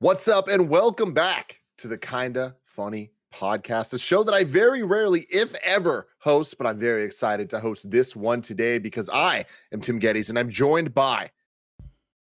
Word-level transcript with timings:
What's 0.00 0.28
up, 0.28 0.46
and 0.46 0.68
welcome 0.68 1.12
back 1.12 1.60
to 1.78 1.88
the 1.88 1.98
Kinda 1.98 2.54
Funny 2.64 3.10
podcast, 3.34 3.92
a 3.94 3.98
show 3.98 4.22
that 4.22 4.32
I 4.32 4.44
very 4.44 4.84
rarely, 4.84 5.26
if 5.28 5.52
ever, 5.64 6.06
host, 6.20 6.56
but 6.56 6.68
I'm 6.68 6.78
very 6.78 7.02
excited 7.02 7.50
to 7.50 7.58
host 7.58 7.90
this 7.90 8.14
one 8.14 8.40
today 8.40 8.78
because 8.78 9.10
I 9.12 9.44
am 9.72 9.80
Tim 9.80 9.98
Gettys 9.98 10.28
and 10.28 10.38
I'm 10.38 10.50
joined 10.50 10.94
by 10.94 11.32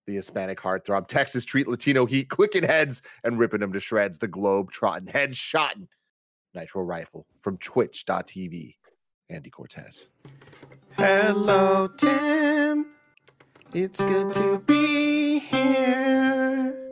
the 0.06 0.14
Hispanic 0.14 0.60
heartthrob, 0.60 1.09
Texas 1.09 1.45
Treat 1.45 1.66
Latino 1.66 2.06
Heat, 2.06 2.29
clicking 2.29 2.62
heads 2.62 3.02
and 3.24 3.41
ripping 3.41 3.59
them 3.59 3.73
to 3.73 3.80
shreds, 3.80 4.18
the 4.18 4.29
globe 4.29 4.70
trotting, 4.70 5.09
head 5.09 5.36
shotting 5.36 5.88
Nitro 6.54 6.84
Rifle 6.84 7.27
from 7.41 7.59
Twitch.tv, 7.59 8.77
Andy 9.30 9.50
Cortez. 9.50 10.06
Hello, 10.96 11.88
Tim. 11.88 12.93
It's 13.72 14.00
good 14.00 14.33
to 14.34 14.61
be 14.61 15.41
here. 15.41 16.84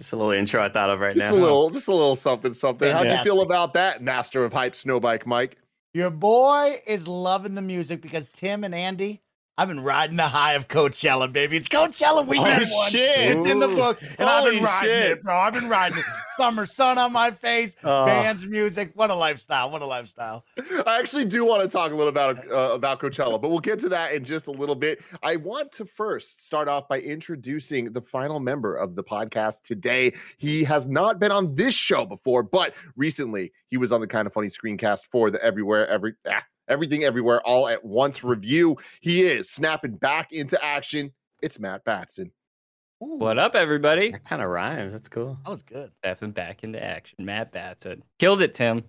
Just 0.00 0.12
a 0.14 0.16
little 0.16 0.32
intro 0.32 0.64
I 0.64 0.70
thought 0.70 0.88
of 0.88 0.98
right 0.98 1.14
Just 1.14 1.30
now. 1.30 1.38
a 1.38 1.38
little, 1.38 1.68
just 1.68 1.86
a 1.86 1.92
little 1.92 2.16
something, 2.16 2.54
something. 2.54 2.90
How 2.90 3.02
do 3.02 3.10
you 3.10 3.22
feel 3.22 3.42
about 3.42 3.74
that, 3.74 4.02
Master 4.02 4.46
of 4.46 4.52
Hype 4.54 4.72
Snowbike 4.72 5.26
Mike? 5.26 5.58
Your 5.92 6.08
boy 6.08 6.80
is 6.86 7.06
loving 7.06 7.54
the 7.54 7.60
music 7.60 8.00
because 8.00 8.30
Tim 8.30 8.64
and 8.64 8.74
Andy, 8.74 9.20
I've 9.60 9.68
been 9.68 9.80
riding 9.80 10.16
the 10.16 10.22
high 10.22 10.54
of 10.54 10.68
Coachella, 10.68 11.30
baby. 11.30 11.58
It's 11.58 11.68
Coachella 11.68 12.26
weekend 12.26 12.64
Oh, 12.66 12.76
one. 12.78 12.90
shit. 12.90 13.30
It's 13.36 13.46
in 13.46 13.60
the 13.60 13.68
book, 13.68 14.00
and 14.18 14.26
I've 14.26 14.50
been 14.50 14.64
riding 14.64 14.88
shit. 14.88 15.10
it, 15.10 15.22
bro. 15.22 15.36
I've 15.36 15.52
been 15.52 15.68
riding 15.68 15.98
it. 15.98 16.04
Summer 16.38 16.64
sun 16.64 16.96
on 16.96 17.12
my 17.12 17.30
face, 17.30 17.76
Oh. 17.84 18.06
bands, 18.06 18.46
music. 18.46 18.92
What 18.94 19.10
a 19.10 19.14
lifestyle! 19.14 19.70
What 19.70 19.82
a 19.82 19.84
lifestyle! 19.84 20.46
I 20.86 20.98
actually 20.98 21.26
do 21.26 21.44
want 21.44 21.62
to 21.62 21.68
talk 21.68 21.92
a 21.92 21.94
little 21.94 22.08
about 22.08 22.38
uh, 22.50 22.72
about 22.72 23.00
Coachella, 23.00 23.38
but 23.38 23.50
we'll 23.50 23.58
get 23.58 23.78
to 23.80 23.90
that 23.90 24.14
in 24.14 24.24
just 24.24 24.46
a 24.46 24.50
little 24.50 24.74
bit. 24.74 25.02
I 25.22 25.36
want 25.36 25.72
to 25.72 25.84
first 25.84 26.40
start 26.40 26.66
off 26.66 26.88
by 26.88 27.00
introducing 27.00 27.92
the 27.92 28.00
final 28.00 28.40
member 28.40 28.74
of 28.74 28.94
the 28.94 29.04
podcast 29.04 29.64
today. 29.64 30.14
He 30.38 30.64
has 30.64 30.88
not 30.88 31.18
been 31.20 31.32
on 31.32 31.54
this 31.54 31.74
show 31.74 32.06
before, 32.06 32.42
but 32.42 32.72
recently 32.96 33.52
he 33.68 33.76
was 33.76 33.92
on 33.92 34.00
the 34.00 34.06
kind 34.06 34.26
of 34.26 34.32
funny 34.32 34.48
screencast 34.48 35.08
for 35.12 35.30
the 35.30 35.44
Everywhere 35.44 35.86
Every 35.88 36.14
ah, 36.26 36.42
Everything 36.70 37.04
Everywhere 37.04 37.40
All 37.42 37.68
at 37.68 37.84
Once 37.84 38.22
review. 38.24 38.76
He 39.00 39.22
is 39.22 39.50
snapping 39.50 39.96
back 39.96 40.32
into 40.32 40.62
action. 40.64 41.12
It's 41.42 41.58
Matt 41.58 41.84
Batson. 41.84 42.30
Ooh, 43.02 43.16
What 43.16 43.38
up, 43.38 43.54
everybody? 43.54 44.12
That 44.12 44.24
kind 44.24 44.40
of 44.40 44.48
rhymes. 44.50 44.92
That's 44.92 45.08
cool. 45.08 45.38
That 45.44 45.50
was 45.50 45.62
good. 45.62 45.90
Stepping 46.04 46.30
back 46.30 46.62
into 46.62 46.82
action. 46.82 47.16
Matt 47.24 47.50
Batson. 47.50 48.02
Killed 48.18 48.40
it, 48.40 48.54
Tim. 48.54 48.84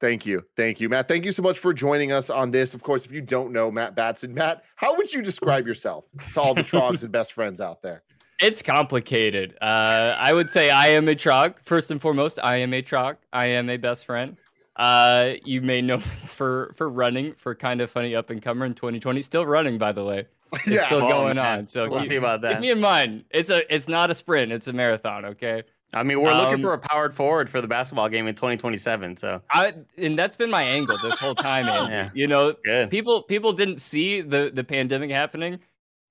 Thank 0.00 0.26
you. 0.26 0.44
Thank 0.56 0.80
you, 0.80 0.88
Matt. 0.88 1.08
Thank 1.08 1.24
you 1.24 1.32
so 1.32 1.42
much 1.42 1.58
for 1.58 1.72
joining 1.72 2.12
us 2.12 2.28
on 2.30 2.50
this. 2.50 2.74
Of 2.74 2.82
course, 2.82 3.06
if 3.06 3.12
you 3.12 3.20
don't 3.22 3.52
know 3.52 3.70
Matt 3.70 3.94
Batson, 3.96 4.34
Matt, 4.34 4.64
how 4.76 4.96
would 4.96 5.12
you 5.12 5.22
describe 5.22 5.66
yourself 5.66 6.04
to 6.34 6.40
all 6.40 6.54
the 6.54 6.62
trogs 6.64 7.02
and 7.02 7.10
best 7.10 7.32
friends 7.32 7.60
out 7.60 7.80
there? 7.82 8.02
It's 8.40 8.60
complicated. 8.60 9.56
Uh, 9.62 10.14
I 10.18 10.32
would 10.32 10.50
say 10.50 10.68
I 10.68 10.88
am 10.88 11.08
a 11.08 11.14
trog. 11.14 11.54
First 11.62 11.90
and 11.90 12.00
foremost, 12.02 12.38
I 12.42 12.58
am 12.58 12.74
a 12.74 12.82
trog. 12.82 13.16
I 13.32 13.46
am 13.46 13.70
a 13.70 13.76
best 13.78 14.04
friend. 14.04 14.36
Uh, 14.76 15.34
you 15.44 15.62
may 15.62 15.80
know 15.82 15.98
for 16.26 16.72
for 16.76 16.88
running 16.88 17.34
for 17.34 17.54
kind 17.54 17.80
of 17.80 17.90
funny 17.90 18.14
up 18.14 18.30
and 18.30 18.42
comer 18.42 18.66
in 18.66 18.74
2020. 18.74 19.22
Still 19.22 19.46
running, 19.46 19.78
by 19.78 19.92
the 19.92 20.04
way. 20.04 20.26
It's 20.66 20.84
still 20.84 20.98
oh, 21.02 21.08
going 21.08 21.36
man. 21.36 21.58
on. 21.60 21.66
So 21.66 21.88
We'll 21.90 21.98
keep, 22.00 22.10
see 22.10 22.14
about 22.16 22.36
keep 22.42 22.50
that. 22.52 22.60
me 22.60 22.70
in 22.70 22.80
mind. 22.80 23.24
It's 23.30 23.50
a 23.50 23.72
it's 23.74 23.88
not 23.88 24.10
a 24.10 24.14
sprint. 24.14 24.52
It's 24.52 24.68
a 24.68 24.72
marathon. 24.72 25.24
Okay. 25.24 25.64
I 25.92 26.02
mean, 26.02 26.20
we're 26.20 26.30
Um, 26.30 26.38
looking 26.44 26.60
for 26.62 26.72
a 26.74 26.78
powered 26.78 27.14
forward 27.14 27.48
for 27.50 27.60
the 27.60 27.68
basketball 27.68 28.08
game 28.08 28.26
in 28.28 28.34
2027. 28.34 29.16
So 29.16 29.42
I 29.50 29.74
and 29.96 30.16
that's 30.18 30.36
been 30.36 30.50
my 30.50 30.62
angle 30.62 30.96
this 31.02 31.18
whole 31.18 31.34
time. 31.34 31.64
Yeah. 31.90 32.10
You 32.14 32.26
know, 32.28 32.54
good. 32.64 32.90
people 32.90 33.22
people 33.22 33.52
didn't 33.52 33.80
see 33.80 34.20
the 34.20 34.50
the 34.54 34.62
pandemic 34.64 35.10
happening. 35.10 35.58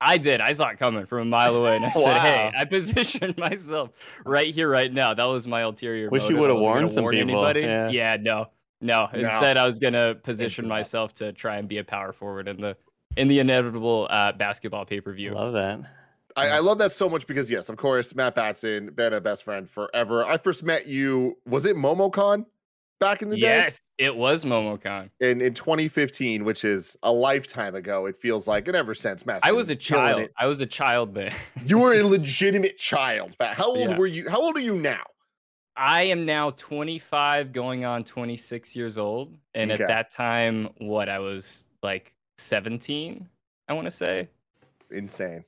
I 0.04 0.18
did. 0.18 0.42
I 0.42 0.52
saw 0.54 0.68
it 0.70 0.78
coming 0.80 1.06
from 1.06 1.20
a 1.20 1.26
mile 1.26 1.56
away, 1.56 1.76
and 1.78 1.86
I 1.86 1.92
said, 1.94 2.20
"Hey, 2.20 2.52
I 2.56 2.66
positioned 2.66 3.38
myself 3.38 3.92
right 4.26 4.54
here, 4.54 4.70
right 4.70 4.92
now." 4.92 5.14
That 5.14 5.26
was 5.26 5.48
my 5.48 5.62
ulterior. 5.62 6.10
Wish 6.10 6.24
you 6.24 6.36
motive. 6.36 6.40
I 6.40 6.42
would've 6.42 6.58
warned 6.62 6.92
some 6.94 7.04
warn 7.04 7.16
people, 7.16 7.36
Anybody. 7.46 7.62
yeah. 7.62 7.90
Yeah, 7.90 8.18
no, 8.20 8.48
no. 8.82 9.08
No. 9.08 9.10
Instead, 9.14 9.58
I 9.58 9.66
was 9.66 9.80
gonna 9.80 10.16
position 10.16 10.68
myself 10.68 11.14
to 11.16 11.32
try 11.32 11.58
and 11.58 11.68
be 11.68 11.78
a 11.78 11.84
power 11.84 12.12
forward 12.12 12.48
in 12.48 12.60
the 12.60 12.76
in 13.16 13.28
the 13.28 13.40
inevitable 13.40 14.08
uh, 14.10 14.32
basketball 14.34 14.86
pay 14.86 15.00
per 15.00 15.14
view. 15.14 15.34
Love 15.34 15.54
that. 15.54 15.80
I, 16.36 16.50
I 16.50 16.60
love 16.60 16.80
that 16.80 16.92
so 16.92 17.08
much 17.10 17.28
because 17.28 17.50
yes, 17.50 17.70
of 17.70 17.78
course, 17.78 18.16
Matt 18.16 18.36
Batson, 18.36 18.90
been 18.96 19.14
a 19.14 19.22
best 19.22 19.44
friend 19.44 19.70
forever. 19.70 20.26
I 20.26 20.38
first 20.38 20.64
met 20.64 20.88
you, 20.88 21.38
was 21.46 21.66
it 21.66 21.76
MomoCon 21.76 22.46
back 23.04 23.22
in 23.22 23.30
the 23.30 23.36
day? 23.38 23.42
Yes, 23.42 23.80
it 23.98 24.16
was 24.16 24.46
MomoCon. 24.46 25.10
In 25.20 25.42
in 25.42 25.54
2015, 25.54 26.44
which 26.46 26.64
is 26.66 26.96
a 27.04 27.12
lifetime 27.12 27.76
ago, 27.76 28.06
it 28.06 28.16
feels 28.18 28.48
like, 28.48 28.68
and 28.68 28.76
ever 28.76 28.94
since 28.94 29.26
Matt. 29.26 29.42
I 29.44 29.52
was 29.52 29.70
a 29.70 29.76
child. 29.76 30.30
I 30.38 30.48
was 30.48 30.62
a 30.62 30.66
child 30.66 31.14
then. 31.14 31.32
You 31.66 31.80
were 31.80 31.94
a 31.94 32.04
legitimate 32.04 32.78
child. 32.78 33.36
How 33.40 33.68
old 33.68 33.80
Yeah. 33.80 33.98
were 33.98 34.08
you? 34.08 34.30
How 34.30 34.42
old 34.42 34.56
are 34.58 34.62
you 34.62 34.76
now? 34.76 35.04
I 35.76 36.04
am 36.04 36.26
now 36.26 36.52
25, 36.52 37.52
going 37.52 37.84
on 37.84 38.04
26 38.04 38.76
years 38.76 38.98
old. 38.98 39.36
And 39.56 39.72
Okay. 39.72 39.82
at 39.84 39.88
that 39.88 40.12
time, 40.12 40.70
what 40.78 41.10
I 41.10 41.18
was 41.20 41.68
like 41.82 42.14
17, 42.38 43.28
I 43.68 43.74
want 43.74 43.86
to 43.86 43.92
say. 43.92 44.30
Insane. 44.92 45.44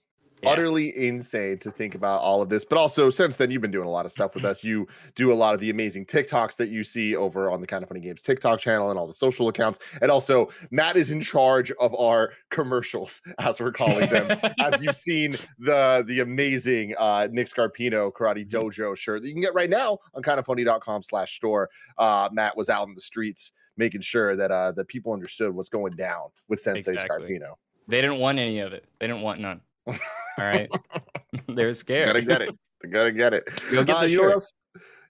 Yeah. 0.45 0.51
Utterly 0.51 0.95
insane 1.07 1.57
to 1.59 1.71
think 1.71 1.95
about 1.95 2.21
all 2.21 2.41
of 2.41 2.49
this. 2.49 2.63
But 2.63 2.77
also, 2.77 3.09
since 3.09 3.35
then, 3.35 3.51
you've 3.51 3.61
been 3.61 3.71
doing 3.71 3.87
a 3.87 3.91
lot 3.91 4.05
of 4.05 4.11
stuff 4.11 4.35
with 4.35 4.45
us. 4.45 4.63
You 4.63 4.87
do 5.15 5.31
a 5.31 5.35
lot 5.35 5.53
of 5.53 5.59
the 5.59 5.69
amazing 5.69 6.05
TikToks 6.05 6.55
that 6.57 6.69
you 6.69 6.83
see 6.83 7.15
over 7.15 7.49
on 7.51 7.61
the 7.61 7.67
Kind 7.67 7.83
of 7.83 7.89
Funny 7.89 7.99
Games 7.99 8.21
TikTok 8.21 8.59
channel 8.59 8.89
and 8.89 8.97
all 8.99 9.07
the 9.07 9.13
social 9.13 9.47
accounts. 9.47 9.79
And 10.01 10.09
also, 10.11 10.49
Matt 10.71 10.95
is 10.95 11.11
in 11.11 11.21
charge 11.21 11.71
of 11.79 11.93
our 11.95 12.31
commercials, 12.51 13.21
as 13.39 13.59
we're 13.59 13.71
calling 13.71 14.09
them. 14.09 14.39
as 14.59 14.81
you've 14.81 14.95
seen 14.95 15.37
the 15.59 16.03
the 16.07 16.19
amazing 16.21 16.93
uh 16.97 17.27
Nick 17.31 17.47
Scarpino 17.47 18.11
Karate 18.11 18.47
Dojo 18.47 18.95
shirt 18.95 19.21
that 19.21 19.27
you 19.27 19.33
can 19.33 19.41
get 19.41 19.53
right 19.53 19.69
now 19.69 19.97
on 20.13 20.21
kindoffunny.com 20.21 21.03
slash 21.03 21.35
store. 21.35 21.69
Uh 21.97 22.29
Matt 22.31 22.55
was 22.55 22.69
out 22.69 22.87
in 22.87 22.93
the 22.95 23.01
streets 23.01 23.51
making 23.77 24.01
sure 24.01 24.35
that 24.35 24.51
uh 24.51 24.71
that 24.73 24.87
people 24.87 25.13
understood 25.13 25.53
what's 25.53 25.69
going 25.69 25.93
down 25.95 26.29
with 26.47 26.59
Sensei 26.61 26.93
Exactly. 26.93 27.27
Scarpino. 27.27 27.53
they 27.87 28.01
didn't 28.01 28.19
want 28.19 28.39
any 28.39 28.59
of 28.59 28.73
it. 28.73 28.85
They 28.99 29.07
didn't 29.07 29.21
want 29.21 29.39
none. 29.41 29.61
All 29.87 29.95
right. 30.37 30.69
They're 31.47 31.73
scared. 31.73 32.07
Gotta 32.07 32.21
get 32.21 32.41
it. 32.41 32.55
They 32.81 32.89
gotta 32.89 33.11
get 33.11 33.33
it. 33.33 33.49
Go 33.71 33.83
get 33.83 33.95
Uh, 33.95 34.01
the 34.01 34.09
you 34.09 34.17
shirt. 34.17 34.43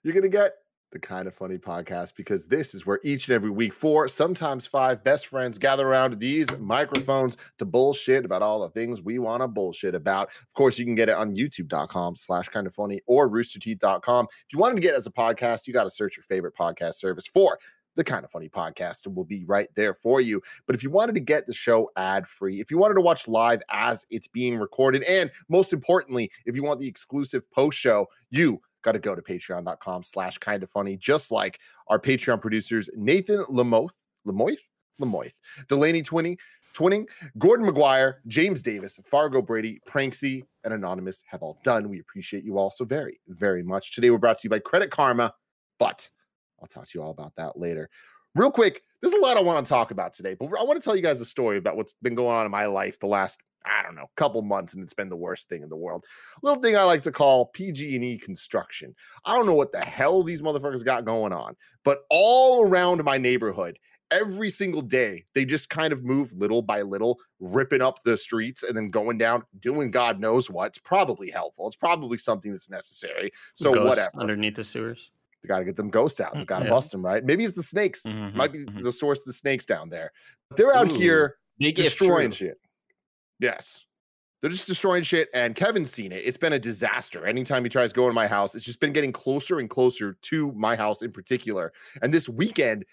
You're 0.02 0.14
gonna 0.14 0.28
get? 0.28 0.52
The 0.92 1.00
kind 1.00 1.26
of 1.26 1.34
funny 1.34 1.58
podcast 1.58 2.14
because 2.16 2.46
this 2.46 2.72
is 2.72 2.86
where 2.86 3.00
each 3.02 3.28
and 3.28 3.34
every 3.34 3.50
week 3.50 3.74
four, 3.74 4.06
sometimes 4.06 4.66
five 4.66 5.02
best 5.02 5.26
friends 5.26 5.58
gather 5.58 5.86
around 5.86 6.18
these 6.20 6.46
microphones 6.58 7.36
to 7.58 7.64
bullshit 7.64 8.24
about 8.24 8.40
all 8.40 8.60
the 8.60 8.70
things 8.70 9.02
we 9.02 9.18
want 9.18 9.42
to 9.42 9.48
bullshit 9.48 9.96
about. 9.96 10.28
Of 10.28 10.52
course, 10.54 10.78
you 10.78 10.84
can 10.84 10.94
get 10.94 11.08
it 11.08 11.16
on 11.16 11.34
youtube.com 11.34 12.14
slash 12.14 12.48
kind 12.48 12.68
of 12.68 12.74
funny 12.74 13.00
or 13.06 13.28
roosterteeth.com. 13.28 14.26
If 14.30 14.52
you 14.52 14.60
wanted 14.60 14.76
to 14.76 14.80
get 14.80 14.94
it 14.94 14.98
as 14.98 15.08
a 15.08 15.10
podcast, 15.10 15.66
you 15.66 15.74
got 15.74 15.84
to 15.84 15.90
search 15.90 16.16
your 16.16 16.24
favorite 16.24 16.54
podcast 16.58 16.94
service 16.94 17.26
for 17.26 17.58
the 17.96 18.04
kind 18.04 18.24
of 18.24 18.30
funny 18.30 18.48
podcast 18.48 19.06
and 19.06 19.16
we'll 19.16 19.24
be 19.24 19.44
right 19.44 19.68
there 19.74 19.94
for 19.94 20.20
you. 20.20 20.40
But 20.66 20.76
if 20.76 20.82
you 20.82 20.90
wanted 20.90 21.14
to 21.14 21.20
get 21.20 21.46
the 21.46 21.52
show 21.52 21.90
ad 21.96 22.28
free, 22.28 22.60
if 22.60 22.70
you 22.70 22.78
wanted 22.78 22.94
to 22.94 23.00
watch 23.00 23.26
live 23.26 23.62
as 23.70 24.06
it's 24.10 24.28
being 24.28 24.56
recorded, 24.58 25.02
and 25.04 25.30
most 25.48 25.72
importantly, 25.72 26.30
if 26.44 26.54
you 26.54 26.62
want 26.62 26.80
the 26.80 26.88
exclusive 26.88 27.50
post 27.50 27.78
show, 27.78 28.06
you 28.30 28.60
got 28.82 28.92
to 28.92 28.98
go 28.98 29.14
to 29.16 29.22
patreon.com 29.22 30.02
slash 30.02 30.38
kind 30.38 30.62
of 30.62 30.70
funny, 30.70 30.96
just 30.96 31.32
like 31.32 31.58
our 31.88 31.98
Patreon 31.98 32.40
producers, 32.40 32.88
Nathan 32.94 33.44
Lamoth, 33.50 33.90
Lamoith, 34.26 34.58
Lamoith, 35.00 35.32
Delaney 35.68 36.02
Twinning, 36.02 36.38
Twinning, 36.76 37.06
Gordon 37.38 37.66
McGuire, 37.66 38.16
James 38.26 38.62
Davis, 38.62 39.00
Fargo 39.04 39.40
Brady, 39.40 39.80
Pranksy, 39.88 40.42
and 40.62 40.74
Anonymous 40.74 41.22
have 41.26 41.42
all 41.42 41.58
done. 41.64 41.88
We 41.88 42.00
appreciate 42.00 42.44
you 42.44 42.58
all 42.58 42.70
so 42.70 42.84
very, 42.84 43.18
very 43.28 43.62
much. 43.62 43.94
Today 43.94 44.10
we're 44.10 44.18
brought 44.18 44.38
to 44.38 44.44
you 44.44 44.50
by 44.50 44.58
Credit 44.58 44.90
Karma, 44.90 45.32
but 45.78 46.08
I'll 46.60 46.68
talk 46.68 46.86
to 46.88 46.98
you 46.98 47.02
all 47.02 47.10
about 47.10 47.34
that 47.36 47.58
later. 47.58 47.88
Real 48.34 48.50
quick, 48.50 48.82
there's 49.00 49.14
a 49.14 49.20
lot 49.20 49.36
I 49.36 49.42
want 49.42 49.64
to 49.64 49.68
talk 49.68 49.90
about 49.90 50.12
today, 50.12 50.34
but 50.34 50.46
I 50.58 50.62
want 50.62 50.80
to 50.80 50.84
tell 50.84 50.96
you 50.96 51.02
guys 51.02 51.20
a 51.20 51.26
story 51.26 51.56
about 51.58 51.76
what's 51.76 51.94
been 52.02 52.14
going 52.14 52.36
on 52.36 52.44
in 52.44 52.52
my 52.52 52.66
life 52.66 52.98
the 52.98 53.06
last, 53.06 53.40
I 53.64 53.82
don't 53.82 53.94
know, 53.94 54.10
couple 54.16 54.42
months, 54.42 54.74
and 54.74 54.82
it's 54.82 54.94
been 54.94 55.08
the 55.08 55.16
worst 55.16 55.48
thing 55.48 55.62
in 55.62 55.68
the 55.68 55.76
world. 55.76 56.04
little 56.42 56.62
thing 56.62 56.76
I 56.76 56.82
like 56.82 57.02
to 57.02 57.12
call 57.12 57.46
PG&E 57.46 58.18
construction. 58.18 58.94
I 59.24 59.34
don't 59.34 59.46
know 59.46 59.54
what 59.54 59.72
the 59.72 59.80
hell 59.80 60.22
these 60.22 60.42
motherfuckers 60.42 60.84
got 60.84 61.06
going 61.06 61.32
on, 61.32 61.56
but 61.82 62.00
all 62.10 62.62
around 62.62 63.02
my 63.04 63.16
neighborhood, 63.16 63.78
every 64.10 64.50
single 64.50 64.82
day, 64.82 65.24
they 65.34 65.44
just 65.44 65.70
kind 65.70 65.92
of 65.92 66.04
move 66.04 66.32
little 66.32 66.62
by 66.62 66.82
little, 66.82 67.18
ripping 67.40 67.82
up 67.82 68.02
the 68.04 68.16
streets 68.16 68.62
and 68.62 68.76
then 68.76 68.90
going 68.90 69.18
down, 69.18 69.42
doing 69.60 69.90
God 69.90 70.20
knows 70.20 70.50
what. 70.50 70.68
It's 70.68 70.78
probably 70.78 71.30
helpful. 71.30 71.66
It's 71.66 71.76
probably 71.76 72.18
something 72.18 72.52
that's 72.52 72.70
necessary. 72.70 73.30
So 73.54 73.72
Ghosts 73.72 73.88
whatever. 73.88 74.20
underneath 74.20 74.56
the 74.56 74.64
sewers. 74.64 75.10
Got 75.46 75.60
to 75.60 75.64
get 75.64 75.76
them 75.76 75.90
ghosts 75.90 76.20
out. 76.20 76.34
We 76.36 76.44
got 76.44 76.58
to 76.60 76.64
Yeah. 76.66 76.70
bust 76.70 76.92
them, 76.92 77.04
right? 77.04 77.24
Maybe 77.24 77.44
it's 77.44 77.54
the 77.54 77.62
snakes. 77.62 78.02
Mhm, 78.02 78.34
Might 78.34 78.52
be 78.52 78.64
mhm. 78.64 78.82
the 78.84 78.92
source 78.92 79.20
of 79.20 79.26
the 79.26 79.32
snakes 79.32 79.64
down 79.64 79.88
there. 79.88 80.12
But 80.48 80.56
They're 80.56 80.74
out 80.74 80.90
Ooh, 80.90 80.94
here 80.94 81.38
if 81.58 81.74
destroying 81.74 82.30
shit. 82.32 82.58
Yes. 83.38 83.84
They're 84.40 84.50
just 84.50 84.66
destroying 84.66 85.02
shit. 85.02 85.28
And 85.34 85.54
Kevin's 85.54 85.90
seen 85.90 86.12
it. 86.12 86.22
It's 86.24 86.36
been 86.36 86.52
a 86.52 86.58
disaster. 86.58 87.26
Anytime 87.26 87.64
he 87.64 87.70
tries 87.70 87.90
to 87.90 87.96
go 87.96 88.08
in 88.08 88.14
my 88.14 88.26
house, 88.26 88.54
it's 88.54 88.64
just 88.64 88.80
been 88.80 88.92
getting 88.92 89.12
closer 89.12 89.58
and 89.58 89.68
closer 89.68 90.16
to 90.22 90.52
my 90.52 90.76
house 90.76 91.02
in 91.02 91.10
particular. 91.10 91.72
And 92.02 92.12
this 92.12 92.28
weekend, 92.28 92.84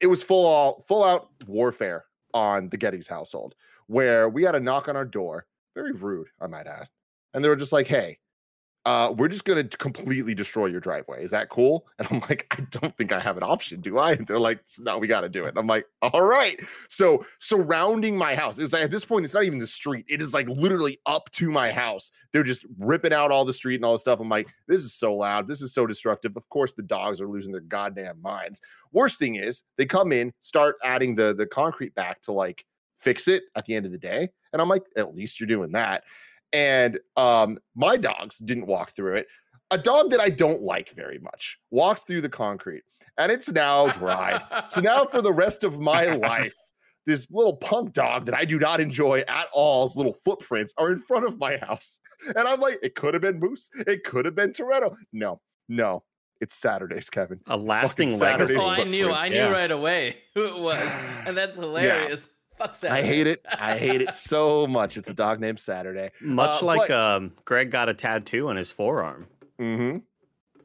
it 0.00 0.06
was 0.06 0.22
full 0.22 0.46
all 0.46 0.84
full 0.88 1.02
out 1.02 1.30
warfare 1.46 2.04
on 2.34 2.68
the 2.68 2.76
Getty's 2.76 3.08
household, 3.08 3.54
where 3.86 4.28
we 4.28 4.44
had 4.44 4.54
a 4.54 4.60
knock 4.60 4.88
on 4.88 4.96
our 4.96 5.04
door. 5.04 5.46
Very 5.74 5.92
rude, 5.92 6.28
I 6.40 6.46
might 6.46 6.66
add. 6.66 6.88
And 7.34 7.44
they 7.44 7.48
were 7.48 7.56
just 7.56 7.72
like, 7.72 7.86
hey, 7.86 8.18
uh, 8.86 9.12
we're 9.14 9.28
just 9.28 9.44
going 9.44 9.68
to 9.68 9.76
completely 9.76 10.34
destroy 10.34 10.66
your 10.66 10.80
driveway. 10.80 11.22
Is 11.22 11.30
that 11.32 11.50
cool? 11.50 11.86
And 11.98 12.08
I'm 12.10 12.20
like, 12.30 12.46
I 12.50 12.62
don't 12.70 12.96
think 12.96 13.12
I 13.12 13.20
have 13.20 13.36
an 13.36 13.42
option, 13.42 13.82
do 13.82 13.98
I? 13.98 14.12
And 14.12 14.26
they're 14.26 14.40
like, 14.40 14.60
no, 14.78 14.96
we 14.96 15.06
got 15.06 15.20
to 15.20 15.28
do 15.28 15.44
it. 15.44 15.50
And 15.50 15.58
I'm 15.58 15.66
like, 15.66 15.84
all 16.00 16.22
right. 16.22 16.58
So 16.88 17.24
surrounding 17.40 18.16
my 18.16 18.34
house, 18.34 18.58
it's 18.58 18.72
like 18.72 18.84
at 18.84 18.90
this 18.90 19.04
point, 19.04 19.26
it's 19.26 19.34
not 19.34 19.44
even 19.44 19.58
the 19.58 19.66
street. 19.66 20.06
It 20.08 20.22
is 20.22 20.32
like 20.32 20.48
literally 20.48 20.98
up 21.04 21.30
to 21.32 21.50
my 21.50 21.70
house. 21.70 22.10
They're 22.32 22.42
just 22.42 22.64
ripping 22.78 23.12
out 23.12 23.30
all 23.30 23.44
the 23.44 23.52
street 23.52 23.76
and 23.76 23.84
all 23.84 23.92
this 23.92 24.00
stuff. 24.00 24.18
I'm 24.18 24.30
like, 24.30 24.48
this 24.66 24.82
is 24.82 24.94
so 24.94 25.14
loud. 25.14 25.46
This 25.46 25.60
is 25.60 25.74
so 25.74 25.86
destructive. 25.86 26.36
Of 26.36 26.48
course, 26.48 26.72
the 26.72 26.82
dogs 26.82 27.20
are 27.20 27.28
losing 27.28 27.52
their 27.52 27.60
goddamn 27.60 28.22
minds. 28.22 28.62
Worst 28.92 29.18
thing 29.18 29.34
is 29.34 29.62
they 29.76 29.84
come 29.84 30.10
in, 30.10 30.32
start 30.40 30.76
adding 30.82 31.14
the 31.14 31.34
the 31.34 31.46
concrete 31.46 31.94
back 31.94 32.22
to 32.22 32.32
like 32.32 32.64
fix 32.98 33.28
it 33.28 33.42
at 33.56 33.66
the 33.66 33.74
end 33.74 33.84
of 33.84 33.92
the 33.92 33.98
day. 33.98 34.28
And 34.52 34.62
I'm 34.62 34.68
like, 34.68 34.84
at 34.96 35.14
least 35.14 35.38
you're 35.38 35.46
doing 35.46 35.72
that 35.72 36.04
and 36.52 36.98
um, 37.16 37.58
my 37.74 37.96
dogs 37.96 38.38
didn't 38.38 38.66
walk 38.66 38.90
through 38.90 39.16
it. 39.16 39.26
A 39.70 39.78
dog 39.78 40.10
that 40.10 40.20
I 40.20 40.30
don't 40.30 40.62
like 40.62 40.90
very 40.94 41.18
much 41.18 41.58
walked 41.70 42.06
through 42.06 42.22
the 42.22 42.28
concrete, 42.28 42.82
and 43.18 43.30
it's 43.30 43.50
now 43.50 43.88
dried. 43.88 44.40
so 44.68 44.80
now, 44.82 45.04
for 45.04 45.22
the 45.22 45.32
rest 45.32 45.62
of 45.62 45.78
my 45.78 46.06
life, 46.06 46.54
this 47.06 47.26
little 47.30 47.56
punk 47.56 47.92
dog 47.92 48.26
that 48.26 48.34
I 48.34 48.44
do 48.44 48.58
not 48.58 48.80
enjoy 48.80 49.20
at 49.28 49.46
all's 49.52 49.96
little 49.96 50.16
footprints 50.24 50.74
are 50.76 50.92
in 50.92 51.00
front 51.00 51.26
of 51.26 51.38
my 51.38 51.56
house, 51.56 51.98
and 52.36 52.48
I'm 52.48 52.60
like, 52.60 52.78
it 52.82 52.94
could 52.94 53.14
have 53.14 53.22
been 53.22 53.38
Moose, 53.38 53.70
it 53.86 54.04
could 54.04 54.24
have 54.24 54.34
been 54.34 54.52
Toretto. 54.52 54.96
No, 55.12 55.40
no, 55.68 56.02
it's 56.40 56.56
Saturdays, 56.56 57.10
Kevin. 57.10 57.40
A 57.46 57.56
lasting 57.56 58.08
Saturdays 58.08 58.56
legacy. 58.56 58.80
Oh, 58.80 58.82
I 58.82 58.84
knew. 58.84 59.12
I 59.12 59.28
knew 59.28 59.36
yeah. 59.36 59.50
right 59.50 59.70
away 59.70 60.16
who 60.34 60.44
it 60.46 60.58
was, 60.58 60.90
and 61.26 61.36
that's 61.36 61.56
hilarious. 61.56 62.28
Fuck 62.60 62.84
I 62.84 63.02
hate 63.02 63.26
it. 63.26 63.44
I 63.48 63.76
hate 63.78 64.00
it 64.02 64.12
so 64.14 64.66
much. 64.66 64.96
It's 64.96 65.08
a 65.08 65.14
dog 65.14 65.40
named 65.40 65.58
Saturday. 65.58 66.10
Much 66.20 66.62
Uh, 66.62 66.66
like 66.66 66.88
but- 66.88 66.90
um, 66.90 67.32
Greg 67.44 67.70
got 67.70 67.88
a 67.88 67.94
tattoo 67.94 68.48
on 68.48 68.56
his 68.56 68.70
forearm. 68.70 69.26
Mm-hmm. 69.60 69.98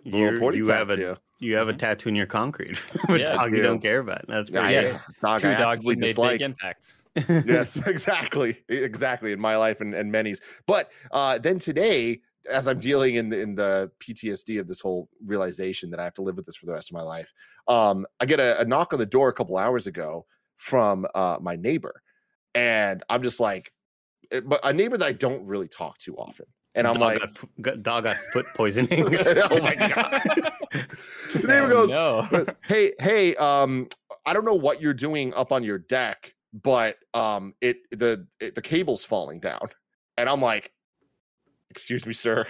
You, 0.04 0.40
pointy 0.40 0.60
have 0.68 0.90
a 0.92 0.96
tattoo. 0.98 1.16
you 1.40 1.56
have 1.56 1.68
a 1.68 1.74
tattoo 1.74 2.10
in 2.10 2.16
your 2.16 2.28
concrete. 2.28 2.80
a 3.10 3.18
Yeah, 3.18 3.26
dog 3.36 3.52
you 3.52 3.58
do. 3.58 3.64
don't 3.64 3.80
care 3.82 4.00
about. 4.00 4.26
That's 4.28 4.50
Yeah, 4.50 4.60
pretty 4.62 4.74
yeah. 4.76 4.82
good. 4.92 5.00
Dog 5.24 5.40
Two 5.42 5.50
I 5.50 5.54
dogs 5.56 5.78
actively 5.80 5.96
that 5.96 6.02
made 6.02 6.08
dislike. 6.08 6.32
big 6.32 6.42
impacts. 6.42 7.06
yes, 7.48 7.78
exactly, 7.88 8.58
exactly 8.70 9.32
in 9.32 9.40
my 9.40 9.56
life 9.58 9.82
and, 9.82 9.94
and 9.96 10.12
many's. 10.12 10.42
But 10.68 10.90
uh, 11.12 11.40
then 11.40 11.58
today, 11.60 12.22
as 12.52 12.68
I'm 12.68 12.80
dealing 12.80 13.16
in 13.16 13.30
the, 13.30 13.40
in 13.40 13.56
the 13.56 13.92
PTSD 14.00 14.60
of 14.60 14.68
this 14.68 14.80
whole 14.80 15.10
realization 15.26 15.90
that 15.90 16.00
I 16.00 16.04
have 16.04 16.14
to 16.16 16.22
live 16.22 16.36
with 16.36 16.46
this 16.46 16.56
for 16.56 16.68
the 16.68 16.74
rest 16.74 16.92
of 16.92 16.94
my 16.94 17.02
life, 17.02 17.34
um, 17.68 18.06
I 18.20 18.26
get 18.28 18.40
a, 18.40 18.60
a 18.62 18.66
knock 18.66 18.94
on 18.94 19.00
the 19.00 19.06
door 19.08 19.30
a 19.30 19.34
couple 19.34 19.58
hours 19.58 19.88
ago 19.88 20.28
from 20.66 21.06
uh, 21.14 21.38
my 21.40 21.56
neighbor, 21.56 22.02
and 22.56 23.04
I'm 23.10 23.22
just 23.22 23.40
like, 23.40 23.72
eh, 24.32 24.42
but 24.44 24.60
a 24.66 24.74
neighbor 24.74 24.98
that 24.98 25.06
I 25.06 25.12
don't 25.12 25.46
really 25.46 25.68
talk 25.68 25.98
to 26.00 26.16
often, 26.16 26.48
and 26.74 26.88
I'm 26.88 26.96
dog 26.96 27.02
like, 27.02 27.20
got, 27.20 27.62
got- 27.62 27.84
dog 27.84 28.04
got 28.06 28.18
foot 28.34 28.48
poisoning. 28.56 29.06
oh 29.06 29.60
my 29.62 29.76
god. 29.94 30.22
the 31.34 31.48
neighbor 31.48 31.68
Oh, 31.68 31.70
goes, 31.70 31.92
no. 31.92 32.28
goes, 32.32 32.48
hey 32.66 32.94
hey 33.00 33.36
um 33.36 33.88
i 34.26 34.34
don't 34.34 34.44
know 34.46 34.56
what 34.56 34.82
you're 34.82 34.94
doing 34.94 35.34
up 35.36 35.52
on 35.52 35.64
your 35.64 35.78
deck 35.78 36.34
but 36.54 36.98
um 37.14 37.54
it 37.62 37.78
the 37.92 38.26
it, 38.40 38.56
the 38.56 38.62
cable's 38.62 39.04
falling 39.04 39.40
down 39.40 39.68
and 40.18 40.28
i'm 40.28 40.42
like 40.42 40.72
excuse 41.70 42.06
me 42.06 42.14
sir 42.14 42.46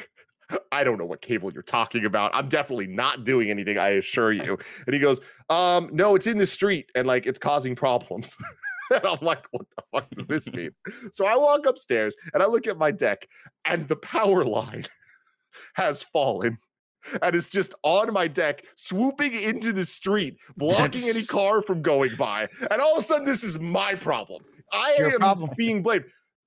i 0.72 0.84
don't 0.84 0.98
know 0.98 1.06
what 1.06 1.22
cable 1.22 1.52
you're 1.52 1.64
talking 1.64 2.06
about 2.06 2.32
i'm 2.34 2.48
definitely 2.48 2.88
not 2.88 3.24
doing 3.24 3.50
anything 3.50 3.78
i 3.78 3.90
assure 3.90 4.32
you 4.32 4.58
and 4.86 4.94
he 4.94 5.00
goes 5.00 5.20
um 5.50 5.90
no 5.92 6.16
it's 6.16 6.28
in 6.28 6.38
the 6.38 6.46
street 6.46 6.90
and 6.96 7.08
like 7.08 7.26
it's 7.26 7.40
causing 7.40 7.76
problems 7.76 8.36
and 8.94 9.06
i'm 9.06 9.18
like 9.22 9.46
what 9.52 9.66
the 9.76 9.84
fuck 9.92 10.10
does 10.12 10.26
this 10.28 10.52
mean 10.52 10.72
so 11.12 11.26
i 11.26 11.36
walk 11.36 11.66
upstairs 11.66 12.16
and 12.34 12.42
i 12.44 12.46
look 12.46 12.68
at 12.68 12.78
my 12.78 12.92
deck 12.92 13.28
and 13.66 13.88
the 13.88 13.96
power 13.96 14.44
line 14.44 14.86
has 15.76 16.04
fallen 16.04 16.58
and 17.22 17.36
it's 17.36 17.50
just 17.50 17.76
on 17.84 18.12
my 18.14 18.28
deck, 18.28 18.66
swooping 18.76 19.34
into 19.34 19.74
the 19.74 19.86
street, 19.86 20.38
blocking 20.58 21.04
any 21.08 21.24
car 21.24 21.62
from 21.62 21.82
going 21.82 22.16
by. 22.18 22.48
And 22.72 22.82
all 22.82 22.94
of 22.94 23.00
a 23.00 23.02
sudden, 23.02 23.26
this 23.26 23.44
is 23.44 23.60
my 23.60 23.96
problem. 23.96 24.44
I 24.74 24.96
Your 24.98 25.14
am 25.14 25.20
problem. 25.20 25.52
being 25.58 25.84
blamed. 25.84 26.06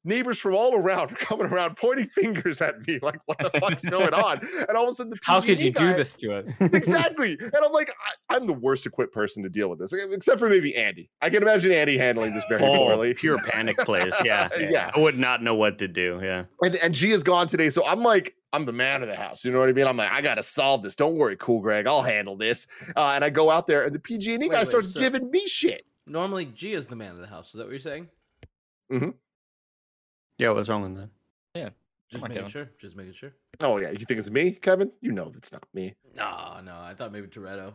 Neighbors 0.08 0.38
from 0.38 0.54
all 0.54 0.74
around 0.74 1.12
are 1.12 1.16
coming 1.16 1.46
around, 1.46 1.76
pointing 1.76 2.06
fingers 2.14 2.62
at 2.62 2.80
me, 2.86 2.98
like, 3.02 3.20
"What 3.26 3.36
the 3.38 3.50
fuck's 3.60 3.84
going 3.84 4.14
on?" 4.14 4.40
And 4.68 4.74
all 4.74 4.84
of 4.84 4.88
a 4.88 4.92
sudden, 4.94 5.10
the 5.10 5.18
How 5.22 5.38
could 5.38 5.58
PG&E 5.58 5.66
you 5.66 5.72
do 5.72 5.94
this 5.94 6.14
to 6.16 6.34
us? 6.34 6.50
exactly. 6.60 7.36
And 7.38 7.54
I'm 7.54 7.72
like, 7.72 7.92
I, 8.30 8.36
I'm 8.36 8.46
the 8.46 8.54
worst 8.54 8.86
equipped 8.86 9.12
person 9.12 9.42
to 9.42 9.50
deal 9.50 9.68
with 9.68 9.78
this, 9.78 9.92
except 9.92 10.38
for 10.38 10.48
maybe 10.48 10.74
Andy. 10.74 11.10
I 11.20 11.28
can 11.28 11.42
imagine 11.42 11.72
Andy 11.72 11.98
handling 11.98 12.34
this 12.34 12.44
very 12.48 12.64
oh, 12.64 12.74
poorly. 12.74 13.12
pure 13.12 13.36
panic 13.38 13.76
plays. 13.76 14.14
Yeah. 14.24 14.48
Yeah. 14.58 14.90
I 14.94 14.98
would 14.98 15.18
not 15.18 15.42
know 15.42 15.54
what 15.54 15.76
to 15.78 15.88
do. 15.88 16.20
Yeah. 16.22 16.44
And 16.62 16.76
and 16.76 16.94
G 16.94 17.10
is 17.10 17.22
gone 17.22 17.46
today, 17.46 17.68
so 17.68 17.86
I'm 17.86 18.02
like, 18.02 18.34
I'm 18.54 18.64
the 18.64 18.72
man 18.72 19.02
of 19.02 19.08
the 19.08 19.16
house. 19.16 19.44
You 19.44 19.52
know 19.52 19.58
what 19.58 19.68
I 19.68 19.72
mean? 19.72 19.86
I'm 19.86 19.98
like, 19.98 20.10
I 20.10 20.22
gotta 20.22 20.42
solve 20.42 20.82
this. 20.82 20.94
Don't 20.94 21.16
worry, 21.16 21.36
cool, 21.36 21.60
Greg. 21.60 21.86
I'll 21.86 22.00
handle 22.00 22.36
this. 22.36 22.66
Uh, 22.96 23.12
and 23.14 23.22
I 23.22 23.28
go 23.28 23.50
out 23.50 23.66
there, 23.66 23.84
and 23.84 23.94
the 23.94 24.00
PG&E 24.00 24.38
Wait, 24.38 24.50
guy 24.50 24.60
wait, 24.60 24.66
starts 24.66 24.94
so- 24.94 25.00
giving 25.00 25.30
me 25.30 25.46
shit. 25.46 25.84
Normally, 26.06 26.46
G 26.46 26.72
is 26.72 26.86
the 26.86 26.96
man 26.96 27.10
of 27.10 27.18
the 27.18 27.26
house. 27.26 27.48
Is 27.48 27.58
that 27.58 27.64
what 27.64 27.70
you're 27.70 27.78
saying? 27.78 28.08
Yeah. 30.38 30.50
What's 30.50 30.68
wrong 30.68 30.82
with 30.82 30.96
that? 30.96 31.10
Yeah. 31.54 31.70
Just 32.10 32.22
on, 32.22 32.30
making 32.30 32.44
Kevin. 32.44 32.50
sure. 32.50 32.70
Just 32.80 32.96
making 32.96 33.12
sure. 33.12 33.32
Oh 33.60 33.76
yeah, 33.78 33.90
you 33.90 33.98
think 33.98 34.18
it's 34.18 34.30
me, 34.30 34.52
Kevin? 34.52 34.90
You 35.00 35.12
know 35.12 35.30
it's 35.36 35.52
not 35.52 35.64
me. 35.74 35.94
No, 36.16 36.60
no. 36.64 36.74
I 36.80 36.94
thought 36.94 37.12
maybe 37.12 37.26
Toretto. 37.26 37.74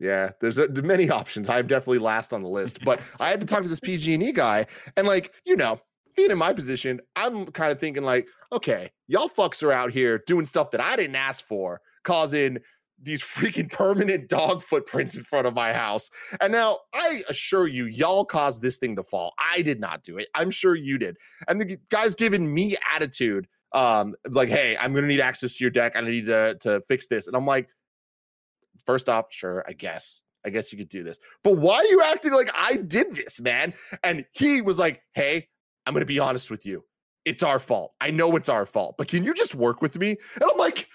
Yeah, 0.00 0.30
there's, 0.40 0.58
a, 0.58 0.68
there's 0.68 0.86
many 0.86 1.10
options. 1.10 1.48
I'm 1.48 1.66
definitely 1.66 1.98
last 1.98 2.32
on 2.32 2.42
the 2.42 2.48
list, 2.48 2.84
but 2.84 3.00
I 3.18 3.30
had 3.30 3.40
to 3.40 3.46
talk 3.46 3.64
to 3.64 3.68
this 3.68 3.80
PG&E 3.80 4.30
guy, 4.32 4.66
and 4.96 5.08
like, 5.08 5.32
you 5.44 5.56
know, 5.56 5.80
being 6.16 6.30
in 6.30 6.38
my 6.38 6.52
position, 6.52 7.00
I'm 7.16 7.46
kind 7.46 7.72
of 7.72 7.80
thinking 7.80 8.04
like, 8.04 8.28
okay, 8.52 8.90
y'all 9.08 9.28
fucks 9.28 9.62
are 9.62 9.72
out 9.72 9.90
here 9.90 10.22
doing 10.26 10.44
stuff 10.44 10.70
that 10.72 10.80
I 10.80 10.94
didn't 10.96 11.16
ask 11.16 11.44
for, 11.44 11.80
causing 12.04 12.58
these 13.00 13.22
freaking 13.22 13.70
permanent 13.70 14.28
dog 14.28 14.62
footprints 14.62 15.16
in 15.16 15.24
front 15.24 15.46
of 15.46 15.54
my 15.54 15.72
house. 15.72 16.10
And 16.40 16.52
now 16.52 16.78
I 16.94 17.22
assure 17.28 17.66
you, 17.66 17.86
y'all 17.86 18.24
caused 18.24 18.62
this 18.62 18.78
thing 18.78 18.96
to 18.96 19.02
fall. 19.02 19.34
I 19.38 19.62
did 19.62 19.80
not 19.80 20.02
do 20.02 20.18
it. 20.18 20.28
I'm 20.34 20.50
sure 20.50 20.74
you 20.74 20.98
did. 20.98 21.16
And 21.46 21.60
the 21.60 21.78
guy's 21.90 22.14
giving 22.14 22.52
me 22.52 22.76
attitude, 22.92 23.46
um, 23.72 24.14
like, 24.28 24.48
hey, 24.48 24.76
I'm 24.78 24.94
gonna 24.94 25.06
need 25.06 25.20
access 25.20 25.56
to 25.56 25.64
your 25.64 25.70
deck. 25.70 25.94
I 25.94 26.00
need 26.00 26.26
to 26.26 26.56
to 26.60 26.82
fix 26.88 27.06
this. 27.06 27.26
And 27.26 27.36
I'm 27.36 27.46
like, 27.46 27.68
first 28.84 29.08
off, 29.08 29.26
sure, 29.30 29.64
I 29.68 29.72
guess. 29.72 30.22
I 30.44 30.50
guess 30.50 30.72
you 30.72 30.78
could 30.78 30.88
do 30.88 31.02
this. 31.02 31.18
But 31.44 31.58
why 31.58 31.76
are 31.76 31.84
you 31.84 32.02
acting 32.02 32.32
like 32.32 32.50
I 32.56 32.76
did 32.76 33.10
this, 33.10 33.40
man? 33.40 33.74
And 34.02 34.24
he 34.32 34.62
was 34.62 34.78
like, 34.78 35.02
hey, 35.12 35.48
I'm 35.84 35.94
to 35.94 36.06
be 36.06 36.18
honest 36.18 36.50
with 36.50 36.64
you. 36.64 36.84
It's 37.24 37.42
our 37.42 37.58
fault. 37.58 37.92
I 38.00 38.10
know 38.10 38.34
it's 38.36 38.48
our 38.48 38.64
fault, 38.64 38.94
but 38.96 39.08
can 39.08 39.24
you 39.24 39.34
just 39.34 39.54
work 39.54 39.82
with 39.82 39.98
me? 39.98 40.16
And 40.36 40.50
I'm 40.50 40.56
like, 40.56 40.87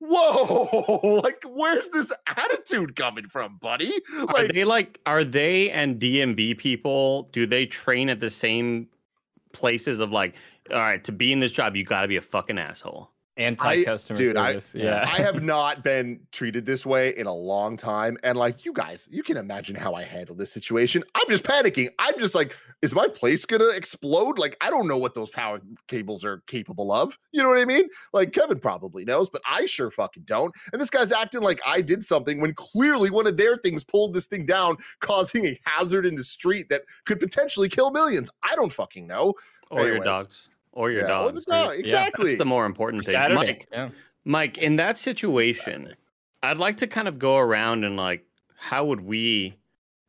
whoa, 0.00 1.20
like, 1.22 1.42
where's 1.46 1.88
this 1.90 2.12
attitude 2.26 2.96
coming 2.96 3.28
from, 3.28 3.58
buddy? 3.60 3.90
Are 4.34 4.46
they 4.46 4.64
like 4.64 5.00
are 5.06 5.24
they 5.24 5.70
and 5.70 6.00
DMV 6.00 6.58
people 6.58 7.28
do 7.32 7.46
they 7.46 7.66
train 7.66 8.08
at 8.08 8.20
the 8.20 8.30
same 8.30 8.88
places 9.52 10.00
of 10.00 10.12
like 10.12 10.34
all 10.70 10.78
right 10.78 11.02
to 11.04 11.12
be 11.12 11.32
in 11.32 11.40
this 11.40 11.52
job 11.52 11.74
you 11.74 11.84
got 11.84 12.02
to 12.02 12.08
be 12.08 12.16
a 12.16 12.20
fucking 12.20 12.58
asshole 12.58 13.10
Anti-customer 13.38 14.16
dude, 14.18 14.36
I- 14.36 14.50
service. 14.52 14.74
yeah. 14.74 15.04
I 15.06 15.22
have 15.22 15.42
not 15.42 15.84
been 15.84 16.20
treated 16.32 16.66
this 16.66 16.84
way 16.84 17.16
in 17.16 17.26
a 17.26 17.32
long 17.32 17.76
time. 17.76 18.18
And 18.24 18.36
like 18.36 18.64
you 18.64 18.72
guys, 18.72 19.06
you 19.10 19.22
can 19.22 19.36
imagine 19.36 19.76
how 19.76 19.94
I 19.94 20.02
handle 20.02 20.34
this 20.34 20.52
situation. 20.52 21.04
I'm 21.14 21.28
just 21.28 21.44
panicking. 21.44 21.88
I'm 21.98 22.18
just 22.18 22.34
like, 22.34 22.56
is 22.82 22.94
my 22.94 23.06
place 23.06 23.44
gonna 23.44 23.68
explode? 23.68 24.38
Like, 24.38 24.56
I 24.60 24.70
don't 24.70 24.88
know 24.88 24.98
what 24.98 25.14
those 25.14 25.30
power 25.30 25.60
cables 25.86 26.24
are 26.24 26.42
capable 26.48 26.90
of. 26.92 27.16
You 27.32 27.42
know 27.42 27.48
what 27.48 27.58
I 27.60 27.64
mean? 27.64 27.84
Like 28.12 28.32
Kevin 28.32 28.58
probably 28.58 29.04
knows, 29.04 29.30
but 29.30 29.40
I 29.48 29.66
sure 29.66 29.90
fucking 29.90 30.24
don't. 30.24 30.52
And 30.72 30.80
this 30.82 30.90
guy's 30.90 31.12
acting 31.12 31.42
like 31.42 31.60
I 31.66 31.80
did 31.80 32.02
something 32.02 32.40
when 32.40 32.54
clearly 32.54 33.10
one 33.10 33.26
of 33.28 33.36
their 33.36 33.56
things 33.56 33.84
pulled 33.84 34.14
this 34.14 34.26
thing 34.26 34.46
down, 34.46 34.76
causing 35.00 35.46
a 35.46 35.58
hazard 35.64 36.06
in 36.06 36.16
the 36.16 36.24
street 36.24 36.68
that 36.70 36.82
could 37.06 37.20
potentially 37.20 37.68
kill 37.68 37.90
millions. 37.92 38.30
I 38.42 38.54
don't 38.56 38.72
fucking 38.72 39.06
know. 39.06 39.34
or 39.70 39.86
your 39.86 40.00
dogs 40.00 40.48
or 40.78 40.92
your 40.92 41.08
Yeah, 41.08 41.24
or 41.24 41.32
the 41.32 41.40
dog, 41.40 41.70
right? 41.70 41.78
exactly. 41.80 42.26
that's 42.30 42.38
the 42.38 42.44
more 42.46 42.64
important 42.64 43.04
thing 43.04 43.12
Saturday. 43.12 43.34
Mike, 43.34 43.68
Yeah. 43.72 43.90
Mike, 44.24 44.58
in 44.58 44.76
that 44.76 44.96
situation, 44.96 45.94
I'd 46.42 46.58
like 46.58 46.76
to 46.78 46.86
kind 46.86 47.08
of 47.08 47.18
go 47.18 47.36
around 47.36 47.82
and 47.84 47.96
like, 47.96 48.24
how 48.56 48.84
would 48.84 49.00
we 49.00 49.56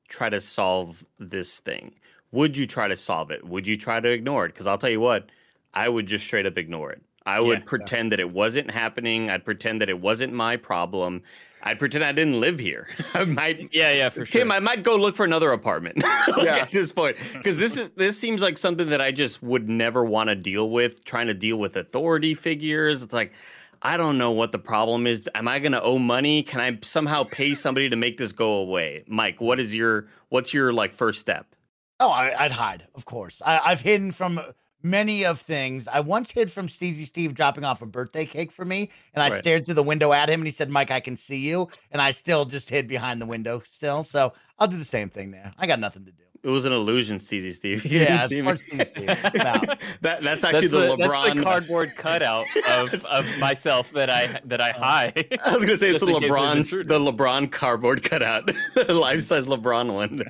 try 0.09 0.29
to 0.29 0.39
solve 0.39 1.03
this 1.17 1.59
thing? 1.59 1.95
Would 2.31 2.55
you 2.55 2.67
try 2.67 2.87
to 2.87 2.95
solve 2.95 3.31
it? 3.31 3.43
Would 3.47 3.65
you 3.65 3.77
try 3.77 3.99
to 3.99 4.09
ignore 4.09 4.45
it? 4.45 4.49
Because 4.53 4.67
I'll 4.67 4.77
tell 4.77 4.91
you 4.91 4.99
what, 4.99 5.29
I 5.73 5.89
would 5.89 6.05
just 6.05 6.23
straight 6.25 6.45
up 6.45 6.57
ignore 6.57 6.91
it. 6.91 7.01
I 7.25 7.39
would 7.39 7.59
Yeah. 7.59 7.65
pretend 7.65 8.11
that 8.11 8.19
it 8.19 8.29
wasn't 8.31 8.69
happening. 8.69 9.31
I'd 9.31 9.45
pretend 9.45 9.81
that 9.81 9.89
it 9.89 9.99
wasn't 9.99 10.33
my 10.33 10.55
problem. 10.55 11.23
I'd 11.63 11.79
pretend 11.79 12.03
I 12.03 12.11
didn't 12.11 12.39
live 12.39 12.59
here. 12.59 12.87
I 13.13 13.25
might 13.25 13.69
Yeah, 13.73 13.91
yeah, 13.91 14.09
for 14.09 14.25
sure. 14.25 14.41
Tim, 14.41 14.51
I 14.51 14.59
might 14.59 14.83
go 14.83 14.95
look 14.95 15.15
for 15.15 15.25
another 15.25 15.51
apartment 15.51 15.97
like, 16.03 16.43
Yeah. 16.45 16.57
at 16.57 16.71
this 16.71 16.91
point 16.91 17.17
because 17.33 17.57
this 17.57 17.77
is 17.77 17.89
this 17.91 18.17
seems 18.17 18.41
like 18.41 18.57
something 18.57 18.89
that 18.89 19.01
I 19.01 19.11
just 19.11 19.41
would 19.43 19.67
never 19.69 20.03
want 20.03 20.29
to 20.29 20.35
deal 20.35 20.69
with. 20.69 21.03
Trying 21.05 21.27
to 21.27 21.33
deal 21.33 21.57
with 21.57 21.75
authority 21.75 22.33
figures, 22.33 23.01
it's 23.03 23.13
like 23.13 23.33
I 23.81 23.95
don't 23.97 24.17
know 24.17 24.31
what 24.31 24.51
the 24.51 24.59
problem 24.59 25.07
is. 25.07 25.23
Am 25.35 25.47
I 25.47 25.59
going 25.59 25.71
to 25.71 25.81
owe 25.81 25.97
money? 25.99 26.43
Can 26.43 26.59
I 26.59 26.77
somehow 26.81 27.23
pay 27.23 27.53
somebody 27.53 27.89
to 27.89 27.95
make 27.95 28.17
this 28.17 28.31
go 28.33 28.53
away? 28.53 29.03
Mike, 29.07 29.39
what 29.41 29.59
is 29.59 29.73
your 29.73 30.07
what's 30.29 30.53
your 30.53 30.73
like 30.73 30.93
first 30.93 31.19
step? 31.21 31.55
Oh, 32.01 32.09
I, 32.09 32.33
I'd 32.45 32.51
hide, 32.53 32.87
of 32.95 33.03
course. 33.05 33.41
I, 33.45 33.59
I've 33.65 33.81
hidden 33.81 34.11
from 34.13 34.39
many 34.83 35.25
of 35.25 35.39
things. 35.39 35.87
I 35.87 35.99
once 35.99 36.31
hid 36.31 36.51
from 36.51 36.67
Steezy 36.67 37.05
Steve 37.05 37.33
dropping 37.33 37.63
off 37.63 37.81
a 37.81 37.85
birthday 37.85 38.25
cake 38.25 38.51
for 38.51 38.65
me, 38.65 38.89
and 39.13 39.23
I 39.23 39.29
Right. 39.29 39.39
stared 39.39 39.65
through 39.65 39.75
the 39.75 39.83
window 39.83 40.13
at 40.13 40.29
him, 40.29 40.41
and 40.41 40.47
he 40.47 40.51
said, 40.51 40.69
"Mike, 40.69 40.91
I 40.91 40.99
can 40.99 41.17
see 41.17 41.39
you," 41.39 41.69
and 41.91 42.01
I 42.01 42.11
still 42.11 42.45
just 42.45 42.69
hid 42.69 42.87
behind 42.87 43.21
the 43.21 43.25
window 43.25 43.61
still. 43.67 44.03
So 44.03 44.33
I'll 44.57 44.67
do 44.67 44.77
the 44.77 44.85
same 44.85 45.09
thing 45.09 45.31
there. 45.31 45.51
I 45.57 45.67
got 45.67 45.79
nothing 45.79 46.05
to 46.05 46.11
do. 46.11 46.23
It 46.41 46.49
was 46.49 46.63
an 46.63 46.71
illusion, 46.71 47.17
Steezy 47.17 47.53
Steve. 47.53 47.83
You 47.89 47.99
Yeah, 47.99 48.25
see 48.25 48.41
me. 48.41 48.51
Steezy 48.53 48.87
Steve. 48.87 49.07
No. 49.07 49.75
that, 50.01 50.21
that's 50.21 50.43
actually 50.45 50.67
that's 50.67 50.71
the, 50.71 50.95
the, 50.95 50.97
LeBron. 50.97 51.23
that's 51.25 51.35
the 51.35 51.43
cardboard 51.43 51.95
cutout 51.97 52.45
of, 52.69 53.05
of 53.05 53.39
myself 53.39 53.91
that 53.91 54.09
I 54.09 54.39
that 54.45 54.61
I 54.61 54.71
oh. 54.71 54.79
hide. 54.79 55.39
I 55.43 55.53
was 55.53 55.65
gonna 55.65 55.77
say 55.77 55.89
it's 55.89 55.99
the 56.05 56.15
in 56.15 56.21
case 56.21 56.29
there's 56.31 56.85
LeBron, 56.85 56.87
the 56.87 56.99
LeBron 56.99 57.51
cardboard 57.51 58.03
cutout, 58.03 58.49
the 58.75 58.93
life 58.93 59.23
size 59.23 59.45
LeBron 59.45 59.93
one. 59.93 60.23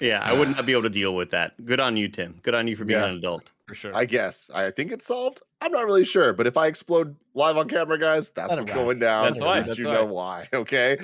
Yeah, 0.00 0.20
I 0.22 0.32
would 0.32 0.48
not 0.50 0.66
be 0.66 0.72
able 0.72 0.82
to 0.82 0.90
deal 0.90 1.14
with 1.14 1.30
that. 1.30 1.64
Good 1.64 1.80
on 1.80 1.96
you, 1.96 2.08
Tim. 2.08 2.38
Good 2.42 2.54
on 2.54 2.66
you 2.68 2.76
for 2.76 2.84
being 2.84 3.00
Yeah. 3.00 3.06
an 3.06 3.16
adult. 3.16 3.50
For 3.66 3.74
sure. 3.74 3.96
I 3.96 4.04
guess. 4.04 4.50
I 4.54 4.70
think 4.70 4.92
it's 4.92 5.06
solved. 5.06 5.40
I'm 5.60 5.72
not 5.72 5.86
really 5.86 6.04
sure, 6.04 6.32
but 6.32 6.46
if 6.46 6.56
I 6.56 6.66
explode 6.68 7.16
live 7.34 7.56
on 7.56 7.68
camera, 7.68 7.98
guys, 7.98 8.30
that's 8.30 8.50
Let 8.50 8.58
it 8.58 8.62
what's 8.62 8.72
ride. 8.74 8.84
going 8.84 8.98
down. 9.00 9.24
That's 9.24 9.40
At 9.40 9.46
why, 9.46 9.56
least 9.56 9.66
that's 9.68 9.78
you 9.80 9.88
why. 9.88 9.94
know 9.94 10.04
why. 10.04 10.48
Okay. 10.54 10.98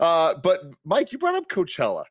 Uh, 0.00 0.34
but 0.42 0.62
Mike, 0.84 1.12
you 1.12 1.18
brought 1.18 1.36
up 1.36 1.48
Coachella. 1.48 2.04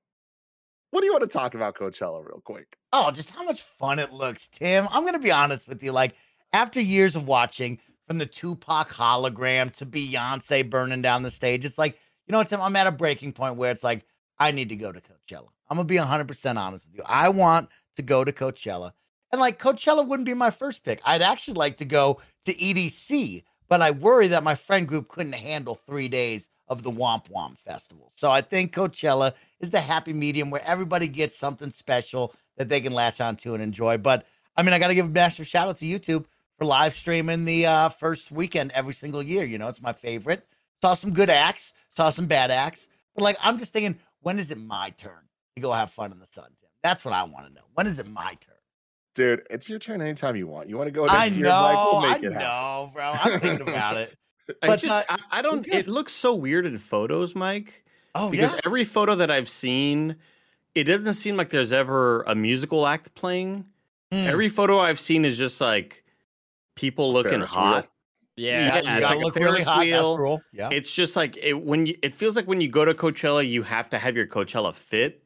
What 0.91 1.01
do 1.01 1.05
you 1.07 1.11
want 1.11 1.23
to 1.23 1.27
talk 1.37 1.53
about 1.55 1.75
Coachella 1.75 2.25
real 2.25 2.41
quick? 2.45 2.77
Oh, 2.93 3.11
just 3.11 3.31
how 3.31 3.43
much 3.43 3.61
fun 3.61 3.99
it 3.99 4.13
looks, 4.13 4.47
Tim. 4.47 4.87
I'm 4.91 5.03
gonna 5.05 5.19
be 5.19 5.31
honest 5.31 5.67
with 5.67 5.83
you. 5.83 5.91
Like 5.91 6.15
after 6.53 6.79
years 6.79 7.15
of 7.17 7.27
watching 7.27 7.77
from 8.07 8.17
the 8.19 8.25
Tupac 8.25 8.89
hologram 8.89 9.73
to 9.73 9.85
Beyonce 9.85 10.67
burning 10.69 11.01
down 11.01 11.23
the 11.23 11.31
stage, 11.31 11.65
it's 11.65 11.77
like 11.77 11.97
you 12.27 12.31
know 12.31 12.37
what, 12.37 12.47
Tim. 12.47 12.61
I'm 12.61 12.75
at 12.77 12.87
a 12.87 12.91
breaking 12.91 13.33
point 13.33 13.55
where 13.57 13.71
it's 13.71 13.83
like 13.83 14.05
I 14.39 14.51
need 14.51 14.69
to 14.69 14.75
go 14.75 14.91
to 14.91 14.99
Coachella. 14.99 15.49
I'm 15.69 15.77
gonna 15.77 15.85
be 15.85 15.97
100 15.97 16.27
percent 16.27 16.57
honest 16.57 16.87
with 16.87 16.95
you. 16.97 17.03
I 17.07 17.29
want 17.29 17.69
to 17.95 18.01
go 18.01 18.23
to 18.23 18.31
Coachella, 18.31 18.91
and 19.31 19.41
like 19.41 19.59
Coachella 19.59 20.05
wouldn't 20.05 20.25
be 20.25 20.33
my 20.33 20.51
first 20.51 20.83
pick. 20.83 21.01
I'd 21.05 21.21
actually 21.21 21.55
like 21.55 21.77
to 21.77 21.85
go 21.85 22.21
to 22.45 22.53
EDC, 22.53 23.43
but 23.67 23.81
I 23.81 23.91
worry 23.91 24.27
that 24.27 24.43
my 24.43 24.55
friend 24.55 24.87
group 24.87 25.07
couldn't 25.07 25.33
handle 25.33 25.75
three 25.75 26.07
days 26.07 26.49
of 26.67 26.83
the 26.83 26.91
Womp 26.91 27.29
Womp 27.29 27.57
Festival. 27.57 28.11
So 28.15 28.29
I 28.29 28.41
think 28.41 28.73
Coachella 28.73 29.33
is 29.59 29.69
the 29.69 29.79
happy 29.79 30.13
medium 30.13 30.49
where 30.49 30.65
everybody 30.65 31.07
gets 31.07 31.37
something 31.37 31.71
special 31.71 32.33
that 32.57 32.69
they 32.69 32.81
can 32.81 32.93
latch 32.93 33.21
onto 33.21 33.53
and 33.53 33.63
enjoy. 33.63 33.97
But 33.97 34.25
I 34.55 34.63
mean, 34.63 34.73
I 34.73 34.79
got 34.79 34.87
to 34.87 34.95
give 34.95 35.05
a 35.05 35.09
massive 35.09 35.47
shout 35.47 35.67
out 35.67 35.77
to 35.77 35.85
YouTube 35.85 36.25
for 36.57 36.65
live 36.65 36.93
streaming 36.93 37.45
the 37.45 37.65
uh, 37.65 37.89
first 37.89 38.31
weekend 38.31 38.71
every 38.71 38.93
single 38.93 39.21
year. 39.21 39.45
You 39.45 39.57
know, 39.57 39.67
it's 39.67 39.81
my 39.81 39.93
favorite. 39.93 40.45
Saw 40.81 40.93
some 40.93 41.13
good 41.13 41.29
acts, 41.29 41.73
saw 41.89 42.09
some 42.09 42.25
bad 42.25 42.51
acts, 42.51 42.87
but 43.15 43.23
like 43.23 43.37
I'm 43.41 43.57
just 43.57 43.73
thinking, 43.73 43.97
when 44.21 44.39
is 44.39 44.51
it 44.51 44.57
my 44.57 44.89
turn 44.91 45.11
to 45.55 45.61
go 45.61 45.71
have 45.71 45.91
fun 45.91 46.11
in 46.11 46.19
the 46.19 46.27
sun, 46.27 46.49
Tim? 46.59 46.69
That's 46.83 47.03
what 47.03 47.13
I 47.13 47.23
want 47.23 47.47
to 47.47 47.53
know. 47.53 47.61
When 47.73 47.87
is 47.87 47.99
it 47.99 48.07
my 48.07 48.35
turn? 48.35 48.55
Dude, 49.15 49.43
it's 49.49 49.67
your 49.67 49.79
turn 49.79 50.01
anytime 50.01 50.35
you 50.35 50.47
want. 50.47 50.69
You 50.69 50.77
want 50.77 50.87
to 50.87 50.91
go 50.91 51.07
I 51.07 51.25
next 51.29 51.37
know, 51.37 51.67
year? 51.67 51.75
We'll 51.75 51.95
I 51.97 52.07
make 52.09 52.23
it 52.23 52.31
happen. 52.33 52.39
know, 52.39 52.91
bro. 52.93 53.11
I'm 53.13 53.39
thinking 53.39 53.67
about 53.67 53.97
it. 53.97 54.15
I 54.61 54.67
But, 54.67 54.79
just, 54.79 54.93
uh, 54.93 55.03
I, 55.09 55.39
I 55.39 55.41
don't. 55.41 55.67
It 55.67 55.87
looks 55.87 56.13
so 56.13 56.33
weird 56.35 56.65
in 56.65 56.77
photos, 56.77 57.35
Mike. 57.35 57.83
Oh 58.15 58.29
because 58.29 58.53
yeah, 58.53 58.59
every 58.65 58.85
photo 58.85 59.15
that 59.15 59.29
I've 59.29 59.49
seen, 59.49 60.15
it 60.73 60.85
doesn't 60.85 61.15
seem 61.15 61.35
like 61.35 61.49
there's 61.49 61.71
ever 61.71 62.21
a 62.23 62.33
musical 62.35 62.87
act 62.87 63.13
playing. 63.15 63.65
Mm. 64.11 64.25
Every 64.25 64.49
photo 64.49 64.79
I've 64.79 64.99
seen 64.99 65.25
is 65.25 65.37
just 65.37 65.59
like 65.59 66.03
people 66.75 67.11
looking 67.11 67.31
Ferris 67.31 67.53
wheel. 67.53 67.85
Hot. 68.37 68.43
yeah. 68.43 68.65
Yeah, 68.65 68.81
yeah, 68.81 68.97
it's 68.97 69.05
like 69.09 69.19
a 69.19 69.21
look 69.23 69.35
really 69.35 69.47
Ferris 69.47 69.67
hot. 69.67 69.79
wheel. 69.79 70.09
That's 70.11 70.21
rule. 70.21 70.41
Yeah. 70.53 70.69
It's 70.71 70.93
just 70.93 71.15
like 71.15 71.37
it 71.37 71.53
when 71.63 71.85
you, 71.87 71.97
it 72.03 72.13
feels 72.13 72.35
like 72.35 72.47
when 72.47 72.61
you 72.61 72.67
go 72.69 72.85
to 72.85 72.93
Coachella, 72.93 73.47
you 73.47 73.63
have 73.63 73.89
to 73.89 73.97
have 73.97 74.15
your 74.15 74.27
Coachella 74.27 74.73
fit, 74.73 75.23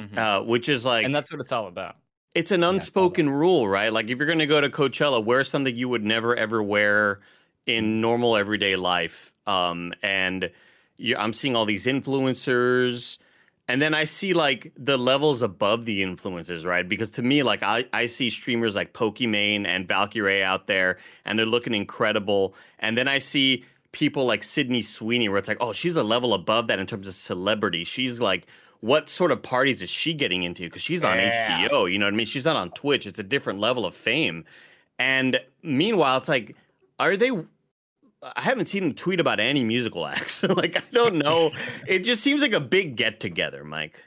Mhm. 0.00 0.16
uh, 0.18 0.42
which 0.44 0.68
is 0.68 0.84
like 0.84 1.04
and 1.04 1.14
that's 1.14 1.30
what 1.32 1.40
it's 1.40 1.52
all 1.52 1.66
about. 1.68 1.96
it's 2.34 2.50
an 2.50 2.62
I 2.62 2.66
saw 2.66 2.70
that. 2.72 2.76
unspoken 2.76 3.30
rule, 3.30 3.68
right? 3.68 3.92
Like 3.92 4.08
if 4.10 4.18
you're 4.18 4.26
gonna 4.28 4.46
go 4.46 4.60
to 4.60 4.68
Coachella, 4.70 5.24
wear 5.24 5.44
something 5.44 5.74
you 5.76 5.88
would 5.88 6.04
never 6.04 6.34
ever 6.36 6.62
wear 6.62 7.20
in 7.66 8.00
normal 8.00 8.36
everyday 8.36 8.76
life. 8.76 9.34
Um, 9.46 9.92
and 10.02 10.50
you, 10.96 11.16
I'm 11.16 11.32
seeing 11.32 11.54
all 11.56 11.66
these 11.66 11.86
influencers, 11.86 13.18
and 13.70 13.80
then 13.80 13.94
I 13.94 14.04
see 14.04 14.34
like 14.34 14.72
the 14.76 14.98
levels 14.98 15.42
above 15.42 15.84
the 15.84 16.02
influences, 16.02 16.64
right? 16.64 16.88
Because 16.88 17.10
to 17.12 17.22
me, 17.22 17.42
like 17.42 17.62
I, 17.62 17.84
I 17.92 18.06
see 18.06 18.28
streamers 18.28 18.74
like 18.74 18.92
Pokimane 18.92 19.64
and 19.66 19.86
Valkyrae 19.86 20.42
out 20.42 20.66
there, 20.66 20.98
and 21.24 21.38
they're 21.38 21.46
looking 21.46 21.74
incredible. 21.74 22.54
And 22.80 22.98
then 22.98 23.06
I 23.08 23.18
see 23.18 23.64
people 23.92 24.24
like 24.26 24.42
Sydney 24.42 24.82
Sweeney, 24.82 25.28
where 25.28 25.38
it's 25.38 25.48
like, 25.48 25.58
oh, 25.60 25.72
she's 25.72 25.96
a 25.96 26.02
level 26.02 26.34
above 26.34 26.66
that 26.66 26.78
in 26.78 26.86
terms 26.86 27.06
of 27.06 27.14
celebrity. 27.14 27.84
She's 27.84 28.20
like, 28.20 28.46
what 28.80 29.08
sort 29.08 29.30
of 29.30 29.42
parties 29.42 29.82
is 29.82 29.90
she 29.90 30.14
getting 30.14 30.42
into? 30.42 30.64
Because 30.64 30.82
she's 30.82 31.04
on 31.04 31.16
Yeah. 31.16 31.68
HBO, 31.68 31.90
you 31.90 31.98
know 31.98 32.06
what 32.06 32.14
I 32.14 32.16
mean? 32.16 32.26
She's 32.26 32.44
not 32.44 32.56
on 32.56 32.70
Twitch. 32.70 33.06
It's 33.06 33.18
a 33.18 33.24
different 33.24 33.60
level 33.60 33.86
of 33.86 33.94
fame. 33.94 34.44
And 34.98 35.40
meanwhile, 35.62 36.18
it's 36.18 36.28
like, 36.28 36.56
are 36.98 37.16
they? 37.16 37.30
I 38.22 38.42
haven't 38.42 38.66
seen 38.66 38.84
them 38.84 38.94
tweet 38.94 39.20
about 39.20 39.40
any 39.40 39.64
musical 39.64 40.06
acts. 40.06 40.42
like, 40.56 40.76
I 40.76 40.82
don't 40.92 41.16
know. 41.16 41.50
it 41.86 42.00
just 42.00 42.22
seems 42.22 42.42
like 42.42 42.52
a 42.52 42.60
big 42.60 42.96
get 42.96 43.20
together, 43.20 43.64
Mike. 43.64 44.02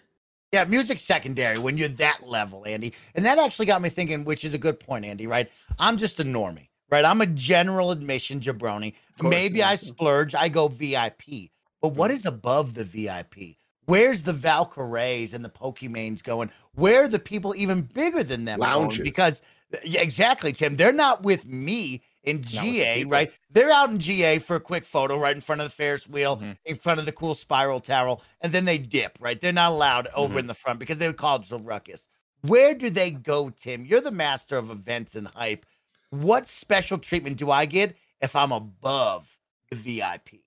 Yeah, 0.51 0.65
music's 0.65 1.01
secondary 1.01 1.58
when 1.58 1.77
you're 1.77 1.88
that 1.89 2.27
level, 2.27 2.63
Andy. 2.67 2.93
And 3.15 3.25
that 3.25 3.39
actually 3.39 3.65
got 3.65 3.82
me 3.82 3.89
thinking, 3.89 4.24
which 4.24 4.46
is 4.46 4.53
a 4.53 4.60
good 4.60 4.79
point, 4.79 5.03
Andy, 5.03 5.25
right? 5.25 5.50
I'm 5.79 5.98
just 5.98 6.20
a 6.20 6.24
normie, 6.24 6.70
right? 6.91 7.03
I'm 7.03 7.22
a 7.22 7.25
general 7.25 7.89
admission 7.89 8.39
jabroni. 8.39 8.93
Maybe 9.22 9.60
yeah. 9.60 9.70
I 9.70 9.75
splurge, 9.75 10.36
I 10.36 10.50
go 10.50 10.67
VIP. 10.67 11.50
But 11.82 11.89
what 11.96 12.12
mm. 12.12 12.13
is 12.13 12.27
above 12.27 12.75
the 12.75 12.86
VIP? 12.86 13.58
Where's 13.86 14.22
the 14.24 14.32
Valkyraes 14.32 15.34
and 15.34 15.43
the 15.43 15.50
Pokimanes 15.50 16.24
going? 16.24 16.51
Where 16.75 17.03
are 17.03 17.08
the 17.08 17.20
people 17.20 17.55
even 17.55 17.82
bigger 17.82 18.24
than 18.24 18.46
them? 18.46 18.60
Lounges. 18.60 19.01
Because 19.01 19.41
yeah, 19.84 20.01
exactly, 20.01 20.53
Tim. 20.53 20.75
They're 20.75 20.93
not 20.93 21.24
with 21.24 21.46
me 21.48 22.01
in 22.24 22.42
GA, 22.42 23.03
right? 23.06 23.32
They're 23.50 23.72
out 23.72 23.89
in 23.89 24.00
GA 24.00 24.39
for 24.39 24.56
a 24.56 24.60
quick 24.60 24.86
photo 24.86 25.18
right 25.18 25.36
in 25.36 25.42
front 25.42 25.62
of 25.62 25.68
the 25.68 25.74
Ferris 25.74 26.08
wheel, 26.08 26.38
Mhm. 26.38 26.58
in 26.65 26.75
front 26.77 27.00
of 27.00 27.06
the 27.06 27.12
cool 27.12 27.36
spiral 27.36 27.80
tower, 27.80 28.18
and 28.42 28.53
then 28.53 28.65
they 28.65 28.77
dip, 28.77 29.18
right? 29.20 29.39
They're 29.39 29.51
not 29.51 29.72
allowed 29.72 30.08
over 30.15 30.39
in 30.39 30.48
the 30.48 30.53
front 30.53 30.80
because 30.80 30.98
they 31.00 31.08
would 31.08 31.18
call 31.18 31.42
it 31.42 31.51
a 31.51 31.58
ruckus. 31.58 32.08
Where 32.42 32.74
do 32.74 32.89
they 32.89 33.12
go, 33.12 33.50
Tim? 33.50 33.86
You're 33.86 34.01
the 34.01 34.12
master 34.12 34.58
of 34.58 34.70
events 34.72 35.15
and 35.15 35.27
hype. 35.27 35.65
What 36.10 36.48
special 36.48 36.98
treatment 36.98 37.38
do 37.38 37.50
I 37.51 37.65
get 37.65 37.96
if 38.22 38.36
I'm 38.36 38.51
above 38.51 39.38
the 39.70 39.75
VIP? 39.75 40.42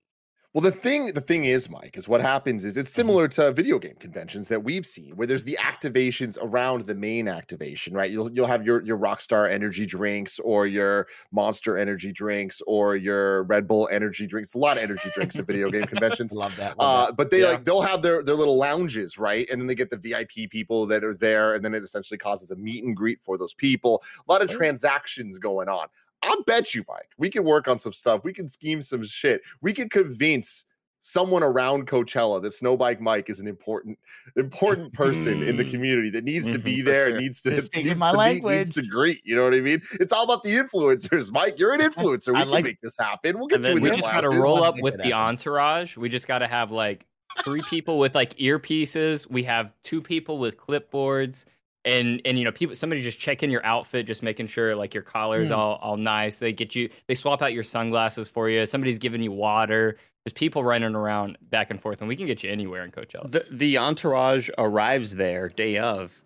Well, 0.57 0.63
the 0.63 0.71
thing 0.71 1.13
the 1.13 1.21
thing 1.21 1.45
is, 1.45 1.69
Mike, 1.69 1.99
is 1.99 2.07
what 2.07 2.19
happens 2.19 2.65
is 2.65 2.77
it's 2.77 2.91
similar 2.91 3.27
to 3.27 3.51
video 3.51 3.77
game 3.77 3.93
conventions 3.99 4.47
that 4.47 4.63
we've 4.63 4.87
seen, 4.87 5.15
where 5.15 5.27
there's 5.27 5.43
the 5.43 5.55
activations 5.61 6.35
around 6.41 6.87
the 6.87 6.95
main 6.95 7.27
activation, 7.27 7.93
right? 7.93 8.09
You'll 8.09 8.31
you'll 8.31 8.47
have 8.47 8.65
your 8.65 8.83
your 8.83 8.97
Rockstar 8.97 9.47
energy 9.47 9.85
drinks 9.85 10.39
or 10.39 10.65
your 10.65 11.09
Monster 11.31 11.77
energy 11.77 12.11
drinks 12.11 12.59
or 12.65 12.95
your 12.95 13.43
Red 13.43 13.67
Bull 13.67 13.87
energy 13.91 14.25
drinks. 14.25 14.55
A 14.55 14.57
lot 14.57 14.77
of 14.77 14.83
energy 14.83 15.11
drinks 15.13 15.37
at 15.37 15.45
video 15.45 15.69
game 15.69 15.85
conventions. 15.85 16.31
Love 16.33 16.55
that. 16.55 16.75
Love 16.79 17.09
Uh, 17.09 17.11
but 17.11 17.29
they 17.29 17.41
Yeah. 17.41 17.49
like 17.49 17.63
they'll 17.63 17.81
have 17.81 18.01
their 18.01 18.23
their 18.23 18.33
little 18.33 18.57
lounges, 18.57 19.19
right? 19.19 19.47
And 19.51 19.61
then 19.61 19.67
they 19.67 19.75
get 19.75 19.91
the 19.91 19.97
VIP 19.97 20.49
people 20.49 20.87
that 20.87 21.03
are 21.03 21.13
there, 21.13 21.53
and 21.53 21.63
then 21.63 21.75
it 21.75 21.83
essentially 21.83 22.17
causes 22.17 22.49
a 22.49 22.55
meet 22.55 22.83
and 22.83 22.97
greet 22.97 23.21
for 23.21 23.37
those 23.37 23.53
people. 23.53 24.01
A 24.27 24.31
lot 24.31 24.41
of 24.41 24.49
transactions 24.49 25.37
going 25.37 25.69
on. 25.69 25.85
I'll 26.23 26.43
bet 26.43 26.73
you, 26.73 26.83
Mike, 26.87 27.09
we 27.17 27.29
can 27.29 27.43
work 27.43 27.67
on 27.67 27.77
some 27.79 27.93
stuff. 27.93 28.23
We 28.23 28.33
can 28.33 28.47
scheme 28.49 28.81
some 28.81 29.03
shit. 29.03 29.41
We 29.61 29.73
can 29.73 29.87
convince 29.89 30.65
someone 30.99 31.43
around 31.43 31.87
Coachella 31.87 32.41
that 32.41 32.49
Snowbike 32.51 32.99
Mike 32.99 33.29
is 33.29 33.39
an 33.39 33.47
important 33.47 33.97
important 34.35 34.91
person 34.93 35.43
in 35.43 35.55
the 35.55 35.63
community 35.63 36.09
that 36.09 36.23
needs 36.23 36.51
to 36.51 36.57
Mhm, 36.59 36.63
be 36.63 36.81
there 36.81 37.05
and 37.05 37.13
sure. 37.13 37.21
needs 37.21 37.41
to 37.43 37.51
You're 37.51 37.61
speaking 37.61 37.87
needs 37.89 37.99
my 37.99 38.11
to 38.11 38.33
meet, 38.41 38.43
needs 38.43 38.71
to 38.71 38.81
greet. 38.81 39.21
You 39.23 39.35
know 39.35 39.43
what 39.43 39.53
I 39.53 39.61
mean? 39.61 39.81
It's 40.01 40.11
all 40.11 40.25
about 40.25 40.43
the 40.43 40.49
influencers, 40.55 41.31
Mike. 41.31 41.59
You're 41.59 41.73
an 41.73 41.79
influencer. 41.91 42.33
We 42.33 42.39
I 42.39 42.41
can 42.43 42.49
like- 42.49 42.63
make 42.65 42.81
this 42.81 42.97
happen. 42.99 43.37
We'll 43.37 43.47
get 43.47 43.57
And 43.57 43.63
you 43.65 43.69
then 43.69 43.77
in 43.77 43.83
we 43.83 43.89
just 44.01 44.11
got 44.11 44.21
to 44.21 44.29
roll 44.29 44.63
up 44.63 44.81
with 44.81 44.97
the 44.97 45.03
happen. 45.03 45.13
entourage. 45.19 45.95
We 45.97 46.09
just 46.09 46.27
got 46.27 46.39
to 46.39 46.47
have 46.47 46.71
like 46.71 47.05
three 47.45 47.61
people 47.69 47.99
with 47.99 48.15
like 48.15 48.33
earpieces. 48.33 49.29
We 49.29 49.43
have 49.43 49.71
two 49.83 50.01
people 50.01 50.39
with 50.39 50.57
clipboards, 50.57 51.45
and 51.87 52.21
and 52.25 52.37
you 52.37 52.43
know 52.43 52.51
people 52.51 52.75
somebody 52.75 53.01
just 53.01 53.19
checking 53.19 53.49
your 53.49 53.65
outfit, 53.65 54.05
just 54.05 54.21
making 54.21 54.47
sure 54.47 54.75
like 54.75 54.93
your 54.93 55.03
collar's 55.03 55.49
Mm. 55.49 55.57
all 55.57 55.75
all 55.81 55.97
nice. 55.97 56.39
They 56.39 56.51
get 56.53 56.75
you. 56.75 56.89
They 57.07 57.15
swap 57.15 57.41
out 57.41 57.53
your 57.53 57.63
sunglasses 57.63 58.27
for 58.29 58.49
you. 58.49 58.65
Somebody's 58.65 58.99
giving 58.99 59.21
you 59.21 59.31
water. 59.31 59.97
There's 60.25 60.33
people 60.33 60.63
running 60.63 60.93
around 60.93 61.37
back 61.49 61.69
and 61.71 61.81
forth, 61.81 62.01
and 62.01 62.07
we 62.09 62.15
can 62.17 62.25
get 62.27 62.43
you 62.43 62.51
anywhere 62.51 62.83
in 62.83 62.91
Coachella. 62.91 63.31
The 63.31 63.45
the 63.49 63.77
entourage 63.77 64.49
arrives 64.57 65.15
there 65.15 65.49
day 65.49 65.77
of. 65.77 66.21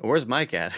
Where's 0.00 0.26
Mike 0.26 0.52
at? 0.54 0.72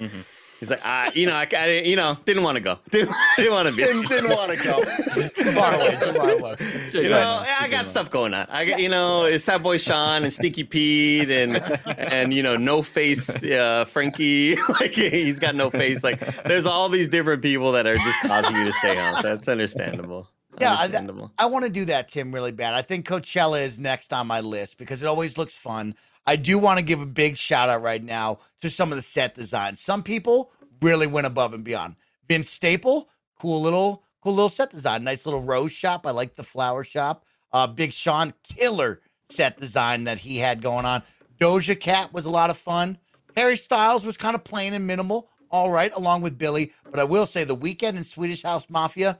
Mhm. 0.00 0.24
He's 0.58 0.70
like, 0.70 0.80
ah, 0.84 1.10
you 1.14 1.26
know, 1.26 1.34
I, 1.34 1.46
I 1.54 1.66
you 1.84 1.96
know, 1.96 2.16
didn't 2.24 2.42
want 2.42 2.56
to 2.56 2.62
go. 2.62 2.78
Didn't, 2.90 3.14
didn't 3.36 3.52
want 3.52 3.68
to 3.68 3.74
be. 3.74 3.82
didn't, 3.84 4.08
didn't 4.08 4.30
want 4.30 4.52
to 4.52 4.64
go. 4.64 4.82
Too 5.28 5.52
far 5.52 5.74
away, 5.74 5.96
far 5.96 6.30
away. 6.30 6.56
You 6.92 7.10
know, 7.10 7.44
I 7.60 7.68
got 7.68 7.88
stuff 7.88 8.10
going 8.10 8.32
on. 8.32 8.46
I 8.48 8.64
got, 8.64 8.80
you 8.80 8.88
know, 8.88 9.24
it's 9.24 9.44
Sad 9.44 9.62
Boy 9.62 9.76
Sean 9.76 10.24
and 10.24 10.32
Stinky 10.32 10.64
Pete 10.64 11.30
and 11.30 11.56
and 11.86 12.32
you 12.32 12.42
know, 12.42 12.56
no 12.56 12.80
face 12.82 13.42
uh, 13.44 13.84
Frankie. 13.86 14.56
like 14.80 14.92
he's 14.92 15.38
got 15.38 15.54
no 15.54 15.68
face. 15.68 16.02
Like 16.02 16.20
there's 16.44 16.64
all 16.66 16.88
these 16.88 17.10
different 17.10 17.42
people 17.42 17.72
that 17.72 17.86
are 17.86 17.96
just 17.96 18.20
causing 18.22 18.56
you 18.56 18.64
to 18.64 18.72
stay 18.72 18.96
home. 18.96 19.20
So 19.20 19.36
that's 19.36 19.48
understandable. 19.48 20.28
Yeah, 20.58 20.74
I- 20.74 21.28
I 21.38 21.46
want 21.46 21.64
to 21.66 21.70
do 21.70 21.84
that, 21.86 22.08
Tim, 22.08 22.32
really 22.34 22.52
bad. 22.52 22.72
I 22.72 22.80
think 22.80 23.06
Coachella 23.06 23.62
is 23.62 23.78
next 23.78 24.12
on 24.12 24.26
my 24.26 24.40
list 24.40 24.78
because 24.78 25.02
it 25.02 25.06
always 25.06 25.36
looks 25.36 25.54
fun. 25.54 25.94
I 26.26 26.36
do 26.36 26.58
want 26.58 26.78
to 26.78 26.84
give 26.84 27.00
a 27.00 27.06
big 27.06 27.36
shout 27.38 27.68
out 27.68 27.82
right 27.82 28.02
now 28.02 28.40
to 28.60 28.70
some 28.70 28.90
of 28.90 28.96
the 28.96 29.02
set 29.02 29.34
designs. 29.34 29.80
Some 29.80 30.02
people 30.02 30.52
really 30.82 31.06
went 31.06 31.26
above 31.26 31.54
and 31.54 31.62
beyond. 31.64 31.96
Vince 32.28 32.50
Staple, 32.50 33.08
cool 33.40 33.60
little, 33.62 34.02
cool 34.22 34.34
little 34.34 34.48
set 34.48 34.70
design. 34.70 35.04
Nice 35.04 35.24
little 35.26 35.42
rose 35.42 35.72
shop. 35.72 36.06
I 36.06 36.10
like 36.10 36.34
the 36.34 36.42
flower 36.42 36.82
shop. 36.84 37.24
Uh, 37.52 37.66
Big 37.66 37.92
Sean, 37.92 38.34
killer 38.42 39.00
set 39.28 39.56
design 39.56 40.04
that 40.04 40.18
he 40.18 40.38
had 40.38 40.62
going 40.62 40.84
on. 40.84 41.02
Doja 41.40 41.78
Cat 41.78 42.12
was 42.12 42.26
a 42.26 42.30
lot 42.30 42.50
of 42.50 42.58
fun. 42.58 42.98
Harry 43.36 43.56
Styles 43.56 44.04
was 44.04 44.16
kind 44.16 44.34
of 44.34 44.42
plain 44.44 44.72
and 44.72 44.86
minimal. 44.86 45.28
All 45.50 45.70
right, 45.70 45.92
along 45.94 46.22
with 46.22 46.38
Billie. 46.38 46.72
But 46.90 46.98
I 46.98 47.04
will 47.04 47.26
say 47.26 47.44
the 47.44 47.56
Weeknd 47.56 47.96
in 47.96 48.04
Swedish 48.04 48.42
House 48.42 48.68
Mafia 48.68 49.18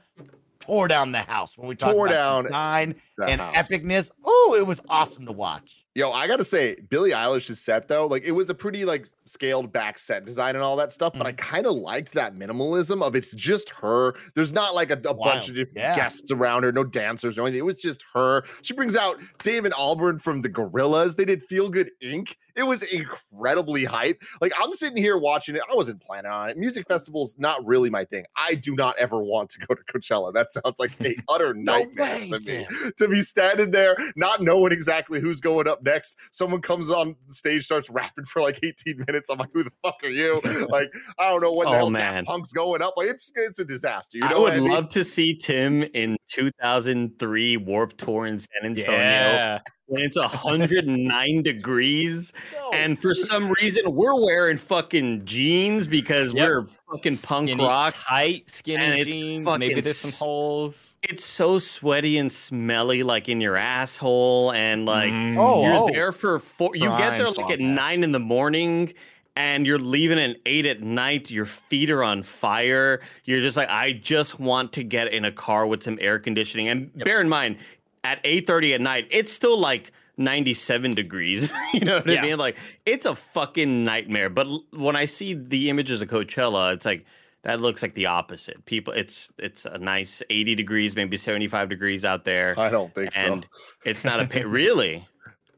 tore 0.59 0.87
down 0.87 1.11
the 1.13 1.19
house 1.19 1.57
when 1.57 1.67
we 1.67 1.75
talk 1.75 1.93
Tore 1.93 2.07
about 2.07 2.15
down 2.15 2.43
design 2.45 2.95
and 3.25 3.39
house. 3.41 3.55
epicness. 3.55 4.11
Oh, 4.25 4.55
it 4.59 4.65
was 4.65 4.81
awesome 4.89 5.25
to 5.25 5.31
watch. 5.31 5.85
Yo, 5.97 6.11
I 6.11 6.27
gotta 6.27 6.45
say, 6.45 6.75
Billie 6.91 7.09
Eilish's 7.09 7.59
set 7.59 7.87
though, 7.87 8.05
like 8.05 8.23
it 8.23 8.31
was 8.31 8.51
a 8.51 8.53
pretty 8.53 8.85
like 8.85 9.07
scaled 9.25 9.71
back 9.73 9.97
set 9.97 10.25
design 10.25 10.53
and 10.55 10.63
all 10.63 10.75
that 10.75 10.91
stuff, 10.91 11.11
but 11.17 11.25
I 11.25 11.31
Mm-hmm. 11.31 11.37
kind 11.55 11.65
of 11.65 11.75
liked 11.75 12.13
that 12.13 12.35
minimalism 12.37 13.01
of 13.01 13.15
it's 13.15 13.33
just 13.33 13.71
her. 13.71 14.13
There's 14.35 14.53
not 14.53 14.75
like 14.75 14.91
a, 14.91 15.01
a 15.09 15.13
bunch 15.15 15.49
of 15.49 15.55
different 15.55 15.79
Yeah. 15.79 15.95
guests 15.95 16.29
around 16.31 16.63
her, 16.63 16.71
no 16.71 16.83
dancers 16.83 17.37
or 17.39 17.41
anything. 17.41 17.57
It 17.59 17.65
was 17.65 17.81
just 17.81 18.03
her. 18.13 18.43
She 18.61 18.73
brings 18.75 18.95
out 18.95 19.17
David 19.39 19.71
Albarn 19.73 20.21
from 20.21 20.41
the 20.41 20.49
Gorillaz. 20.49 21.15
They 21.15 21.25
did 21.25 21.41
Feel 21.43 21.67
Good 21.69 21.89
Inc. 22.03 22.35
It 22.55 22.63
was 22.63 22.83
incredibly 22.83 23.83
hype. 23.85 24.21
Like 24.39 24.53
I'm 24.61 24.73
sitting 24.73 24.97
here 24.97 25.17
watching 25.17 25.55
it. 25.55 25.61
I 25.71 25.75
wasn't 25.75 25.99
planning 26.01 26.31
on 26.31 26.49
it. 26.49 26.57
Music 26.57 26.87
festivals 26.87 27.35
not 27.39 27.65
really 27.65 27.89
my 27.89 28.05
thing. 28.05 28.25
I 28.35 28.53
do 28.55 28.75
not 28.75 28.95
ever 28.99 29.19
want 29.21 29.49
to 29.51 29.59
go 29.59 29.73
to 29.73 29.81
Coachella. 29.83 30.31
That 30.33 30.51
sounds 30.53 30.77
like 30.79 30.91
a 31.03 31.15
utter 31.29 31.53
No 31.55 31.79
nightmare 31.79 32.15
way, 32.19 32.29
to 32.29 32.39
me 32.39 32.65
Tim. 32.69 32.91
to 32.97 33.07
be 33.07 33.21
standing 33.21 33.71
there, 33.71 33.95
not 34.15 34.41
knowing 34.41 34.71
exactly 34.71 35.19
who's 35.19 35.39
going 35.39 35.67
up 35.67 35.83
next. 35.87 36.15
Someone 36.31 36.61
comes 36.61 36.89
on 36.91 37.15
the 37.27 37.33
stage, 37.33 37.63
starts 37.65 37.89
rapping 37.89 38.25
for 38.25 38.41
like 38.41 38.59
18 38.63 39.03
minutes. 39.07 39.29
I'm 39.29 39.37
like, 39.39 39.49
who 39.53 39.63
the 39.63 39.71
fuck 39.83 39.95
are 40.03 40.09
you? 40.09 40.41
Like, 40.69 40.89
I 41.19 41.29
don't 41.29 41.41
know 41.41 41.53
when 41.53 41.65
the 41.67 41.73
Oh, 41.73 41.77
hell 41.77 41.89
man. 41.89 42.23
Daft 42.23 42.27
Punk's 42.27 42.51
going 42.53 42.81
up. 42.81 42.93
Like, 42.97 43.07
it's 43.07 43.31
it's 43.35 43.59
a 43.59 43.65
disaster. 43.65 44.17
You 44.17 44.25
know 44.25 44.29
I 44.29 44.33
what 44.33 44.41
would 44.43 44.53
I 44.53 44.59
mean? 44.59 44.71
love 44.71 44.89
to 44.89 45.03
see 45.03 45.33
Tim 45.35 45.83
in 45.93 46.15
2003 46.29 47.57
Warp 47.57 47.97
Tour 47.97 48.25
in 48.25 48.39
San 48.39 48.47
Antonio 48.65 48.91
Yeah. 48.99 49.59
when 49.85 50.03
it's 50.03 50.17
109 50.17 51.41
degrees, 51.43 52.33
No. 52.53 52.69
and 52.71 52.99
for 53.01 53.13
some 53.13 53.51
reason 53.61 53.93
we're 53.93 54.19
wearing 54.19 54.57
fucking 54.57 55.25
jeans 55.25 55.87
because 55.87 56.33
Yep. 56.33 56.47
we're 56.47 56.65
fucking 56.91 57.17
punk 57.17 57.47
Skinny, 57.49 57.63
rock. 57.63 57.95
tight, 58.07 58.49
skinny 58.49 58.83
and 58.83 58.93
it's 59.01 59.11
jeans. 59.11 59.45
fucking 59.45 59.59
Maybe 59.59 59.81
there's 59.81 59.97
some 59.97 60.11
holes. 60.11 60.97
It's 61.03 61.25
so 61.25 61.59
sweaty 61.59 62.17
and 62.17 62.31
smelly, 62.31 63.03
like 63.03 63.29
in 63.29 63.41
your 63.41 63.55
asshole, 63.57 64.51
and 64.53 64.85
like 64.85 65.11
Mm. 65.11 65.37
Oh, 65.37 65.63
you're 65.63 65.75
oh. 65.75 65.89
there 65.91 66.11
for 66.11 66.39
four. 66.39 66.75
You 66.75 66.89
get 66.97 67.17
there 67.17 67.29
like 67.29 67.51
at 67.51 67.59
ass. 67.59 67.65
nine 67.65 68.03
in 68.03 68.11
the 68.11 68.19
morning. 68.19 68.93
And 69.35 69.67
you're 69.67 69.77
leaving 69.77 70.17
at 70.17 70.37
eight 70.47 70.65
at 70.65 70.81
night. 70.81 71.29
Your 71.29 71.45
feet 71.45 71.91
are 71.91 72.03
on 72.03 72.23
fire. 72.23 73.01
You're 73.25 73.39
just 73.41 73.55
like, 73.55 73.69
I 73.69 73.91
just 73.91 74.39
want 74.39 74.73
to 74.73 74.83
get 74.83 75.13
in 75.13 75.25
a 75.25 75.31
car 75.31 75.67
with 75.67 75.83
some 75.83 75.99
air 76.01 76.17
conditioning. 76.17 76.69
And 76.69 76.91
bear 77.03 77.21
in 77.21 77.29
mind, 77.29 77.57
at 78.03 78.19
eight 78.23 78.47
thirty 78.47 78.73
at 78.73 78.81
night, 78.81 79.07
it's 79.11 79.31
still 79.31 79.59
like 79.59 79.91
97 80.17 80.91
degrees. 80.91 81.51
you 81.73 81.81
know 81.81 81.97
what 81.97 82.07
Yeah. 82.07 82.19
I 82.19 82.21
mean? 82.23 82.37
Like, 82.37 82.57
it's 82.85 83.05
a 83.05 83.15
fucking 83.15 83.83
nightmare. 83.85 84.29
But 84.29 84.47
when 84.71 84.95
I 84.95 85.05
see 85.05 85.33
the 85.33 85.69
images 85.69 86.01
of 86.01 86.07
Coachella, 86.09 86.73
it's 86.73 86.85
like 86.85 87.05
that 87.43 87.61
looks 87.61 87.81
like 87.81 87.93
the 87.93 88.07
opposite. 88.07 88.65
People, 88.65 88.93
it's 88.93 89.29
it's 89.37 89.65
a 89.65 89.77
nice 89.77 90.21
80 90.29 90.55
degrees, 90.55 90.95
maybe 90.95 91.17
75 91.17 91.69
degrees 91.69 92.03
out 92.03 92.25
there. 92.25 92.59
I 92.59 92.69
don't 92.69 92.93
think 92.93 93.11
and 93.15 93.45
so. 93.51 93.59
it's 93.85 94.03
not 94.03 94.19
a 94.19 94.27
pa- 94.27 94.39
really. 94.47 95.07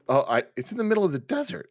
Oh, 0.07 0.25
I, 0.27 0.43
it's 0.57 0.71
in 0.71 0.77
the 0.77 0.83
middle 0.83 1.05
of 1.05 1.11
the 1.11 1.19
desert. 1.19 1.69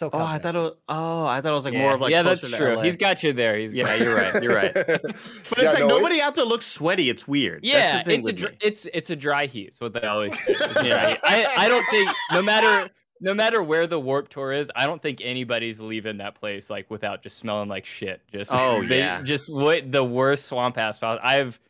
So 0.00 0.08
Oh, 0.14 0.18
I 0.24 0.38
thought 0.38 0.56
it 0.56 0.58
was, 0.58 0.72
oh, 0.88 1.26
I 1.26 1.42
thought 1.42 1.52
it 1.52 1.56
was 1.56 1.64
like 1.66 1.74
yeah, 1.74 1.80
more 1.80 1.92
of 1.94 2.00
like 2.00 2.10
yeah, 2.10 2.22
that's 2.22 2.50
true. 2.50 2.74
LA. 2.76 2.82
He's 2.84 2.96
got 2.96 3.22
you 3.22 3.34
there. 3.34 3.58
He's 3.58 3.74
yeah, 3.74 3.94
you're 3.96 4.14
right. 4.16 4.42
You're 4.42 4.54
right. 4.54 4.72
But 4.72 4.86
but 5.02 5.58
it's 5.58 5.74
like 5.74 5.84
nobody 5.84 6.22
out 6.22 6.32
there 6.34 6.46
looks 6.46 6.64
sweaty. 6.66 7.10
It's 7.10 7.28
weird. 7.28 7.62
That's 7.62 7.74
Yeah, 7.74 7.98
the 7.98 8.04
thing 8.04 8.18
it's 8.20 8.28
a 8.28 8.32
dr- 8.32 8.54
it's 8.62 8.86
it's 8.94 9.10
a 9.10 9.16
dry 9.16 9.44
heat. 9.44 9.68
It's 9.68 9.80
what 9.82 9.92
they 9.92 10.00
always 10.00 10.32
say. 10.42 10.52
It's 10.52 10.60
a 10.62 10.72
dry 10.88 11.08
heat. 11.10 11.18
I 11.22 11.46
I 11.58 11.68
don't 11.68 11.84
think 11.90 12.08
no 12.32 12.40
matter 12.40 12.88
no 13.20 13.34
matter 13.34 13.62
where 13.62 13.86
the 13.86 14.00
warp 14.00 14.30
tour 14.30 14.52
is, 14.54 14.72
I 14.74 14.86
don't 14.86 15.02
think 15.02 15.20
anybody's 15.22 15.82
leaving 15.82 16.16
that 16.16 16.34
place 16.36 16.70
like 16.70 16.90
without 16.90 17.22
just 17.22 17.36
smelling 17.36 17.68
like 17.68 17.84
shit. 17.84 18.22
Just 18.32 18.50
Oh, 18.54 18.82
they- 18.82 19.00
yeah. 19.00 19.20
just 19.22 19.52
what 19.52 19.92
the 19.92 20.02
worst 20.02 20.46
swamp 20.46 20.78
ass. 20.78 20.96
spout. 20.96 21.20
I've 21.22 21.60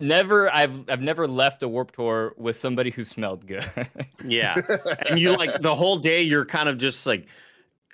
never 0.00 0.52
I've 0.52 0.90
I've 0.90 1.00
never 1.00 1.28
left 1.28 1.62
a 1.62 1.68
warp 1.68 1.92
tour 1.92 2.34
with 2.36 2.56
somebody 2.56 2.90
who 2.90 3.04
smelled 3.04 3.46
good. 3.46 3.64
Yeah. 4.24 4.56
and 5.08 5.20
you 5.20 5.36
like 5.36 5.60
the 5.60 5.76
whole 5.76 5.98
day 5.98 6.22
you're 6.22 6.44
kind 6.44 6.68
of 6.68 6.78
just 6.78 7.06
like 7.06 7.26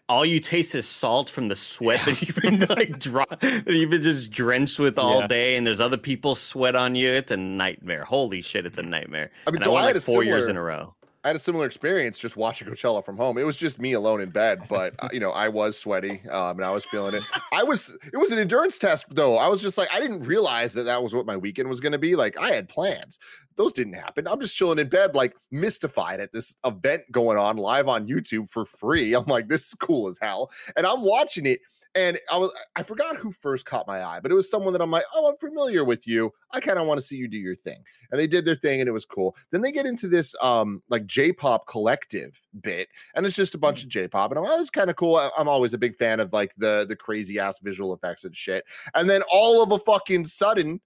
all 0.08 0.24
you 0.24 0.38
taste 0.40 0.74
is 0.74 0.86
salt 0.86 1.30
from 1.30 1.48
the 1.48 1.56
sweat 1.56 2.04
that 2.04 2.20
you've 2.20 2.36
been 2.36 2.60
like 2.68 2.98
dro- 2.98 3.24
that 3.40 3.64
you've 3.66 3.90
been 3.90 4.02
just 4.02 4.30
drenched 4.30 4.78
with 4.78 4.98
all 4.98 5.20
Yeah. 5.20 5.26
day 5.26 5.56
and 5.56 5.66
there's 5.66 5.80
other 5.80 5.96
people's 5.96 6.40
sweat 6.40 6.76
on 6.76 6.94
you. 6.94 7.08
It's 7.10 7.32
a 7.32 7.36
nightmare. 7.36 8.04
Holy 8.04 8.42
shit 8.42 8.66
it's 8.66 8.76
a 8.78 8.82
nightmare. 8.82 9.30
I 9.46 9.50
mean, 9.50 9.56
And 9.56 9.64
so 9.64 9.72
went 9.72 9.84
I 9.84 9.86
had 9.88 9.96
like 9.96 10.02
four 10.04 10.22
years 10.22 10.46
in 10.46 10.56
a 10.56 10.62
row 10.62 10.94
I 11.24 11.28
had 11.28 11.36
a 11.36 11.40
similar 11.40 11.64
experience 11.64 12.18
just 12.18 12.36
watching 12.36 12.68
Coachella 12.68 13.02
from 13.02 13.16
home. 13.16 13.38
It 13.38 13.46
was 13.46 13.56
just 13.56 13.78
me 13.78 13.94
alone 13.94 14.20
in 14.20 14.28
bed, 14.28 14.60
but 14.68 14.94
uh, 14.98 15.08
you 15.10 15.20
know, 15.20 15.30
I 15.30 15.48
was 15.48 15.78
sweaty 15.78 16.20
um, 16.30 16.58
and 16.58 16.64
I 16.66 16.70
was 16.70 16.84
feeling 16.84 17.14
it. 17.14 17.22
I 17.52 17.62
was, 17.62 17.96
it 18.12 18.18
was 18.18 18.30
an 18.30 18.38
endurance 18.38 18.78
test 18.78 19.06
though. 19.08 19.38
I 19.38 19.48
was 19.48 19.62
just 19.62 19.78
like, 19.78 19.88
I 19.92 20.00
didn't 20.00 20.24
realize 20.24 20.74
that 20.74 20.82
that 20.82 21.02
was 21.02 21.14
what 21.14 21.24
my 21.24 21.36
weekend 21.36 21.70
was 21.70 21.80
going 21.80 21.92
to 21.92 21.98
be. 21.98 22.14
Like, 22.14 22.38
I 22.38 22.50
had 22.50 22.68
plans, 22.68 23.18
those 23.56 23.72
didn't 23.72 23.94
happen. 23.94 24.28
I'm 24.28 24.40
just 24.40 24.54
chilling 24.54 24.78
in 24.78 24.88
bed, 24.90 25.14
like 25.14 25.34
mystified 25.50 26.20
at 26.20 26.30
this 26.30 26.56
event 26.64 27.02
going 27.10 27.38
on 27.38 27.56
live 27.56 27.88
on 27.88 28.06
YouTube 28.06 28.50
for 28.50 28.66
free. 28.66 29.14
I'm 29.14 29.24
like, 29.24 29.48
this 29.48 29.68
is 29.68 29.74
cool 29.74 30.08
as 30.08 30.18
hell, 30.20 30.50
and 30.76 30.86
I'm 30.86 31.00
watching 31.00 31.46
it. 31.46 31.60
And 31.96 32.18
I 32.32 32.38
was 32.38 32.52
I 32.76 32.82
forgot 32.82 33.16
who 33.16 33.30
first 33.30 33.66
caught 33.66 33.86
my 33.86 34.02
eye, 34.04 34.18
but 34.20 34.32
it 34.32 34.34
was 34.34 34.50
someone 34.50 34.72
that 34.72 34.82
I'm 34.82 34.90
like, 34.90 35.04
oh, 35.14 35.28
I'm 35.28 35.36
familiar 35.36 35.84
with 35.84 36.06
you. 36.06 36.32
I 36.50 36.60
kind 36.60 36.78
of 36.78 36.86
want 36.86 36.98
to 37.00 37.06
see 37.06 37.16
you 37.16 37.28
do 37.28 37.36
your 37.36 37.54
thing. 37.54 37.82
And 38.10 38.18
they 38.18 38.26
did 38.26 38.44
their 38.44 38.56
thing 38.56 38.80
and 38.80 38.88
it 38.88 38.92
was 38.92 39.04
cool. 39.04 39.36
Then 39.50 39.60
they 39.60 39.72
get 39.72 39.86
into 39.86 40.08
this 40.08 40.34
um 40.42 40.82
like 40.88 41.06
J-pop 41.06 41.66
collective 41.66 42.40
bit, 42.60 42.88
and 43.14 43.24
it's 43.26 43.36
just 43.36 43.54
a 43.54 43.58
bunch 43.58 43.82
of 43.82 43.88
J-pop. 43.88 44.30
And 44.30 44.38
I'm 44.38 44.44
like, 44.44 44.54
oh, 44.58 44.64
kind 44.72 44.90
of 44.90 44.96
cool. 44.96 45.16
I- 45.16 45.30
I'm 45.38 45.48
always 45.48 45.74
a 45.74 45.78
big 45.78 45.94
fan 45.96 46.20
of 46.20 46.32
like 46.32 46.52
the 46.56 46.84
the 46.88 46.96
crazy 46.96 47.38
ass 47.38 47.58
visual 47.60 47.94
effects 47.94 48.24
and 48.24 48.36
shit. 48.36 48.64
And 48.94 49.08
then 49.08 49.22
all 49.30 49.62
of 49.62 49.72
a 49.72 49.78
fucking 49.78 50.24
sudden, 50.24 50.80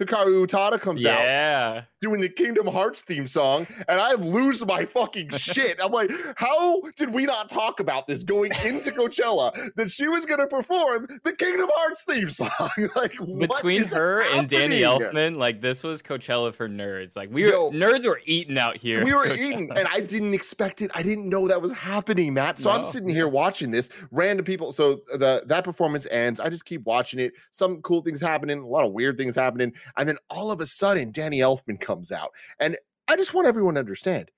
Hikaru 0.00 0.44
Utada 0.44 0.80
comes 0.80 1.06
out 1.06 1.20
yeah. 1.20 1.82
doing 2.00 2.20
the 2.20 2.28
Kingdom 2.28 2.66
Hearts 2.66 3.02
theme 3.02 3.28
song, 3.28 3.64
and 3.88 4.00
I 4.00 4.14
lose 4.14 4.64
my 4.66 4.84
fucking 4.84 5.30
shit. 5.36 5.78
I'm 5.82 5.92
like, 5.92 6.10
how 6.36 6.80
did 6.96 7.14
we 7.14 7.26
not 7.26 7.48
talk 7.48 7.78
about 7.78 8.08
this 8.08 8.24
going 8.24 8.50
into 8.64 8.90
Coachella 8.90 9.54
that 9.76 9.92
she 9.92 10.08
was 10.08 10.26
going 10.26 10.40
to 10.40 10.48
perform 10.48 11.06
the 11.22 11.32
Kingdom 11.32 11.68
Hearts 11.74 12.02
theme 12.02 12.28
song? 12.28 12.50
like, 12.96 13.16
Between 13.18 13.84
her 13.84 14.22
and 14.22 14.48
Danny? 14.48 14.80
Elfman, 14.80 15.36
like 15.36 15.60
this 15.60 15.84
was 15.84 16.02
Coachella 16.02 16.52
for 16.52 16.68
nerds. 16.68 17.14
Like 17.14 17.30
we 17.30 17.48
Yo. 17.48 17.70
nerds 17.70 18.04
were 18.04 18.20
eating 18.24 18.58
out 18.58 18.76
here. 18.76 19.04
We 19.04 19.14
were 19.14 19.28
eating, 19.28 19.70
and 19.76 19.86
I 19.92 20.00
didn't 20.00 20.34
expect 20.34 20.82
it. 20.82 20.90
I 20.94 21.04
didn't 21.04 21.28
know 21.28 21.46
that 21.46 21.62
was 21.62 21.70
happening, 21.70 22.34
Matt. 22.34 22.58
So 22.58 22.68
I'm 22.68 22.84
sitting 22.84 23.08
here 23.08 23.28
watching 23.28 23.70
this. 23.70 23.90
Random 24.10 24.44
people. 24.44 24.72
So 24.72 25.02
the 25.14 25.44
that 25.46 25.62
performance 25.62 26.06
ends. 26.10 26.40
I 26.40 26.48
just 26.48 26.64
keep 26.64 26.84
watching 26.84 27.20
it. 27.20 27.34
Some 27.52 27.80
cool 27.82 28.02
things 28.02 28.20
happening, 28.20 28.58
a 28.58 28.66
lot 28.66 28.84
of 28.84 28.92
weird 28.92 29.16
things 29.16 29.36
happening, 29.36 29.72
and 29.96 30.08
then 30.08 30.16
all 30.30 30.50
of 30.50 30.60
a 30.60 30.66
sudden, 30.66 31.10
Danny 31.12 31.38
Elfman 31.38 31.80
comes 31.80 32.12
out, 32.12 32.30
and 32.60 32.76
I 33.08 33.16
just 33.16 33.34
want 33.34 33.46
everyone 33.46 33.74
to 33.74 33.80
understand. 33.80 34.30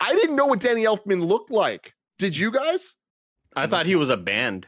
I 0.00 0.14
didn't 0.14 0.36
know 0.36 0.46
what 0.46 0.60
Danny 0.60 0.84
Elfman 0.84 1.26
looked 1.26 1.50
like. 1.50 1.94
Did 2.18 2.36
you 2.36 2.50
guys? 2.50 2.94
i 3.54 3.66
thought 3.66 3.86
he 3.86 3.96
was 3.96 4.10
a 4.10 4.16
band 4.18 4.66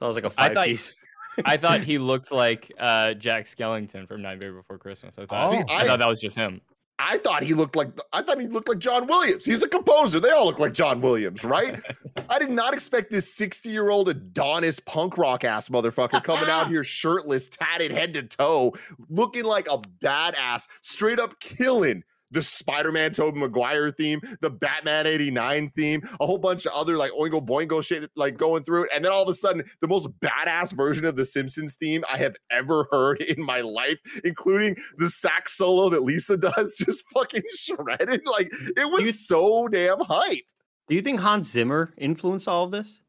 that 0.00 0.06
was 0.06 0.16
like 0.16 0.24
a 0.24 0.28
I 0.28 0.30
five 0.30 0.54
thought- 0.54 0.66
piece 0.66 0.94
I 1.44 1.58
thought 1.58 1.80
he 1.82 1.98
looked 2.10 2.32
like 2.32 2.72
uh, 2.78 3.12
Jack 3.12 3.44
Skellington 3.44 4.08
from 4.08 4.22
Nightmare 4.22 4.54
Before 4.54 4.78
Christmas. 4.78 5.18
I 5.18 5.26
thought, 5.26 5.50
See, 5.50 5.58
I, 5.68 5.80
I- 5.82 5.86
thought 5.86 5.98
that 5.98 6.08
was 6.08 6.20
just 6.20 6.36
him. 6.36 6.62
I 6.98 7.18
thought 7.18 7.42
he 7.42 7.52
looked 7.52 7.76
like 7.76 7.88
I 8.12 8.22
thought 8.22 8.40
he 8.40 8.46
looked 8.46 8.68
like 8.68 8.78
John 8.78 9.06
Williams. 9.06 9.44
He's 9.44 9.62
a 9.62 9.68
composer. 9.68 10.18
They 10.18 10.30
all 10.30 10.46
look 10.46 10.58
like 10.58 10.72
John 10.72 11.00
Williams, 11.00 11.44
right? 11.44 11.82
I 12.30 12.38
did 12.38 12.50
not 12.50 12.72
expect 12.72 13.10
this 13.10 13.32
60 13.32 13.68
year 13.68 13.90
old 13.90 14.08
Adonis 14.08 14.80
punk 14.80 15.18
rock 15.18 15.44
ass 15.44 15.68
motherfucker 15.68 16.22
coming 16.24 16.48
out 16.48 16.68
here 16.70 16.84
shirtless, 16.84 17.48
tatted 17.48 17.90
head 17.90 18.14
to 18.14 18.22
toe, 18.22 18.74
looking 19.10 19.44
like 19.44 19.68
a 19.70 19.78
badass, 19.78 20.68
straight 20.80 21.20
up 21.20 21.38
killing 21.40 22.02
the 22.30 22.42
Spider 22.42 22.90
Man 22.92 23.12
Tobey 23.12 23.38
Maguire 23.38 23.90
theme, 23.90 24.20
the 24.40 24.50
Batman 24.50 25.06
89 25.06 25.70
theme, 25.76 26.02
a 26.20 26.26
whole 26.26 26.38
bunch 26.38 26.66
of 26.66 26.72
other 26.72 26.96
like 26.96 27.12
oingo 27.12 27.44
boingo 27.44 27.84
shit 27.84 28.10
like 28.16 28.36
going 28.36 28.64
through 28.64 28.84
it. 28.84 28.90
And 28.94 29.04
then 29.04 29.12
all 29.12 29.22
of 29.22 29.28
a 29.28 29.34
sudden, 29.34 29.64
the 29.80 29.88
most 29.88 30.08
badass 30.20 30.72
version 30.72 31.04
of 31.04 31.16
the 31.16 31.24
Simpsons 31.24 31.76
theme 31.76 32.02
I 32.12 32.16
have 32.16 32.34
ever 32.50 32.86
heard 32.90 33.20
in 33.22 33.42
my 33.44 33.60
life, 33.60 34.00
including 34.24 34.76
the 34.98 35.08
sax 35.08 35.56
solo 35.56 35.88
that 35.90 36.02
Lisa 36.02 36.36
does, 36.36 36.74
just 36.76 37.02
fucking 37.14 37.42
shredded. 37.54 38.22
Like 38.26 38.50
it 38.76 38.90
was 38.90 39.06
You- 39.06 39.12
so 39.12 39.68
damn 39.68 40.00
hype. 40.00 40.44
do 40.88 40.94
you 40.94 41.02
think 41.02 41.20
hans 41.20 41.50
zimmer 41.50 41.92
influenced 41.96 42.48
all 42.48 42.64
of 42.64 42.70
this 42.72 43.00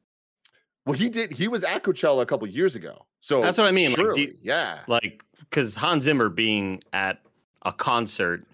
Well, 0.86 0.94
he 0.98 1.10
did. 1.10 1.32
He 1.34 1.48
was 1.48 1.64
at 1.64 1.84
Coachella 1.84 2.22
a 2.22 2.26
couple 2.26 2.48
years 2.48 2.76
ago. 2.76 3.06
So 3.22 3.42
That's 3.42 3.58
what 3.58 3.68
I 3.68 3.72
mean, 3.72 3.92
like, 3.94 4.16
you- 4.18 4.38
yeah. 4.42 4.80
like 4.88 5.24
because 5.40 5.76
Hans 5.76 6.04
Zimmer 6.04 6.30
being 6.30 6.84
at 6.94 7.20
a 7.64 7.74
concert 7.74 8.46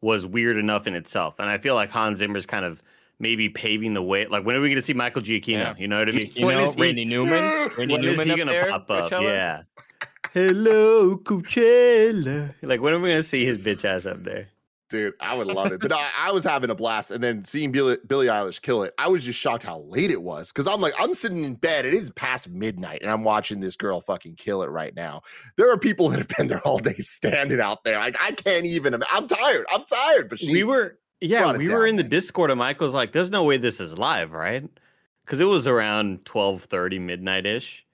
was 0.00 0.26
weird 0.26 0.56
enough 0.56 0.86
in 0.86 0.94
itself, 0.94 1.34
and 1.38 1.48
I 1.48 1.58
feel 1.58 1.74
like 1.74 1.90
Hans 1.90 2.18
Zimmer's 2.18 2.46
kind 2.46 2.64
of 2.64 2.82
maybe 3.18 3.48
paving 3.50 3.92
the 3.94 4.02
way. 4.02 4.26
Like 4.26 4.44
when 4.46 4.56
are 4.56 4.60
we 4.60 4.68
going 4.68 4.76
to 4.80 4.82
see 4.82 4.94
Michael 4.94 5.20
Giacchino? 5.22 5.48
Yeah. 5.58 5.74
You 5.78 5.88
know 5.88 5.98
what 5.98 6.08
I 6.08 6.12
mean? 6.12 6.32
You 6.34 6.46
When 6.46 6.58
is 6.58 6.74
he- 6.74 6.80
Randy 6.82 7.04
Newman. 7.04 7.70
Randy 7.76 7.92
when 7.94 8.04
is 8.04 8.10
Newman 8.18 8.26
he 8.26 8.32
up 8.32 8.38
gonna 8.38 8.50
there, 8.52 8.70
pop 8.70 8.90
up? 8.90 9.10
Coachella? 9.10 9.22
Yeah. 9.24 9.62
Hello, 10.32 11.16
Coachella. 11.18 12.54
Like 12.62 12.80
when 12.80 12.94
are 12.94 12.98
we 13.00 13.10
gonna 13.10 13.22
see 13.22 13.44
his 13.44 13.58
bitch 13.58 13.84
ass 13.84 14.06
up 14.06 14.22
there? 14.24 14.48
Dude, 14.90 15.14
I 15.20 15.36
would 15.36 15.46
love 15.46 15.72
it. 15.72 15.80
But 15.80 15.92
I, 15.92 16.08
I 16.18 16.32
was 16.32 16.44
having 16.44 16.68
a 16.68 16.74
blast. 16.74 17.10
And 17.12 17.22
then 17.22 17.44
seeing 17.44 17.70
Billie, 17.72 17.98
Billie 18.06 18.26
Eilish 18.26 18.60
kill 18.60 18.82
it, 18.82 18.92
I 18.98 19.08
was 19.08 19.24
just 19.24 19.38
shocked 19.38 19.62
how 19.62 19.80
late 19.80 20.10
it 20.10 20.20
was. 20.20 20.50
Cause 20.52 20.66
I'm 20.66 20.80
like, 20.80 20.94
I'm 20.98 21.14
sitting 21.14 21.44
in 21.44 21.54
bed. 21.54 21.86
It 21.86 21.94
is 21.94 22.10
past 22.10 22.48
midnight 22.50 23.00
and 23.02 23.10
I'm 23.10 23.24
watching 23.24 23.60
this 23.60 23.76
girl 23.76 24.00
fucking 24.00 24.34
kill 24.34 24.62
it 24.62 24.66
right 24.68 24.94
now. 24.94 25.22
There 25.56 25.72
are 25.72 25.78
people 25.78 26.08
that 26.10 26.18
have 26.18 26.28
been 26.36 26.48
there 26.48 26.60
all 26.66 26.78
day 26.78 26.96
standing 26.98 27.60
out 27.60 27.84
there. 27.84 27.98
Like, 27.98 28.16
I 28.20 28.32
can't 28.32 28.66
even. 28.66 28.94
im- 28.94 29.26
tired. 29.28 29.66
I'm 29.72 29.84
tired. 29.84 30.28
But 30.28 30.40
she, 30.40 30.52
we 30.52 30.64
were 30.64 30.98
yeah, 31.20 31.52
we 31.52 31.68
were 31.68 31.80
down, 31.80 31.88
in 31.90 31.96
the. 31.96 32.02
Discord 32.02 32.50
and 32.50 32.58
Michael's 32.58 32.94
like, 32.94 33.12
there's 33.12 33.30
no 33.30 33.44
way 33.44 33.56
this 33.56 33.80
is 33.80 33.96
live, 33.96 34.32
right? 34.32 34.68
Because 35.24 35.40
it 35.40 35.44
was 35.44 35.66
around 35.66 36.24
12 36.24 36.64
30, 36.64 36.98
midnight 36.98 37.46
ish. 37.46 37.86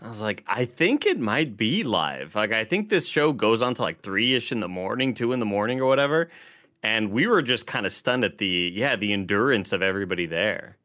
I 0.00 0.08
was 0.08 0.20
like, 0.20 0.44
I 0.46 0.64
think 0.66 1.06
it 1.06 1.18
might 1.18 1.56
be 1.56 1.82
live. 1.82 2.34
Like, 2.34 2.52
I 2.52 2.64
think 2.64 2.88
this 2.88 3.06
show 3.06 3.32
goes 3.32 3.62
on 3.62 3.74
to 3.74 3.82
like 3.82 4.00
three 4.00 4.34
ish 4.34 4.52
in 4.52 4.60
the 4.60 4.68
morning, 4.68 5.14
two 5.14 5.32
in 5.32 5.40
the 5.40 5.46
morning, 5.46 5.80
or 5.80 5.86
whatever. 5.86 6.30
And 6.82 7.10
we 7.12 7.26
were 7.26 7.42
just 7.42 7.66
kind 7.66 7.86
of 7.86 7.92
stunned 7.92 8.24
at 8.24 8.38
the 8.38 8.72
yeah, 8.74 8.96
the 8.96 9.12
endurance 9.12 9.72
of 9.72 9.82
everybody 9.82 10.26
there. 10.26 10.76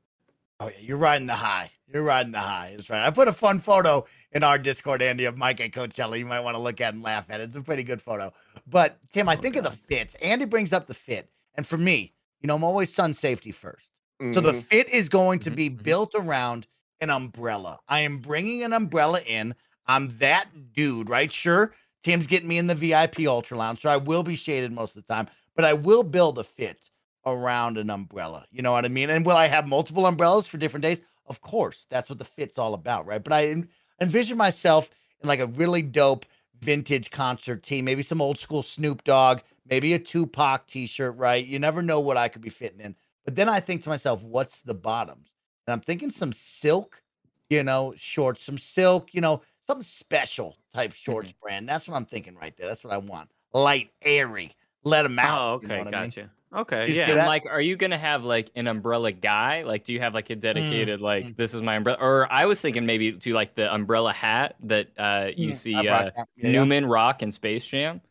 Oh 0.60 0.68
yeah, 0.70 0.80
you're 0.80 0.98
riding 0.98 1.28
the 1.28 1.34
high. 1.36 1.72
You're 1.88 2.04
riding 2.04 2.32
the 2.32 2.40
high. 2.40 2.74
That's 2.76 2.90
right. 2.90 3.06
I 3.06 3.10
put 3.10 3.28
a 3.28 3.34
fun 3.34 3.60
photo 3.60 4.06
in 4.32 4.44
our 4.44 4.58
Discord, 4.58 5.02
Andy, 5.02 5.26
of 5.26 5.38
Mike 5.38 5.60
at 5.60 5.72
Coachella. 5.72 6.18
You 6.18 6.26
might 6.26 6.40
want 6.42 6.56
to 6.56 6.62
look 6.62 6.80
at 6.80 6.94
and 6.94 7.04
laugh 7.04 7.30
at 7.30 7.42
it. 7.42 7.46
It's 7.46 7.56
a 7.56 7.62
pretty 7.62 7.84
good 7.84 8.02
photo. 8.02 8.32
But 8.68 8.98
Tim, 9.12 9.28
I 9.28 9.36
think 9.36 9.56
of 9.56 9.64
the 9.64 9.72
fits. 9.72 10.16
Andy 10.16 10.46
brings 10.46 10.72
up 10.72 10.88
the 10.88 10.94
fit, 10.94 11.30
and 11.56 11.66
for 11.66 11.78
me, 11.78 12.14
you 12.40 12.48
know, 12.48 12.56
I'm 12.56 12.64
always 12.64 12.94
sun 12.94 13.14
safety 13.14 13.52
first. 13.52 13.92
So 14.34 14.40
the 14.40 14.54
Mhm. 14.54 14.66
fit 14.70 14.88
is 14.90 15.10
going 15.10 15.40
to 15.40 15.50
Mhm, 15.50 15.56
be 15.56 15.70
mhm. 15.78 15.84
built 15.84 16.14
around 16.16 16.68
an 17.02 17.10
umbrella. 17.10 17.80
I 17.90 18.02
am 18.02 18.20
bringing 18.20 18.64
an 18.64 18.74
umbrella 18.74 19.22
in. 19.26 19.56
I'm 19.88 20.10
that 20.20 20.48
dude, 20.74 21.10
right? 21.10 21.32
Sure, 21.32 21.74
Tim's 22.04 22.28
getting 22.28 22.48
me 22.48 22.58
in 22.58 22.68
the 22.68 22.76
VIP 22.76 23.22
Ultra 23.28 23.58
Lounge, 23.58 23.82
so 23.82 23.90
I 23.90 23.98
will 23.98 24.24
be 24.24 24.36
shaded 24.36 24.72
most 24.72 24.96
of 24.96 25.06
the 25.06 25.14
time, 25.14 25.28
but 25.56 25.66
I 25.66 25.74
will 25.74 26.04
build 26.04 26.40
a 26.40 26.44
fit 26.44 26.90
around 27.26 27.78
an 27.78 27.90
umbrella. 27.90 28.46
You 28.52 28.62
know 28.62 28.72
what 28.72 28.86
I 28.86 28.90
mean? 28.90 29.10
And 29.10 29.26
will 29.26 29.36
I 29.36 29.48
have 29.48 29.68
multiple 29.68 30.06
umbrellas 30.06 30.48
for 30.48 30.58
different 30.58 30.84
days? 30.84 31.02
Of 31.28 31.42
course. 31.42 31.86
That's 31.90 32.10
what 32.10 32.20
the 32.20 32.26
fit's 32.26 32.58
all 32.58 32.74
about, 32.74 33.06
right? 33.06 33.24
But 33.24 33.34
I 33.34 33.64
envision 34.00 34.38
myself 34.38 34.90
in 35.22 35.28
like 35.28 35.40
a 35.40 35.48
really 35.48 35.82
dope 35.82 36.26
vintage 36.60 37.12
concert 37.12 37.64
tee, 37.64 37.82
maybe 37.82 38.02
some 38.02 38.22
old 38.22 38.40
school 38.40 38.64
Snoop 38.64 39.04
Dogg, 39.04 39.40
maybe 39.70 39.94
a 39.94 40.00
Tupac 40.00 40.68
t-shirt, 40.68 41.16
right? 41.18 41.46
You 41.46 41.60
never 41.60 41.82
know 41.82 42.00
what 42.00 42.18
I 42.18 42.28
could 42.28 42.42
be 42.42 42.50
fitting 42.50 42.80
in. 42.80 42.96
But 43.26 43.36
then 43.36 43.50
I 43.50 43.60
think 43.60 43.84
to 43.84 43.90
myself, 43.90 44.24
what's 44.24 44.62
the 44.62 44.74
bottoms? 44.74 45.30
And 45.72 45.80
I'm 45.80 45.86
thinking 45.86 46.12
some 46.12 46.34
silk, 46.34 47.02
you 47.50 47.64
know, 47.64 47.94
shorts, 47.96 48.44
some 48.44 48.58
silk, 48.58 49.14
you 49.14 49.22
know, 49.22 49.42
something 49.66 49.84
special 49.84 50.58
type 50.74 50.92
shorts 50.92 51.34
brand. 51.42 51.70
That's 51.70 51.88
what 51.88 51.96
I'm 51.96 52.04
thinking 52.04 52.36
right 52.36 52.54
there. 52.58 52.68
That's 52.68 52.84
what 52.84 52.92
I 52.92 52.98
want. 52.98 53.30
Light, 53.54 53.92
airy. 54.02 54.54
Let 54.84 55.04
them 55.04 55.18
out. 55.18 55.40
Oh, 55.40 55.60
you 55.62 55.68
know 55.70 55.76
okay, 55.76 55.84
what 55.86 55.96
I 55.96 56.02
mean? 56.02 56.10
gotcha. 56.10 56.30
Okay, 56.54 56.88
Just 56.88 57.10
yeah. 57.10 57.18
And 57.20 57.26
like, 57.26 57.46
are 57.50 57.62
you 57.62 57.78
gonna 57.78 57.98
have 57.98 58.26
like 58.26 58.52
an 58.58 58.68
umbrella 58.68 59.14
guy? 59.14 59.64
Like, 59.64 59.86
do 59.86 59.94
you 59.94 60.02
have 60.02 60.14
like 60.14 60.30
a 60.30 60.36
dedicated 60.36 61.00
like 61.00 61.24
mm. 61.24 61.36
this 61.38 61.54
is 61.54 61.62
my 61.62 61.76
umbrella? 61.78 62.00
Or 62.02 62.28
I 62.30 62.44
was 62.44 62.60
thinking 62.60 62.86
maybe 62.86 63.14
to 63.14 63.34
like 63.34 63.56
the 63.56 63.74
umbrella 63.74 64.12
hat 64.12 64.56
that 64.64 64.90
uh 64.98 65.30
you 65.38 65.52
Mm, 65.52 65.56
see 65.56 65.74
uh, 65.76 65.84
that. 65.84 66.14
Yeah, 66.18 66.24
yeah. 66.36 66.52
Newman 66.52 66.86
rock 66.86 67.24
in 67.24 67.32
Space 67.32 67.66
Jam. 67.66 68.02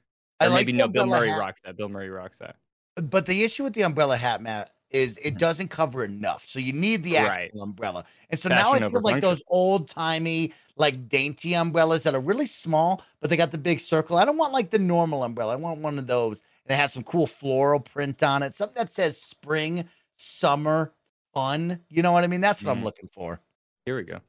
I 0.41 0.47
Or 0.47 0.49
like 0.49 0.61
maybe 0.61 0.73
the 0.73 0.79
no, 0.79 0.89
Bill 0.89 1.07
Murray 1.07 1.29
hat. 1.29 1.39
rocks 1.39 1.61
that. 1.67 1.77
Bill 1.77 1.91
Murray 1.91 2.09
rocks 2.09 2.39
that. 2.39 2.57
But 2.95 3.27
the 3.27 3.43
issue 3.43 3.65
with 3.65 3.75
the 3.75 3.83
umbrella 3.83 4.17
hat, 4.17 4.41
Matt, 4.41 4.71
is 4.91 5.19
it 5.23 5.39
doesn't 5.39 5.69
cover 5.69 6.05
enough. 6.05 6.45
So 6.47 6.59
you 6.59 6.73
need 6.73 7.03
the 7.05 7.17
actual 7.17 7.31
Right. 7.37 7.51
umbrella. 7.63 8.05
And 8.31 8.39
so 8.41 8.49
now 8.49 8.73
I 8.73 8.79
Fashion 8.79 8.91
feel 8.91 9.01
like 9.03 9.15
function. 9.15 9.31
those 9.31 9.45
old 9.49 9.89
timey, 9.89 10.53
like 10.77 11.09
dainty 11.09 11.55
umbrellas 11.55 12.03
that 12.03 12.15
are 12.15 12.21
really 12.21 12.47
small, 12.47 13.03
but 13.21 13.31
they 13.31 13.37
got 13.37 13.53
the 13.53 13.59
big 13.59 13.81
circle. 13.81 14.17
I 14.19 14.25
don't 14.25 14.37
want 14.37 14.53
like 14.53 14.71
the 14.71 14.79
normal 14.79 15.23
umbrella. 15.25 15.53
I 15.53 15.57
want 15.57 15.81
one 15.81 15.99
of 15.99 16.07
those 16.07 16.43
and 16.67 16.75
it 16.75 16.81
has 16.81 16.93
some 16.93 17.05
cool 17.05 17.27
floral 17.27 17.81
print 17.81 18.23
on 18.23 18.43
it, 18.43 18.55
something 18.55 18.77
that 18.83 18.91
says 18.93 19.21
spring, 19.21 19.89
summer, 20.17 20.93
fun. 21.35 21.81
You 21.89 22.03
know 22.03 22.13
what 22.13 22.25
I 22.25 22.27
mean? 22.27 22.41
That's 22.41 22.65
what 22.65 22.71
I'm 22.73 22.81
Mhm. 22.81 22.85
looking 22.85 23.09
for. 23.15 23.41
Here 23.85 23.97
we 23.97 24.03
go. 24.03 24.21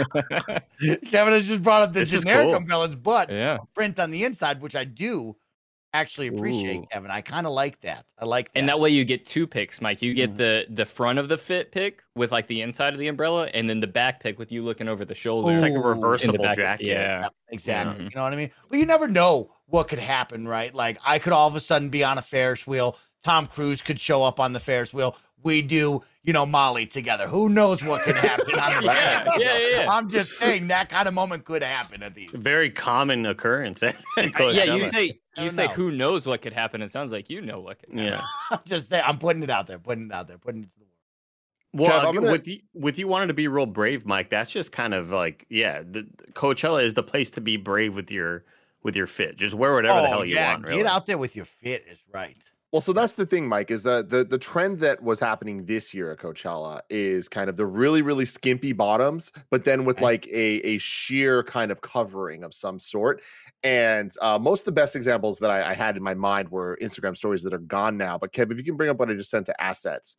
here. 0.00 1.00
Kevin 1.10 1.32
has 1.34 1.46
just 1.46 1.62
brought 1.62 1.82
up 1.82 1.92
the 1.92 2.00
This 2.00 2.12
is 2.12 2.22
generic 2.24 2.46
cool. 2.48 2.56
umbrellas, 2.56 2.94
but 2.96 3.30
yeah. 3.30 3.58
print 3.74 3.98
on 4.00 4.10
the 4.10 4.24
inside, 4.24 4.60
which 4.60 4.74
I 4.74 4.84
do 4.84 5.36
actually 5.94 6.28
appreciate, 6.28 6.78
Ooh. 6.80 6.86
Kevin. 6.90 7.10
I 7.10 7.20
kind 7.20 7.46
of 7.46 7.52
like 7.52 7.80
that. 7.82 8.06
I 8.18 8.24
like 8.24 8.52
that. 8.52 8.58
And 8.58 8.68
that 8.68 8.80
way 8.80 8.90
you 8.90 9.04
get 9.04 9.24
two 9.26 9.46
picks, 9.46 9.80
Mike. 9.80 10.00
You 10.02 10.14
get 10.14 10.30
Mhm. 10.30 10.36
the 10.38 10.66
the 10.70 10.86
front 10.86 11.18
of 11.18 11.28
the 11.28 11.36
fit 11.38 11.70
pick 11.72 12.02
with 12.14 12.32
like 12.32 12.46
the 12.46 12.62
inside 12.62 12.92
of 12.94 12.98
the 12.98 13.08
umbrella, 13.08 13.48
and 13.54 13.68
then 13.68 13.80
the 13.80 13.86
back 13.86 14.20
pick 14.20 14.38
with 14.38 14.50
you 14.50 14.64
looking 14.64 14.88
over 14.88 15.04
the 15.04 15.14
shoulder. 15.14 15.52
It's 15.52 15.62
like 15.62 15.72
a 15.72 15.74
Ooh. 15.74 15.76
In 15.76 15.82
the 15.82 15.88
in 15.92 16.00
the 16.00 16.04
reversible 16.06 16.44
back 16.44 16.56
jacket. 16.56 16.86
Yeah. 16.86 17.22
Yep, 17.22 17.32
exactly. 17.50 18.04
Mhm. 18.06 18.10
You 18.10 18.16
know 18.16 18.22
what 18.22 18.32
I 18.32 18.36
mean? 18.36 18.50
But 18.70 18.78
you 18.78 18.86
never 18.86 19.06
know 19.08 19.52
what 19.66 19.88
could 19.88 19.98
happen, 19.98 20.46
right? 20.48 20.74
Like 20.74 20.98
I 21.06 21.18
could 21.18 21.32
all 21.32 21.48
of 21.48 21.54
a 21.56 21.60
sudden 21.60 21.88
be 21.88 22.04
on 22.04 22.18
a 22.18 22.22
Ferris 22.22 22.66
wheel. 22.66 22.96
Tom 23.22 23.46
Cruise 23.46 23.82
could 23.82 23.98
show 23.98 24.22
up 24.24 24.40
on 24.40 24.52
the 24.52 24.60
Ferris 24.60 24.92
wheel. 24.92 25.16
We 25.44 25.60
do, 25.60 26.02
you 26.22 26.32
know, 26.32 26.46
Molly 26.46 26.86
together. 26.86 27.26
Who 27.26 27.48
knows 27.48 27.82
what 27.82 28.02
could 28.02 28.14
happen 28.16 28.58
on 28.58 28.82
the 28.82 28.86
Yeah, 28.86 29.24
Ferris 29.24 29.38
yeah, 29.40 29.58
yeah. 29.82 29.92
I'm 29.92 30.08
just 30.08 30.38
saying 30.38 30.68
that 30.68 30.88
kind 30.88 31.08
of 31.08 31.14
moment 31.14 31.44
could 31.44 31.62
happen 31.64 32.02
at 32.02 32.14
these. 32.14 32.30
Very 32.30 32.70
common 32.70 33.26
occurrence. 33.26 33.82
yeah, 34.16 34.64
you 34.74 34.84
say 34.84 35.18
you 35.36 35.50
say 35.50 35.66
know. 35.66 35.72
who 35.72 35.90
knows 35.90 36.26
what 36.26 36.42
could 36.42 36.52
happen. 36.52 36.80
It 36.82 36.90
sounds 36.92 37.10
like 37.10 37.28
you 37.28 37.40
know 37.40 37.58
what 37.60 37.80
could 37.80 37.88
happen. 37.98 38.04
Yeah. 38.04 38.22
I'm 38.50 38.60
just 38.66 38.88
saying. 38.88 39.02
I'm 39.04 39.18
putting 39.18 39.42
it 39.42 39.50
out 39.50 39.66
there. 39.66 39.78
Putting 39.78 40.06
it 40.06 40.12
out 40.12 40.28
there. 40.28 40.38
Putting 40.38 40.62
it 40.62 40.70
to 40.74 40.78
the 40.78 40.84
world. 41.82 41.90
Well, 41.90 42.04
Kev, 42.04 42.08
uh, 42.08 42.12
gonna- 42.12 42.30
with 42.32 42.46
you, 42.46 42.60
with 42.74 42.98
you 42.98 43.08
wanting 43.08 43.28
to 43.28 43.34
be 43.34 43.48
real 43.48 43.66
brave, 43.66 44.06
Mike. 44.06 44.30
That's 44.30 44.52
just 44.52 44.70
kind 44.72 44.94
of 44.94 45.10
like, 45.10 45.46
yeah, 45.48 45.82
the, 45.82 46.06
Coachella 46.34 46.84
is 46.84 46.94
the 46.94 47.02
place 47.02 47.30
to 47.30 47.40
be 47.40 47.56
brave 47.56 47.96
with 47.96 48.10
your 48.12 48.44
with 48.84 48.94
your 48.94 49.06
fit. 49.06 49.36
Just 49.36 49.54
wear 49.54 49.74
whatever 49.74 50.02
the 50.02 50.08
hell 50.08 50.24
you 50.24 50.36
Oh, 50.36 50.40
yeah, 50.40 50.52
want. 50.52 50.64
Really. 50.66 50.76
Get 50.78 50.86
out 50.86 51.06
there 51.06 51.18
with 51.18 51.34
your 51.34 51.46
fit 51.46 51.84
is 51.90 52.04
right. 52.12 52.36
Well, 52.72 52.80
so 52.80 52.94
that's 52.94 53.16
the 53.16 53.26
thing, 53.26 53.46
Mike, 53.46 53.70
is 53.70 53.86
uh, 53.86 54.00
the 54.00 54.24
the 54.24 54.38
trend 54.38 54.78
that 54.78 55.02
was 55.02 55.20
happening 55.20 55.66
this 55.66 55.92
year 55.92 56.10
at 56.10 56.18
Coachella 56.18 56.80
is 56.88 57.28
kind 57.28 57.50
of 57.50 57.58
the 57.58 57.66
really, 57.66 58.00
really 58.00 58.24
skimpy 58.24 58.72
bottoms, 58.72 59.30
but 59.50 59.64
then 59.64 59.84
with 59.84 60.00
like 60.00 60.26
a, 60.28 60.56
a 60.66 60.78
sheer 60.78 61.42
kind 61.42 61.70
of 61.70 61.82
covering 61.82 62.44
of 62.44 62.54
some 62.54 62.78
sort. 62.78 63.22
And 63.62 64.10
uh, 64.22 64.38
most 64.38 64.60
of 64.60 64.64
the 64.64 64.72
best 64.72 64.96
examples 64.96 65.38
that 65.40 65.50
I, 65.50 65.72
I 65.72 65.74
had 65.74 65.98
in 65.98 66.02
my 66.02 66.14
mind 66.14 66.48
were 66.48 66.78
Instagram 66.80 67.14
stories 67.14 67.42
that 67.42 67.52
are 67.52 67.58
gone 67.58 67.98
now. 67.98 68.16
But 68.16 68.32
Kev, 68.32 68.50
if 68.50 68.56
you 68.56 68.64
can 68.64 68.78
bring 68.78 68.88
up 68.88 68.98
what 68.98 69.10
I 69.10 69.14
just 69.14 69.30
sent 69.30 69.44
to 69.46 69.62
assets, 69.62 70.16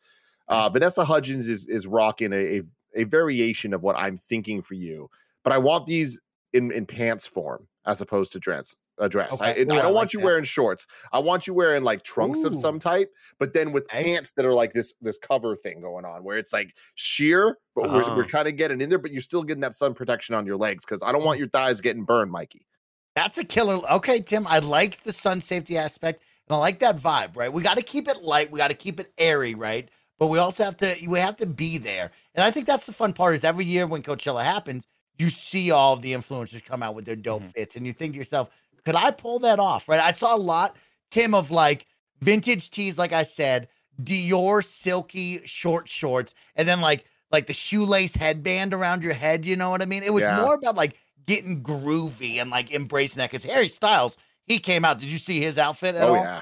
uh, 0.47 0.69
Vanessa 0.69 1.03
Hudgens 1.03 1.49
is 1.49 1.65
is 1.65 1.87
rocking 1.87 2.33
a, 2.33 2.57
a 2.57 2.61
a 2.97 3.03
variation 3.05 3.73
of 3.73 3.81
what 3.81 3.95
I'm 3.97 4.15
thinking 4.15 4.61
for 4.61 4.75
you, 4.75 5.09
but 5.43 5.53
I 5.53 5.57
want 5.57 5.87
these 5.87 6.21
in 6.53 6.71
in 6.71 6.85
pants 6.85 7.25
form 7.25 7.67
as 7.87 7.99
opposed 7.99 8.31
to 8.33 8.39
dress. 8.39 8.75
A 8.99 9.09
dress. 9.09 9.41
I, 9.41 9.53
Ooh, 9.53 9.55
I 9.57 9.61
I 9.61 9.63
don't 9.65 9.85
like 9.85 9.93
want 9.95 10.13
you 10.13 10.19
that. 10.19 10.25
wearing 10.25 10.43
shorts. 10.43 10.85
I 11.11 11.17
want 11.19 11.47
you 11.47 11.53
wearing 11.55 11.83
like 11.83 12.03
trunks 12.03 12.43
of 12.43 12.55
some 12.55 12.77
type, 12.77 13.09
but 13.39 13.53
then 13.53 13.71
with 13.71 13.87
pants 13.87 14.33
that 14.37 14.45
are 14.45 14.53
like 14.53 14.71
this 14.73 14.93
this 15.01 15.17
cover 15.17 15.55
thing 15.55 15.81
going 15.81 16.05
on, 16.05 16.23
where 16.23 16.37
it's 16.37 16.53
like 16.53 16.75
sheer, 16.93 17.57
but 17.75 17.91
we're, 17.91 18.15
we're 18.15 18.23
Oh. 18.23 18.27
kind 18.27 18.47
of 18.47 18.55
getting 18.55 18.81
in 18.81 18.89
there, 18.89 18.99
but 18.99 19.11
you're 19.11 19.21
still 19.21 19.41
getting 19.43 19.61
that 19.61 19.73
sun 19.73 19.95
protection 19.95 20.35
on 20.35 20.45
your 20.45 20.57
legs 20.57 20.85
because 20.85 21.01
I 21.01 21.11
don't 21.11 21.23
want 21.23 21.39
your 21.39 21.47
thighs 21.49 21.81
getting 21.81 22.03
burned, 22.03 22.31
Mikey. 22.31 22.67
That's 23.15 23.37
a 23.39 23.43
killer. 23.43 23.79
Okay, 23.91 24.19
Tim, 24.19 24.45
I 24.47 24.59
like 24.59 25.03
the 25.03 25.13
sun 25.13 25.41
safety 25.41 25.75
aspect 25.77 26.21
and 26.47 26.55
I 26.55 26.59
like 26.59 26.79
that 26.79 26.97
vibe, 26.97 27.35
right? 27.35 27.51
We 27.51 27.63
got 27.63 27.77
to 27.77 27.83
keep 27.83 28.07
it 28.07 28.21
light, 28.23 28.51
we 28.51 28.57
got 28.59 28.69
to 28.69 28.75
keep 28.75 28.99
it 28.99 29.11
airy, 29.17 29.55
right? 29.55 29.89
But 30.19 30.27
we 30.27 30.37
also 30.37 30.63
have 30.63 30.77
to 30.77 30.95
we 31.07 31.19
have 31.19 31.37
to 31.37 31.47
be 31.47 31.79
there. 31.79 32.11
And 32.35 32.43
I 32.45 32.51
think 32.51 32.67
that's 32.67 32.85
the 32.85 32.93
fun 32.93 33.13
part 33.13 33.33
is 33.33 33.43
every 33.43 33.65
year 33.65 33.87
when 33.87 34.03
Coachella 34.03 34.43
happens, 34.43 34.85
you 35.17 35.29
see 35.29 35.71
all 35.71 35.95
the 35.95 36.13
influencers 36.13 36.63
come 36.63 36.83
out 36.83 36.93
with 36.95 37.05
their 37.05 37.15
dope 37.15 37.41
Mhm. 37.43 37.53
fits 37.53 37.75
and 37.75 37.85
you 37.87 37.93
think 37.93 38.13
to 38.13 38.17
yourself, 38.19 38.49
could 38.85 38.95
I 38.95 39.11
pull 39.11 39.39
that 39.39 39.59
off? 39.59 39.87
Right? 39.87 39.99
I 39.99 40.11
saw 40.11 40.35
a 40.35 40.37
lot 40.37 40.75
Tim 41.11 41.33
of 41.33 41.51
like 41.51 41.85
vintage 42.21 42.69
tees 42.69 42.97
like 42.97 43.13
I 43.13 43.23
said, 43.23 43.67
Dior 44.01 44.63
silky 44.63 45.39
short 45.45 45.87
shorts 45.87 46.33
and 46.55 46.67
then 46.67 46.81
like 46.81 47.05
like 47.31 47.47
the 47.47 47.53
shoelace 47.53 48.15
headband 48.15 48.73
around 48.73 49.03
your 49.03 49.13
head, 49.13 49.45
you 49.45 49.55
know 49.55 49.69
what 49.69 49.81
I 49.81 49.85
mean? 49.85 50.03
It 50.03 50.13
was 50.13 50.21
Yeah. 50.23 50.41
more 50.41 50.55
about 50.55 50.75
like 50.75 50.97
getting 51.25 51.63
groovy 51.63 52.35
and 52.41 52.49
like 52.49 52.71
embracing 52.73 53.17
that 53.19 53.31
because 53.31 53.43
Harry 53.43 53.67
Styles, 53.67 54.17
he 54.45 54.59
came 54.59 54.83
out. 54.85 54.99
Did 54.99 55.09
you 55.09 55.17
see 55.17 55.39
his 55.39 55.57
outfit 55.57 55.95
at 55.95 56.07
Oh 56.07 56.15
all? 56.15 56.23
yeah, 56.23 56.41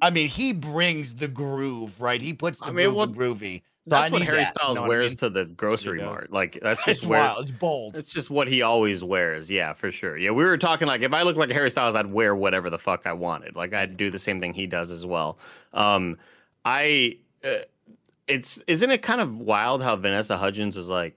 I 0.00 0.10
mean, 0.10 0.28
he 0.28 0.52
brings 0.52 1.14
the 1.14 1.28
groove, 1.28 2.00
right? 2.00 2.20
He 2.20 2.32
puts 2.32 2.58
the 2.58 2.66
I 2.66 2.72
mean, 2.72 2.86
groove 2.92 2.96
well, 2.96 3.04
in 3.08 3.14
groovy. 3.14 3.62
So 3.84 3.90
That's 3.96 4.12
I 4.12 4.14
what 4.14 4.22
Harry 4.22 4.36
that, 4.36 4.40
you 4.42 4.46
Styles 4.46 4.74
know 4.76 4.82
what 4.82 4.86
I 4.86 4.88
wears 4.90 5.10
mean? 5.10 5.18
to 5.18 5.30
the 5.30 5.44
grocery 5.44 6.00
mart. 6.00 6.30
Like 6.32 6.58
that's 6.62 6.78
It's 6.88 7.00
just 7.00 7.06
where 7.10 7.18
wild. 7.20 7.42
It's 7.42 7.50
bold. 7.50 7.96
it's 7.96 8.12
just 8.12 8.30
what 8.30 8.46
he 8.46 8.62
always 8.62 9.02
wears. 9.02 9.50
Yeah, 9.50 9.72
for 9.72 9.90
sure. 9.90 10.16
Yeah, 10.16 10.30
we 10.30 10.44
were 10.44 10.56
talking 10.56 10.86
like 10.86 11.02
if 11.02 11.12
I 11.12 11.22
looked 11.22 11.38
like 11.38 11.50
Harry 11.50 11.68
Styles, 11.70 11.96
I'd 11.96 12.06
wear 12.06 12.34
whatever 12.36 12.70
the 12.70 12.78
fuck 12.78 13.06
I 13.06 13.12
wanted. 13.12 13.56
Like 13.56 13.74
I'd 13.74 13.96
do 13.96 14.08
the 14.08 14.20
same 14.20 14.40
thing 14.40 14.54
he 14.54 14.66
does 14.68 14.92
as 14.92 15.04
well. 15.04 15.38
Um, 15.72 16.16
I, 16.64 17.18
uh, 17.44 17.64
it's 18.28 18.62
isn't 18.68 18.90
it 18.90 19.02
kind 19.02 19.20
of 19.20 19.38
wild 19.38 19.82
how 19.82 19.96
Vanessa 19.96 20.36
Hudgens 20.36 20.76
is 20.76 20.86
like, 20.86 21.16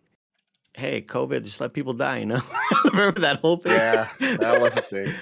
hey, 0.74 1.04
COVID, 1.04 1.44
just 1.44 1.62
let 1.62 1.72
people 1.72 1.94
die. 1.94 2.18
You 2.18 2.26
know, 2.26 2.42
remember 2.86 3.22
that 3.22 3.42
whole 3.42 3.58
thing? 3.58 3.74
Yeah, 3.74 4.10
that 4.20 4.60
was 4.60 4.76
a 4.76 4.82
thing. 4.82 5.14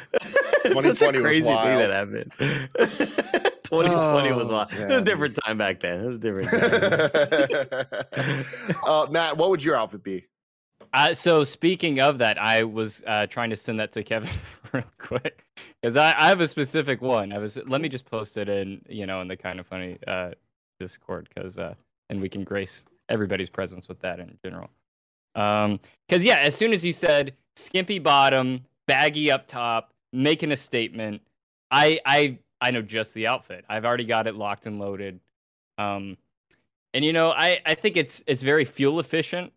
2020 0.64 0.90
It's 0.90 1.00
such 1.00 1.14
a 1.14 1.20
2020 1.20 1.20
was 1.20 1.26
crazy 1.28 1.44
thing 1.44 1.78
that 1.78 1.92
happened. 1.92 3.23
2020 3.64 4.32
was 4.34 4.50
Oh, 4.50 4.54
wild. 4.54 4.74
It 4.74 4.88
was 4.88 4.98
a 4.98 5.02
different 5.02 5.40
time 5.44 5.58
back 5.58 5.80
then. 5.82 6.02
It 6.02 6.06
was 6.06 6.16
a 6.16 6.20
different 6.20 6.50
time. 8.12 8.76
uh, 8.88 9.08
Matt, 9.10 9.38
what 9.38 9.50
would 9.50 9.64
your 9.64 9.76
outfit 9.76 10.04
be? 10.04 10.26
Uh, 10.94 11.14
so 11.14 11.44
speaking 11.44 12.00
of 12.00 12.20
that, 12.20 12.38
I 12.38 12.64
was 12.64 13.04
uh, 13.08 13.26
trying 13.26 13.50
to 13.50 13.56
send 13.56 13.80
that 13.80 13.92
to 13.94 14.04
Kevin 14.04 14.30
real 14.72 14.84
quick 15.00 15.46
because 15.82 15.98
I, 15.98 16.14
I 16.18 16.30
have 16.30 16.40
a 16.40 16.48
specific 16.48 17.02
one. 17.02 17.34
I 17.34 17.40
was 17.40 17.58
let 17.66 17.82
me 17.82 17.90
just 17.90 18.06
post 18.06 18.38
it 18.38 18.48
in 18.48 18.82
you 18.88 19.08
know 19.08 19.22
in 19.22 19.28
the 19.28 19.38
kind 19.38 19.60
of 19.60 19.66
funny 19.66 19.98
uh, 20.06 20.32
Discord 20.80 21.30
because 21.34 21.58
uh, 21.58 21.74
and 22.10 22.22
we 22.22 22.30
can 22.30 22.44
grace 22.44 22.86
everybody's 23.10 23.50
presence 23.50 23.88
with 23.88 24.00
that 24.02 24.20
in 24.20 24.38
general. 24.46 24.70
Um, 25.36 25.80
because 26.08 26.24
yeah, 26.24 26.38
as 26.38 26.56
soon 26.56 26.74
as 26.74 26.86
you 26.86 26.94
said 26.94 27.34
skimpy 27.56 27.98
bottom, 27.98 28.66
baggy 28.86 29.32
up 29.32 29.48
top, 29.48 29.94
making 30.12 30.52
a 30.52 30.56
statement, 30.56 31.24
I 31.72 32.00
I 32.06 32.38
I 32.64 32.72
know 32.72 32.82
just 32.82 33.14
the 33.14 33.28
outfit. 33.28 33.66
I've 33.70 33.86
already 33.86 34.06
got 34.06 34.26
it 34.28 34.36
locked 34.36 34.66
and 34.66 34.80
loaded. 34.80 35.20
Um, 35.78 36.18
and 36.94 37.04
you 37.04 37.14
know 37.14 37.32
I 37.32 37.60
I 37.66 37.76
think 37.76 37.98
it's 37.98 38.24
it's 38.28 38.42
very 38.44 38.66
fuel 38.66 39.00
efficient. 39.00 39.52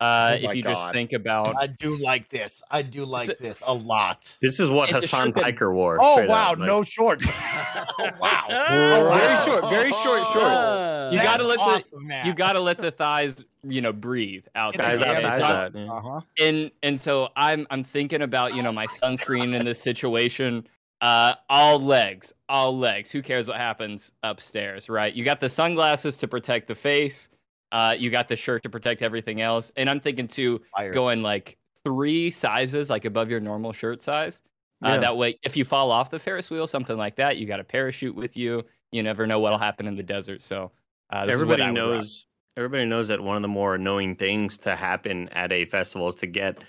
Uh, 0.00 0.32
Oh 0.42 0.50
if 0.50 0.56
you 0.56 0.62
just 0.62 0.90
think 0.92 1.12
about 1.12 1.54
I 1.58 1.68
do 1.68 1.96
like 1.96 2.28
this. 2.28 2.62
I 2.68 2.82
do 2.82 3.04
like 3.04 3.28
a- 3.28 3.36
this 3.40 3.62
a 3.64 3.72
lot. 3.72 4.36
This 4.42 4.58
is 4.58 4.68
what 4.68 4.90
It's 4.90 5.02
Hasan 5.02 5.26
shirt 5.26 5.34
that- 5.36 5.44
Piker 5.44 5.72
wore. 5.72 5.98
Oh 6.00 6.26
wow, 6.26 6.52
up, 6.52 6.58
like- 6.58 6.66
no 6.66 6.82
shorts. 6.82 7.24
oh, 7.98 8.10
wow. 8.20 8.44
Oh, 8.50 9.10
very 9.14 9.36
short, 9.44 9.70
very 9.70 9.92
short 9.92 10.26
shorts. 10.32 11.14
You 11.14 11.22
gotta 11.22 11.46
let 11.46 11.56
the- 11.58 11.62
awesome, 11.62 12.06
man. 12.08 12.26
you 12.26 12.34
got 12.34 12.54
to 12.54 12.60
let 12.60 12.78
the 12.78 12.90
thighs, 12.90 13.44
you 13.62 13.80
know, 13.80 13.92
breathe 13.92 14.44
out 14.56 14.72
Get 14.72 14.78
there. 14.78 14.88
Guys 14.88 15.00
the 15.00 15.06
out, 15.06 15.22
Yeah, 15.22 15.28
guys 15.28 15.38
so- 15.38 15.44
out. 15.44 15.76
Uh-huh. 15.76 16.20
And 16.40 16.70
and 16.82 17.00
so 17.00 17.28
I'm 17.36 17.66
I'm 17.70 17.84
thinking 17.84 18.20
about 18.20 18.54
you 18.56 18.62
know 18.62 18.72
my 18.72 18.86
sunscreen 18.86 19.54
in 19.58 19.64
this 19.64 19.80
situation. 19.80 20.66
Uh, 21.04 21.34
all 21.50 21.78
legs, 21.78 22.32
all 22.48 22.76
legs. 22.78 23.10
Who 23.10 23.20
cares 23.20 23.46
what 23.46 23.58
happens 23.58 24.12
upstairs, 24.22 24.88
right? 24.88 25.12
You 25.12 25.22
got 25.22 25.38
the 25.38 25.50
sunglasses 25.50 26.16
to 26.18 26.28
protect 26.28 26.66
the 26.66 26.74
face. 26.74 27.28
Uh, 27.72 27.94
you 27.96 28.08
got 28.08 28.26
the 28.28 28.36
shirt 28.36 28.62
to 28.62 28.70
protect 28.70 29.02
everything 29.02 29.42
else. 29.42 29.70
And 29.76 29.90
I'm 29.90 30.00
thinking 30.00 30.28
too, 30.28 30.62
Fire. 30.74 30.92
going 30.92 31.22
like 31.22 31.58
three 31.84 32.30
sizes, 32.30 32.88
like 32.88 33.04
above 33.04 33.28
your 33.28 33.40
normal 33.40 33.72
shirt 33.72 34.00
size. 34.00 34.40
Uh, 34.82 34.90
Yeah. 34.90 34.98
That 35.00 35.16
way, 35.18 35.38
if 35.42 35.56
you 35.58 35.64
fall 35.66 35.90
off 35.90 36.10
the 36.10 36.18
Ferris 36.18 36.50
wheel, 36.50 36.66
something 36.66 36.96
like 36.96 37.16
that, 37.16 37.36
you 37.36 37.46
got 37.46 37.60
a 37.60 37.64
parachute 37.64 38.14
with 38.14 38.34
you. 38.36 38.64
You 38.90 39.02
never 39.02 39.26
know 39.26 39.40
what'll 39.40 39.58
happen 39.58 39.86
in 39.86 39.96
the 39.96 40.02
desert. 40.02 40.40
So 40.40 40.70
uh, 41.10 41.26
this 41.26 41.34
is 41.34 41.44
what 41.44 41.60
everybody 41.60 41.62
I 41.62 41.70
would 41.70 41.80
rock. 41.80 41.98
knows 42.00 42.26
everybody 42.56 42.84
knows 42.86 43.08
that 43.08 43.20
one 43.20 43.36
of 43.36 43.42
the 43.42 43.48
more 43.48 43.74
annoying 43.74 44.16
things 44.16 44.56
to 44.58 44.76
happen 44.76 45.28
at 45.30 45.52
a 45.52 45.64
festival 45.64 46.08
is 46.08 46.14
to 46.14 46.26
get 46.26 46.62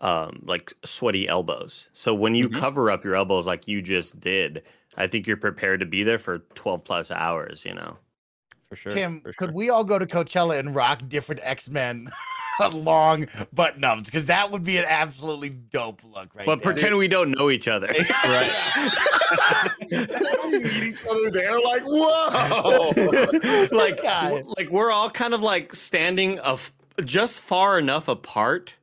um 0.00 0.42
like 0.46 0.72
sweaty 0.84 1.26
elbows 1.28 1.90
so 1.92 2.14
when 2.14 2.34
you 2.34 2.48
Mhm. 2.48 2.60
cover 2.60 2.90
up 2.90 3.04
your 3.04 3.14
elbows 3.16 3.46
like 3.46 3.66
you 3.66 3.82
just 3.82 4.18
did 4.20 4.62
i 4.96 5.06
think 5.06 5.26
you're 5.26 5.36
prepared 5.36 5.80
to 5.80 5.86
be 5.86 6.02
there 6.04 6.18
for 6.18 6.38
12 6.54 6.84
plus 6.84 7.10
hours 7.10 7.64
you 7.64 7.74
know 7.74 7.96
for 8.68 8.76
sure. 8.76 8.92
Tim, 8.92 9.22
for 9.22 9.32
could 9.32 9.54
we 9.54 9.70
all 9.70 9.82
go 9.82 9.98
to 9.98 10.04
Coachella 10.04 10.58
and 10.58 10.74
rock 10.74 11.00
different 11.08 11.40
X 11.42 11.70
Men 11.70 12.06
long 12.74 13.26
button 13.50 13.82
ups? 13.82 14.02
Because 14.02 14.26
that 14.26 14.50
would 14.50 14.62
be 14.62 14.76
an 14.76 14.84
absolutely 14.86 15.48
dope 15.48 16.02
look, 16.04 16.34
right? 16.34 16.44
but 16.44 16.62
there. 16.62 16.74
pretend 16.74 16.98
we 16.98 17.08
don't 17.08 17.30
know 17.30 17.48
each 17.48 17.66
other 17.66 17.86
we 17.90 17.98
meet 20.58 20.82
each 20.82 21.00
other 21.10 21.30
there, 21.30 21.58
like, 21.62 21.80
whoa. 21.86 22.92
like 23.72 24.04
like 24.58 24.68
we're 24.68 24.90
all 24.90 25.08
kind 25.08 25.32
of 25.32 25.40
like 25.40 25.74
standing 25.74 26.38
of 26.40 26.70
just 27.04 27.40
far 27.40 27.78
enough 27.78 28.06
apart 28.06 28.74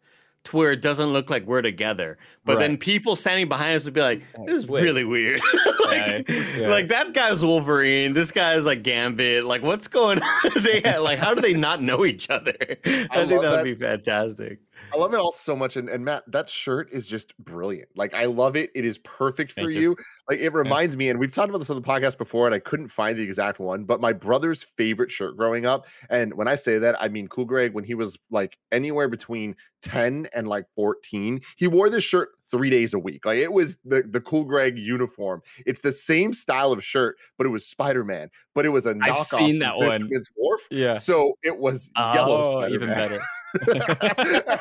to 0.45 0.55
where 0.55 0.71
it 0.71 0.81
doesn't 0.81 1.12
look 1.12 1.29
like 1.29 1.45
we're 1.45 1.62
together. 1.62 2.17
But 2.45 2.60
then 2.60 2.77
people 2.77 3.15
standing 3.15 3.47
behind 3.49 3.75
us 3.75 3.86
would 3.86 3.93
be 3.93 4.01
like, 4.01 4.21
"This 4.45 4.60
is 4.60 4.67
Wait. 4.67 4.84
really 4.84 5.03
weird." 5.03 5.41
like, 5.86 6.27
Yeah. 6.29 6.67
like 6.67 6.88
that 6.89 7.13
guy's 7.13 7.43
Wolverine. 7.43 8.13
This 8.13 8.31
guy's 8.31 8.65
like 8.65 8.84
Gambit. 8.84 9.45
Like, 9.45 9.63
what's 9.63 9.88
going 9.88 10.21
on? 10.45 10.51
they 10.63 10.81
had, 10.86 10.99
like, 10.99 11.19
how 11.19 11.34
do 11.34 11.41
they 11.41 11.53
not 11.53 11.81
know 11.81 12.05
each 12.05 12.29
other? 12.29 12.53
I, 12.60 12.75
think 12.75 13.12
that 13.12 13.41
that. 13.41 13.51
would 13.51 13.63
be 13.63 13.75
fantastic. 13.75 14.60
I 14.93 14.97
love 14.97 15.13
it 15.13 15.19
all 15.19 15.31
so 15.31 15.55
much. 15.55 15.75
And, 15.75 15.89
and 15.89 16.05
Matt, 16.05 16.23
that 16.31 16.49
shirt 16.49 16.89
is 16.91 17.07
just 17.07 17.37
brilliant. 17.37 17.89
Like, 17.95 18.13
I 18.13 18.25
love 18.25 18.55
it. 18.55 18.71
It 18.75 18.85
is 18.85 18.97
perfect 18.99 19.51
for 19.51 19.69
you. 19.69 19.79
you. 19.79 19.97
Like, 20.29 20.39
it 20.39 20.53
reminds 20.53 20.95
me, 20.95 21.09
and 21.09 21.19
we've 21.19 21.31
talked 21.31 21.49
about 21.49 21.59
this 21.59 21.69
on 21.69 21.75
the 21.75 21.81
podcast 21.81 22.17
before, 22.17 22.45
and 22.45 22.55
I 22.55 22.59
couldn't 22.59 22.87
find 22.87 23.17
the 23.17 23.23
exact 23.23 23.59
one, 23.59 23.83
but 23.83 23.99
my 23.99 24.13
brother's 24.13 24.63
favorite 24.63 25.11
shirt 25.11 25.37
growing 25.37 25.65
up. 25.65 25.87
And 26.09 26.33
when 26.35 26.47
I 26.47 26.55
say 26.55 26.77
that, 26.79 27.01
I 27.01 27.07
mean 27.09 27.27
Cool 27.27 27.45
Greg, 27.45 27.73
when 27.73 27.83
he 27.83 27.95
was 27.95 28.17
like 28.29 28.57
anywhere 28.71 29.07
between 29.07 29.55
10 29.81 30.29
and 30.33 30.47
like 30.47 30.65
14, 30.75 31.41
he 31.57 31.67
wore 31.67 31.89
this 31.89 32.03
shirt 32.03 32.29
three 32.51 32.69
days 32.69 32.93
a 32.93 32.99
week. 32.99 33.25
Like, 33.25 33.39
it 33.39 33.51
was 33.51 33.77
the, 33.86 34.03
the 34.10 34.21
Cool 34.21 34.43
Greg 34.43 34.77
uniform. 34.77 35.41
It's 35.65 35.81
the 35.81 35.91
same 35.91 36.34
style 36.34 36.71
of 36.71 36.84
shirt, 36.84 37.17
but 37.38 37.45
it 37.47 37.49
was 37.49 37.65
Spider 37.65 38.03
Man, 38.03 38.29
but 38.53 38.65
it 38.65 38.69
was 38.69 38.86
a 38.86 38.93
knockoff. 38.93 39.10
I've 39.12 39.19
seen 39.19 39.60
that 39.60 39.77
one. 39.77 40.10
Wharf. 40.36 40.62
Yeah. 40.71 40.97
So 40.97 41.38
it 41.43 41.58
was 41.58 41.91
yellow. 41.97 42.62
Oh, 42.63 42.67
even 42.67 42.89
Spider-Man. 42.91 42.95
better. 43.10 43.21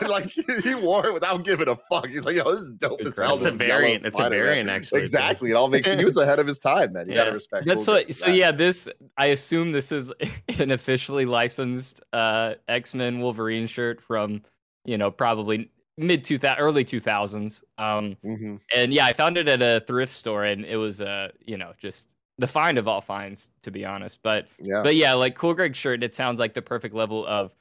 and 0.00 0.08
like 0.08 0.30
he, 0.62 0.74
wore 0.74 1.06
it 1.06 1.12
without 1.14 1.44
giving 1.44 1.66
a 1.68 1.76
fuck. 1.90 2.06
He's 2.06 2.24
like, 2.24 2.36
"Yo, 2.36 2.54
this 2.54 2.62
is 2.64 2.72
dope 2.74 3.00
as 3.00 3.16
hell." 3.18 3.34
It's 3.34 3.44
a 3.46 3.50
this 3.50 3.66
yellow 3.68 3.80
variant. 3.80 4.06
It's 4.06 4.18
a 4.20 4.28
variant, 4.28 4.68
actually. 4.68 5.00
Exactly. 5.00 5.50
It 5.50 5.54
all 5.54 5.66
makes 5.68 5.90
he 5.90 6.04
was 6.04 6.16
ahead 6.16 6.38
of 6.38 6.46
his 6.46 6.60
time, 6.60 6.92
man. 6.92 7.08
You 7.08 7.14
Yeah. 7.14 7.24
gotta 7.24 7.32
respect. 7.34 7.66
That's 7.66 7.86
Cool 7.86 7.94
what. 7.96 8.06
for 8.06 8.12
So 8.12 8.26
that. 8.26 8.36
yeah, 8.36 8.52
this 8.52 8.88
I 9.16 9.26
assume 9.26 9.72
this 9.72 9.90
is 9.90 10.12
an 10.60 10.70
officially 10.70 11.26
licensed 11.26 12.02
uh, 12.12 12.54
X 12.68 12.94
Men 12.94 13.18
Wolverine 13.20 13.66
shirt 13.66 14.00
from 14.00 14.42
you 14.84 14.96
know 14.96 15.10
probably 15.10 15.70
mid 15.96 16.24
two 16.24 16.38
thousand, 16.38 16.58
early 16.58 16.84
two 16.84 17.00
thousands. 17.00 17.62
Um, 17.78 18.16
Mhm. 18.24 18.60
and 18.74 18.92
yeah, 18.92 19.06
I 19.06 19.12
found 19.12 19.36
it 19.36 19.48
at 19.48 19.62
a 19.62 19.84
thrift 19.86 20.12
store, 20.12 20.44
and 20.44 20.64
it 20.64 20.76
was 20.76 21.00
uh, 21.00 21.28
you 21.44 21.56
know 21.56 21.72
just 21.78 22.08
the 22.38 22.46
find 22.48 22.78
of 22.78 22.88
all 22.88 23.00
finds, 23.00 23.50
to 23.62 23.70
be 23.70 23.84
honest. 23.84 24.20
But 24.22 24.48
Yeah. 24.60 24.82
but 24.82 24.96
yeah, 24.96 25.14
like 25.14 25.34
Cool 25.36 25.54
Greg 25.54 25.76
shirt, 25.76 26.02
it 26.02 26.14
sounds 26.14 26.40
like 26.40 26.54
the 26.54 26.62
perfect 26.62 26.94
level 26.94 27.24
of 27.26 27.54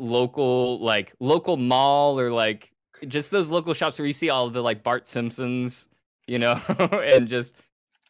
local, 0.00 0.78
like 0.80 1.12
local 1.20 1.56
mall 1.56 2.18
or 2.20 2.30
like 2.30 2.70
just 3.06 3.30
those 3.30 3.48
local 3.48 3.74
shops 3.74 3.98
where 3.98 4.06
you 4.06 4.12
see 4.12 4.28
all 4.30 4.50
the 4.50 4.62
like 4.62 4.82
Bart 4.82 5.06
Simpsons, 5.06 5.88
you 6.26 6.38
know, 6.38 6.60
and 6.92 7.28
just 7.28 7.56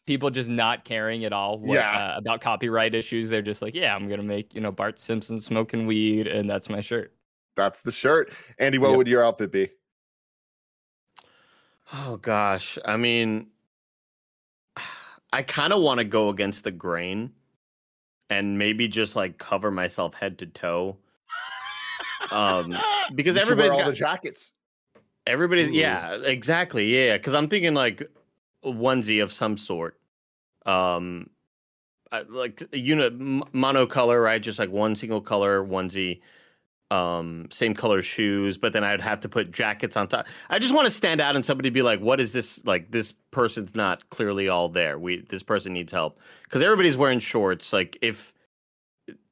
people 0.06 0.30
just 0.30 0.48
not 0.50 0.84
caring 0.84 1.24
at 1.24 1.32
all 1.32 1.58
what, 1.58 1.74
Yeah. 1.74 2.14
uh, 2.14 2.18
about 2.18 2.40
copyright 2.40 2.94
issues. 2.94 3.28
They're 3.28 3.42
just 3.42 3.60
like, 3.62 3.74
yeah, 3.74 3.94
I'm 3.94 4.08
gonna 4.08 4.22
make 4.22 4.54
you 4.54 4.60
know 4.60 4.72
Bart 4.72 4.98
Simpson 4.98 5.40
smoking 5.40 5.86
weed, 5.86 6.26
and 6.26 6.48
that's 6.50 6.68
my 6.68 6.80
shirt. 6.80 7.12
That's 7.58 7.80
the 7.82 7.90
shirt. 7.92 8.32
Andy, 8.60 8.78
what 8.78 8.90
Yep. 8.90 8.96
would 8.98 9.06
your 9.08 9.24
outfit 9.24 9.50
be? 9.50 9.68
Oh 11.92 12.16
gosh, 12.16 12.78
I 12.84 12.96
mean, 12.96 13.48
I 15.32 15.42
kind 15.42 15.72
of 15.72 15.82
want 15.82 15.98
to 15.98 16.04
go 16.04 16.28
against 16.30 16.62
the 16.64 16.70
grain, 16.70 17.32
and 18.30 18.58
maybe 18.58 18.86
just 18.88 19.16
like 19.16 19.38
cover 19.38 19.70
myself 19.72 20.14
head 20.14 20.38
to 20.38 20.46
toe. 20.46 20.96
Um, 22.30 22.76
because 23.14 23.36
should 23.42 23.58
wear 23.58 23.72
all 23.72 23.78
got 23.78 23.86
the 23.86 23.92
jackets. 23.92 24.52
everybody's 25.26 25.70
Ooh. 25.70 25.74
yeah, 25.74 26.14
exactly, 26.14 26.86
yeah. 26.94 27.16
Because 27.16 27.34
I'm 27.34 27.48
thinking 27.48 27.74
like 27.74 28.02
a 28.62 28.70
onesie 28.70 29.22
of 29.22 29.32
some 29.32 29.56
sort, 29.56 29.98
um, 30.64 31.28
like 32.28 32.62
a 32.72 32.78
unit 32.78 33.14
m- 33.14 33.42
monocolor, 33.52 34.22
right? 34.22 34.40
Just 34.40 34.58
like 34.60 34.70
one 34.70 34.94
single 34.94 35.20
color 35.20 35.64
onesie, 35.64 36.20
um, 36.90 37.46
same 37.50 37.74
color 37.74 38.00
shoes. 38.02 38.56
But 38.58 38.72
then 38.72 38.82
I'd 38.84 39.00
have 39.00 39.20
to 39.20 39.28
put 39.28 39.50
jackets 39.52 39.96
on 39.96 40.08
top. 40.08 40.26
I 40.50 40.58
just 40.58 40.74
want 40.74 40.86
to 40.86 40.90
stand 40.90 41.20
out 41.20 41.36
and 41.36 41.44
somebody 41.44 41.70
be 41.70 41.82
like, 41.82 42.00
"What 42.00 42.20
is 42.20 42.32
this? 42.32 42.64
Like 42.64 42.90
this 42.90 43.12
person's 43.30 43.74
not 43.74 44.08
clearly 44.10 44.48
all 44.48 44.68
there. 44.68 44.98
We 44.98 45.24
this 45.28 45.42
person 45.42 45.72
needs 45.72 45.92
help." 45.92 46.18
Because 46.44 46.62
everybody's 46.62 46.96
wearing 46.96 47.18
shorts. 47.20 47.72
Like 47.72 47.98
if 48.00 48.32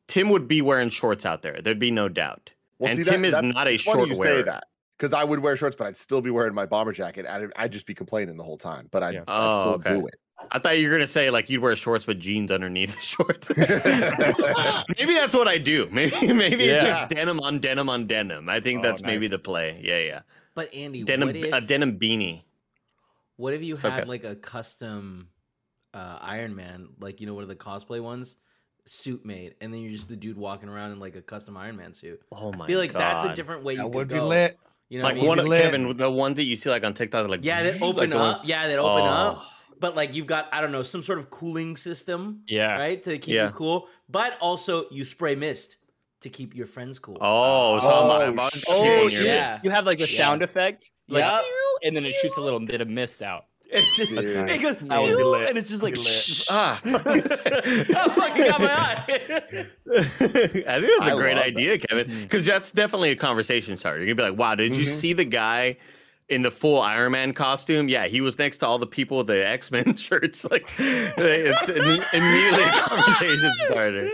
Tim 0.09 0.29
would 0.31 0.47
be 0.47 0.62
wearing 0.62 0.90
shorts 0.90 1.25
out 1.27 1.42
there, 1.42 1.61
there'd 1.62 1.79
be 1.79 1.90
no 1.90 2.09
doubt. 2.09 2.51
Well, 2.79 2.90
And 2.90 3.05
see, 3.05 3.11
Tim 3.11 3.25
is 3.25 3.35
that's- 3.35 3.55
not 3.55 3.66
a 3.66 3.73
it's 3.73 3.83
funny 3.83 3.99
short 4.01 4.09
you 4.11 4.14
say 4.16 4.42
that 4.42 4.64
because 4.99 5.12
I 5.12 5.25
would 5.25 5.40
wear 5.40 5.57
shorts, 5.57 5.77
but 5.77 5.87
I'd 5.87 5.97
still 5.97 6.21
be 6.21 6.31
wearing 6.31 6.55
my 6.55 6.66
bomber 6.66 6.92
jacket. 6.92 7.27
and 7.29 7.53
I'd 7.57 7.73
just 7.73 7.87
be 7.87 7.95
complaining 7.95 8.37
the 8.37 8.45
whole 8.45 8.59
time, 8.59 8.88
but 8.92 9.03
I'd, 9.03 9.14
Yeah. 9.14 9.25
I'd 9.27 9.55
still 9.55 9.69
Oh, 9.69 9.75
okay. 9.75 9.90
do 9.99 10.07
it. 10.07 10.14
I 10.51 10.59
thought 10.59 10.79
you 10.79 10.88
were 10.88 10.94
gonna 10.94 11.07
say 11.09 11.31
like 11.31 11.49
you'd 11.51 11.62
wear 11.62 11.75
shorts 11.77 12.07
with 12.07 12.20
jeans 12.20 12.51
underneath 12.51 12.94
the 12.94 13.01
shorts. 13.03 13.51
maybe 14.99 15.14
that's 15.14 15.35
what 15.35 15.49
I 15.49 15.59
do. 15.59 15.88
Maybe 15.90 16.33
maybe 16.33 16.64
it's 16.64 16.85
just 16.85 17.09
denim 17.09 17.40
on 17.40 17.59
denim 17.59 17.88
on 17.88 18.07
denim. 18.07 18.49
I 18.49 18.61
think 18.61 18.81
Oh, 18.81 18.83
that's 18.83 19.03
maybe 19.03 19.27
the 19.29 19.38
play. 19.38 19.81
Yeah, 19.83 19.99
yeah. 19.99 20.20
But 20.55 20.75
Andy, 20.75 21.03
Denim 21.03 21.29
what 21.29 21.37
if, 21.37 21.53
a 21.53 21.61
denim 21.61 21.99
beanie. 21.99 22.42
what 23.37 23.53
if 23.55 23.62
you 23.62 23.75
It's 23.75 23.83
had 23.83 24.01
okay. 24.01 24.09
like 24.09 24.25
a 24.25 24.35
custom 24.37 25.29
uh, 25.92 26.18
Iron 26.20 26.55
Man, 26.55 26.88
like 27.01 27.20
you 27.20 27.27
know, 27.27 27.35
one 27.35 27.42
of 27.42 27.49
the 27.49 27.57
cosplay 27.57 28.01
ones, 28.03 28.37
suit 28.87 29.25
made, 29.25 29.55
and 29.61 29.72
then 29.72 29.81
you're 29.81 29.92
just 29.92 30.09
the 30.09 30.16
dude 30.16 30.37
walking 30.37 30.68
around 30.68 30.92
in 30.92 31.01
like 31.01 31.16
a 31.16 31.22
custom 31.22 31.57
Iron 31.57 31.77
Man 31.77 31.92
suit. 31.94 32.20
Oh 32.33 32.53
my 32.53 32.64
I 32.64 32.68
feel 32.68 32.79
like 32.79 32.92
that's 32.92 33.25
a 33.25 33.35
different 33.35 33.64
way 33.64 33.72
you 33.75 33.79
That 33.79 33.85
could 33.85 33.94
would 33.94 34.09
be 34.09 34.14
go. 34.18 34.29
lit. 34.29 34.59
You 34.88 35.01
know, 35.01 35.05
like 35.07 35.16
what 35.16 35.18
I 35.18 35.20
mean? 35.20 35.29
one 35.29 35.38
be 35.38 35.42
of 35.42 35.49
lit. 35.49 35.62
Kevin, 35.62 35.96
the 35.96 36.11
ones 36.11 36.37
that 36.37 36.44
you 36.44 36.57
see 36.57 36.70
like 36.70 36.85
on 36.85 36.94
TikTok, 36.94 37.29
like 37.29 37.40
yeah, 37.44 37.62
they 37.62 37.72
like 37.72 37.83
open 37.83 38.11
going- 38.11 38.22
up. 38.22 38.42
Yeah, 38.44 38.66
they 38.68 38.77
open 38.77 39.05
up. 39.05 39.44
But 39.78 39.94
like 39.96 40.14
you've 40.14 40.26
got, 40.26 40.48
I 40.52 40.60
don't 40.60 40.72
know, 40.72 40.82
some 40.82 41.02
sort 41.02 41.18
of 41.18 41.30
cooling 41.30 41.76
system, 41.76 42.42
Yeah. 42.48 42.76
right, 42.76 43.02
to 43.04 43.18
keep 43.18 43.34
Yeah. 43.34 43.46
you 43.46 43.52
cool. 43.52 43.88
But 44.08 44.38
also 44.40 44.86
you 44.90 45.04
spray 45.04 45.34
mist 45.34 45.76
to 46.22 46.30
keep 46.30 46.54
your 46.56 46.66
friends 46.66 46.98
cool. 46.98 47.18
Oh, 47.20 47.78
so 47.80 47.86
Oh, 47.90 48.20
I'm, 48.22 48.40
I'm. 48.40 48.50
Oh, 48.68 48.82
shitting 49.08 49.12
your- 49.12 49.22
yeah. 49.22 49.60
you 49.62 49.70
have 49.70 49.84
like 49.86 49.98
a 50.00 50.08
Yeah. 50.08 50.16
sound 50.18 50.42
effect, 50.42 50.90
like, 51.08 51.22
Yep. 51.24 51.42
and 51.84 51.96
then 51.96 52.04
it 52.06 52.14
shoots 52.22 52.36
a 52.36 52.40
little 52.40 52.60
bit 52.60 52.80
of 52.80 52.88
mist 52.88 53.20
out. 53.22 53.44
It's 53.68 53.96
just, 53.96 54.10
Dude. 54.14 54.48
it 54.48 54.62
goes, 54.62 54.76
That 54.76 55.02
would 55.02 55.16
be 55.18 55.22
lit. 55.24 55.48
and 55.48 55.58
it's 55.58 55.68
just 55.68 55.82
like, 55.82 55.96
ah, 56.50 56.80
I 56.84 58.08
fucking 58.08 58.46
got 58.46 58.60
my 58.60 58.70
eye. 58.70 59.04
I 59.08 60.02
think 60.02 60.64
that's 60.64 60.70
a 61.00 61.02
I 61.02 61.14
great 61.16 61.36
love 61.36 61.44
idea, 61.46 61.78
Kevin, 61.78 62.08
because 62.22 62.46
that's 62.46 62.70
definitely 62.72 63.10
a 63.10 63.16
conversation 63.16 63.76
starter. 63.76 63.98
You're 64.04 64.14
gonna 64.14 64.26
be 64.28 64.30
like, 64.30 64.38
"Wow, 64.38 64.54
did 64.54 64.76
you 64.76 64.84
Mhm. 64.84 64.94
see 64.94 65.12
the 65.12 65.24
guy 65.24 65.76
in 66.28 66.42
the 66.42 66.50
full 66.50 66.80
Iron 66.80 67.12
Man 67.12 67.32
costume? 67.32 67.88
Yeah, 67.88 68.06
he 68.06 68.20
was 68.20 68.38
next 68.38 68.58
to 68.58 68.66
all 68.66 68.78
the 68.78 68.86
people 68.86 69.18
with 69.18 69.26
the 69.28 69.46
X 69.46 69.70
Men 69.70 69.94
shirts. 69.96 70.44
Like, 70.50 70.68
it's 70.78 71.70
imme- 71.70 72.04
immediately 72.14 72.64
a 72.64 72.82
conversation 72.82 73.52
starter. 73.70 74.08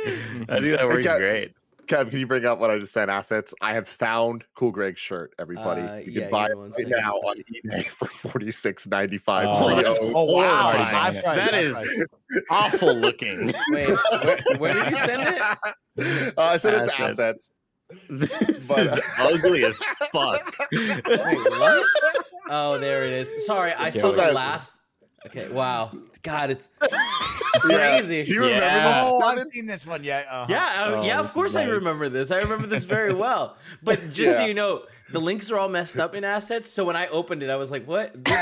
I 0.48 0.60
think 0.60 0.76
that 0.76 0.86
works 0.88 1.06
Okay. 1.06 1.18
great. 1.18 1.52
Kev, 1.88 2.10
can 2.10 2.20
you 2.20 2.28
bring 2.28 2.46
up 2.46 2.60
what 2.60 2.70
I 2.70 2.78
just 2.78 2.92
said? 2.92 3.10
Assets. 3.10 3.52
I 3.60 3.74
have 3.74 3.88
found 3.88 4.44
Cool 4.54 4.70
Greg's 4.70 5.00
shirt. 5.00 5.34
Everybody, 5.38 5.82
Uh, 5.82 5.96
you 5.96 6.12
yeah, 6.12 6.20
can 6.22 6.30
buy 6.30 6.46
it 6.46 6.56
one 6.56 6.66
right 6.70 6.74
second. 6.74 6.90
now 6.92 7.14
on 7.16 7.42
eBay 7.66 7.84
for 7.86 8.06
forty 8.06 8.52
six 8.52 8.86
ninety 8.86 9.18
five. 9.18 9.48
Oh, 9.50 9.74
that's 9.82 9.98
Oh 10.00 10.24
wow! 10.32 10.62
horrifying. 10.72 10.84
High 10.86 11.10
price, 11.10 11.22
That 11.24 11.54
high 11.54 11.58
is 11.58 11.72
price. 11.74 12.06
awful 12.50 12.94
looking. 12.94 13.52
Wait, 13.70 13.88
where, 14.22 14.38
where 14.58 14.72
did 14.72 14.90
you 14.90 14.96
send 14.96 15.22
it? 15.22 15.42
Uh, 16.38 16.42
I 16.42 16.56
said 16.56 16.72
it's 16.74 16.98
Assets. 16.98 17.50
Assets. 18.10 18.46
This 18.48 18.68
But, 18.68 18.78
is 18.78 18.92
uh, 18.92 19.00
ugly 19.18 19.64
as 19.64 19.76
fuck. 20.12 20.54
Wait, 20.72 21.04
what? 21.06 21.86
Oh, 22.50 22.78
there 22.78 23.04
it 23.04 23.12
is. 23.12 23.46
Sorry, 23.46 23.72
I 23.72 23.88
Okay, 23.88 24.00
saw 24.00 24.12
the 24.12 24.32
last. 24.32 24.76
Okay, 25.26 25.48
wow. 25.48 25.92
God, 26.22 26.50
it's 26.50 26.68
Yeah. 26.82 26.88
crazy. 27.60 28.24
Do 28.24 28.30
you 28.32 28.40
remember 28.40 28.64
Yeah. 28.66 29.02
Oh, 29.04 29.18
this? 29.18 29.26
I've 29.28 29.36
Devin? 29.36 29.52
seen 29.52 29.66
this 29.66 29.86
one. 29.86 30.04
Yeah. 30.04 30.24
uh-huh. 30.28 30.46
Yeah, 30.48 30.64
uh, 30.64 30.90
Oh, 30.96 31.04
yeah, 31.04 31.18
of 31.20 31.26
is 31.26 31.32
course 31.32 31.54
I 31.56 31.64
remember 31.64 32.08
this. 32.08 32.30
I 32.30 32.38
remember 32.38 32.66
this 32.66 32.84
very 32.84 33.12
well. 33.24 33.56
But 33.82 34.12
just 34.12 34.36
so 34.36 34.44
you 34.44 34.54
know, 34.54 34.82
the 35.12 35.20
links 35.20 35.50
are 35.50 35.58
all 35.58 35.68
messed 35.68 35.96
up 35.98 36.14
in 36.14 36.24
assets. 36.24 36.68
So 36.70 36.84
when 36.84 36.96
I 36.96 37.06
opened 37.08 37.42
it, 37.42 37.50
I 37.50 37.56
was 37.56 37.70
like, 37.70 37.86
"What? 37.86 38.12
This 38.24 38.32
is, 38.34 38.40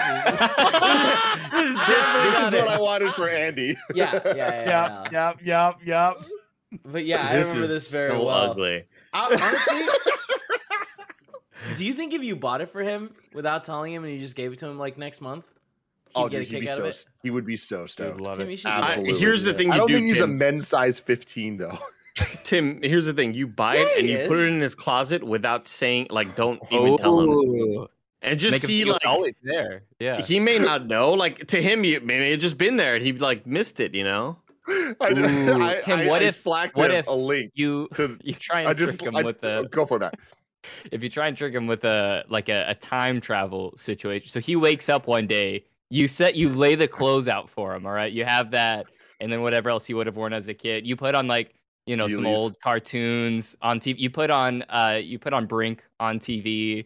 this 1.51 1.71
is 1.71 1.75
This 1.75 2.47
is 2.47 2.53
what. 2.55 2.69
I 2.69 2.79
wanted 2.81 3.13
for 3.15 3.29
Andy. 3.29 3.77
Yeah, 3.95 4.21
yeah, 4.25 4.35
yeah. 4.35 4.65
yeah. 4.65 5.03
Yep. 5.11 5.13
Yep. 5.13 5.39
Yep. 5.45 5.77
Yep. 5.85 6.15
But 6.85 7.05
yeah, 7.05 7.27
I 7.29 7.37
this 7.37 7.49
remember 7.49 7.65
is 7.65 7.71
this 7.71 7.91
very 7.91 8.11
so 8.11 8.25
well. 8.25 8.51
ugly. 8.53 8.85
I- 9.12 9.27
honestly, 9.35 9.83
do 11.77 11.85
you 11.85 11.94
think 11.94 12.12
if 12.14 12.23
you 12.23 12.37
bought 12.37 12.61
it 12.61 12.70
for 12.70 12.83
him 12.83 13.11
without 13.35 13.64
telling 13.64 13.92
him 13.92 14.05
and 14.05 14.12
you 14.12 14.18
just 14.20 14.37
gave 14.37 14.53
it 14.53 14.59
to 14.61 14.66
him 14.66 14.79
like 14.79 14.96
next 14.99 15.20
month, 15.20 15.46
he'd 16.07 16.12
Oh, 16.14 16.29
get 16.29 16.40
dude, 16.49 16.57
a 16.57 16.61
kick 16.61 16.68
out 16.68 16.77
so 16.79 16.85
of 16.85 16.90
it? 16.90 17.05
he 17.23 17.31
would 17.31 17.44
be 17.46 17.57
so 17.57 17.87
stoked. 17.87 18.20
love 18.20 18.37
Timmy 18.38 18.55
it. 18.55 18.59
should 18.59 18.70
I- 18.70 18.96
here's 19.03 19.42
the 19.44 19.55
thing 19.55 19.70
I 19.70 19.75
you 19.75 19.79
don't 19.81 19.88
do, 19.88 19.94
think 19.94 20.07
he's 20.09 20.20
a 20.20 20.27
men's 20.27 20.66
size 20.68 20.99
fifteen 20.99 21.57
though. 21.59 21.79
Tim, 22.44 22.81
here's 22.83 23.07
the 23.07 23.12
thing: 23.14 23.35
you 23.35 23.46
buy 23.46 23.77
Yeah, 23.77 23.83
it 23.83 23.99
and 23.99 24.07
he 24.07 24.12
you 24.20 24.29
put 24.29 24.38
it 24.38 24.49
in 24.49 24.61
his 24.61 24.75
closet 24.75 25.23
without 25.23 25.68
saying, 25.68 26.09
like, 26.11 26.35
don't 26.35 26.61
even 26.70 26.88
oh. 26.88 26.96
tell 26.99 27.20
him, 27.20 27.87
and 28.23 28.38
just 28.38 28.55
Make 28.57 28.62
see 28.62 28.85
like 28.85 28.96
it's 28.96 29.05
always 29.07 29.35
there. 29.42 29.85
Yeah. 30.01 30.20
he 30.20 30.40
may 30.40 30.59
not 30.59 30.87
know. 30.87 31.12
Like 31.12 31.46
to 31.49 31.62
him, 31.62 31.85
you 31.85 32.01
maybe 32.01 32.27
it 32.33 32.38
just 32.38 32.59
been 32.59 32.77
there 32.77 32.96
and 32.96 33.05
he 33.05 33.12
like 33.12 33.46
missed 33.46 33.81
it. 33.81 33.94
You 33.94 34.05
know? 34.05 34.37
I, 34.68 35.11
Ooh, 35.16 35.62
I, 35.62 35.81
Tim, 35.83 36.01
I- 36.01 36.07
what 36.09 36.23
I 36.23 36.27
if- 36.27 36.37
slacked 36.37 36.77
what 36.77 36.90
him 36.90 36.99
if 36.99 37.07
a 37.07 37.12
link 37.12 37.53
you 37.55 37.88
to? 37.94 38.18
you 38.23 38.35
try 38.35 38.61
and 38.61 38.68
I 38.68 38.75
just 38.75 38.99
trick 39.01 39.09
him 39.09 39.16
I- 39.16 39.23
with 39.23 39.40
the 39.40 39.68
go 39.70 39.87
for 39.87 39.99
that. 39.99 40.14
If 40.92 41.03
you 41.03 41.09
try 41.09 41.27
and 41.27 41.37
trick 41.37 41.55
him 41.55 41.66
with 41.66 41.85
a 41.85 42.25
like 42.29 42.49
a, 42.49 42.66
a 42.68 42.75
time 42.75 43.20
travel 43.20 43.73
situation. 43.77 44.29
So 44.29 44.40
he 44.40 44.57
wakes 44.57 44.88
up 44.90 45.07
one 45.07 45.27
day, 45.27 45.64
you 45.88 46.07
set 46.07 46.37
you 46.37 46.51
lay 46.51 46.75
the 46.75 46.87
clothes 46.87 47.29
out 47.29 47.49
for 47.49 47.75
him, 47.75 47.87
all 47.87 47.92
right? 47.92 48.12
You 48.12 48.25
have 48.25 48.51
that 48.51 48.87
and 49.20 49.33
then 49.33 49.40
whatever 49.42 49.70
else 49.70 49.87
he 49.87 49.94
would 49.94 50.07
have 50.07 50.16
worn 50.16 50.33
as 50.33 50.49
a 50.49 50.55
kid. 50.55 50.87
You 50.87 50.96
put 50.96 51.14
on 51.14 51.27
like, 51.27 51.55
you 51.87 51.96
know, 51.96 52.09
some 52.09 52.27
old 52.27 52.61
cartoons 52.61 53.57
on 53.62 53.81
TV. 53.81 53.99
You 53.99 54.11
put 54.11 54.31
on 54.31 54.62
uh 54.68 55.01
you 55.03 55.18
put 55.18 55.33
on 55.33 55.46
Brink 55.46 55.85
on 55.99 56.18
TV. 56.18 56.85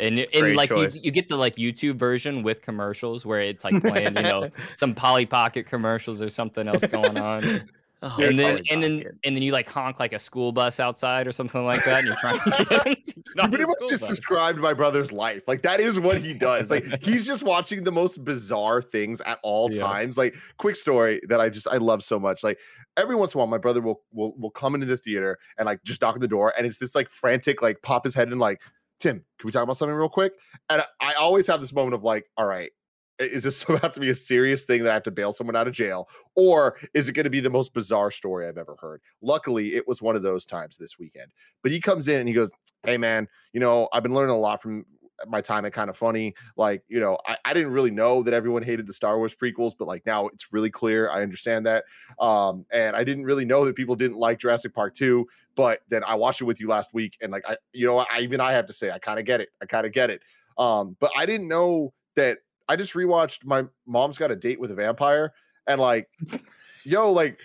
And, 0.00 0.26
and 0.32 0.56
like 0.56 0.70
you, 0.70 0.88
you 1.02 1.10
get 1.10 1.28
the 1.28 1.36
like 1.36 1.56
YouTube 1.56 1.96
version 1.96 2.42
with 2.42 2.62
commercials 2.62 3.26
where 3.26 3.40
it's 3.40 3.64
like 3.64 3.80
playing, 3.82 4.16
you 4.16 4.22
know, 4.22 4.50
some 4.76 4.94
Polly 4.94 5.26
Pocket 5.26 5.66
commercials 5.66 6.22
or 6.22 6.28
something 6.28 6.68
else 6.68 6.86
going 6.86 7.18
on. 7.18 7.62
Oh, 8.00 8.14
and 8.20 8.38
then 8.38 8.60
and 8.70 8.80
then 8.80 9.02
and 9.24 9.34
then 9.34 9.42
you 9.42 9.50
like 9.50 9.68
honk 9.68 9.98
like 9.98 10.12
a 10.12 10.20
school 10.20 10.52
bus 10.52 10.78
outside 10.78 11.26
or 11.26 11.32
something 11.32 11.64
like 11.64 11.84
that, 11.84 11.98
and 11.98 12.06
you're 12.06 12.16
trying 12.20 12.38
to 12.38 12.66
get 12.70 12.86
him 12.86 12.94
You 13.34 13.48
pretty 13.48 13.64
much 13.64 13.74
just 13.88 14.02
bus. 14.02 14.10
described 14.10 14.60
my 14.60 14.72
brother's 14.72 15.10
life. 15.10 15.42
Like 15.48 15.62
that 15.62 15.80
is 15.80 15.98
what 15.98 16.18
he 16.20 16.32
does. 16.32 16.70
Like 16.70 16.84
he's 17.02 17.26
just 17.26 17.42
watching 17.42 17.82
the 17.82 17.90
most 17.90 18.22
bizarre 18.24 18.82
things 18.82 19.20
at 19.22 19.40
all 19.42 19.68
Yeah. 19.72 19.82
times. 19.82 20.16
Like 20.16 20.36
quick 20.58 20.76
story 20.76 21.20
that 21.28 21.40
I 21.40 21.48
just 21.48 21.66
I 21.66 21.78
love 21.78 22.04
so 22.04 22.20
much. 22.20 22.44
Like 22.44 22.60
every 22.96 23.16
once 23.16 23.34
in 23.34 23.38
a 23.38 23.40
while, 23.40 23.48
my 23.48 23.58
brother 23.58 23.80
will 23.80 24.00
will 24.12 24.32
will 24.38 24.50
come 24.50 24.76
into 24.76 24.86
the 24.86 24.96
theater 24.96 25.36
and 25.58 25.66
like 25.66 25.82
just 25.82 26.00
knock 26.00 26.14
on 26.14 26.20
the 26.20 26.28
door, 26.28 26.52
and 26.56 26.68
it's 26.68 26.78
this 26.78 26.94
like 26.94 27.10
frantic 27.10 27.62
like 27.62 27.82
pop 27.82 28.04
his 28.04 28.14
head 28.14 28.30
in 28.30 28.38
like 28.38 28.62
Tim, 29.00 29.24
can 29.38 29.46
we 29.46 29.52
talk 29.52 29.62
about 29.62 29.76
something 29.76 29.94
real 29.94 30.08
quick? 30.08 30.32
And 30.70 30.82
I 31.00 31.14
always 31.14 31.46
have 31.46 31.60
this 31.60 31.72
moment 31.72 31.94
of 31.94 32.02
like, 32.02 32.26
all 32.36 32.46
right. 32.46 32.70
Is 33.18 33.42
this 33.42 33.62
about 33.68 33.94
to 33.94 34.00
be 34.00 34.10
a 34.10 34.14
serious 34.14 34.64
thing 34.64 34.82
that 34.84 34.90
I 34.90 34.94
have 34.94 35.02
to 35.04 35.10
bail 35.10 35.32
someone 35.32 35.56
out 35.56 35.66
of 35.66 35.74
jail? 35.74 36.08
Or 36.36 36.76
is 36.94 37.08
it 37.08 37.12
going 37.12 37.24
to 37.24 37.30
be 37.30 37.40
the 37.40 37.50
most 37.50 37.74
bizarre 37.74 38.10
story 38.10 38.46
I've 38.46 38.58
ever 38.58 38.76
heard? 38.80 39.00
Luckily, 39.22 39.74
it 39.74 39.86
was 39.88 40.00
one 40.00 40.16
of 40.16 40.22
those 40.22 40.46
times 40.46 40.76
this 40.76 40.98
weekend. 40.98 41.32
But 41.62 41.72
he 41.72 41.80
comes 41.80 42.08
in 42.08 42.18
and 42.18 42.28
he 42.28 42.34
goes, 42.34 42.50
Hey, 42.84 42.96
man, 42.96 43.26
you 43.52 43.60
know, 43.60 43.88
I've 43.92 44.04
been 44.04 44.14
learning 44.14 44.36
a 44.36 44.38
lot 44.38 44.62
from 44.62 44.84
my 45.26 45.40
time 45.40 45.64
at 45.64 45.72
kind 45.72 45.90
of 45.90 45.96
funny. 45.96 46.34
Like, 46.56 46.82
you 46.88 47.00
know, 47.00 47.18
I, 47.26 47.36
I 47.44 47.54
didn't 47.54 47.72
really 47.72 47.90
know 47.90 48.22
that 48.22 48.34
everyone 48.34 48.62
hated 48.62 48.86
the 48.86 48.92
Star 48.92 49.18
Wars 49.18 49.34
prequels, 49.34 49.72
but 49.78 49.88
like 49.88 50.06
now 50.06 50.28
it's 50.28 50.52
really 50.52 50.70
clear. 50.70 51.10
I 51.10 51.22
understand 51.22 51.66
that. 51.66 51.84
Um, 52.20 52.66
and 52.72 52.94
I 52.94 53.04
didn't 53.04 53.24
really 53.24 53.44
know 53.44 53.64
that 53.64 53.74
people 53.74 53.96
didn't 53.96 54.18
like 54.18 54.38
Jurassic 54.38 54.74
Park 54.74 54.94
2, 54.94 55.26
but 55.58 55.80
then 55.88 56.04
I 56.04 56.14
watched 56.14 56.40
it 56.40 56.44
with 56.44 56.60
you 56.60 56.68
last 56.68 56.94
week, 56.94 57.18
and 57.20 57.32
like 57.32 57.42
I, 57.46 57.56
you 57.72 57.84
know, 57.84 57.98
I 57.98 58.20
even 58.20 58.40
I 58.40 58.52
have 58.52 58.66
to 58.66 58.72
say, 58.72 58.92
I 58.92 59.00
kind 59.00 59.18
of 59.18 59.24
get 59.24 59.40
it. 59.40 59.48
I 59.60 59.66
kind 59.66 59.84
of 59.84 59.92
get 59.92 60.08
it. 60.08 60.22
Um, 60.56 60.96
but 61.00 61.10
I 61.16 61.26
didn't 61.26 61.48
know 61.48 61.92
that 62.14 62.38
I 62.68 62.76
just 62.76 62.94
rewatched 62.94 63.44
my 63.44 63.64
mom's 63.84 64.18
got 64.18 64.30
a 64.30 64.36
date 64.36 64.60
with 64.60 64.70
a 64.70 64.76
vampire, 64.76 65.32
and 65.66 65.80
like, 65.80 66.08
yo, 66.84 67.10
like 67.10 67.40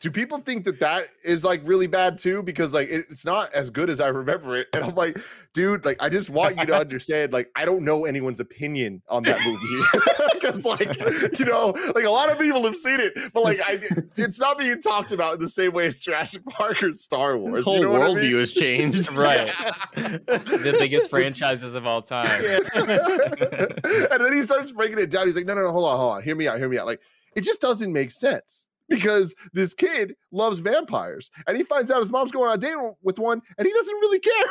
do 0.00 0.10
people 0.10 0.38
think 0.38 0.64
that 0.64 0.80
that 0.80 1.04
is 1.24 1.44
like 1.44 1.60
really 1.64 1.86
bad 1.86 2.18
too 2.18 2.42
because 2.42 2.72
like 2.72 2.88
it, 2.88 3.06
it's 3.10 3.24
not 3.24 3.52
as 3.52 3.70
good 3.70 3.90
as 3.90 4.00
i 4.00 4.08
remember 4.08 4.56
it 4.56 4.68
and 4.74 4.84
i'm 4.84 4.94
like 4.94 5.18
dude 5.54 5.84
like 5.84 6.02
i 6.02 6.08
just 6.08 6.30
want 6.30 6.56
you 6.58 6.66
to 6.66 6.74
understand 6.80 7.32
like 7.32 7.50
i 7.56 7.64
don't 7.64 7.82
know 7.82 8.04
anyone's 8.04 8.40
opinion 8.40 9.02
on 9.08 9.22
that 9.22 9.38
movie 9.44 9.84
because 10.34 10.64
like 10.64 10.96
you 11.38 11.44
know 11.44 11.74
like 11.94 12.04
a 12.04 12.10
lot 12.10 12.30
of 12.30 12.38
people 12.38 12.62
have 12.64 12.76
seen 12.76 13.00
it 13.00 13.12
but 13.32 13.42
like 13.42 13.58
I, 13.64 13.80
it's 14.16 14.38
not 14.38 14.58
being 14.58 14.80
talked 14.80 15.12
about 15.12 15.34
in 15.34 15.40
the 15.40 15.48
same 15.48 15.72
way 15.72 15.86
as 15.86 15.98
jurassic 15.98 16.44
park 16.46 16.82
or 16.82 16.94
star 16.94 17.36
wars 17.36 17.56
His 17.56 17.64
whole 17.64 17.76
you 17.76 17.82
know 17.82 17.90
what 17.90 18.02
I 18.02 18.04
worldview 18.14 18.22
mean? 18.22 18.38
has 18.38 18.52
changed. 18.52 19.12
Right. 19.12 19.52
the 19.94 20.76
biggest 20.78 21.10
franchises 21.10 21.74
of 21.74 21.86
all 21.86 22.02
time. 22.02 22.40
and 22.74 24.20
then 24.22 24.32
he 24.32 24.42
starts 24.42 24.72
breaking 24.72 24.98
it 24.98 25.10
down. 25.10 25.26
He's 25.26 25.36
like, 25.36 25.46
no, 25.46 25.54
no, 25.54 25.62
no, 25.62 25.72
hold 25.72 25.88
on, 25.88 25.98
hold 25.98 26.12
on. 26.12 26.22
Hear 26.22 26.36
me 26.36 26.46
out, 26.46 26.58
hear 26.58 26.68
me 26.68 26.78
out. 26.78 26.86
Like, 26.86 27.00
it 27.34 27.42
just 27.42 27.60
doesn't 27.60 27.92
make 27.92 28.10
sense 28.10 28.66
because 28.88 29.34
this 29.52 29.74
kid 29.74 30.14
loves 30.32 30.58
vampires 30.60 31.30
and 31.46 31.56
he 31.56 31.64
finds 31.64 31.90
out 31.90 32.00
his 32.00 32.10
mom's 32.10 32.30
going 32.30 32.48
on 32.50 32.54
a 32.56 32.58
date 32.60 32.76
with 33.02 33.18
one 33.18 33.42
and 33.58 33.66
he 33.66 33.72
doesn't 33.72 33.94
really 33.96 34.18
care. 34.20 34.46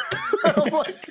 I'm 0.57 0.69
like, 0.73 1.09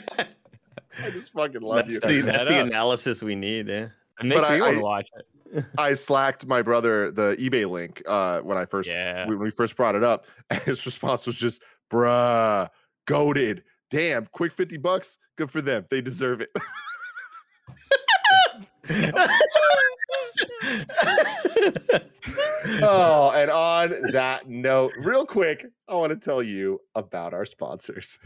I 1.02 1.10
just 1.10 1.32
fucking 1.32 1.60
love 1.60 1.76
That's 1.88 1.94
you. 1.94 2.00
the, 2.00 2.08
Setting 2.08 2.26
that's 2.26 2.38
that 2.38 2.48
the 2.48 2.58
up. 2.60 2.66
analysis 2.66 3.22
we 3.22 3.34
need. 3.34 3.68
Yeah. 3.68 3.88
It 4.20 4.24
makes 4.26 4.40
But 4.46 4.50
me 4.50 4.56
I- 4.56 4.60
want 4.60 4.70
I- 4.70 4.74
to 4.74 4.80
watch 4.80 5.10
it. 5.18 5.26
I 5.78 5.94
slacked 5.94 6.44
my 6.46 6.60
brother 6.60 7.12
the 7.12 7.36
eBay 7.38 7.70
link 7.70 8.02
uh, 8.06 8.40
when 8.40 8.58
I 8.58 8.64
first 8.64 8.90
Yeah. 8.90 9.26
when 9.28 9.38
we 9.38 9.50
first 9.50 9.76
brought 9.76 9.94
it 9.94 10.02
up, 10.02 10.26
and 10.50 10.60
his 10.62 10.84
response 10.84 11.24
was 11.24 11.36
just, 11.36 11.62
bruh, 11.88 12.68
goaded. 13.06 13.62
Damn, 13.88 14.26
quick 14.26 14.52
50 14.52 14.76
bucks. 14.78 15.18
Good 15.36 15.48
for 15.50 15.62
them. 15.62 15.86
They 15.88 16.00
deserve 16.00 16.40
it. 16.40 16.50
Oh, 22.82 23.32
and 23.34 23.50
on 23.50 23.94
that 24.12 24.48
note, 24.48 24.92
real 24.98 25.26
quick, 25.26 25.66
I 25.88 25.94
want 25.94 26.10
to 26.10 26.16
tell 26.16 26.42
you 26.42 26.80
about 26.94 27.34
our 27.34 27.44
sponsors. 27.44 28.18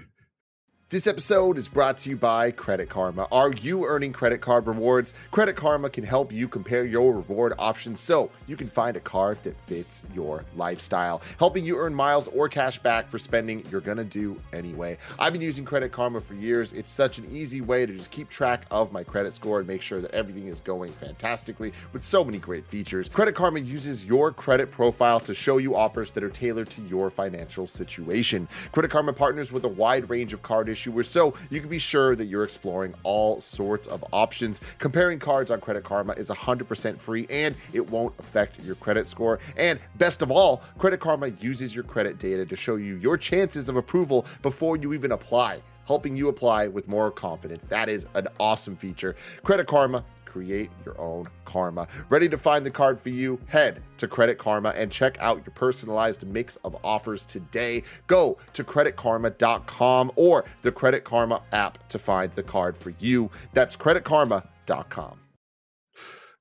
This 0.90 1.06
episode 1.06 1.56
is 1.56 1.68
brought 1.68 1.98
to 1.98 2.10
you 2.10 2.16
by 2.16 2.50
Credit 2.50 2.88
Karma. 2.88 3.28
Are 3.30 3.52
you 3.52 3.84
earning 3.86 4.12
credit 4.12 4.40
card 4.40 4.66
rewards? 4.66 5.14
Credit 5.30 5.54
Karma 5.54 5.88
can 5.88 6.02
help 6.02 6.32
you 6.32 6.48
compare 6.48 6.84
your 6.84 7.12
reward 7.14 7.52
options 7.60 8.00
so 8.00 8.28
you 8.48 8.56
can 8.56 8.66
find 8.66 8.96
a 8.96 9.00
card 9.00 9.40
that 9.44 9.56
fits 9.68 10.02
your 10.12 10.44
lifestyle, 10.56 11.22
helping 11.38 11.64
you 11.64 11.76
earn 11.76 11.94
miles 11.94 12.26
or 12.26 12.48
cash 12.48 12.80
back 12.80 13.08
for 13.08 13.20
spending 13.20 13.64
you're 13.70 13.80
gonna 13.80 14.02
do 14.02 14.36
anyway. 14.52 14.98
I've 15.16 15.32
been 15.32 15.42
using 15.42 15.64
Credit 15.64 15.92
Karma 15.92 16.20
for 16.20 16.34
years. 16.34 16.72
It's 16.72 16.90
such 16.90 17.18
an 17.18 17.28
easy 17.30 17.60
way 17.60 17.86
to 17.86 17.96
just 17.96 18.10
keep 18.10 18.28
track 18.28 18.66
of 18.72 18.90
my 18.90 19.04
credit 19.04 19.32
score 19.36 19.60
and 19.60 19.68
make 19.68 19.82
sure 19.82 20.00
that 20.00 20.10
everything 20.10 20.48
is 20.48 20.58
going 20.58 20.90
fantastically 20.90 21.72
with 21.92 22.02
so 22.02 22.24
many 22.24 22.38
great 22.38 22.66
features. 22.66 23.08
Credit 23.08 23.36
Karma 23.36 23.60
uses 23.60 24.04
your 24.04 24.32
credit 24.32 24.72
profile 24.72 25.20
to 25.20 25.34
show 25.36 25.58
you 25.58 25.76
offers 25.76 26.10
that 26.10 26.24
are 26.24 26.30
tailored 26.30 26.68
to 26.70 26.82
your 26.82 27.10
financial 27.10 27.68
situation. 27.68 28.48
Credit 28.72 28.90
Karma 28.90 29.12
partners 29.12 29.52
with 29.52 29.62
a 29.62 29.68
wide 29.68 30.10
range 30.10 30.32
of 30.32 30.42
card 30.42 30.68
issuers 30.80 31.06
so 31.06 31.34
you 31.50 31.60
can 31.60 31.68
be 31.68 31.78
sure 31.78 32.16
that 32.16 32.26
you're 32.26 32.42
exploring 32.42 32.94
all 33.02 33.40
sorts 33.40 33.86
of 33.86 34.04
options. 34.12 34.60
Comparing 34.78 35.18
cards 35.18 35.50
on 35.50 35.60
Credit 35.60 35.84
Karma 35.84 36.12
is 36.14 36.30
100% 36.30 36.98
free 36.98 37.26
and 37.30 37.54
it 37.72 37.88
won't 37.88 38.14
affect 38.18 38.62
your 38.64 38.74
credit 38.76 39.06
score. 39.06 39.38
And 39.56 39.78
best 39.96 40.22
of 40.22 40.30
all, 40.30 40.58
Credit 40.78 41.00
Karma 41.00 41.28
uses 41.28 41.74
your 41.74 41.84
credit 41.84 42.18
data 42.18 42.46
to 42.46 42.56
show 42.56 42.76
you 42.76 42.96
your 42.96 43.16
chances 43.16 43.68
of 43.68 43.76
approval 43.76 44.26
before 44.42 44.76
you 44.76 44.92
even 44.92 45.12
apply 45.12 45.60
helping 45.86 46.14
you 46.14 46.28
apply 46.28 46.68
with 46.68 46.86
more 46.86 47.10
confidence. 47.10 47.64
That 47.64 47.88
is 47.88 48.06
an 48.14 48.28
awesome 48.38 48.76
feature. 48.76 49.16
Credit 49.42 49.66
Karma 49.66 50.04
create 50.30 50.70
your 50.84 50.98
own 51.00 51.28
karma. 51.44 51.88
Ready 52.08 52.28
to 52.28 52.38
find 52.38 52.64
the 52.64 52.70
card 52.70 53.00
for 53.00 53.08
you? 53.08 53.40
Head 53.46 53.82
to 53.98 54.06
Credit 54.06 54.38
Karma 54.38 54.70
and 54.70 54.90
check 54.90 55.18
out 55.20 55.38
your 55.38 55.52
personalized 55.54 56.26
mix 56.26 56.56
of 56.64 56.76
offers 56.84 57.24
today. 57.24 57.82
Go 58.06 58.38
to 58.52 58.62
creditkarma.com 58.62 60.12
or 60.16 60.44
the 60.62 60.72
Credit 60.72 61.04
Karma 61.04 61.42
app 61.52 61.88
to 61.88 61.98
find 61.98 62.32
the 62.32 62.42
card 62.42 62.78
for 62.78 62.92
you. 63.00 63.30
That's 63.52 63.76
creditkarma.com. 63.76 65.18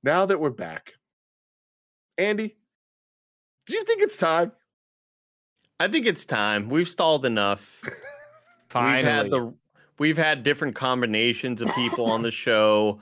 Now 0.03 0.25
that 0.25 0.39
we're 0.39 0.49
back, 0.51 0.93
Andy, 2.17 2.55
do 3.65 3.75
you 3.75 3.83
think 3.83 4.01
it's 4.01 4.17
time? 4.17 4.51
I 5.79 5.87
think 5.87 6.05
it's 6.05 6.25
time. 6.25 6.69
We've 6.69 6.87
stalled 6.87 7.25
enough. 7.25 7.81
Finally. 8.69 8.97
We've 8.97 9.05
had 9.05 9.31
the 9.31 9.53
we've 9.97 10.17
had 10.17 10.43
different 10.43 10.75
combinations 10.75 11.61
of 11.61 11.73
people 11.75 12.05
on 12.05 12.21
the 12.21 12.31
show. 12.45 12.99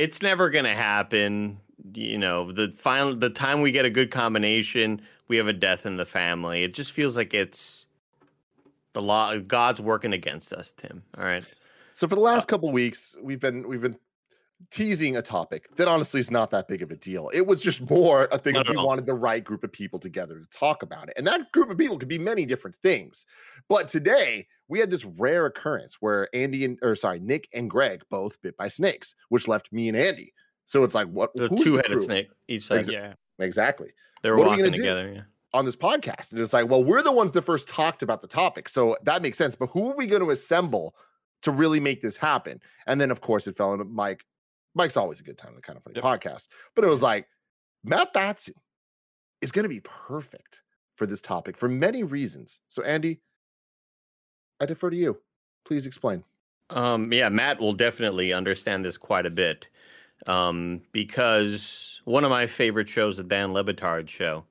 It's 0.00 0.22
never 0.22 0.48
gonna 0.48 0.74
happen. 0.74 1.60
You 1.92 2.16
know, 2.16 2.52
the 2.52 2.72
final 2.72 3.14
the 3.14 3.28
time 3.28 3.60
we 3.60 3.70
get 3.70 3.84
a 3.84 3.90
good 3.90 4.10
combination, 4.10 5.02
we 5.28 5.36
have 5.36 5.46
a 5.46 5.52
death 5.52 5.84
in 5.84 5.96
the 5.96 6.06
family. 6.06 6.64
It 6.64 6.72
just 6.72 6.92
feels 6.92 7.18
like 7.18 7.34
it's 7.34 7.84
the 8.94 9.02
law 9.02 9.36
God's 9.36 9.82
working 9.82 10.14
against 10.14 10.54
us, 10.54 10.72
Tim. 10.74 11.02
All 11.18 11.24
right. 11.24 11.44
So 11.92 12.08
for 12.08 12.14
the 12.14 12.22
last 12.22 12.44
uh, 12.44 12.46
couple 12.46 12.72
weeks, 12.72 13.14
we've 13.20 13.40
been 13.40 13.68
we've 13.68 13.82
been 13.82 13.98
teasing 14.70 15.16
a 15.16 15.22
topic 15.22 15.74
that 15.76 15.88
honestly 15.88 16.20
is 16.20 16.30
not 16.30 16.50
that 16.50 16.68
big 16.68 16.82
of 16.82 16.90
a 16.90 16.96
deal. 16.96 17.30
It 17.32 17.46
was 17.46 17.62
just 17.62 17.88
more 17.90 18.28
a 18.30 18.38
thing 18.38 18.54
that 18.54 18.68
we 18.68 18.76
wanted 18.76 19.06
the 19.06 19.14
right 19.14 19.42
group 19.42 19.64
of 19.64 19.72
people 19.72 19.98
together 19.98 20.38
to 20.38 20.46
talk 20.58 20.82
about 20.82 21.08
it. 21.08 21.14
And 21.16 21.26
that 21.26 21.50
group 21.52 21.70
of 21.70 21.78
people 21.78 21.98
could 21.98 22.08
be 22.08 22.18
many 22.18 22.44
different 22.44 22.76
things. 22.76 23.24
But 23.68 23.88
today 23.88 24.46
we 24.68 24.78
had 24.78 24.90
this 24.90 25.04
rare 25.04 25.46
occurrence 25.46 25.96
where 26.00 26.28
Andy 26.34 26.64
and 26.64 26.78
or 26.82 26.94
sorry, 26.94 27.20
Nick 27.20 27.48
and 27.54 27.68
Greg 27.70 28.02
both 28.10 28.40
bit 28.42 28.56
by 28.56 28.68
snakes, 28.68 29.14
which 29.30 29.48
left 29.48 29.72
me 29.72 29.88
and 29.88 29.96
Andy. 29.96 30.32
So 30.66 30.84
it's 30.84 30.94
like 30.94 31.08
what 31.08 31.34
The 31.34 31.48
two 31.48 31.76
headed 31.76 31.92
crew? 31.92 32.00
snake 32.00 32.28
each 32.46 32.66
side. 32.66 32.84
Exa- 32.84 32.92
yeah. 32.92 33.14
Exactly. 33.38 33.88
They 34.22 34.30
were 34.30 34.36
What 34.36 34.48
are 34.48 34.50
we 34.50 34.56
gonna 34.58 34.68
walking 34.68 34.72
do? 34.74 34.82
together. 34.82 35.12
Yeah. 35.14 35.22
on 35.52 35.64
this 35.64 35.74
podcast. 35.74 36.30
And 36.30 36.40
it's 36.40 36.52
like, 36.52 36.68
well, 36.68 36.84
we're 36.84 37.02
the 37.02 37.10
ones 37.10 37.32
that 37.32 37.42
first 37.44 37.66
talked 37.66 38.02
about 38.04 38.22
the 38.22 38.28
topic. 38.28 38.68
So 38.68 38.96
that 39.02 39.20
makes 39.22 39.36
sense. 39.38 39.56
But 39.56 39.70
who 39.70 39.90
are 39.90 39.96
we 39.96 40.06
going 40.06 40.22
to 40.22 40.30
assemble 40.30 40.94
to 41.42 41.50
really 41.50 41.80
make 41.80 42.00
this 42.02 42.16
happen? 42.16 42.60
And 42.86 43.00
then, 43.00 43.10
of 43.10 43.20
course, 43.20 43.48
it 43.48 43.56
fell 43.56 43.72
into 43.72 43.84
Mike. 43.86 44.24
Mike's 44.74 44.96
always 44.96 45.20
a 45.20 45.24
good 45.24 45.38
time, 45.38 45.54
the 45.54 45.60
kind 45.60 45.76
of 45.76 45.82
funny 45.82 45.96
Yep. 45.96 46.04
podcast. 46.04 46.48
But 46.74 46.84
it 46.84 46.88
was 46.88 47.02
like, 47.02 47.26
Matt 47.82 48.12
Batson 48.12 48.54
is 49.40 49.50
going 49.52 49.64
to 49.64 49.68
be 49.68 49.80
perfect 49.80 50.62
for 50.96 51.06
this 51.06 51.20
topic 51.20 51.56
for 51.56 51.68
many 51.68 52.02
reasons. 52.02 52.60
So, 52.68 52.82
Andy, 52.82 53.20
I 54.60 54.66
defer 54.66 54.90
to 54.90 54.96
you. 54.96 55.18
Please 55.64 55.86
explain. 55.86 56.22
Um, 56.68 57.12
yeah, 57.12 57.28
Matt 57.28 57.58
will 57.58 57.72
definitely 57.72 58.32
understand 58.32 58.84
this 58.84 58.96
quite 58.98 59.26
a 59.26 59.30
bit. 59.30 59.66
Um, 60.26 60.82
because 60.92 62.00
one 62.04 62.24
of 62.24 62.30
my 62.30 62.46
favorite 62.46 62.88
shows, 62.88 63.16
the 63.16 63.24
Dan 63.24 63.52
Le 63.52 63.64
Batard 63.64 64.08
show, 64.08 64.44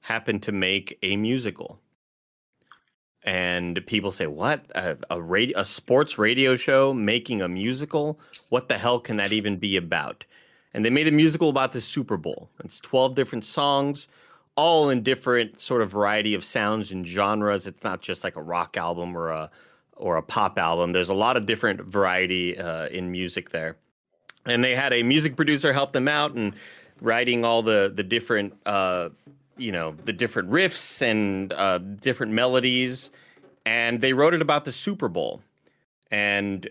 happened 0.00 0.42
to 0.44 0.52
make 0.52 0.96
a 1.02 1.16
musical. 1.16 1.80
And 3.28 3.84
people 3.84 4.10
say, 4.10 4.26
"What 4.26 4.64
a, 4.74 4.96
a 5.10 5.20
radio, 5.20 5.58
a 5.60 5.64
sports 5.66 6.16
radio 6.16 6.56
show 6.56 6.94
making 6.94 7.42
a 7.42 7.48
musical? 7.48 8.18
What 8.48 8.68
the 8.68 8.78
hell 8.78 9.00
can 9.00 9.18
that 9.18 9.32
even 9.32 9.58
be 9.58 9.76
about?" 9.76 10.24
And 10.72 10.82
they 10.82 10.88
made 10.88 11.08
a 11.08 11.12
musical 11.12 11.50
about 11.50 11.72
the 11.72 11.82
Super 11.82 12.16
Bowl. 12.16 12.48
It's 12.64 12.80
twelve 12.80 13.14
different 13.14 13.44
songs, 13.44 14.08
all 14.56 14.88
in 14.88 15.02
different 15.02 15.60
sort 15.60 15.82
of 15.82 15.90
variety 15.90 16.32
of 16.32 16.42
sounds 16.42 16.90
and 16.90 17.06
genres. 17.06 17.66
It's 17.66 17.84
not 17.84 18.00
just 18.00 18.24
like 18.24 18.36
a 18.36 18.42
rock 18.42 18.78
album 18.78 19.14
or 19.14 19.28
a 19.28 19.50
or 19.94 20.16
a 20.16 20.22
pop 20.22 20.58
album. 20.58 20.92
There's 20.92 21.10
a 21.10 21.14
lot 21.26 21.36
of 21.36 21.44
different 21.44 21.82
variety 21.82 22.56
uh, 22.56 22.86
in 22.88 23.12
music 23.12 23.50
there, 23.50 23.76
and 24.46 24.64
they 24.64 24.74
had 24.74 24.94
a 24.94 25.02
music 25.02 25.36
producer 25.36 25.74
help 25.74 25.92
them 25.92 26.08
out 26.08 26.32
and 26.34 26.54
writing 27.02 27.44
all 27.44 27.62
the 27.62 27.92
the 27.94 28.04
different 28.04 28.54
uh, 28.64 29.10
you 29.58 29.72
know 29.72 29.94
the 30.04 30.12
different 30.12 30.50
riffs 30.50 31.02
and 31.02 31.52
uh, 31.52 31.78
different 31.78 32.32
melodies, 32.32 33.10
and 33.66 34.00
they 34.00 34.12
wrote 34.12 34.34
it 34.34 34.42
about 34.42 34.64
the 34.64 34.72
Super 34.72 35.08
Bowl, 35.08 35.42
and 36.10 36.68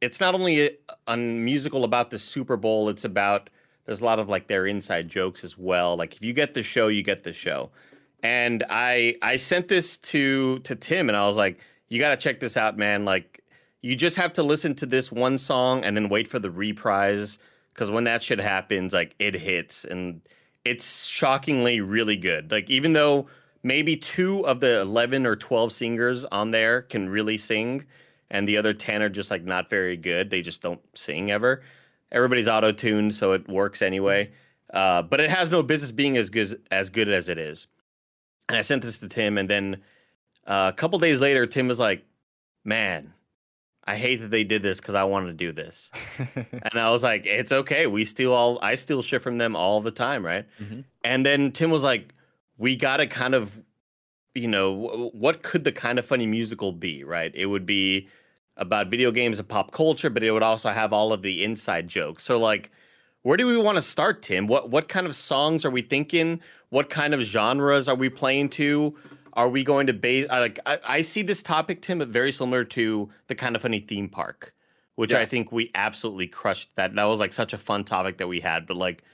it's 0.00 0.20
not 0.20 0.34
only 0.34 0.66
a, 0.66 0.70
a 1.06 1.16
musical 1.16 1.84
about 1.84 2.10
the 2.10 2.18
Super 2.18 2.56
Bowl. 2.56 2.88
It's 2.88 3.04
about 3.04 3.50
there's 3.84 4.00
a 4.00 4.04
lot 4.04 4.18
of 4.18 4.28
like 4.28 4.48
their 4.48 4.66
inside 4.66 5.08
jokes 5.08 5.44
as 5.44 5.56
well. 5.56 5.96
Like 5.96 6.14
if 6.14 6.22
you 6.22 6.32
get 6.32 6.54
the 6.54 6.62
show, 6.62 6.88
you 6.88 7.02
get 7.02 7.22
the 7.22 7.32
show. 7.32 7.70
And 8.22 8.64
I 8.68 9.16
I 9.22 9.36
sent 9.36 9.68
this 9.68 9.98
to 9.98 10.58
to 10.60 10.74
Tim, 10.74 11.08
and 11.08 11.16
I 11.16 11.26
was 11.26 11.36
like, 11.36 11.60
you 11.88 11.98
got 12.00 12.10
to 12.10 12.16
check 12.16 12.40
this 12.40 12.56
out, 12.56 12.76
man. 12.76 13.04
Like 13.04 13.42
you 13.82 13.94
just 13.94 14.16
have 14.16 14.32
to 14.34 14.42
listen 14.42 14.74
to 14.76 14.86
this 14.86 15.12
one 15.12 15.38
song 15.38 15.84
and 15.84 15.96
then 15.96 16.08
wait 16.08 16.26
for 16.26 16.38
the 16.38 16.50
reprise 16.50 17.38
because 17.72 17.90
when 17.90 18.04
that 18.04 18.22
shit 18.22 18.40
happens, 18.40 18.92
like 18.92 19.14
it 19.18 19.34
hits 19.34 19.84
and 19.84 20.20
it's 20.66 21.04
shockingly 21.04 21.80
really 21.80 22.16
good. 22.16 22.50
Like 22.50 22.68
even 22.68 22.92
though 22.92 23.28
maybe 23.62 23.96
two 23.96 24.46
of 24.46 24.60
the 24.60 24.80
11 24.80 25.24
or 25.26 25.36
12 25.36 25.72
singers 25.72 26.24
on 26.26 26.50
there 26.50 26.82
can 26.82 27.08
really 27.08 27.38
sing 27.38 27.86
and 28.30 28.48
the 28.48 28.56
other 28.56 28.74
10 28.74 29.02
are 29.02 29.08
just 29.08 29.30
like 29.30 29.44
not 29.44 29.70
very 29.70 29.96
good, 29.96 30.28
they 30.30 30.42
just 30.42 30.60
don't 30.60 30.80
sing 30.94 31.30
ever. 31.30 31.62
Everybody's 32.10 32.48
auto-tuned 32.48 33.14
so 33.14 33.32
it 33.32 33.48
works 33.48 33.80
anyway. 33.80 34.30
Uh, 34.72 35.02
but 35.02 35.20
it 35.20 35.30
has 35.30 35.50
no 35.50 35.62
business 35.62 35.92
being 35.92 36.16
as 36.16 36.28
good 36.28 36.60
as 36.70 36.90
good 36.90 37.08
as 37.08 37.28
it 37.28 37.38
is. 37.38 37.68
And 38.48 38.58
I 38.58 38.62
sent 38.62 38.82
this 38.82 38.98
to 38.98 39.08
Tim 39.08 39.38
and 39.38 39.48
then 39.48 39.82
uh, 40.46 40.70
a 40.72 40.76
couple 40.76 40.98
days 40.98 41.20
later 41.20 41.46
Tim 41.46 41.68
was 41.68 41.78
like, 41.78 42.04
"Man, 42.64 43.12
I 43.86 43.96
hate 43.96 44.16
that 44.16 44.30
they 44.30 44.42
did 44.44 44.62
this 44.62 44.80
because 44.80 44.94
I 44.96 45.04
wanted 45.04 45.26
to 45.26 45.32
do 45.34 45.52
this. 45.52 45.90
and 46.18 46.74
I 46.74 46.90
was 46.90 47.02
like, 47.04 47.24
it's 47.24 47.52
okay. 47.52 47.86
We 47.86 48.04
steal 48.04 48.32
all 48.32 48.58
I 48.62 48.74
steal 48.74 49.00
shit 49.02 49.22
from 49.22 49.38
them 49.38 49.54
all 49.54 49.80
the 49.80 49.90
time, 49.92 50.24
right? 50.26 50.44
Mhm. 50.60 50.84
And 51.04 51.24
then 51.24 51.52
Tim 51.52 51.70
was 51.70 51.82
like, 51.84 52.12
we 52.58 52.74
got 52.74 52.96
to 52.98 53.06
kind 53.06 53.34
of, 53.34 53.60
you 54.34 54.48
know, 54.48 54.74
wh- 54.74 55.14
what 55.14 55.42
could 55.42 55.64
the 55.64 55.72
kind 55.72 55.98
of 55.98 56.04
funny 56.04 56.26
musical 56.26 56.72
be, 56.72 57.04
right? 57.04 57.30
It 57.34 57.46
would 57.46 57.64
be 57.66 58.08
about 58.56 58.88
video 58.90 59.10
games 59.12 59.38
and 59.38 59.46
pop 59.46 59.70
culture, 59.70 60.10
but 60.10 60.22
it 60.24 60.30
would 60.32 60.42
also 60.42 60.70
have 60.70 60.92
all 60.92 61.12
of 61.12 61.22
the 61.22 61.44
inside 61.44 61.86
jokes. 61.88 62.22
So 62.24 62.38
like, 62.38 62.70
where 63.22 63.36
do 63.36 63.46
we 63.46 63.56
want 63.56 63.76
to 63.76 63.82
start, 63.82 64.22
Tim? 64.22 64.46
What 64.46 64.70
what 64.70 64.88
kind 64.88 65.06
of 65.06 65.14
songs 65.14 65.64
are 65.64 65.70
we 65.70 65.82
thinking? 65.82 66.40
What 66.70 66.88
kind 66.90 67.14
of 67.14 67.20
genres 67.20 67.86
are 67.88 67.94
we 67.94 68.08
playing 68.08 68.48
to? 68.50 68.96
Are 69.36 69.48
we 69.48 69.62
going 69.62 69.86
to 69.86 69.92
base 69.92 70.26
I 70.30 70.38
like 70.40 70.58
I, 70.66 70.78
I 70.86 71.02
see 71.02 71.22
this 71.22 71.42
topic, 71.42 71.82
Tim, 71.82 72.00
very 72.10 72.32
similar 72.32 72.64
to 72.64 73.08
the 73.28 73.34
kind 73.34 73.54
of 73.54 73.62
funny 73.62 73.80
theme 73.80 74.08
park, 74.08 74.54
which 74.96 75.12
I 75.12 75.26
think 75.26 75.52
we 75.52 75.70
absolutely 75.74 76.26
crushed. 76.26 76.70
That 76.76 76.94
that 76.94 77.04
was 77.04 77.20
like 77.20 77.32
such 77.32 77.52
a 77.52 77.58
fun 77.58 77.84
topic 77.84 78.16
that 78.18 78.26
we 78.28 78.40
had. 78.40 78.66
But 78.66 78.78
like 78.78 79.04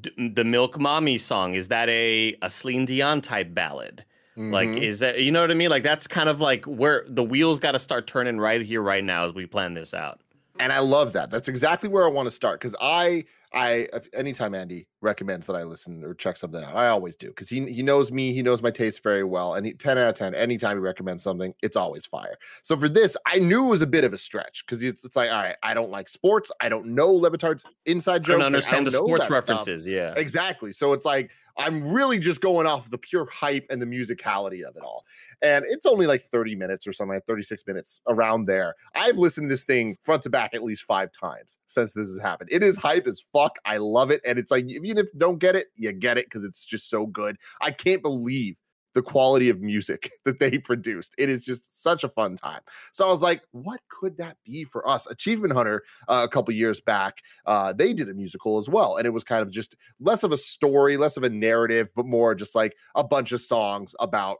d- 0.00 0.30
the 0.34 0.44
Milk 0.44 0.78
Mommy 0.80 1.18
song, 1.18 1.54
is 1.54 1.68
that 1.68 1.88
a 1.90 2.34
a 2.42 2.48
Celine 2.48 2.86
Dion 2.86 3.20
type 3.20 3.52
ballad? 3.54 4.04
Like, 4.34 4.70
Mhm. 4.70 4.80
is 4.80 5.00
that 5.00 5.20
you 5.20 5.30
know 5.30 5.42
what 5.42 5.50
I 5.50 5.54
mean? 5.54 5.68
Like 5.68 5.82
that's 5.82 6.06
kind 6.06 6.30
of 6.30 6.40
like 6.40 6.64
where 6.64 7.04
the 7.06 7.22
wheels 7.22 7.60
got 7.60 7.72
to 7.72 7.78
start 7.78 8.06
turning 8.06 8.38
right 8.38 8.62
here, 8.62 8.80
right 8.80 9.04
now, 9.04 9.26
as 9.26 9.34
we 9.34 9.44
plan 9.46 9.74
this 9.74 9.92
out. 9.92 10.20
and 10.60 10.72
I 10.72 10.78
love 10.80 11.12
that. 11.14 11.30
That's 11.30 11.48
exactly 11.48 11.88
where 11.90 12.04
I 12.06 12.08
want 12.10 12.26
to 12.26 12.30
start 12.30 12.60
because 12.60 12.76
I, 12.80 13.24
I, 13.54 13.86
if- 13.92 14.08
anytime 14.14 14.54
Andy 14.54 14.86
recommends 15.00 15.46
that 15.46 15.54
I 15.56 15.62
listen 15.64 16.02
or 16.04 16.14
check 16.14 16.36
something 16.36 16.62
out, 16.62 16.74
I 16.74 16.88
always 16.88 17.16
do 17.16 17.28
because 17.28 17.48
he 17.48 17.70
he 17.72 17.82
knows 17.82 18.10
me, 18.12 18.32
he 18.32 18.42
knows 18.42 18.62
my 18.62 18.70
taste 18.70 19.02
very 19.02 19.24
well, 19.24 19.54
and 19.54 19.66
he, 19.66 19.74
ten 19.74 19.98
out 19.98 20.08
of 20.08 20.14
ten. 20.14 20.34
Anytime 20.34 20.76
he 20.76 20.80
recommends 20.80 21.22
something, 21.22 21.52
it's 21.62 21.76
always 21.76 22.06
fire. 22.06 22.36
So 22.62 22.76
for 22.76 22.88
this, 22.88 23.16
I 23.26 23.38
knew 23.38 23.66
it 23.66 23.70
was 23.70 23.82
a 23.82 23.86
bit 23.86 24.04
of 24.04 24.12
a 24.12 24.18
stretch 24.18 24.64
because 24.66 24.82
it's, 24.82 25.04
it's 25.04 25.16
like, 25.16 25.30
all 25.30 25.42
right, 25.42 25.56
I 25.62 25.74
don't 25.74 25.90
like 25.90 26.08
sports, 26.08 26.50
I 26.60 26.68
don't 26.68 26.86
know 26.94 27.12
Le 27.12 27.30
Batard's 27.30 27.64
inside 27.86 28.24
jokes, 28.24 28.36
I 28.36 28.38
don't 28.38 28.46
understand 28.46 28.86
the 28.86 28.92
sports 28.92 29.26
that 29.28 29.34
stuff. 29.34 29.48
references. 29.48 29.86
Yeah, 29.86 30.14
Exactly. 30.16 30.72
So 30.72 30.92
it's 30.92 31.04
like 31.04 31.30
I'm 31.58 31.92
really 31.92 32.18
just 32.18 32.40
going 32.40 32.66
off 32.66 32.88
the 32.88 32.96
pure 32.96 33.26
hype 33.30 33.66
and 33.68 33.82
the 33.82 33.84
musicality 33.86 34.62
of 34.62 34.74
it 34.76 34.82
all. 34.82 35.04
And 35.42 35.64
it's 35.68 35.84
only 35.84 36.06
like 36.06 36.22
30 36.22 36.54
minutes 36.54 36.86
or 36.86 36.92
something, 36.94 37.14
like 37.14 37.26
36 37.26 37.66
minutes 37.66 38.00
around 38.08 38.46
there. 38.46 38.74
I've 38.94 39.18
listened 39.18 39.50
to 39.50 39.52
this 39.52 39.64
thing 39.64 39.98
front 40.02 40.22
to 40.22 40.30
back 40.30 40.54
at 40.54 40.62
least 40.62 40.84
five 40.84 41.10
times 41.12 41.58
since 41.66 41.92
this 41.92 42.08
has 42.08 42.18
happened. 42.22 42.48
It 42.52 42.62
is 42.62 42.78
hype 42.78 43.06
as 43.06 43.22
fuck. 43.34 43.41
I 43.64 43.78
love 43.78 44.10
it. 44.10 44.20
And 44.26 44.38
it's 44.38 44.50
like, 44.50 44.64
even 44.68 44.98
if 44.98 45.06
you 45.12 45.18
don't 45.18 45.38
get 45.38 45.56
it, 45.56 45.68
you 45.76 45.92
get 45.92 46.18
it 46.18 46.26
because 46.26 46.44
it's 46.44 46.64
just 46.64 46.88
so 46.88 47.06
good. 47.06 47.36
I 47.60 47.70
can't 47.70 48.02
believe 48.02 48.56
the 48.94 49.02
quality 49.02 49.48
of 49.48 49.60
music 49.60 50.10
that 50.24 50.38
they 50.38 50.58
produced. 50.58 51.14
It 51.18 51.28
is 51.28 51.44
just 51.44 51.82
such 51.82 52.04
a 52.04 52.08
fun 52.08 52.36
time. 52.36 52.60
So 52.92 53.06
I 53.06 53.10
was 53.10 53.22
like, 53.22 53.42
what 53.52 53.80
could 53.88 54.16
that 54.18 54.36
be 54.44 54.64
for 54.64 54.88
us? 54.88 55.06
Achievement 55.06 55.54
Hunter, 55.54 55.82
uh, 56.08 56.22
a 56.24 56.28
couple 56.28 56.54
years 56.54 56.80
back, 56.80 57.18
uh, 57.46 57.72
they 57.72 57.92
did 57.92 58.08
a 58.08 58.14
musical 58.14 58.58
as 58.58 58.68
well. 58.68 58.96
And 58.96 59.06
it 59.06 59.10
was 59.10 59.24
kind 59.24 59.42
of 59.42 59.50
just 59.50 59.76
less 60.00 60.22
of 60.22 60.32
a 60.32 60.36
story, 60.36 60.96
less 60.96 61.16
of 61.16 61.22
a 61.22 61.30
narrative, 61.30 61.88
but 61.96 62.06
more 62.06 62.34
just 62.34 62.54
like 62.54 62.74
a 62.94 63.04
bunch 63.04 63.32
of 63.32 63.40
songs 63.40 63.94
about 64.00 64.38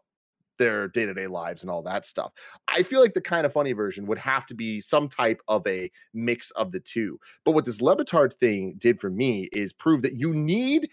their 0.62 0.86
day-to-day 0.86 1.26
lives 1.26 1.62
and 1.62 1.70
all 1.70 1.82
that 1.82 2.06
stuff. 2.06 2.32
I 2.68 2.84
feel 2.84 3.00
like 3.00 3.14
the 3.14 3.20
kind 3.20 3.44
of 3.44 3.52
funny 3.52 3.72
version 3.72 4.06
would 4.06 4.18
have 4.18 4.46
to 4.46 4.54
be 4.54 4.80
some 4.80 5.08
type 5.08 5.40
of 5.48 5.66
a 5.66 5.90
mix 6.14 6.52
of 6.52 6.70
the 6.70 6.80
two. 6.80 7.18
But 7.44 7.52
what 7.52 7.64
this 7.64 7.80
Le 7.80 7.96
Batard 7.96 8.32
thing 8.34 8.74
did 8.78 9.00
for 9.00 9.10
me 9.10 9.48
is 9.52 9.72
prove 9.72 10.02
that 10.02 10.14
you 10.16 10.32
need 10.32 10.88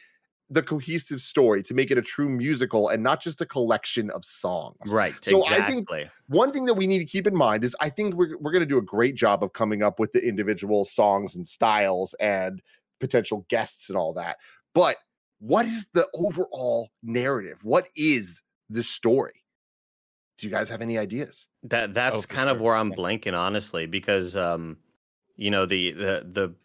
the 0.49 0.63
cohesive 0.63 1.21
story 1.21 1.61
to 1.61 1.75
make 1.75 1.91
it 1.91 1.97
a 1.99 2.01
true 2.01 2.27
musical 2.27 2.89
and 2.89 3.03
not 3.03 3.21
just 3.21 3.39
a 3.39 3.45
collection 3.45 4.09
of 4.09 4.25
songs. 4.25 4.77
Right. 4.87 5.13
So 5.21 5.43
exactly. 5.43 5.63
I 5.63 5.67
think 5.69 6.11
one 6.27 6.51
thing 6.51 6.65
that 6.65 6.73
we 6.73 6.87
need 6.87 6.97
to 6.97 7.05
keep 7.05 7.27
in 7.27 7.35
mind 7.35 7.63
is 7.63 7.75
I 7.79 7.89
think 7.89 8.15
we're, 8.15 8.35
we're 8.39 8.51
going 8.51 8.61
to 8.61 8.65
do 8.65 8.79
a 8.79 8.81
great 8.81 9.13
job 9.13 9.43
of 9.43 9.53
coming 9.53 9.83
up 9.83 9.99
with 9.99 10.11
the 10.11 10.27
individual 10.27 10.85
songs 10.85 11.35
and 11.35 11.47
styles 11.47 12.15
and 12.19 12.63
potential 12.99 13.45
guests 13.47 13.89
and 13.89 13.97
all 13.97 14.13
that. 14.13 14.37
But 14.73 14.97
what 15.37 15.67
is 15.67 15.89
the 15.93 16.07
overall 16.15 16.89
narrative? 17.03 17.59
What 17.61 17.87
is 17.95 18.41
the 18.71 18.83
story? 18.83 19.38
Do 20.39 20.47
you 20.47 20.51
guys 20.51 20.69
have 20.69 20.81
any 20.81 20.97
ideas? 20.97 21.47
That 21.63 21.93
that's 21.93 22.25
for 22.25 22.33
kind 22.35 22.49
of 22.49 22.61
where 22.61 22.75
I'm 22.75 22.91
Yeah. 22.91 22.95
blanking, 22.95 23.37
honestly, 23.37 23.85
because 23.85 24.35
um, 24.35 24.77
you 25.35 25.51
know, 25.51 25.65
the 25.65 25.91
the 25.91 26.25
the 26.25 26.55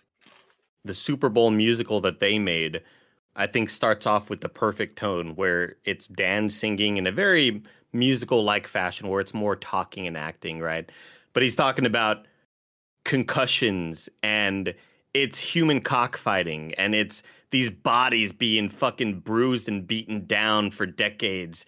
the 0.85 0.95
Super 0.95 1.29
Bowl 1.29 1.51
musical 1.51 2.01
that 2.03 2.21
they 2.21 2.39
made, 2.39 2.83
I 3.37 3.47
think 3.47 3.71
starts 3.71 4.07
off 4.07 4.31
with 4.31 4.41
the 4.43 4.49
perfect 4.49 4.99
tone 4.99 5.35
where 5.37 5.77
it's 5.85 6.09
Dan 6.09 6.49
singing 6.51 6.97
in 6.99 7.07
a 7.07 7.13
very 7.13 7.63
musical 7.93 8.45
like 8.45 8.67
fashion 8.69 9.09
where 9.09 9.21
it's 9.21 9.35
more 9.35 9.57
talking 9.57 10.07
and 10.07 10.17
acting, 10.17 10.61
right? 10.61 10.91
But 11.33 11.43
he's 11.43 11.57
talking 11.57 11.87
about 11.87 12.27
concussions 13.05 14.09
and 14.23 14.75
it's 15.15 15.39
human 15.39 15.81
cockfighting 15.81 16.75
and 16.75 16.95
it's 16.95 17.23
these 17.51 17.71
bodies 17.71 18.33
being 18.33 18.69
fucking 18.69 19.21
bruised 19.21 19.69
and 19.69 19.87
beaten 19.87 20.27
down 20.27 20.71
for 20.71 20.87
decades 20.87 21.67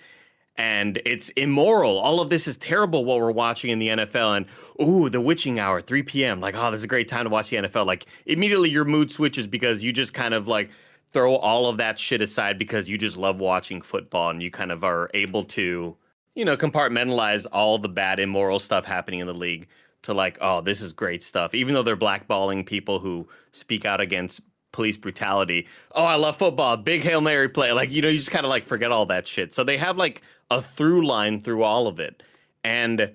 and 0.59 1.01
it's 1.05 1.29
immoral. 1.31 1.99
All 1.99 2.21
of 2.21 2.31
this 2.31 2.49
is 2.49 2.57
terrible 2.57 3.05
what 3.05 3.19
we're 3.19 3.31
watching 3.31 3.71
in 3.71 3.79
the 3.79 3.89
NFL. 3.89 4.37
And 4.37 4.47
ooh, 4.81 5.09
the 5.11 5.21
witching 5.21 5.61
hour, 5.61 5.81
3 5.81 6.03
p.m. 6.03 6.41
Like, 6.41 6.55
oh, 6.57 6.71
this 6.71 6.79
is 6.81 6.85
a 6.85 6.89
great 6.89 7.09
time 7.09 7.25
to 7.25 7.31
watch 7.31 7.51
the 7.51 7.57
NFL. 7.57 7.87
Like, 7.87 8.07
immediately 8.25 8.71
your 8.71 8.85
mood 8.85 9.11
switches 9.11 9.47
because 9.47 9.83
you 9.83 9.93
just 9.93 10.15
kind 10.15 10.35
of 10.35 10.49
like 10.49 10.71
throw 11.13 11.37
all 11.37 11.69
of 11.69 11.77
that 11.79 11.99
shit 11.99 12.23
aside 12.23 12.59
because 12.59 12.89
you 12.89 12.99
just 12.99 13.17
love 13.17 13.41
watching 13.41 13.83
football 13.83 14.31
and 14.31 14.43
you 14.43 14.51
kind 14.51 14.73
of 14.73 14.85
are 14.85 15.11
able 15.15 15.45
to, 15.45 15.97
you 16.35 16.45
know, 16.45 16.57
compartmentalize 16.57 17.47
all 17.53 17.79
the 17.79 17.89
bad, 17.89 18.19
immoral 18.19 18.59
stuff 18.59 18.85
happening 18.85 19.21
in 19.21 19.27
the 19.27 19.35
league 19.35 19.69
to 20.03 20.15
like, 20.15 20.39
oh, 20.41 20.61
this 20.61 20.81
is 20.81 20.93
great 20.93 21.23
stuff. 21.23 21.55
Even 21.55 21.75
though 21.75 21.83
they're 21.83 21.97
blackballing 21.97 22.65
people 22.65 22.99
who 22.99 23.29
speak 23.53 23.85
out 23.85 24.01
against 24.01 24.41
police 24.73 24.97
brutality. 24.97 25.67
Oh, 25.93 26.05
I 26.05 26.17
love 26.17 26.37
football. 26.37 26.77
Big 26.77 27.03
Hail 27.03 27.21
Mary 27.21 27.49
play. 27.49 27.73
Like, 27.73 27.91
you 27.91 28.03
know, 28.03 28.09
you 28.09 28.19
just 28.19 28.31
kind 28.31 28.45
of 28.45 28.51
like 28.51 28.65
forget 28.65 28.93
all 28.93 29.07
that 29.07 29.27
shit. 29.27 29.55
So 29.55 29.65
they 29.65 29.79
have 29.79 29.97
like 29.97 30.23
a 30.51 30.61
through 30.61 31.07
line 31.07 31.41
through 31.41 31.63
all 31.63 31.87
of 31.87 31.99
it. 31.99 32.23
And 32.63 33.13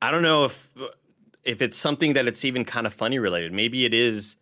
I 0.00 0.10
don't 0.10 0.22
know 0.22 0.44
if 0.44 0.68
if 1.44 1.62
it's 1.62 1.76
something 1.76 2.14
that 2.14 2.26
it's 2.26 2.44
even 2.44 2.64
kind 2.64 2.86
of 2.86 2.94
funny 2.94 3.18
related. 3.18 3.52
Maybe 3.52 3.84
it 3.84 3.94
is 3.94 4.36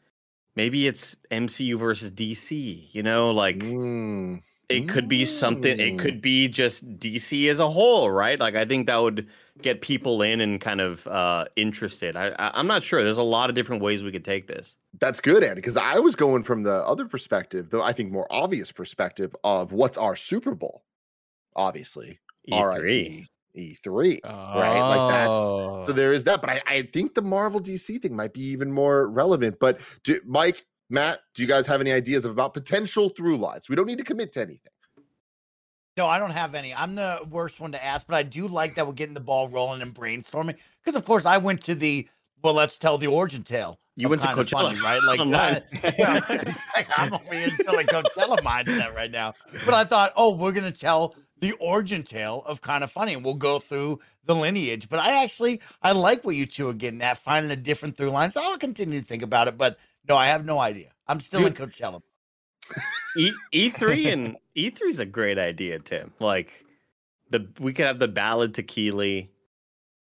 maybe 0.57 0.87
it's 0.87 1.17
MCU 1.31 1.79
versus 1.79 2.11
DC, 2.11 2.89
you 2.93 3.03
know, 3.03 3.31
like 3.31 3.59
Mm, 3.59 4.43
it 4.69 4.89
could 4.89 5.09
be 5.09 5.25
something 5.25 5.79
it 5.79 5.95
Mm. 5.95 5.99
could 5.99 6.21
be 6.23 6.49
just 6.49 6.99
DC 6.99 7.49
as 7.49 7.61
a 7.61 7.69
whole, 7.69 8.11
right? 8.11 8.39
Like 8.41 8.57
I 8.57 8.65
think 8.65 8.87
that 8.87 8.97
would 8.97 9.27
get 9.63 9.81
people 9.83 10.23
in 10.23 10.41
and 10.41 10.61
kind 10.61 10.81
of 10.81 11.07
uh 11.07 11.45
interested. 11.57 12.17
I, 12.17 12.29
I 12.39 12.51
I'm 12.59 12.67
not 12.67 12.83
sure. 12.83 13.03
There's 13.05 13.19
a 13.19 13.23
lot 13.23 13.51
of 13.51 13.55
different 13.57 13.83
ways 13.83 14.03
we 14.03 14.11
could 14.13 14.25
take 14.25 14.47
this. 14.47 14.77
that's 15.01 15.21
good, 15.21 15.43
Andy, 15.45 15.57
because 15.57 15.77
I 15.77 15.99
was 15.99 16.17
going 16.17 16.43
from 16.45 16.63
the 16.63 16.85
other 16.87 17.07
perspective, 17.07 17.71
though 17.71 17.83
I 17.83 17.93
think 17.93 18.11
more 18.13 18.27
obvious 18.31 18.73
perspective 18.73 19.35
of 19.45 19.73
what's 19.73 19.99
our 19.99 20.17
Super 20.17 20.55
Bowl. 20.55 20.85
Obviously, 21.57 22.19
E3. 22.51 23.27
E3, 23.57 23.79
E3, 23.85 24.21
right? 24.25 24.81
Like 24.81 25.09
that's 25.11 25.39
so 25.39 25.85
Oh. 25.89 25.93
there 25.93 26.13
is 26.13 26.25
that. 26.25 26.41
But 26.41 26.51
I, 26.51 26.63
I 26.67 26.83
think 26.83 27.15
the 27.15 27.23
Marvel 27.23 27.61
DC 27.61 28.01
thing 28.01 28.17
might 28.17 28.33
be 28.33 28.41
even 28.43 28.73
more 28.73 29.07
relevant. 29.09 29.59
But 29.61 29.81
do, 30.03 30.19
Mike, 30.25 30.65
Matt, 30.91 31.21
do 31.35 31.43
you 31.43 31.49
guys 31.49 31.67
have 31.67 31.81
any 31.81 31.93
ideas 31.93 32.25
about 32.25 32.55
potential 32.55 33.09
through 33.09 33.39
lines? 33.39 33.69
We 33.69 33.77
don't 33.77 33.87
need 33.87 33.99
to 33.99 34.05
commit 34.05 34.33
to 34.33 34.43
anything. 34.43 34.71
No, 35.97 36.07
I 36.07 36.19
don't 36.19 36.31
have 36.31 36.55
any. 36.55 36.75
I'm 36.75 36.95
the 36.97 37.21
worst 37.31 37.61
one 37.61 37.73
to 37.73 37.85
ask, 37.85 38.07
but 38.07 38.17
I 38.17 38.25
do 38.25 38.49
like 38.49 38.75
that 38.75 38.87
we're 38.87 38.95
getting 38.95 39.15
the 39.15 39.21
ball 39.21 39.49
rolling 39.49 39.81
and 39.81 39.95
brainstorming. 39.95 40.57
Because 40.83 40.97
of 40.97 41.05
course 41.05 41.25
I 41.25 41.39
went 41.39 41.63
to 41.63 41.75
the 41.75 42.09
well, 42.43 42.55
let's 42.55 42.77
tell 42.77 42.99
the 42.99 43.07
origin 43.07 43.43
tale. 43.43 43.79
You 43.97 44.09
went 44.09 44.21
to 44.23 44.29
Kinda 44.29 44.45
Coachella, 44.45 44.77
Funny, 44.77 44.81
right? 44.81 45.01
Like 45.07 45.21
online. 45.21 45.63
that. 45.83 45.95
Yeah, 45.99 46.21
it's 46.29 46.61
like 46.77 46.89
I'm 46.97 47.15
over 47.15 47.33
here 47.33 47.51
still 47.51 47.79
in 47.79 47.87
Coachella 47.87 48.39
mindset 48.39 48.95
right 48.95 49.11
now. 49.11 49.33
But 49.65 49.75
I 49.75 49.85
thought, 49.85 50.13
oh, 50.17 50.35
we're 50.35 50.53
gonna 50.53 50.73
tell 50.73 51.15
the 51.39 51.53
origin 51.53 52.03
tale 52.03 52.43
of 52.47 52.61
kind 52.61 52.83
of 52.83 52.91
funny, 52.91 53.15
and 53.15 53.25
we'll 53.25 53.35
go 53.35 53.59
through 53.61 54.01
the 54.25 54.35
lineage. 54.35 54.89
But 54.89 54.99
I 54.99 55.23
actually 55.23 55.61
I 55.81 55.93
like 55.93 56.25
what 56.25 56.35
you 56.35 56.45
two 56.45 56.69
are 56.69 56.75
getting 56.75 57.01
at, 57.03 57.19
finding 57.19 57.53
a 57.53 57.57
different 57.57 57.97
through 57.97 58.11
line. 58.11 58.33
So 58.33 58.43
I'll 58.43 58.59
continue 58.59 59.01
to 59.01 59.07
think 59.07 59.23
about 59.23 59.47
it. 59.47 59.57
But 59.57 59.79
no, 60.09 60.17
I 60.17 60.27
have 60.27 60.45
no 60.45 60.59
idea. 60.59 60.91
I'm 61.07 61.21
still 61.21 61.45
in 61.47 61.53
Coachella. 61.55 62.01
E 63.17 63.31
E3 63.53 64.13
and 64.13 64.37
E3 64.57 64.81
is 64.89 65.01
a 65.01 65.07
great 65.07 65.39
idea, 65.39 65.79
Tim. 65.79 66.13
Like 66.19 66.65
the 67.31 67.47
we 67.61 67.73
could 67.73 67.87
have 67.87 67.99
the 67.99 68.09
ballad 68.09 68.55
to 68.55 68.63
Keighley. 68.63 69.31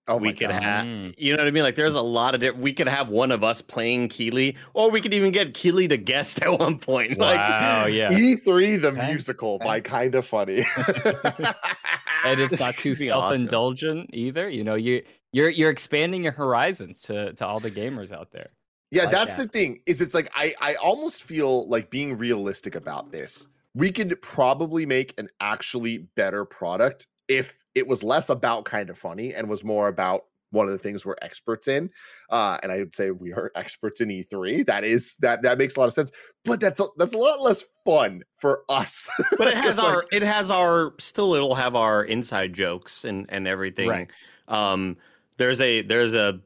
Oh 0.09 0.18
my 0.18 0.22
we 0.28 0.32
could 0.32 0.48
God. 0.48 0.62
have, 0.62 0.86
Mm. 0.86 1.14
you 1.18 1.32
know 1.32 1.38
what 1.40 1.46
I 1.46 1.53
mean? 1.53 1.62
Like, 1.62 1.76
there's 1.76 1.94
a 1.94 2.01
lot 2.03 2.34
of 2.34 2.40
different. 2.40 2.62
We 2.64 2.72
could 2.72 2.88
have 2.88 3.11
one 3.11 3.30
of 3.30 3.44
us 3.44 3.62
playing 3.62 4.09
Keighley, 4.09 4.57
or 4.74 4.90
we 4.90 5.01
could 5.01 5.14
even 5.14 5.30
get 5.30 5.55
Keighley 5.55 5.86
to 5.86 5.96
guest 5.96 6.42
at 6.42 6.59
one 6.59 6.78
point. 6.78 7.16
Wow, 7.18 7.82
Like, 7.84 7.92
yeah. 7.94 8.11
E3 8.11 8.80
the 8.82 8.88
Okay. 8.88 9.07
musical 9.12 9.59
by 9.61 9.76
Okay. 9.78 9.88
kind 9.88 10.14
of 10.16 10.26
funny. 10.26 10.64
and 12.24 12.40
it's 12.40 12.59
not 12.59 12.74
too 12.78 12.94
could 12.94 12.98
be 12.98 13.11
awesome. 13.11 13.36
self-indulgent 13.36 14.11
either. 14.12 14.48
You 14.48 14.64
know, 14.64 14.74
you 14.74 15.03
you're 15.32 15.51
you're 15.51 15.70
expanding 15.70 16.24
your 16.24 16.32
horizons 16.32 17.03
to 17.03 17.32
to 17.34 17.46
all 17.46 17.61
the 17.61 17.70
gamers 17.70 18.11
out 18.12 18.32
there. 18.32 18.51
Yeah, 18.91 19.05
like 19.05 19.12
that's 19.12 19.34
that. 19.36 19.43
the 19.45 19.49
thing. 19.49 19.80
Is 19.86 20.01
it's 20.01 20.14
like 20.14 20.30
I 20.34 20.55
I 20.61 20.74
almost 20.74 21.22
feel 21.22 21.68
like 21.68 21.91
being 21.91 22.16
realistic 22.18 22.74
about 22.74 23.12
this. 23.12 23.47
We 23.74 23.93
could 23.93 24.20
probably 24.20 24.84
make 24.84 25.14
an 25.18 25.28
actually 25.41 25.99
better 26.16 26.45
product 26.45 27.07
if 27.28 27.57
it 27.76 27.86
was 27.86 28.03
less 28.03 28.28
about 28.28 28.64
kind 28.64 28.91
of 28.91 28.99
funny 28.99 29.32
and 29.32 29.49
was 29.49 29.62
more 29.62 29.86
about 29.86 30.24
one 30.51 30.66
of 30.66 30.72
the 30.72 30.78
things 30.78 31.07
we're 31.07 31.14
experts 31.22 31.68
in. 31.68 31.88
Uh, 32.28 32.59
and 32.64 32.72
I 32.72 32.78
would 32.78 32.95
say 32.95 33.12
we 33.12 33.32
are 33.32 33.53
experts 33.55 34.01
in 34.01 34.09
E3. 34.09 34.66
That 34.66 34.82
is 34.82 35.14
that 35.16 35.43
that 35.43 35.59
makes 35.59 35.76
a 35.76 35.80
lot 35.80 35.86
of 35.86 35.93
sense. 35.93 36.11
But 36.45 36.61
that's 36.61 36.80
a, 36.80 36.86
that's 36.97 37.12
a 37.12 37.18
lot 37.18 37.41
less 37.41 37.64
fun 37.84 38.22
for 38.38 38.62
us. 38.68 39.09
but 39.38 39.47
it 39.47 39.55
has 39.55 39.64
'Cause, 39.64 39.78
like, 39.78 39.95
our, 39.95 40.05
it 40.11 40.22
has 40.22 40.51
our, 40.51 40.95
still 40.99 41.34
it'll 41.34 41.55
have 41.55 41.76
our 41.76 42.05
inside 42.05 42.53
jokes 42.53 43.05
and 43.05 43.26
and 43.28 43.47
everything. 43.47 43.88
Right. 43.88 44.11
Um, 44.49 44.97
there's 45.36 45.61
a 45.61 45.82
there's 45.82 46.14
a 46.14 46.41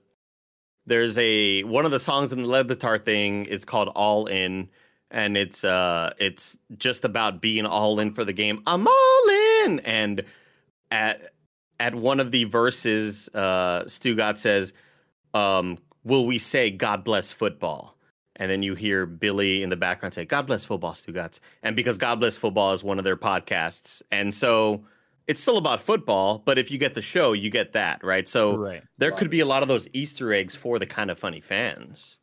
there's 0.87 1.17
a 1.19 1.63
one 1.65 1.85
of 1.85 1.91
the 1.91 2.01
songs 2.01 2.33
in 2.33 2.43
the 2.43 2.49
Le 2.49 2.65
Batard 2.65 3.05
thing. 3.05 3.47
It's 3.47 3.65
called 3.65 3.89
All 3.95 4.27
In, 4.27 4.69
and 5.11 5.37
it's 5.37 5.65
uh 5.65 6.13
it's 6.19 6.59
just 6.77 7.05
about 7.05 7.41
being 7.41 7.67
all 7.67 7.99
in 8.01 8.13
for 8.13 8.25
the 8.25 8.33
game. 8.33 8.63
I'm 8.67 8.87
all 8.87 9.29
in, 9.65 9.81
and 9.81 10.25
at 10.91 11.33
at 11.81 11.95
one 11.95 12.21
of 12.21 12.31
the 12.31 12.45
verses, 12.45 13.29
uh, 13.35 13.83
Stugotz 13.85 14.39
says, 14.39 14.73
um, 15.33 15.79
"Will 16.05 16.27
we 16.27 16.39
say 16.39 16.71
God 16.71 17.05
bless 17.05 17.33
football?" 17.33 17.97
And 18.37 18.51
then 18.51 18.63
you 18.63 18.75
hear 18.75 19.07
Billy 19.07 19.63
in 19.63 19.71
the 19.71 19.77
background 19.77 20.15
say, 20.15 20.25
"God 20.25 20.47
bless 20.47 20.65
football, 20.65 20.93
Stugotz," 20.93 21.41
and 21.63 21.77
because 21.77 21.99
God 21.99 22.21
bless 22.21 22.37
football 22.37 22.73
is 22.73 22.85
one 22.85 22.99
of 22.99 23.05
their 23.05 23.17
podcasts, 23.17 24.03
and 24.11 24.35
so 24.35 24.85
it's 25.27 25.41
still 25.41 25.59
about 25.59 25.81
football. 25.81 26.43
But 26.45 26.59
if 26.59 26.71
you 26.71 26.79
get 26.79 26.95
the 26.95 27.03
show, 27.03 27.33
you 27.33 27.51
get 27.51 27.73
that 27.73 28.03
right. 28.05 28.29
So 28.29 28.57
right. 28.57 28.83
there 28.99 29.11
Love 29.11 29.19
could 29.19 29.31
be 29.31 29.41
a 29.41 29.47
lot 29.47 29.63
of 29.63 29.69
those 29.69 29.89
Easter 29.93 30.33
eggs 30.33 30.55
for 30.55 30.79
the 30.79 30.87
kind 30.87 31.11
of 31.11 31.19
funny 31.19 31.41
fans. 31.41 32.17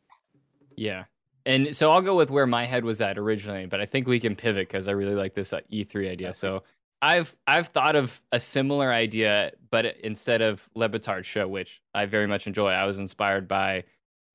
Yeah. 0.76 1.04
And 1.44 1.74
so 1.74 1.90
I'll 1.90 2.02
go 2.02 2.16
with 2.16 2.30
where 2.30 2.46
my 2.46 2.64
head 2.64 2.84
was 2.84 3.00
at 3.00 3.18
originally, 3.18 3.66
but 3.66 3.80
I 3.80 3.86
think 3.86 4.06
we 4.06 4.20
can 4.20 4.36
pivot 4.36 4.68
because 4.68 4.86
I 4.86 4.92
really 4.92 5.14
like 5.14 5.34
this 5.34 5.52
uh, 5.52 5.60
E3 5.72 6.10
idea. 6.10 6.34
So 6.34 6.62
I've 7.00 7.36
I've 7.48 7.68
thought 7.68 7.96
of 7.96 8.20
a 8.30 8.38
similar 8.38 8.92
idea, 8.92 9.50
but 9.70 9.86
instead 10.04 10.40
of 10.40 10.68
Le 10.76 10.88
Batard 10.88 11.24
show, 11.24 11.48
which 11.48 11.82
I 11.94 12.06
very 12.06 12.28
much 12.28 12.46
enjoy, 12.46 12.70
I 12.70 12.84
was 12.84 13.00
inspired 13.00 13.48
by 13.48 13.84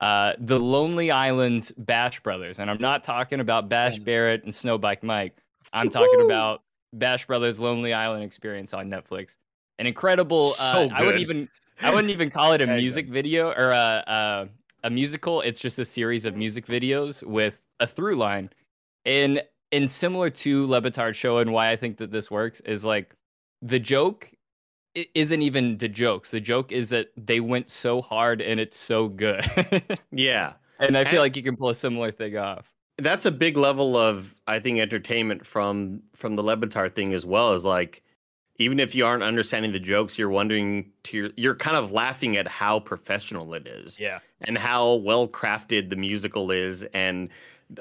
uh, 0.01 0.33
the 0.37 0.59
Lonely 0.59 1.09
Island 1.09 1.71
Bash 1.77 2.19
Brothers, 2.19 2.59
and 2.59 2.69
I'm 2.69 2.81
not 2.81 3.03
talking 3.03 3.39
about 3.39 3.69
Bash 3.69 3.99
Barrett 3.99 4.43
and 4.43 4.51
Snowbike 4.51 5.01
Mike. 5.01 5.37
I'm 5.71 5.89
talking 5.89 6.09
Woo-hoo! 6.17 6.27
about 6.27 6.63
Bash 6.99 7.25
Brothers 7.27 7.59
Lonely 7.59 7.93
Island 7.93 8.23
Experience 8.23 8.73
on 8.73 8.89
Netflix. 8.89 9.37
An 9.79 9.87
incredible. 9.87 10.53
Uh, 10.59 10.71
So 10.87 10.89
I 10.93 11.03
wouldn't 11.03 11.21
even 11.21 11.49
I 11.81 11.93
wouldn't 11.93 12.11
even 12.11 12.29
call 12.29 12.53
it 12.53 12.61
a 12.61 12.67
music 12.81 13.07
video 13.07 13.49
or 13.51 13.71
a, 13.71 14.03
a 14.07 14.49
a 14.83 14.89
musical. 14.89 15.41
It's 15.41 15.59
just 15.59 15.79
a 15.79 15.85
series 15.85 16.25
of 16.25 16.35
music 16.35 16.65
videos 16.65 17.23
with 17.23 17.61
a 17.79 17.87
through 17.87 18.15
line. 18.15 18.49
And 19.05 19.41
and 19.71 19.89
similar 19.91 20.29
to 20.29 20.65
Le 20.65 20.81
Batard 20.81 21.13
show 21.15 21.37
and 21.39 21.51
why 21.51 21.69
I 21.71 21.75
think 21.75 21.97
that 21.97 22.11
this 22.11 22.31
works 22.31 22.61
is 22.61 22.83
like 22.85 23.13
the 23.61 23.79
joke 23.79 24.31
isn't 25.13 25.41
even 25.41 25.77
the 25.77 25.87
jokes. 25.87 26.31
The 26.31 26.39
joke 26.39 26.71
is 26.71 26.89
that 26.89 27.09
they 27.17 27.39
went 27.39 27.69
so 27.69 28.01
hard 28.01 28.41
and 28.41 28.59
it's 28.59 28.77
so 28.77 29.07
good. 29.09 29.45
Yeah, 30.11 30.53
and 30.79 30.97
I 30.97 31.03
feel 31.03 31.15
And- 31.15 31.19
like 31.19 31.35
you 31.35 31.43
can 31.43 31.55
pull 31.55 31.69
a 31.69 31.75
similar 31.75 32.11
thing 32.11 32.37
off. 32.37 32.73
That's 32.97 33.25
a 33.25 33.31
big 33.31 33.57
level 33.57 33.95
of 33.95 34.35
I 34.47 34.59
think 34.59 34.79
entertainment 34.79 35.45
from 35.45 36.01
from 36.13 36.35
the 36.35 36.43
Le 36.43 36.57
Batard 36.57 36.95
thing 36.95 37.13
as 37.13 37.25
well. 37.25 37.53
Is 37.53 37.63
like 37.65 38.03
even 38.59 38.79
if 38.79 38.95
you 38.95 39.05
aren't 39.05 39.21
understanding 39.23 39.71
the 39.71 39.79
jokes, 39.79 40.17
you're 40.17 40.31
wondering 40.31 40.91
to 41.03 41.15
your, 41.17 41.29
you're 41.37 41.53
kind 41.55 41.77
of 41.77 41.91
laughing 41.91 42.37
at 42.37 42.47
how 42.47 42.79
professional 42.79 43.53
it 43.53 43.67
is. 43.67 43.99
Yeah. 43.99 44.19
and 44.41 44.57
how 44.57 44.95
well 44.95 45.27
crafted 45.27 45.89
the 45.89 45.95
musical 45.95 46.49
is 46.51 46.83
and 46.93 47.29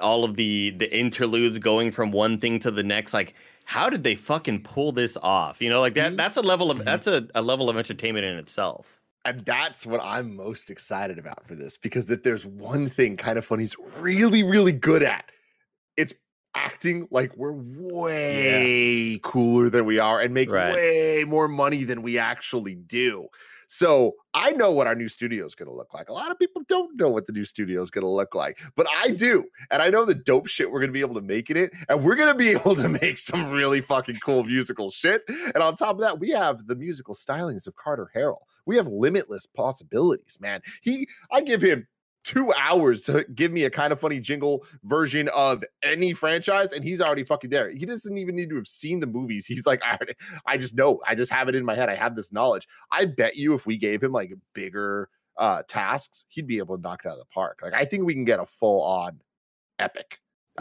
all 0.01 0.25
of 0.25 0.37
the 0.37 0.71
the 0.77 0.95
interludes 0.97 1.59
going 1.59 1.93
from 1.93 2.11
one 2.11 2.39
thing 2.39 2.59
to 2.61 2.71
the 2.71 2.83
next. 2.83 3.15
Like, 3.15 3.35
how 3.65 3.89
did 3.89 4.05
they 4.05 4.15
fucking 4.15 4.63
pull 4.65 4.93
this 4.93 5.17
off? 5.23 5.61
You 5.63 5.71
know, 5.71 5.81
like 5.81 5.95
See? 5.95 6.01
that. 6.01 6.17
That's 6.17 6.37
a 6.37 6.43
level 6.43 6.71
of 6.71 6.79
Mhm. 6.79 6.85
that's 6.85 7.07
a, 7.07 7.27
a 7.35 7.41
level 7.43 7.71
of 7.71 7.77
entertainment 7.79 8.25
in 8.27 8.37
itself. 8.37 8.96
And 9.27 9.45
that's 9.45 9.85
what 9.85 10.01
I'm 10.03 10.37
most 10.37 10.71
excited 10.71 11.19
about 11.19 11.47
for 11.49 11.57
this 11.57 11.77
because 11.77 12.09
if 12.11 12.23
there's 12.23 12.47
one 12.47 12.89
thing 12.89 13.17
kind 13.17 13.39
of 13.39 13.45
funny's 13.45 13.75
really, 13.99 14.45
really 14.45 14.73
good 14.73 15.03
at, 15.03 15.33
it's 15.97 16.15
acting 16.55 17.09
like 17.11 17.37
we're 17.37 17.53
way 17.53 19.19
cooler 19.25 19.69
than 19.69 19.85
we 19.85 19.99
are 19.99 20.21
and 20.21 20.33
make 20.33 20.49
Right. 20.51 20.73
way 20.73 21.25
more 21.27 21.49
money 21.49 21.83
than 21.83 22.03
we 22.03 22.19
actually 22.19 22.77
do. 22.77 23.27
So 23.69 24.15
I 24.35 24.53
know 24.53 24.71
what 24.71 24.87
our 24.87 24.95
new 24.95 25.09
studio 25.09 25.45
is 25.47 25.55
going 25.55 25.69
to 25.69 25.75
look 25.75 25.95
like. 25.95 26.09
A 26.09 26.13
lot 26.13 26.31
of 26.31 26.39
people 26.39 26.63
don't 26.69 26.97
know 26.99 27.09
what 27.09 27.27
the 27.27 27.33
new 27.33 27.45
studio 27.45 27.83
is 27.83 27.91
going 27.91 28.05
to 28.05 28.11
look 28.11 28.35
like, 28.35 28.59
but 28.77 28.87
I 28.95 29.11
do. 29.11 29.45
And 29.71 29.83
I 29.83 29.91
know 29.91 30.05
the 30.05 30.15
dope 30.15 30.47
shit 30.47 30.71
we're 30.71 30.81
going 30.81 30.91
to 30.91 30.95
be 30.95 31.01
able 31.01 31.15
to 31.15 31.21
make 31.21 31.51
in 31.51 31.57
it. 31.57 31.73
And 31.89 32.05
we're 32.05 32.17
going 32.17 32.33
to 32.33 32.39
be 32.39 32.49
able 32.59 32.77
to 32.77 32.89
make 32.89 33.19
some 33.19 33.51
really 33.51 33.81
fucking 33.81 34.17
cool 34.17 34.45
musical 34.45 34.91
shit. 34.91 35.23
And 35.29 35.63
on 35.63 35.77
top 35.77 35.97
of 35.97 36.01
that, 36.01 36.21
we 36.21 36.31
have 36.31 36.67
the 36.67 36.77
musical 36.77 37.15
stylings 37.15 37.67
of 37.67 37.75
Carter 37.77 38.11
Harrell. 38.15 38.43
We 38.67 38.77
have 38.77 38.89
limitless 38.89 39.47
possibilities, 39.47 40.39
man. 40.41 40.61
He, 40.83 41.09
I 41.31 41.41
give 41.41 41.63
him 41.63 41.87
two 42.27 42.53
hours 42.61 43.03
to 43.03 43.25
give 43.37 43.53
me 43.53 43.65
a 43.65 43.71
kind 43.71 43.93
of 43.93 44.01
funny 44.01 44.19
jingle 44.19 44.67
version 44.83 45.29
of 45.29 45.63
any 45.85 46.13
franchise, 46.13 46.73
and 46.73 46.83
he's 46.83 47.01
already 47.01 47.23
fucking 47.23 47.51
there. 47.51 47.71
He 47.71 47.87
doesn't 47.87 48.19
even 48.19 48.35
need 48.35 48.51
to 48.51 48.57
have 48.57 48.67
seen 48.67 48.99
the 48.99 49.07
movies. 49.07 49.47
He's 49.47 49.65
like, 49.65 49.81
I, 49.85 49.93
already, 49.93 50.15
I 50.45 50.57
just 50.57 50.75
know. 50.75 51.01
I 51.07 51.15
just 51.15 51.33
have 51.33 51.49
it 51.49 51.55
in 51.55 51.65
my 51.65 51.77
head. 51.77 51.89
I 51.89 51.95
have 51.95 52.17
this 52.17 52.33
knowledge. 52.33 52.67
I 52.91 53.05
bet 53.05 53.37
you 53.37 53.55
if 53.55 53.65
we 53.65 53.79
gave 53.79 54.03
him 54.03 54.11
like 54.11 54.33
bigger 54.53 55.09
uh 55.39 55.63
tasks, 55.69 56.25
he'd 56.29 56.49
be 56.49 56.59
able 56.59 56.77
to 56.77 56.83
knock 56.83 57.03
it 57.05 57.09
out 57.09 57.13
of 57.13 57.19
the 57.21 57.33
park. 57.33 57.61
Like 57.63 57.75
I 57.75 57.85
think 57.85 58.05
we 58.05 58.15
can 58.15 58.25
get 58.25 58.41
a 58.41 58.47
full 58.47 58.83
on 58.83 59.21
epic. 59.79 60.19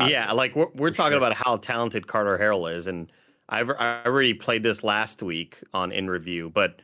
yeah, 0.07 0.31
like 0.33 0.55
we're 0.55 0.67
we're 0.75 0.91
talking 0.91 1.13
sure. 1.13 1.17
about 1.17 1.33
how 1.33 1.57
talented 1.57 2.05
Carter 2.05 2.37
Harrell 2.37 2.71
is, 2.71 2.85
and 2.85 3.11
I've 3.49 3.71
I 3.71 4.03
already 4.05 4.35
played 4.35 4.61
this 4.61 4.83
last 4.83 5.23
week 5.23 5.63
on 5.73 5.91
in 5.91 6.11
review, 6.11 6.51
but 6.53 6.81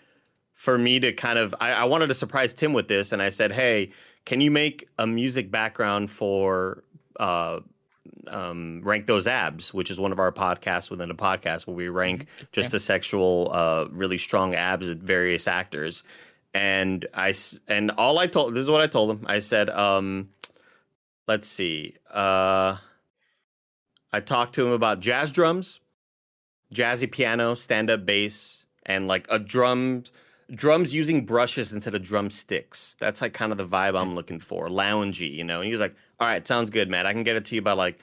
for 0.54 0.78
me 0.78 1.00
to 1.00 1.12
kind 1.12 1.38
of 1.38 1.54
I, 1.60 1.72
I 1.72 1.84
wanted 1.84 2.08
to 2.08 2.16
surprise 2.16 2.54
Tim 2.54 2.74
with 2.74 2.88
this, 2.88 3.12
and 3.12 3.22
I 3.22 3.30
said, 3.30 3.52
hey, 3.52 3.92
can 4.26 4.42
you 4.42 4.52
make 4.52 4.88
a 4.98 5.08
music 5.08 5.52
background 5.52 6.10
for 6.12 6.84
uh 7.20 7.60
um 8.28 8.82
rank 8.84 9.08
those 9.08 9.28
abs 9.28 9.74
which 9.74 9.90
is 9.90 10.00
one 10.00 10.12
of 10.12 10.20
our 10.20 10.32
podcasts 10.32 10.90
within 10.92 11.10
a 11.10 11.16
podcast 11.16 11.66
where 11.66 11.76
we 11.76 11.90
rank 11.90 12.28
just 12.52 12.72
the 12.72 12.80
sexual 12.80 13.50
uh 13.54 13.86
really 13.92 14.18
strong 14.18 14.56
abs 14.56 14.90
of 14.90 14.98
various 15.00 15.48
actors. 15.48 16.04
And 16.54 17.08
I 17.14 17.34
and 17.68 17.92
all 17.92 18.20
i 18.20 18.28
told 18.28 18.54
this 18.54 18.64
is 18.64 18.70
what 18.70 18.82
i 18.82 18.88
told 18.88 19.10
him 19.12 19.26
i 19.28 19.40
said 19.40 19.70
um 19.70 20.30
let's 21.28 21.48
see 21.48 21.96
uh 22.14 22.76
I 24.14 24.20
talked 24.20 24.56
to 24.56 24.66
him 24.66 24.74
about 24.74 25.00
jazz 25.00 25.32
drums, 25.32 25.80
jazzy 26.74 27.10
piano, 27.10 27.56
stand 27.56 27.90
up 27.90 28.06
bass, 28.06 28.66
and 28.86 29.08
like 29.08 29.26
a 29.30 29.40
drum 29.40 30.04
drums 30.54 30.94
using 30.94 31.26
brushes 31.26 31.72
instead 31.72 31.96
of 31.96 32.04
drumsticks. 32.04 32.96
That's 33.00 33.22
like 33.22 33.34
kind 33.34 33.52
of 33.52 33.58
the 33.58 33.66
vibe 33.66 34.00
I'm 34.00 34.10
hmm. 34.10 34.16
looking 34.16 34.40
for. 34.40 34.68
Loungy, 34.68 35.32
you 35.32 35.44
know. 35.44 35.58
And 35.58 35.66
he 35.66 35.72
was 35.72 35.80
like, 35.80 35.96
All 36.20 36.28
right, 36.28 36.46
sounds 36.48 36.70
good, 36.70 36.90
man. 36.90 37.08
I 37.08 37.14
can 37.14 37.24
get 37.24 37.36
it 37.36 37.46
to 37.46 37.56
you 37.56 37.62
by 37.62 37.74
like 37.74 38.00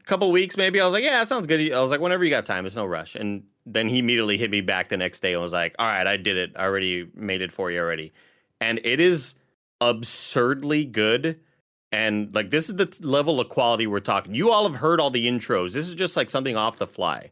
a 0.00 0.04
couple 0.04 0.30
weeks, 0.30 0.56
maybe. 0.56 0.80
I 0.80 0.84
was 0.84 0.92
like, 0.92 1.04
Yeah, 1.04 1.18
that 1.18 1.28
sounds 1.28 1.46
good. 1.46 1.72
I 1.72 1.82
was 1.82 1.90
like, 1.90 2.00
whenever 2.00 2.24
you 2.24 2.30
got 2.30 2.46
time, 2.46 2.66
it's 2.66 2.76
no 2.76 2.86
rush. 2.86 3.14
And 3.14 3.44
then 3.66 3.88
he 3.88 3.98
immediately 3.98 4.38
hit 4.38 4.50
me 4.50 4.60
back 4.60 4.88
the 4.88 4.96
next 4.96 5.20
day 5.20 5.32
and 5.32 5.42
was 5.42 5.52
like, 5.52 5.74
All 5.78 5.86
right, 5.86 6.06
I 6.06 6.16
did 6.16 6.36
it. 6.36 6.52
I 6.56 6.64
already 6.64 7.08
made 7.14 7.42
it 7.42 7.52
for 7.52 7.70
you 7.70 7.80
already. 7.80 8.12
And 8.60 8.80
it 8.84 9.00
is 9.00 9.34
absurdly 9.80 10.84
good. 10.84 11.40
And 11.90 12.34
like 12.34 12.50
this 12.50 12.68
is 12.68 12.76
the 12.76 12.94
level 13.00 13.40
of 13.40 13.48
quality 13.48 13.86
we're 13.86 14.00
talking. 14.00 14.34
You 14.34 14.50
all 14.50 14.64
have 14.64 14.76
heard 14.76 15.00
all 15.00 15.10
the 15.10 15.26
intros. 15.26 15.72
This 15.72 15.88
is 15.88 15.94
just 15.94 16.16
like 16.16 16.30
something 16.30 16.56
off 16.56 16.78
the 16.78 16.86
fly. 16.86 17.30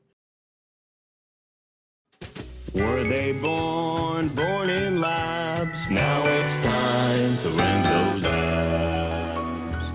Were 2.77 3.05
they 3.05 3.33
born, 3.33 4.29
born 4.29 4.69
in 4.69 5.01
labs? 5.01 5.89
Now 5.91 6.27
it's 6.27 6.59
time 6.59 7.37
to 7.39 7.49
rank 7.59 7.85
those 7.87 8.25
abs. 8.27 9.87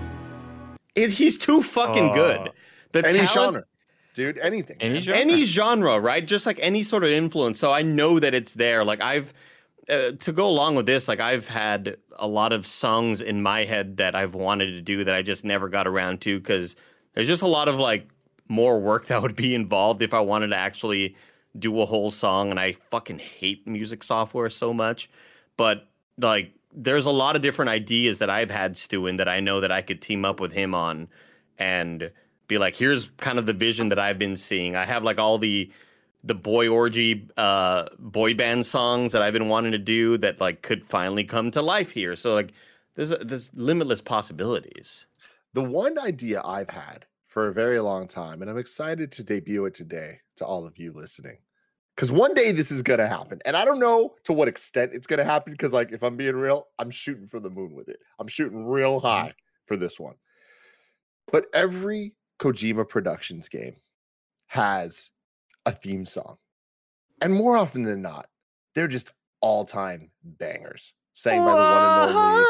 It, 0.96 1.12
he's 1.12 1.36
too 1.36 1.62
fucking 1.62 2.10
Uh, 2.10 2.14
good. 2.14 2.50
The 2.90 3.06
any 3.06 3.18
talent, 3.18 3.30
genre, 3.30 3.64
dude, 4.14 4.38
anything. 4.38 4.78
Any 4.80 5.00
genre? 5.00 5.20
any 5.20 5.44
genre, 5.44 6.00
right? 6.00 6.26
Just 6.26 6.44
like 6.44 6.58
any 6.60 6.82
sort 6.82 7.04
of 7.04 7.10
influence. 7.10 7.60
So 7.60 7.70
I 7.70 7.82
know 7.82 8.18
that 8.18 8.34
it's 8.34 8.54
there. 8.54 8.84
Like 8.84 9.00
I've 9.00 9.32
uh, 9.88 10.12
to 10.18 10.32
go 10.32 10.48
along 10.48 10.74
with 10.74 10.86
this, 10.86 11.06
like 11.06 11.20
I've 11.20 11.46
had 11.46 11.98
a 12.16 12.26
lot 12.26 12.52
of 12.52 12.66
songs 12.66 13.20
in 13.20 13.42
my 13.42 13.64
head 13.64 13.98
that 13.98 14.16
I've 14.16 14.34
wanted 14.34 14.72
to 14.72 14.82
do 14.82 15.04
that 15.04 15.14
I 15.14 15.22
just 15.22 15.44
never 15.44 15.68
got 15.68 15.86
around 15.86 16.20
to 16.22 16.40
because 16.40 16.74
there's 17.14 17.28
just 17.28 17.42
a 17.42 17.46
lot 17.46 17.68
of 17.68 17.76
like 17.76 18.08
more 18.48 18.80
work 18.80 19.06
that 19.08 19.22
would 19.22 19.36
be 19.36 19.54
involved 19.54 20.02
if 20.02 20.12
I 20.12 20.20
wanted 20.20 20.48
to 20.48 20.56
actually 20.56 21.14
do 21.58 21.80
a 21.80 21.86
whole 21.86 22.10
song. 22.10 22.50
And 22.50 22.58
I 22.58 22.72
fucking 22.72 23.18
hate 23.18 23.66
music 23.66 24.02
software 24.02 24.50
so 24.50 24.72
much, 24.72 25.10
but 25.56 25.88
like 26.18 26.52
there's 26.74 27.06
a 27.06 27.10
lot 27.10 27.36
of 27.36 27.42
different 27.42 27.68
ideas 27.68 28.18
that 28.18 28.30
I've 28.30 28.50
had 28.50 28.76
Stu 28.76 29.14
that 29.16 29.28
I 29.28 29.40
know 29.40 29.60
that 29.60 29.72
I 29.72 29.82
could 29.82 30.00
team 30.00 30.24
up 30.24 30.40
with 30.40 30.52
him 30.52 30.74
on 30.74 31.08
and 31.58 32.10
be 32.48 32.58
like, 32.58 32.74
here's 32.74 33.10
kind 33.18 33.38
of 33.38 33.46
the 33.46 33.52
vision 33.52 33.90
that 33.90 33.98
I've 33.98 34.18
been 34.18 34.36
seeing. 34.36 34.76
I 34.76 34.84
have 34.84 35.02
like 35.02 35.18
all 35.18 35.38
the 35.38 35.70
the 36.24 36.34
boy 36.34 36.68
orgy 36.68 37.28
uh 37.36 37.86
boy 37.98 38.32
band 38.32 38.64
songs 38.64 39.10
that 39.10 39.22
I've 39.22 39.32
been 39.32 39.48
wanting 39.48 39.72
to 39.72 39.78
do 39.78 40.16
that 40.18 40.40
like 40.40 40.62
could 40.62 40.84
finally 40.84 41.24
come 41.24 41.50
to 41.50 41.62
life 41.62 41.90
here. 41.90 42.14
So 42.16 42.34
like 42.34 42.52
there's 42.94 43.10
a, 43.10 43.16
there's 43.16 43.50
limitless 43.54 44.00
possibilities. 44.00 45.06
The 45.52 45.62
one 45.62 45.98
idea 45.98 46.40
I've 46.44 46.70
had 46.70 47.06
for 47.32 47.48
a 47.48 47.52
very 47.52 47.80
long 47.80 48.06
time, 48.06 48.42
and 48.42 48.50
I'm 48.50 48.58
excited 48.58 49.10
to 49.12 49.24
debut 49.24 49.64
it 49.64 49.72
today 49.72 50.20
to 50.36 50.44
all 50.44 50.66
of 50.66 50.76
you 50.76 50.92
listening. 50.92 51.38
Because 51.96 52.12
one 52.12 52.34
day 52.34 52.52
this 52.52 52.70
is 52.70 52.82
gonna 52.82 53.06
happen. 53.06 53.40
And 53.46 53.56
I 53.56 53.64
don't 53.64 53.80
know 53.80 54.16
to 54.24 54.34
what 54.34 54.48
extent 54.48 54.92
it's 54.92 55.06
gonna 55.06 55.24
happen. 55.24 55.54
Because, 55.54 55.72
like, 55.72 55.92
if 55.92 56.02
I'm 56.02 56.18
being 56.18 56.36
real, 56.36 56.68
I'm 56.78 56.90
shooting 56.90 57.26
for 57.26 57.40
the 57.40 57.48
moon 57.48 57.74
with 57.74 57.88
it. 57.88 58.00
I'm 58.18 58.28
shooting 58.28 58.66
real 58.66 58.98
mm-hmm. 58.98 59.06
high 59.06 59.32
for 59.64 59.78
this 59.78 59.98
one. 59.98 60.16
But 61.30 61.46
every 61.54 62.14
Kojima 62.38 62.86
Productions 62.86 63.48
game 63.48 63.76
has 64.48 65.10
a 65.64 65.72
theme 65.72 66.04
song. 66.04 66.36
And 67.22 67.32
more 67.32 67.56
often 67.56 67.82
than 67.82 68.02
not, 68.02 68.26
they're 68.74 68.88
just 68.88 69.10
all-time 69.40 70.10
bangers 70.22 70.92
sang 71.14 71.44
by 71.44 71.50
the 71.50 71.56
one 71.56 71.82
and 71.82 72.16
only 72.16 72.44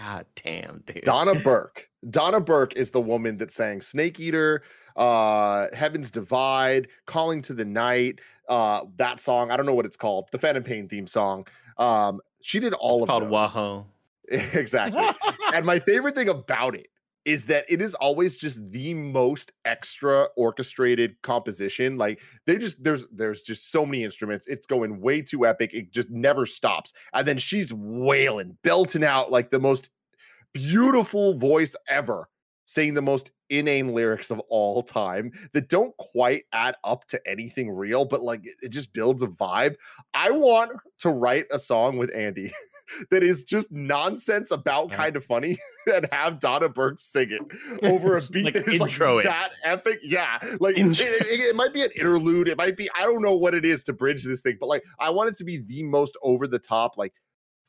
God 0.00 0.26
damn, 0.34 0.82
dude. 0.86 1.04
Donna 1.04 1.34
Burke. 1.44 1.88
Donna 2.08 2.40
Burke 2.40 2.74
is 2.74 2.90
the 2.90 3.00
woman 3.00 3.36
that 3.38 3.50
sang 3.50 3.82
Snake 3.82 4.18
Eater, 4.18 4.62
uh, 4.96 5.66
Heaven's 5.74 6.10
Divide, 6.10 6.88
Calling 7.06 7.42
to 7.42 7.52
the 7.52 7.64
Night, 7.64 8.20
uh, 8.48 8.84
that 8.96 9.20
song. 9.20 9.50
I 9.50 9.56
don't 9.56 9.66
know 9.66 9.74
what 9.74 9.84
it's 9.84 9.98
called, 9.98 10.28
the 10.32 10.38
Phantom 10.38 10.62
Pain 10.62 10.88
theme 10.88 11.06
song. 11.06 11.46
Um, 11.76 12.20
she 12.40 12.60
did 12.60 12.72
all 12.74 12.94
it's 12.94 13.02
of 13.02 13.08
called 13.08 13.22
those. 13.24 13.30
Wahoo. 13.30 13.84
exactly. 14.58 15.04
and 15.54 15.66
my 15.66 15.78
favorite 15.78 16.14
thing 16.14 16.30
about 16.30 16.74
it 16.74 16.86
is 17.24 17.44
that 17.46 17.64
it 17.68 17.82
is 17.82 17.94
always 17.94 18.36
just 18.36 18.58
the 18.70 18.94
most 18.94 19.52
extra 19.64 20.26
orchestrated 20.36 21.20
composition 21.22 21.96
like 21.98 22.22
they 22.46 22.56
just 22.56 22.82
there's 22.82 23.04
there's 23.12 23.42
just 23.42 23.70
so 23.70 23.84
many 23.84 24.04
instruments 24.04 24.46
it's 24.48 24.66
going 24.66 25.00
way 25.00 25.20
too 25.20 25.46
epic 25.46 25.70
it 25.74 25.92
just 25.92 26.10
never 26.10 26.46
stops 26.46 26.92
and 27.12 27.28
then 27.28 27.38
she's 27.38 27.72
wailing 27.74 28.56
belting 28.62 29.04
out 29.04 29.30
like 29.30 29.50
the 29.50 29.60
most 29.60 29.90
beautiful 30.52 31.34
voice 31.34 31.76
ever 31.88 32.28
saying 32.66 32.94
the 32.94 33.02
most 33.02 33.32
inane 33.50 33.92
lyrics 33.92 34.30
of 34.30 34.38
all 34.48 34.80
time 34.82 35.32
that 35.52 35.68
don't 35.68 35.96
quite 35.96 36.44
add 36.52 36.76
up 36.84 37.04
to 37.06 37.20
anything 37.28 37.68
real 37.70 38.04
but 38.04 38.22
like 38.22 38.42
it- 38.44 38.70
just 38.70 38.92
builds 38.92 39.22
a 39.22 39.26
vibe. 39.26 39.74
I 40.14 40.30
want 40.30 40.70
to 40.98 41.10
write 41.10 41.46
a 41.50 41.58
song 41.58 41.98
with 41.98 42.14
andy 42.14 42.52
that 43.10 43.22
is 43.22 43.44
just 43.44 43.70
nonsense 43.72 44.50
about 44.50 44.90
Yeah. 44.90 44.96
kind 44.96 45.16
of 45.16 45.24
funny 45.24 45.58
and 45.94 46.08
have 46.12 46.40
Donna 46.40 46.68
Burke 46.68 46.98
sing 47.00 47.28
it 47.30 47.84
over 47.84 48.16
a 48.16 48.22
beat 48.30 48.44
Like 48.46 48.54
that 48.54 48.68
is 48.68 48.80
intro 48.80 49.16
like 49.16 49.24
it. 49.24 49.28
that 49.28 49.50
epic. 49.62 50.00
Yeah, 50.02 50.38
like 50.60 50.76
it, 50.78 50.86
it- 51.00 51.40
it 51.50 51.56
might 51.56 51.72
be 51.72 51.82
an 51.82 51.90
interlude. 51.98 52.48
It 52.48 52.56
might 52.58 52.76
be 52.76 52.88
I 52.96 53.02
don't 53.02 53.22
know 53.22 53.36
what 53.36 53.54
it 53.54 53.64
is 53.64 53.84
to 53.84 53.92
bridge 53.92 54.24
this 54.24 54.42
thing, 54.42 54.56
but 54.60 54.66
like 54.68 54.84
I 54.98 55.10
want 55.10 55.28
it 55.30 55.36
to 55.36 55.44
be 55.44 55.58
the 55.58 55.82
most 55.82 56.16
over 56.22 56.46
the 56.46 56.58
top, 56.58 56.96
like 56.96 57.14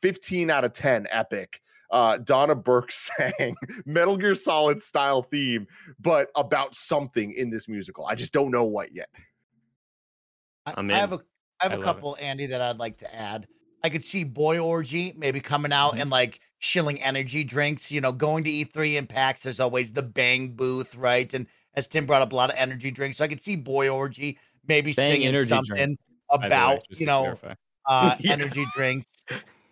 15 0.01 0.49
out 0.49 0.63
of 0.65 0.74
10 0.74 1.07
epic. 1.11 1.61
Uh, 1.91 2.17
Donna 2.17 2.55
Burke 2.55 2.89
sang 2.91 3.55
Metal 3.86 4.15
Gear 4.15 4.34
Solid 4.34 4.82
style 4.82 5.24
theme, 5.24 5.67
but 5.99 6.30
about 6.38 6.74
something 6.74 7.34
in 7.34 7.49
this 7.49 7.67
musical. 7.67 8.05
I 8.05 8.15
just 8.15 8.32
don't 8.32 8.49
know 8.49 8.63
what 8.63 8.93
yet. 8.95 9.09
I, 10.65 10.74
I'm 10.78 10.89
have 10.89 11.11
in. 11.13 11.19
a 11.19 11.22
I 11.59 11.63
have 11.63 11.72
I 11.74 11.76
a 11.76 11.78
love 11.78 11.82
it. 11.82 11.84
couple, 11.86 12.17
Andy, 12.19 12.45
that 12.47 12.61
I'd 12.61 12.78
like 12.78 12.97
to 12.99 13.13
add. 13.15 13.47
I 13.84 13.89
could 13.89 14.03
see 14.03 14.23
Boy 14.23 14.59
Orgy 14.59 15.13
maybe 15.17 15.39
coming 15.39 15.71
out 15.73 15.93
Mm-hmm. 15.93 16.01
and 16.01 16.09
like 16.09 16.39
shilling 16.59 17.01
energy 17.01 17.43
drinks. 17.43 17.91
You 17.91 18.01
know, 18.01 18.11
going 18.11 18.43
to 18.43 18.49
E3 18.51 18.97
and 18.97 19.09
PAX, 19.09 19.43
there's 19.43 19.59
always 19.59 19.91
the 19.91 20.03
Bang 20.03 20.49
booth, 20.49 20.95
right? 20.95 21.34
And 21.34 21.47
as 21.73 21.88
Tim 21.88 22.05
brought 22.05 22.21
up, 22.21 22.32
a 22.34 22.36
lot 22.36 22.49
of 22.51 22.55
energy 22.57 22.91
drinks. 22.91 23.17
So 23.17 23.23
I 23.23 23.27
could 23.27 23.41
see 23.41 23.55
Boy 23.55 23.89
Orgy 23.89 24.38
maybe 24.67 24.93
Bang 24.93 25.11
singing 25.13 25.32
drink, 25.34 25.47
something 25.47 25.97
by 26.29 26.38
the 26.38 26.41
way, 26.41 26.47
about 26.47 26.79
you 26.89 27.05
know 27.05 27.39
uh, 27.88 28.15
Yeah. 28.19 28.34
energy 28.34 28.65
drinks. 28.75 29.07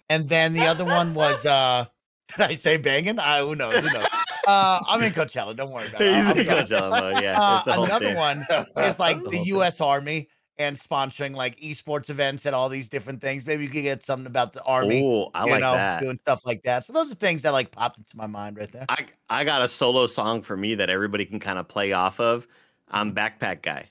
And 0.10 0.28
then 0.28 0.54
the 0.54 0.66
other 0.66 0.86
one 0.86 1.14
was 1.14 1.46
uh 1.46 1.86
did 2.30 2.42
I 2.42 2.54
say 2.56 2.78
banging? 2.78 3.18
Uh, 3.20 3.42
who 3.46 3.56
knows? 3.56 3.76
Who 3.84 3.90
knows? 3.94 4.08
Uh, 4.48 4.80
I'm 4.88 5.02
in 5.04 5.12
Coachella. 5.14 5.56
Don't 5.56 5.72
worry 5.72 5.88
about 5.88 6.02
it. 6.02 6.16
He's 6.16 6.30
in. 6.32 6.46
Coachella 6.48 6.90
mode. 6.92 7.24
Yeah, 7.24 7.40
Uh, 7.40 7.58
it's 7.60 7.68
a 7.68 7.74
whole 7.74 7.86
another 7.86 8.06
thing. 8.08 8.16
one 8.18 8.48
is 8.78 9.00
like 9.00 9.18
the 9.18 9.28
Okay. 9.30 9.44
U.S. 9.46 9.82
Army 9.82 10.28
and 10.60 10.76
sponsoring 10.76 11.34
like 11.36 11.58
esports 11.60 12.10
events 12.10 12.46
and 12.46 12.54
all 12.54 12.70
these 12.70 12.90
different 12.90 13.22
things. 13.22 13.46
Maybe 13.46 13.64
you 13.64 13.70
could 13.70 13.82
get 13.84 14.06
something 14.06 14.28
about 14.28 14.54
the 14.54 14.62
Army. 14.66 15.02
Oh, 15.04 15.32
I 15.34 15.46
you 15.46 15.52
like 15.54 15.62
know, 15.62 15.74
that. 15.74 16.02
doing 16.02 16.18
stuff 16.20 16.46
like 16.46 16.62
that. 16.64 16.84
So 16.86 16.94
those 16.94 17.12
are 17.12 17.16
things 17.16 17.42
that 17.44 17.54
like 17.54 17.72
popped 17.72 17.98
into 17.98 18.16
my 18.18 18.28
mind 18.28 18.58
right 18.58 18.72
there. 18.72 18.86
I 18.90 19.06
I 19.30 19.44
got 19.46 19.62
a 19.62 19.68
solo 19.68 20.06
song 20.06 20.42
for 20.42 20.56
me 20.58 20.76
that 20.76 20.90
everybody 20.90 21.26
can 21.26 21.40
kind 21.40 21.58
of 21.58 21.68
play 21.68 21.94
off 21.94 22.20
of. 22.20 22.46
I'm 22.92 23.16
backpack 23.16 23.62
guy. 23.62 23.90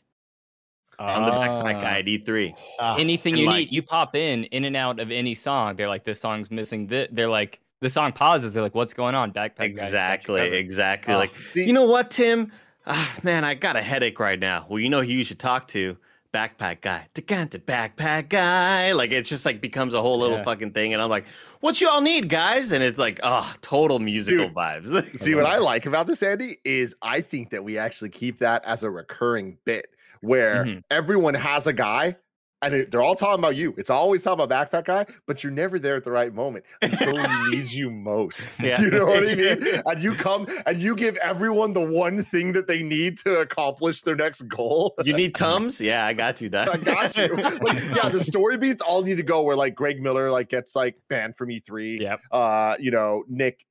I'm 1.01 1.25
the 1.25 1.31
backpack 1.31 1.77
Ah. 1.77 1.81
guy 1.81 1.99
at 2.01 2.09
E 2.09 2.19
E3. 2.19 2.55
Uh, 2.81 2.97
Anything 2.99 3.37
you 3.37 3.47
like- 3.47 3.57
need, 3.57 3.73
you 3.73 3.83
pop 3.83 4.17
in, 4.17 4.45
in 4.45 4.65
and 4.65 4.75
out 4.77 4.99
of 5.01 5.11
any 5.13 5.33
song. 5.35 5.77
They're 5.77 5.89
like, 5.89 6.03
this 6.05 6.21
song's 6.21 6.51
missing. 6.51 6.89
This. 6.89 7.09
They're 7.13 7.29
like, 7.29 7.61
the 7.81 7.89
song 7.89 8.11
pauses. 8.13 8.53
They're 8.55 8.63
like, 8.65 8.75
what's 8.75 8.93
going 8.93 9.15
on? 9.15 9.33
Backpack. 9.33 9.59
guy, 9.59 9.65
Exactly, 9.85 10.41
covered. 10.41 10.55
exactly. 10.55 11.15
Oh, 11.15 11.19
like, 11.19 11.31
see- 11.55 11.65
you 11.65 11.73
know 11.73 11.85
what, 11.85 12.11
Tim? 12.11 12.51
Ah, 12.89 13.15
man, 13.23 13.45
I 13.45 13.55
got 13.55 13.77
a 13.77 13.83
headache 13.83 14.19
right 14.19 14.41
now. 14.41 14.67
Well, 14.69 14.81
you 14.81 14.89
know 14.89 15.01
who 15.03 15.07
you 15.13 15.23
should 15.23 15.39
talk 15.39 15.69
to? 15.69 15.97
Backpack 16.35 16.83
guy. 16.83 17.07
Decanta 17.15 17.59
backpack 17.59 18.29
guy. 18.29 18.93
Like 18.93 19.13
it 19.13 19.23
just 19.25 19.47
like 19.47 19.61
becomes 19.63 19.95
a 19.95 20.03
whole 20.03 20.19
little 20.19 20.39
Yeah. 20.39 20.45
fucking 20.45 20.73
thing. 20.73 20.93
And 20.93 21.01
I'm 21.03 21.09
like, 21.09 21.25
what 21.61 21.81
y'all 21.81 22.03
need, 22.03 22.29
guys? 22.29 22.73
And 22.73 22.85
it's 22.85 22.99
like, 22.99 23.19
oh, 23.23 23.51
total 23.63 23.99
musical 23.99 24.47
Dude, 24.47 24.55
vibes. 24.55 25.19
See 25.19 25.35
what 25.35 25.47
I 25.47 25.57
like 25.73 25.87
about 25.87 26.07
this, 26.07 26.23
Andy, 26.23 26.59
is 26.65 26.95
I 27.01 27.23
think 27.23 27.51
that 27.51 27.65
we 27.65 27.79
actually 27.79 28.11
keep 28.11 28.39
that 28.41 28.65
as 28.67 28.83
a 28.83 28.91
recurring 28.91 29.57
bit 29.65 29.87
where 30.21 30.65
Mhm. 30.65 30.83
everyone 30.91 31.35
has 31.35 31.67
a 31.67 31.73
guy 31.73 32.17
and 32.63 32.75
it- 32.75 32.91
they're 32.91 33.03
all 33.03 33.15
talking 33.15 33.39
about 33.39 33.57
you. 33.57 33.75
It's 33.79 33.91
always 33.91 34.23
talking 34.23 34.43
about 34.45 34.71
backpack 34.71 34.85
guy, 34.87 35.07
but 35.27 35.43
you're 35.45 35.53
never 35.53 35.79
there 35.79 35.97
at 35.97 36.05
the 36.05 36.11
right 36.11 36.35
moment 36.35 36.65
until 36.83 37.17
he 37.17 37.51
needs 37.51 37.77
you 37.77 37.91
most. 37.91 38.59
Yeah. 38.61 38.81
You 38.81 38.91
know 38.91 39.07
what 39.07 39.29
I 39.29 39.35
mean? 39.35 39.63
And 39.87 40.03
you 40.03 40.15
come 40.15 40.47
and 40.67 40.81
you 40.83 40.95
give 40.97 41.17
everyone 41.19 41.73
the 41.73 41.81
one 41.81 42.23
thing 42.23 42.53
that 42.53 42.67
they 42.67 42.83
need 42.83 43.19
to 43.19 43.41
accomplish 43.41 44.03
their 44.03 44.17
next 44.17 44.43
goal. 44.43 44.95
you 45.05 45.13
need 45.13 45.35
Tums? 45.35 45.81
Yeah, 45.81 46.05
I 46.05 46.13
got 46.13 46.41
you. 46.41 46.49
That 46.51 46.69
I 46.69 46.77
got 46.77 47.17
you. 47.17 47.29
Like, 47.69 47.83
yeah, 47.95 48.09
the 48.09 48.21
story 48.23 48.57
beats 48.57 48.83
all 48.83 49.03
need 49.03 49.17
to 49.17 49.23
go 49.23 49.43
where 49.43 49.57
like 49.57 49.75
Greg 49.75 50.01
Miller 50.03 50.31
like 50.31 50.49
gets 50.49 50.75
like 50.77 50.97
banned 51.09 51.37
from 51.37 51.49
E3. 51.49 52.01
Yeah. 52.01 52.17
Uh, 52.31 52.75
you 52.79 52.91
know, 52.91 53.25
Nick 53.29 53.65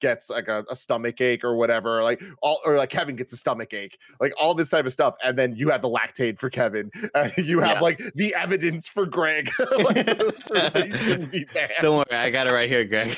gets 0.00 0.28
like 0.30 0.48
a, 0.48 0.64
a 0.70 0.76
stomach 0.76 1.20
ache 1.20 1.44
or 1.44 1.56
whatever, 1.56 2.02
like 2.02 2.22
all 2.42 2.60
or 2.64 2.76
like 2.76 2.90
Kevin 2.90 3.16
gets 3.16 3.32
a 3.32 3.36
stomach 3.36 3.72
ache, 3.74 3.98
like 4.20 4.32
all 4.40 4.54
this 4.54 4.70
type 4.70 4.86
of 4.86 4.92
stuff. 4.92 5.14
And 5.24 5.38
then 5.38 5.54
you 5.56 5.70
have 5.70 5.82
the 5.82 5.88
Lactaid 5.90 6.38
for 6.38 6.48
Kevin, 6.50 6.90
and 7.14 7.32
you 7.36 7.60
have 7.60 7.76
Yeah. 7.76 7.80
like 7.80 8.00
the 8.14 8.34
evidence 8.34 8.88
for 8.88 9.06
Greg. 9.06 9.50
like, 9.78 10.06
for 10.06 10.70
they 10.74 10.90
shouldn't 10.92 11.32
be 11.32 11.44
banned. 11.52 11.72
Don't 11.80 11.96
worry, 12.10 12.18
I 12.18 12.30
got 12.30 12.46
it 12.46 12.52
right 12.52 12.68
here, 12.68 12.84
Greg. 12.84 13.16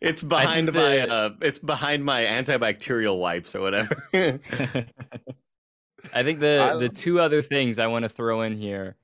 it's 0.00 0.22
behind 0.22 0.72
my 0.72 0.80
the- 0.96 1.12
uh 1.12 1.30
it's 1.40 1.58
behind 1.58 2.04
my 2.04 2.22
antibacterial 2.24 3.18
wipes 3.18 3.54
or 3.54 3.60
whatever. 3.60 3.96
I 6.12 6.22
think 6.22 6.40
the 6.40 6.70
I- 6.74 6.76
the 6.76 6.88
two 6.88 7.20
other 7.20 7.42
things 7.42 7.78
I 7.78 7.86
want 7.86 8.02
to 8.04 8.08
throw 8.08 8.42
in 8.42 8.56
here. 8.56 8.96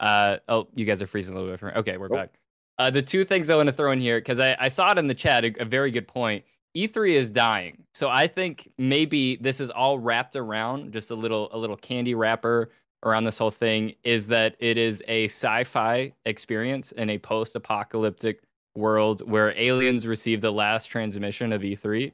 Uh, 0.00 0.36
oh, 0.48 0.68
you 0.76 0.84
guys 0.84 1.02
are 1.02 1.06
freezing 1.08 1.34
a 1.34 1.38
little 1.38 1.52
bit. 1.52 1.58
For, 1.60 1.76
okay, 1.78 1.96
we're 1.96 2.06
Nope. 2.08 2.18
back. 2.18 2.38
Uh, 2.78 2.90
the 2.90 3.02
two 3.02 3.24
things 3.24 3.50
I 3.50 3.56
want 3.56 3.68
to 3.68 3.72
throw 3.72 3.90
in 3.92 4.00
here 4.00 4.18
because 4.18 4.40
I, 4.40 4.56
I 4.58 4.68
saw 4.68 4.92
it 4.92 4.98
in 4.98 5.06
the 5.06 5.14
chat. 5.14 5.44
A, 5.44 5.62
a 5.62 5.64
very 5.64 5.90
good 5.90 6.08
point. 6.08 6.44
E3 6.76 7.12
is 7.12 7.30
dying, 7.30 7.84
so 7.94 8.08
I 8.08 8.26
think 8.28 8.70
maybe 8.78 9.36
this 9.36 9.60
is 9.60 9.70
all 9.70 9.98
wrapped 9.98 10.36
around 10.36 10.92
just 10.92 11.10
a 11.10 11.14
little 11.14 11.48
a 11.52 11.58
little 11.58 11.76
candy 11.76 12.14
wrapper 12.14 12.70
around 13.04 13.24
this 13.24 13.38
whole 13.38 13.50
thing. 13.50 13.94
Is 14.04 14.28
that 14.28 14.54
it 14.60 14.78
is 14.78 15.02
a 15.08 15.24
sci-fi 15.24 16.12
experience 16.24 16.92
in 16.92 17.10
a 17.10 17.18
post-apocalyptic 17.18 18.42
world 18.76 19.28
where 19.28 19.58
aliens 19.58 20.06
receive 20.06 20.40
the 20.40 20.52
last 20.52 20.86
transmission 20.86 21.52
of 21.52 21.62
E3 21.62 22.12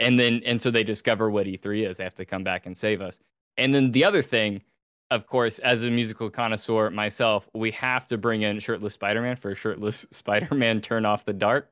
and 0.00 0.18
then 0.18 0.42
and 0.44 0.60
so 0.60 0.70
they 0.70 0.82
discover 0.84 1.30
what 1.30 1.46
E3 1.46 1.88
is. 1.88 1.96
They 1.96 2.04
have 2.04 2.14
to 2.16 2.24
come 2.24 2.44
back 2.44 2.66
and 2.66 2.76
save 2.76 3.00
us. 3.00 3.18
And 3.56 3.74
then 3.74 3.92
the 3.92 4.04
other 4.04 4.22
thing, 4.22 4.62
of 5.10 5.26
course, 5.26 5.58
as 5.60 5.84
a 5.84 5.90
musical 5.90 6.30
connoisseur 6.30 6.90
myself, 6.90 7.48
we 7.54 7.70
have 7.72 8.06
to 8.08 8.18
bring 8.18 8.42
in 8.42 8.58
shirtless 8.58 8.94
Spider-Man 8.94 9.36
for 9.36 9.54
shirtless 9.54 10.06
Spider-Man 10.10 10.80
turn 10.80 11.04
off 11.04 11.24
the 11.24 11.32
dark. 11.32 11.70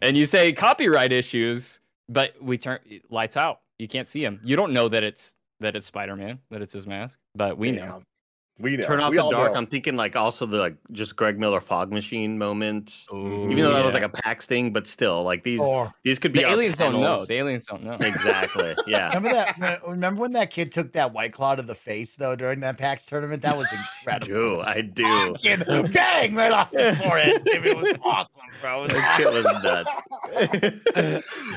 And 0.00 0.16
you 0.16 0.24
say 0.26 0.52
copyright 0.52 1.12
issues, 1.12 1.80
but 2.08 2.34
we 2.40 2.58
turn 2.58 2.78
lights 3.10 3.36
out. 3.36 3.60
You 3.78 3.88
can't 3.88 4.06
see 4.06 4.24
him. 4.24 4.40
You 4.44 4.54
don't 4.54 4.72
know 4.72 4.88
that 4.88 5.02
it's 5.02 5.34
that 5.60 5.76
it's 5.76 5.86
Spider-Man, 5.86 6.40
that 6.50 6.62
it's 6.62 6.72
his 6.72 6.86
mask, 6.86 7.18
but 7.34 7.56
we 7.56 7.70
know. 7.70 8.02
Damn. 8.62 8.70
We 8.70 8.76
know. 8.76 8.86
Turn 8.86 9.00
off 9.00 9.10
we 9.10 9.16
the 9.16 9.30
dark. 9.30 9.52
know. 9.52 9.58
I'm 9.58 9.66
thinking 9.66 9.96
like 9.96 10.16
also 10.16 10.46
the 10.46 10.58
like 10.58 10.76
just 10.92 11.16
Greg 11.16 11.38
Miller 11.38 11.60
fog 11.60 11.90
machine 11.92 12.38
moment. 12.38 13.06
Ooh, 13.12 13.44
Even 13.50 13.56
though 13.64 13.72
that 13.72 13.84
was 13.84 13.94
like 13.94 14.02
a 14.02 14.08
PAX 14.08 14.46
thing, 14.46 14.72
but 14.72 14.86
still, 14.86 15.22
like 15.22 15.42
these 15.42 15.60
Or 15.60 15.92
these 16.04 16.18
could 16.18 16.32
be 16.32 16.40
the 16.40 16.46
our 16.46 16.52
aliens 16.52 16.76
don't 16.78 16.92
know. 17.00 17.24
The 17.24 17.34
aliens 17.34 17.66
don't 17.66 17.82
know. 17.84 17.94
Exactly. 18.00 18.74
Yeah. 18.86 19.08
remember 19.14 19.30
that? 19.30 19.80
Remember 19.86 20.20
when 20.20 20.32
that 20.32 20.50
kid 20.50 20.72
took 20.72 20.92
that 20.92 21.12
white 21.12 21.32
claw 21.32 21.54
to 21.54 21.62
the 21.62 21.74
face 21.74 22.16
though 22.16 22.34
during 22.36 22.60
that 22.60 22.78
PAX 22.78 23.06
tournament? 23.06 23.42
That 23.42 23.56
was 23.56 23.66
I 23.72 23.76
incredible. 24.00 24.26
do. 24.26 24.60
I 24.60 24.80
do. 24.80 25.04
Fucking 25.36 25.92
bang 25.92 26.34
right 26.34 26.52
off 26.52 26.70
the 26.70 26.94
forehead. 27.02 27.42
It 27.46 27.76
was 27.76 27.94
awesome, 28.04 28.32
bro. 28.60 28.84
It 28.84 28.92
was 28.92 28.92
That 28.92 29.16
shit 29.18 29.32
was 29.32 29.44
nuts. 29.62 29.90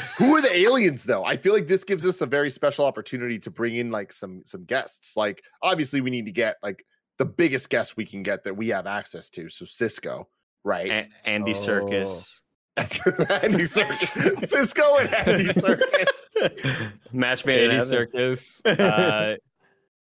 Who 0.17 0.35
are 0.35 0.41
the 0.41 0.55
aliens 0.55 1.03
though? 1.03 1.23
I 1.25 1.37
feel 1.37 1.53
like 1.53 1.67
this 1.67 1.83
gives 1.83 2.05
us 2.05 2.21
a 2.21 2.25
very 2.25 2.49
special 2.49 2.85
opportunity 2.85 3.39
to 3.39 3.49
bring 3.51 3.75
in 3.75 3.91
like 3.91 4.11
some 4.13 4.41
some 4.45 4.63
guests. 4.65 5.17
Like 5.17 5.43
obviously 5.61 6.01
we 6.01 6.09
need 6.09 6.25
to 6.25 6.31
get 6.31 6.55
like 6.63 6.85
the 7.17 7.25
biggest 7.25 7.69
guest 7.69 7.95
we 7.97 8.05
can 8.05 8.23
get 8.23 8.43
that 8.43 8.55
we 8.57 8.69
have 8.69 8.87
access 8.87 9.29
to. 9.31 9.49
So 9.49 9.65
Cisco, 9.65 10.27
right? 10.63 10.89
A- 10.91 11.09
Andy 11.29 11.51
Oh. 11.53 11.55
Serkis. 11.55 12.27
Andy 12.77 13.63
Serkis. 13.65 14.45
Cisco 14.47 14.97
and 14.97 15.13
Andy 15.13 15.45
Serkis. 15.45 16.91
Match 17.13 17.45
made 17.45 17.63
in 17.63 17.71
Andy 17.71 17.85
heaven. 17.85 18.07
Serkis. 18.13 18.61
Uh, 18.79 19.35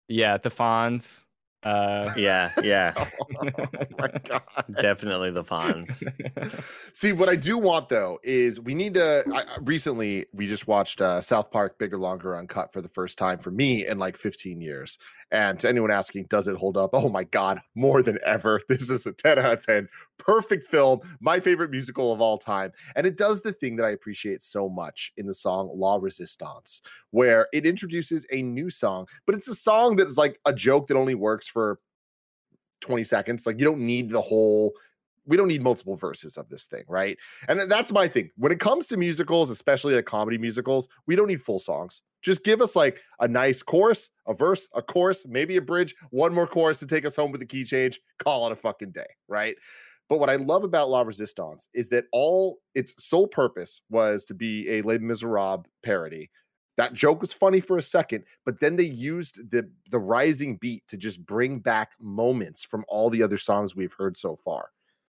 yeah, 0.07 0.37
the 0.37 0.49
Fonz. 0.49 1.25
Uh, 1.63 2.11
Yeah, 2.17 2.51
yeah. 2.63 2.93
oh 3.41 3.85
my 3.99 4.09
god. 4.27 4.41
Definitely 4.81 5.31
the 5.31 5.43
Fonz. 5.43 6.01
See, 6.93 7.11
what 7.13 7.29
I 7.29 7.35
do 7.35 7.57
want 7.57 7.89
though 7.89 8.19
is 8.23 8.59
we 8.59 8.73
need 8.73 8.95
to. 8.95 9.23
I, 9.33 9.39
I- 9.41 9.43
recently, 9.61 10.25
we 10.33 10.47
just 10.47 10.67
watched 10.67 11.01
uh, 11.01 11.21
South 11.21 11.51
Park 11.51 11.77
Bigger, 11.77 11.97
Longer, 11.97 12.35
Uncut 12.35 12.73
for 12.73 12.81
the 12.81 12.89
first 12.89 13.17
time 13.17 13.37
for 13.37 13.51
me 13.51 13.85
in 13.87 13.99
like 13.99 14.17
15 14.17 14.59
years. 14.61 14.97
And 15.31 15.59
to 15.59 15.69
anyone 15.69 15.91
asking, 15.91 16.25
does 16.25 16.47
it 16.47 16.57
hold 16.57 16.77
up? 16.77 16.89
Oh 16.93 17.09
my 17.09 17.23
God, 17.23 17.61
more 17.75 18.01
than 18.03 18.17
ever. 18.25 18.59
This 18.67 18.89
is 18.89 19.05
a 19.05 19.13
10 19.13 19.37
out 19.39 19.53
of 19.53 19.65
10. 19.65 19.87
Perfect 20.17 20.69
film, 20.69 20.99
my 21.19 21.39
favorite 21.39 21.71
musical 21.71 22.11
of 22.13 22.21
all 22.21 22.37
time. 22.37 22.71
And 22.95 23.05
it 23.07 23.17
does 23.17 23.41
the 23.41 23.51
thing 23.53 23.75
that 23.77 23.85
I 23.85 23.89
appreciate 23.91 24.41
so 24.41 24.67
much 24.69 25.11
in 25.17 25.25
the 25.27 25.33
song 25.33 25.69
La 25.73 25.95
Resistance, 25.97 26.81
where 27.11 27.47
it 27.53 27.65
introduces 27.65 28.25
a 28.31 28.41
new 28.41 28.69
song, 28.69 29.07
but 29.25 29.35
it's 29.35 29.47
a 29.47 29.55
song 29.55 29.95
that 29.97 30.07
is 30.07 30.17
like 30.17 30.39
a 30.45 30.53
joke 30.53 30.87
that 30.87 30.97
only 30.97 31.15
works 31.15 31.47
for 31.51 31.79
20 32.81 33.03
seconds. 33.03 33.45
Like 33.45 33.59
you 33.59 33.65
don't 33.65 33.81
need 33.81 34.09
the 34.09 34.21
whole 34.21 34.73
we 35.25 35.37
don't 35.37 35.47
need 35.47 35.61
multiple 35.61 35.95
verses 35.95 36.35
of 36.35 36.49
this 36.49 36.65
thing, 36.65 36.83
right? 36.87 37.17
And 37.47 37.59
that's 37.69 37.91
my 37.91 38.07
thing. 38.07 38.31
When 38.37 38.51
it 38.51 38.59
comes 38.59 38.87
to 38.87 38.97
musicals, 38.97 39.49
especially 39.49 39.95
like 39.95 40.05
comedy 40.05 40.37
musicals, 40.37 40.89
we 41.05 41.15
don't 41.15 41.27
need 41.27 41.41
full 41.41 41.59
songs. 41.59 42.01
Just 42.21 42.43
give 42.43 42.61
us 42.61 42.75
like 42.75 43.01
a 43.19 43.27
nice 43.27 43.61
chorus, 43.61 44.09
a 44.27 44.33
verse, 44.33 44.67
a 44.73 44.81
chorus, 44.81 45.25
maybe 45.27 45.57
a 45.57 45.61
bridge, 45.61 45.95
one 46.09 46.33
more 46.33 46.47
chorus 46.47 46.79
to 46.79 46.87
take 46.87 47.05
us 47.05 47.15
home 47.15 47.31
with 47.31 47.39
the 47.39 47.47
key 47.47 47.63
change, 47.63 47.99
call 48.19 48.47
it 48.47 48.51
a 48.51 48.55
fucking 48.55 48.91
day, 48.91 49.07
right? 49.27 49.55
But 50.09 50.19
what 50.19 50.29
I 50.29 50.35
love 50.35 50.63
about 50.63 50.89
La 50.89 51.01
Resistance 51.01 51.67
is 51.73 51.87
that 51.89 52.05
all 52.11 52.59
its 52.75 52.93
sole 53.03 53.27
purpose 53.27 53.81
was 53.89 54.25
to 54.25 54.33
be 54.33 54.69
a 54.69 54.81
Les 54.81 54.97
Miserables 54.97 55.65
parody. 55.83 56.29
That 56.81 56.93
joke 56.93 57.21
was 57.21 57.33
funny 57.33 57.61
for 57.61 57.77
a 57.77 57.81
second, 57.83 58.25
but 58.45 58.59
then 58.59 58.75
they 58.75 58.83
used 58.85 59.51
the 59.51 59.71
the 59.91 59.99
rising 59.99 60.57
beat 60.57 60.87
to 60.87 60.97
just 60.97 61.23
bring 61.25 61.59
back 61.59 61.91
moments 61.99 62.63
from 62.63 62.85
all 62.87 63.09
the 63.09 63.23
other 63.23 63.37
songs 63.37 63.75
we've 63.75 63.93
heard 63.93 64.17
so 64.17 64.35
far. 64.35 64.71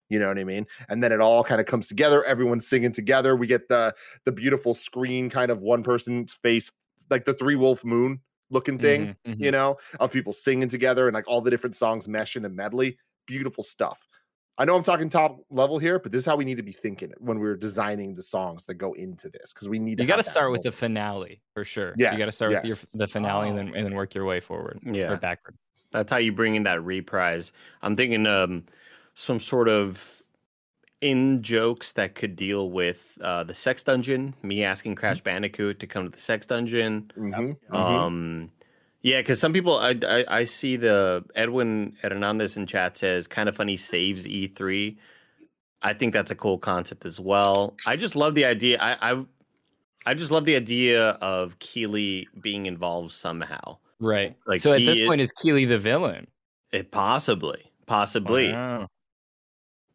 You 0.09 0.19
know 0.19 0.27
what 0.27 0.37
I 0.37 0.43
mean? 0.43 0.67
And 0.87 1.01
then 1.03 1.11
it 1.11 1.19
all 1.19 1.43
kind 1.43 1.59
of 1.59 1.65
comes 1.65 1.87
together. 1.87 2.23
Everyone's 2.23 2.67
singing 2.67 2.91
together. 2.91 3.35
We 3.35 3.47
get 3.47 3.67
the 3.69 3.95
the 4.25 4.31
beautiful 4.31 4.75
screen 4.75 5.29
kind 5.29 5.49
of 5.51 5.61
one 5.61 5.81
person's 5.83 6.33
face, 6.33 6.69
like 7.09 7.25
the 7.25 7.33
three 7.33 7.55
wolf 7.55 7.83
moon 7.83 8.21
looking 8.51 8.79
thing, 8.79 9.07
Mhm, 9.07 9.17
mhm. 9.25 9.37
you 9.39 9.51
know, 9.51 9.77
of 9.99 10.11
people 10.11 10.33
singing 10.33 10.69
together 10.69 11.07
and 11.07 11.15
like 11.15 11.27
all 11.27 11.41
the 11.41 11.49
different 11.49 11.75
songs 11.75 12.07
mesh 12.07 12.35
in 12.35 12.45
a 12.45 12.49
medley. 12.49 12.97
Beautiful 13.25 13.63
stuff. 13.63 14.07
I 14.57 14.65
know 14.65 14.75
I'm 14.75 14.83
talking 14.83 15.09
top 15.09 15.41
level 15.49 15.79
here, 15.79 15.99
but 15.99 16.11
this 16.11 16.19
is 16.19 16.25
how 16.25 16.37
we 16.37 16.45
need 16.45 16.55
to 16.55 16.63
be 16.63 16.71
thinking 16.71 17.11
when 17.17 17.39
we're 17.39 17.57
designing 17.57 18.15
the 18.15 18.23
songs 18.23 18.65
that 18.67 18.75
go 18.75 18.93
into 18.93 19.29
this 19.29 19.53
because 19.53 19.67
we 19.67 19.79
need 19.79 19.97
to 19.97 20.03
you 20.03 20.07
got 20.07 20.17
to 20.17 20.23
have 20.23 20.25
that 20.25 20.37
start 20.37 20.51
with 20.51 20.63
the 20.63 20.71
finale 20.71 21.41
for 21.53 21.63
sure. 21.63 21.99
Yeah, 22.03 22.11
you 22.11 22.17
got 22.17 22.25
to 22.25 22.31
Yes, 22.31 22.33
start 22.33 22.51
with 22.53 22.63
your 22.63 22.77
the 22.93 23.07
finale 23.07 23.49
and 23.49 23.57
Oh. 23.57 23.57
then 23.57 23.73
and 23.73 23.85
then 23.85 23.93
work 23.95 24.13
your 24.13 24.25
way 24.25 24.39
forward 24.39 24.81
Yeah. 24.83 25.07
or 25.07 25.17
backward. 25.17 25.57
That's 25.91 26.11
how 26.11 26.17
you 26.19 26.33
bring 26.33 26.55
in 26.55 26.63
that 26.63 26.83
reprise. 26.83 27.51
I'm 27.81 27.95
thinking 27.95 28.27
um 28.27 28.65
some 29.15 29.39
sort 29.39 29.69
of 29.69 30.21
in 31.01 31.43
jokes 31.43 31.93
that 31.93 32.15
could 32.15 32.35
deal 32.35 32.71
with 32.71 33.17
uh 33.21 33.43
the 33.45 33.55
sex 33.55 33.83
dungeon, 33.83 34.35
me 34.43 34.63
asking 34.63 34.95
Crash 34.95 35.21
Bandicoot 35.21 35.79
to 35.81 35.87
come 35.87 36.05
to 36.05 36.11
the 36.11 36.19
sex 36.21 36.45
dungeon. 36.47 37.11
Mhm, 37.15 37.59
mhm. 37.69 38.05
Um 38.05 38.51
yeah, 39.05 39.19
because 39.19 39.39
some 39.39 39.53
people 39.53 39.77
I, 39.77 39.95
I 40.03 40.25
I 40.27 40.43
see 40.45 40.77
the 40.77 41.23
Edwin 41.35 41.95
Hernandez 42.01 42.57
in 42.57 42.65
chat 42.65 42.97
says 42.97 43.27
kind 43.27 43.47
of 43.47 43.55
funny 43.55 43.77
saves 43.77 44.25
E3. 44.25 44.97
I 45.83 45.93
think 45.93 46.11
that's 46.11 46.31
a 46.31 46.35
cool 46.35 46.57
concept 46.57 47.05
as 47.05 47.19
well. 47.19 47.75
I 47.85 47.97
just 47.97 48.15
love 48.15 48.33
the 48.33 48.45
idea. 48.45 48.79
I 48.81 49.11
I 49.11 49.25
I 50.07 50.13
just 50.15 50.31
love 50.31 50.45
the 50.45 50.55
idea 50.55 51.09
of 51.21 51.59
Keighley 51.59 52.27
being 52.41 52.65
involved 52.65 53.11
somehow. 53.11 53.77
Right. 53.99 54.35
Like, 54.47 54.59
so 54.59 54.73
at 54.73 54.79
this 54.79 54.99
is- 54.99 55.07
point, 55.07 55.21
is 55.21 55.31
Keighley 55.31 55.65
the 55.65 55.77
villain? 55.77 56.25
It 56.71 56.89
possibly, 56.89 57.71
possibly. 57.85 58.51
Wow. 58.51 58.87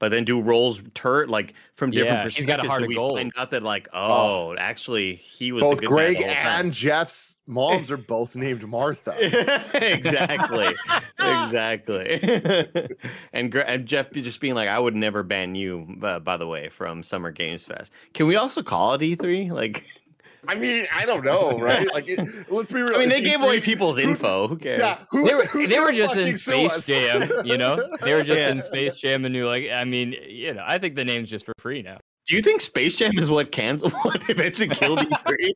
But 0.00 0.10
then 0.10 0.24
do 0.24 0.40
roles 0.40 0.82
turn 0.94 1.28
like 1.28 1.54
from 1.74 1.92
different 1.92 2.08
Yeah, 2.18 2.22
perspectives? 2.24 2.36
he's 2.36 2.46
got 2.46 2.64
a 2.64 2.68
heart 2.68 2.80
do 2.80 2.84
of 2.86 2.88
we 2.88 2.94
gold. 2.96 3.18
find 3.18 3.32
out 3.36 3.50
that 3.52 3.62
like, 3.62 3.88
oh, 3.92 4.56
actually, 4.58 5.14
he 5.16 5.52
was 5.52 5.60
the 5.62 5.68
Both 5.68 5.80
good 5.80 5.88
Greg 5.88 6.14
guy 6.16 6.22
the 6.22 6.26
whole 6.26 6.34
time. 6.42 6.64
and 6.64 6.72
Geoff's 6.72 7.36
moms 7.46 7.90
are 7.92 7.96
both 7.96 8.34
named 8.34 8.66
Martha. 8.66 9.14
exactly, 9.74 10.74
exactly. 11.18 12.88
and, 13.32 13.52
Gre- 13.52 13.60
and 13.60 13.86
Geoff 13.86 14.10
just 14.12 14.40
being 14.40 14.54
like, 14.54 14.68
I 14.68 14.78
would 14.78 14.94
never 14.96 15.22
ban 15.22 15.54
you. 15.54 15.86
Uh, 16.02 16.18
by 16.18 16.36
the 16.36 16.46
way, 16.46 16.68
from 16.68 17.02
Summer 17.02 17.30
Games 17.30 17.64
Fest. 17.64 17.92
Can 18.14 18.26
we 18.26 18.36
also 18.36 18.62
call 18.62 18.94
it 18.94 19.00
E3? 19.00 19.50
Like, 19.50 19.84
I 20.48 20.54
mean, 20.54 20.86
I 20.92 21.04
don't 21.06 21.24
know, 21.24 21.58
right? 21.60 21.92
Like, 21.92 22.04
it, 22.08 22.20
let's 22.50 22.72
be 22.72 22.80
real. 22.82 22.96
I 22.96 22.98
mean, 23.00 23.08
they 23.08 23.20
gave 23.20 23.40
away 23.42 23.60
people's 23.60 23.98
Who- 23.98 24.10
info. 24.10 24.48
Who 24.48 24.56
cares? 24.56 24.80
Yeah, 24.80 24.98
who's, 25.10 25.28
They 25.28 25.34
were, 25.36 25.44
who's 25.46 25.70
they 25.70 25.80
were 25.80 25.92
just 25.92 26.16
in 26.16 26.34
Space? 26.34 26.86
Jam, 26.86 27.30
you 27.44 27.56
know? 27.58 27.76
They 28.02 28.14
were 28.14 28.22
just 28.22 28.40
Yeah. 28.40 28.50
in 28.50 28.62
Space 28.62 28.96
Jam 28.98 29.24
and 29.24 29.32
knew, 29.32 29.46
like, 29.46 29.68
I 29.74 29.84
mean, 29.84 30.14
you 30.28 30.54
know, 30.54 30.64
I 30.66 30.78
think 30.78 30.94
the 30.96 31.04
name's 31.04 31.28
just 31.30 31.44
for 31.44 31.52
free 31.58 31.82
now. 31.82 31.98
Do 32.26 32.36
you 32.36 32.42
think 32.42 32.60
Space 32.60 32.96
Jam 32.96 33.18
is 33.18 33.28
what 33.30 33.50
canceled 33.50 33.92
what 34.02 34.22
eventually 34.30 34.68
killed 34.68 35.00
E3? 35.00 35.52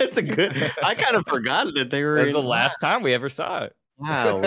It's 0.00 0.16
a 0.16 0.22
good. 0.22 0.72
I 0.82 0.94
kind 0.94 1.16
of 1.16 1.24
forgot 1.28 1.66
that 1.74 1.90
they 1.90 2.02
were. 2.02 2.16
That's 2.16 2.28
in- 2.28 2.34
the 2.34 2.42
last 2.42 2.78
time 2.80 3.02
we 3.02 3.12
ever 3.12 3.28
saw 3.28 3.64
it. 3.64 3.72
Wow, 4.02 4.40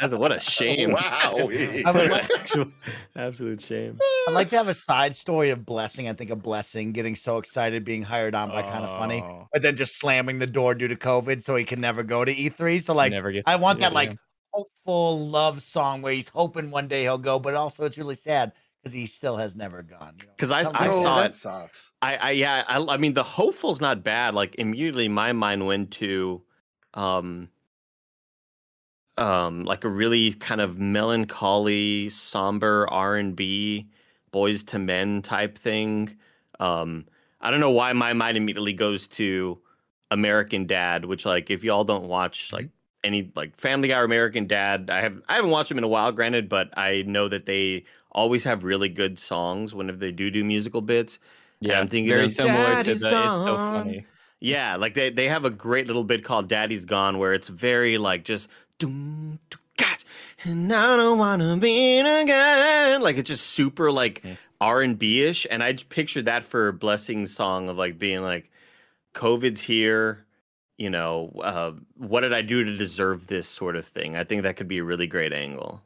that's 0.00 0.14
what 0.14 0.32
a 0.32 0.40
shame. 0.56 0.92
Wow. 0.92 1.00
I 1.34 1.90
like, 1.90 2.30
Actual- 2.38 2.72
absolute 3.16 3.60
shame. 3.60 3.98
I'd 4.28 4.32
like 4.34 4.48
to 4.50 4.56
have 4.56 4.68
a 4.68 4.74
side 4.74 5.14
story 5.16 5.50
of 5.50 5.64
Blessing. 5.64 6.08
I 6.08 6.12
think 6.12 6.30
of 6.30 6.42
Blessing 6.42 6.92
getting 6.92 7.16
so 7.16 7.38
excited 7.38 7.84
being 7.84 8.02
hired 8.02 8.34
on 8.34 8.48
by 8.50 8.62
kind 8.62 8.84
of 8.84 8.98
funny, 8.98 9.22
Oh, 9.24 9.46
but 9.52 9.62
then 9.62 9.76
just 9.76 9.98
slamming 9.98 10.38
the 10.38 10.46
door 10.46 10.74
due 10.74 10.88
to 10.88 10.96
COVID 10.96 11.42
so 11.42 11.56
he 11.56 11.64
can 11.64 11.80
never 11.80 12.02
go 12.02 12.24
to 12.24 12.34
E3. 12.34 12.82
So, 12.82 12.94
like, 12.94 13.12
never 13.12 13.32
I 13.46 13.56
want 13.56 13.80
that, 13.80 13.92
it, 13.92 13.94
like, 13.94 14.10
yeah. 14.10 14.16
hopeful 14.52 15.28
love 15.28 15.62
song 15.62 16.02
where 16.02 16.12
he's 16.12 16.28
hoping 16.28 16.70
one 16.70 16.88
day 16.88 17.02
he'll 17.02 17.18
go, 17.18 17.38
but 17.38 17.54
also 17.54 17.84
it's 17.84 17.96
really 17.98 18.14
sad 18.14 18.52
because 18.82 18.94
he 18.94 19.06
still 19.06 19.36
has 19.36 19.54
never 19.54 19.82
gone. 19.82 20.14
you 20.20 20.26
know? 20.26 20.32
'Cause 20.38 20.50
I- 20.50 20.60
I 20.70 20.88
oh, 20.88 21.02
saw 21.02 21.16
that. 21.16 21.22
that 21.22 21.30
it. 21.30 21.34
sucks. 21.34 21.90
I, 22.02 22.16
I 22.16 22.30
yeah, 22.30 22.64
I, 22.66 22.78
I 22.82 22.96
mean 22.96 23.12
the 23.12 23.22
hopeful's 23.22 23.80
not 23.80 24.02
bad. 24.02 24.34
Like 24.34 24.54
immediately 24.56 25.06
my 25.08 25.32
mind 25.34 25.66
went 25.66 25.90
to 25.92 26.42
um 26.94 27.48
um 29.20 29.64
like 29.64 29.84
a 29.84 29.88
really 29.88 30.32
kind 30.34 30.60
of 30.60 30.78
melancholy, 30.78 32.08
somber 32.10 32.86
R 32.90 33.16
and 33.16 33.36
B, 33.36 33.88
Boyz 34.32 34.64
II 34.64 34.80
Men 34.80 35.22
type 35.22 35.58
thing. 35.58 36.16
Um 36.60 37.06
I 37.40 37.50
don't 37.50 37.60
know 37.60 37.70
why 37.70 37.92
my 37.94 38.12
mind 38.12 38.36
immediately 38.36 38.72
goes 38.74 39.08
to 39.08 39.60
American 40.10 40.66
Dad, 40.66 41.04
which 41.06 41.24
like 41.26 41.50
if 41.50 41.64
y'all 41.64 41.84
don't 41.84 42.08
watch 42.08 42.52
like 42.52 42.70
any 43.04 43.32
like 43.36 43.58
Family 43.60 43.88
Guy 43.88 43.98
or 44.00 44.04
American 44.04 44.46
Dad, 44.46 44.90
I 44.90 45.00
have 45.00 45.20
I 45.28 45.34
haven't 45.36 45.50
watched 45.50 45.68
them 45.70 45.78
in 45.78 45.84
a 45.84 45.88
while, 45.88 46.12
granted, 46.12 46.48
but 46.48 46.70
I 46.78 47.02
know 47.02 47.28
that 47.28 47.46
they 47.46 47.84
always 48.12 48.44
have 48.44 48.64
really 48.64 48.88
good 48.88 49.18
songs 49.18 49.74
whenever 49.74 49.98
they 49.98 50.12
do 50.12 50.30
do 50.30 50.44
musical 50.44 50.80
bits. 50.82 51.18
And 51.68 51.72
Yeah, 51.72 51.78
I'm 51.78 51.88
thinking 51.88 52.14
very 52.14 52.28
of 52.28 52.28
similar 52.28 52.76
to 52.76 52.94
Daddy's 52.94 53.04
the 53.04 53.24
It's 53.24 53.38
So 53.38 53.58
Funny. 53.58 54.06
Yeah, 54.40 54.76
like 54.76 54.94
they 54.94 55.10
they 55.10 55.28
have 55.28 55.44
a 55.44 55.50
great 55.50 55.86
little 55.86 56.04
bit 56.04 56.24
called 56.24 56.48
Daddy's 56.48 56.84
Gone 56.84 57.18
where 57.18 57.34
it's 57.34 57.48
very 57.48 57.98
like 57.98 58.24
just 58.24 58.48
doom 58.48 58.48
doo, 58.48 58.48
gat, 58.48 58.69
and 58.82 60.72
I 60.72 60.96
don't 60.96 61.18
wanna 61.18 61.56
be 61.56 61.98
again. 61.98 63.00
Like 63.00 63.16
it's 63.16 63.28
just 63.28 63.46
super 63.46 63.90
like. 63.92 64.24
R 64.60 64.82
and 64.82 64.98
B 64.98 65.22
ish. 65.22 65.46
And 65.50 65.62
I 65.62 65.72
pictured 65.72 66.26
that 66.26 66.44
for 66.44 66.70
Blessing's 66.72 67.34
song 67.34 67.68
of 67.68 67.78
like 67.78 67.98
being 67.98 68.22
like, 68.22 68.50
COVID's 69.14 69.60
here, 69.60 70.26
you 70.76 70.90
know, 70.90 71.32
uh, 71.42 71.72
what 71.96 72.20
did 72.20 72.32
I 72.32 72.42
do 72.42 72.62
to 72.62 72.76
deserve 72.76 73.26
this 73.26 73.48
sort 73.48 73.76
of 73.76 73.86
thing? 73.86 74.16
I 74.16 74.24
think 74.24 74.42
that 74.42 74.56
could 74.56 74.68
be 74.68 74.78
a 74.78 74.84
really 74.84 75.06
great 75.06 75.32
angle. 75.32 75.82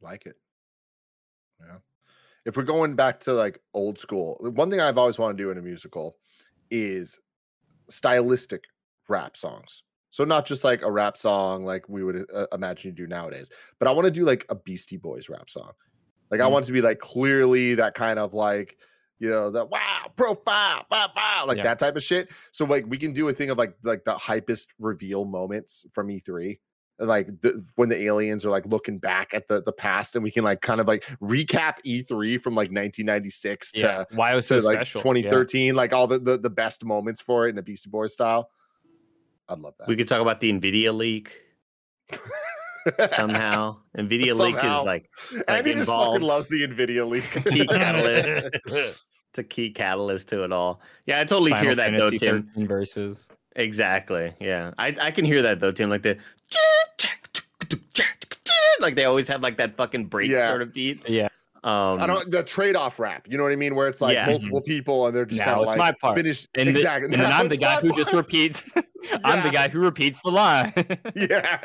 Like 0.00 0.26
it. 0.26 0.36
Yeah. 1.60 1.78
If 2.44 2.56
we're 2.56 2.62
going 2.62 2.94
back 2.94 3.20
to 3.20 3.32
like 3.32 3.60
old 3.74 3.98
school, 3.98 4.38
one 4.40 4.70
thing 4.70 4.80
I've 4.80 4.98
always 4.98 5.18
wanted 5.18 5.36
to 5.38 5.44
do 5.44 5.50
in 5.50 5.58
a 5.58 5.62
musical 5.62 6.16
is 6.70 7.18
stylistic 7.88 8.64
rap 9.08 9.36
songs. 9.36 9.82
So 10.16 10.24
not 10.24 10.46
just 10.46 10.64
like 10.64 10.80
a 10.80 10.90
rap 10.90 11.14
song 11.14 11.66
like 11.66 11.90
we 11.90 12.02
would 12.02 12.24
uh, 12.34 12.46
imagine 12.50 12.88
you 12.88 12.94
do 12.94 13.06
nowadays, 13.06 13.50
but 13.78 13.86
I 13.86 13.90
want 13.90 14.06
to 14.06 14.10
do 14.10 14.24
like 14.24 14.46
a 14.48 14.54
Beastie 14.54 14.96
Boys 14.96 15.28
rap 15.28 15.50
song. 15.50 15.72
Like 16.30 16.40
I 16.40 16.44
Mm. 16.44 16.52
want 16.52 16.64
it 16.64 16.68
to 16.68 16.72
be 16.72 16.80
like 16.80 17.00
clearly 17.00 17.74
that 17.74 17.92
kind 17.92 18.18
of 18.18 18.32
like 18.32 18.78
you 19.18 19.28
know 19.28 19.50
the 19.50 19.66
wow 19.66 20.10
profile 20.16 20.86
wow, 20.90 21.12
wow 21.14 21.44
like 21.46 21.58
Yeah. 21.58 21.64
that 21.64 21.78
type 21.78 21.96
of 21.96 22.02
shit. 22.02 22.30
So 22.52 22.64
like 22.64 22.86
we 22.88 22.96
can 22.96 23.12
do 23.12 23.28
a 23.28 23.32
thing 23.34 23.50
of 23.50 23.58
like 23.58 23.76
like 23.82 24.04
the 24.04 24.14
hypest 24.14 24.68
reveal 24.78 25.26
moments 25.26 25.84
from 25.92 26.08
E3 26.08 26.60
like 26.98 27.26
the, 27.42 27.62
when 27.74 27.90
the 27.90 28.02
aliens 28.04 28.46
are 28.46 28.50
like 28.50 28.64
looking 28.64 28.98
back 28.98 29.34
at 29.34 29.48
the 29.48 29.62
the 29.64 29.72
past 29.72 30.16
and 30.16 30.24
we 30.24 30.30
can 30.30 30.44
like 30.44 30.62
kind 30.62 30.80
of 30.80 30.88
like 30.88 31.04
recap 31.20 31.74
E3 31.84 32.40
from 32.40 32.54
like 32.54 32.70
1996 32.70 33.72
to, 33.72 33.78
Yeah, 33.80 34.04
why 34.12 34.32
it 34.32 34.36
was 34.36 34.46
so 34.46 34.58
to 34.60 34.64
like 34.64 34.78
special. 34.78 35.02
yeah. 35.02 35.28
2013 35.28 35.74
like 35.74 35.92
all 35.92 36.06
the, 36.06 36.18
the 36.18 36.38
the 36.38 36.48
best 36.48 36.86
moments 36.86 37.20
for 37.20 37.46
it 37.46 37.50
in 37.50 37.58
a 37.58 37.62
Beastie 37.62 37.90
Boys 37.90 38.14
style. 38.14 38.48
I'd 39.48 39.58
love 39.58 39.74
that. 39.78 39.88
We 39.88 39.96
could 39.96 40.08
talk 40.08 40.20
about 40.20 40.40
the 40.40 40.52
Nvidia 40.52 40.94
leak 40.96 41.32
somehow. 43.10 43.78
Nvidia 43.96 44.38
leak 44.38 44.56
is 44.56 44.84
like 44.84 45.08
Andy 45.48 45.70
just 45.72 45.80
involved. 45.88 46.14
fucking 46.14 46.26
loves 46.26 46.48
the 46.48 46.66
Nvidia 46.66 47.08
leak. 47.08 47.24
Key 47.50 47.66
catalyst. 47.66 48.56
it's 48.66 49.38
a 49.38 49.44
key 49.44 49.70
catalyst 49.70 50.28
to 50.30 50.44
it 50.44 50.52
all. 50.52 50.80
Yeah, 51.06 51.20
I 51.20 51.24
totally 51.24 51.50
Final 51.52 51.66
hear 51.66 51.74
that 51.76 51.90
Fantasy 51.90 52.18
though, 52.18 52.32
Tim. 52.32 52.42
13 52.54 52.66
verses. 52.68 53.28
Exactly. 53.56 54.34
Yeah, 54.40 54.72
I 54.78 54.96
I 55.00 55.10
can 55.10 55.24
hear 55.24 55.42
that 55.42 55.60
though, 55.60 55.72
Tim. 55.72 55.90
Like 55.90 56.02
the 56.02 56.18
like 58.80 58.94
they 58.94 59.04
always 59.04 59.28
have 59.28 59.42
like 59.42 59.56
that 59.56 59.76
fucking 59.76 60.06
break 60.06 60.30
Yeah. 60.30 60.48
sort 60.48 60.62
of 60.62 60.72
beat. 60.72 61.08
Yeah. 61.08 61.28
Um, 61.66 62.00
I 62.00 62.06
don't 62.06 62.30
the 62.30 62.44
trade-off 62.44 63.00
rap. 63.00 63.26
You 63.28 63.36
know 63.36 63.42
what 63.42 63.50
I 63.52 63.56
mean? 63.56 63.74
Where 63.74 63.88
it's 63.88 64.00
like 64.00 64.14
Yeah. 64.14 64.26
multiple 64.26 64.60
people 64.62 65.06
and 65.08 65.16
they're 65.16 65.24
just 65.26 65.40
Now 65.40 65.46
kind 65.46 65.56
of 65.58 65.62
it's 65.64 65.68
like 65.70 65.78
my 65.78 65.92
part. 66.00 66.16
finish 66.16 66.46
And, 66.54 66.68
the- 66.68 66.78
exactly. 66.78 67.06
and 67.06 67.14
then 67.14 67.32
I'm 67.32 67.48
the 67.48 67.56
guy 67.56 67.74
my 67.76 67.80
who 67.80 67.96
just 67.96 68.12
part. 68.12 68.24
repeats. 68.24 68.72
I'm 69.24 69.42
the 69.42 69.50
guy 69.50 69.68
who 69.68 69.80
repeats 69.80 70.20
the 70.22 70.30
line. 70.30 70.72
Yeah. 71.16 71.58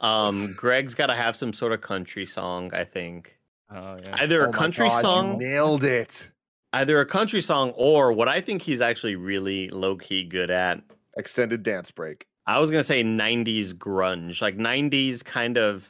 um, 0.00 0.52
Greg's 0.56 0.94
got 0.94 1.06
to 1.06 1.14
have 1.14 1.36
some 1.36 1.52
sort 1.52 1.72
of 1.72 1.80
country 1.80 2.26
song. 2.26 2.72
I 2.74 2.84
think 2.84 3.38
oh 3.72 3.98
yeah. 4.04 4.16
either 4.22 4.46
Oh 4.46 4.50
a 4.50 4.52
country 4.52 4.88
God, 4.88 4.96
you 4.96 5.00
song, 5.02 5.38
nailed 5.38 5.84
it. 5.84 6.28
either 6.72 7.00
a 7.00 7.06
country 7.06 7.42
song, 7.42 7.70
or 7.76 8.12
what 8.12 8.28
I 8.28 8.40
think 8.40 8.62
he's 8.62 8.80
actually 8.80 9.16
really 9.16 9.68
low 9.70 9.96
key 9.96 10.24
good 10.24 10.50
at. 10.50 10.82
Extended 11.16 11.62
dance 11.62 11.90
break. 11.90 12.26
I 12.46 12.58
was 12.58 12.70
gonna 12.70 12.82
say 12.84 13.04
'90s 13.04 13.72
grunge, 13.72 14.40
like 14.42 14.56
'90s 14.56 15.24
kind 15.24 15.56
of 15.58 15.88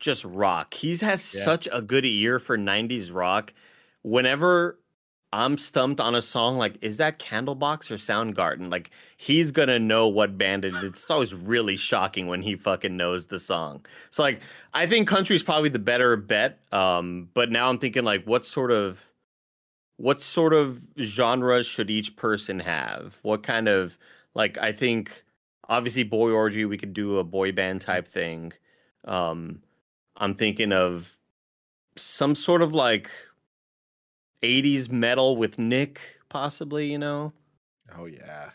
just 0.00 0.24
rock. 0.24 0.74
He 0.74 0.90
has 0.96 1.34
Yeah. 1.34 1.42
such 1.42 1.68
a 1.72 1.80
good 1.82 2.04
ear 2.04 2.38
for 2.38 2.56
'90s 2.56 3.10
rock. 3.10 3.52
Whenever 4.02 4.78
I'm 5.32 5.58
stumped 5.58 6.00
on 6.00 6.14
a 6.14 6.22
song, 6.22 6.56
like 6.56 6.78
is 6.80 6.96
that 6.98 7.18
Candlebox 7.18 7.90
or 7.90 7.96
Soundgarden? 7.96 8.70
Like 8.70 8.90
he's 9.16 9.52
gonna 9.52 9.78
know 9.78 10.06
what 10.08 10.38
band 10.38 10.64
it 10.64 10.74
is. 10.74 10.82
It's 10.84 11.10
always 11.10 11.34
really 11.34 11.76
shocking 11.76 12.26
when 12.28 12.42
he 12.42 12.54
fucking 12.56 12.96
knows 12.96 13.26
the 13.26 13.40
song. 13.40 13.84
So 14.10 14.22
like 14.22 14.40
I 14.72 14.86
think 14.86 15.08
country's 15.08 15.42
probably 15.42 15.68
the 15.68 15.78
better 15.80 16.16
bet. 16.16 16.60
Um, 16.72 17.28
but 17.34 17.50
now 17.50 17.68
I'm 17.68 17.78
thinking 17.78 18.04
like 18.04 18.24
what 18.24 18.46
sort 18.46 18.70
of 18.70 19.02
what 19.96 20.20
sort 20.20 20.52
of 20.54 20.80
genres 21.00 21.66
should 21.66 21.90
each 21.90 22.16
person 22.16 22.60
have? 22.60 23.18
What 23.22 23.42
kind 23.42 23.66
of 23.68 23.98
like 24.34 24.56
I 24.58 24.72
think 24.72 25.24
obviously 25.68 26.04
boy 26.04 26.30
orgy 26.30 26.64
we 26.64 26.78
could 26.78 26.94
do 26.94 27.18
a 27.18 27.24
boy 27.24 27.50
band 27.52 27.80
type 27.80 28.06
thing. 28.06 28.52
Um 29.04 29.62
I'm 30.18 30.34
thinking 30.34 30.72
of 30.72 31.16
some 31.96 32.34
sort 32.34 32.62
of 32.62 32.74
like 32.74 33.10
80s 34.42 34.90
metal 34.90 35.36
with 35.36 35.58
Nick 35.58 36.00
possibly, 36.28 36.90
you 36.90 36.98
know. 36.98 37.32
Oh 37.96 38.06
yeah. 38.06 38.50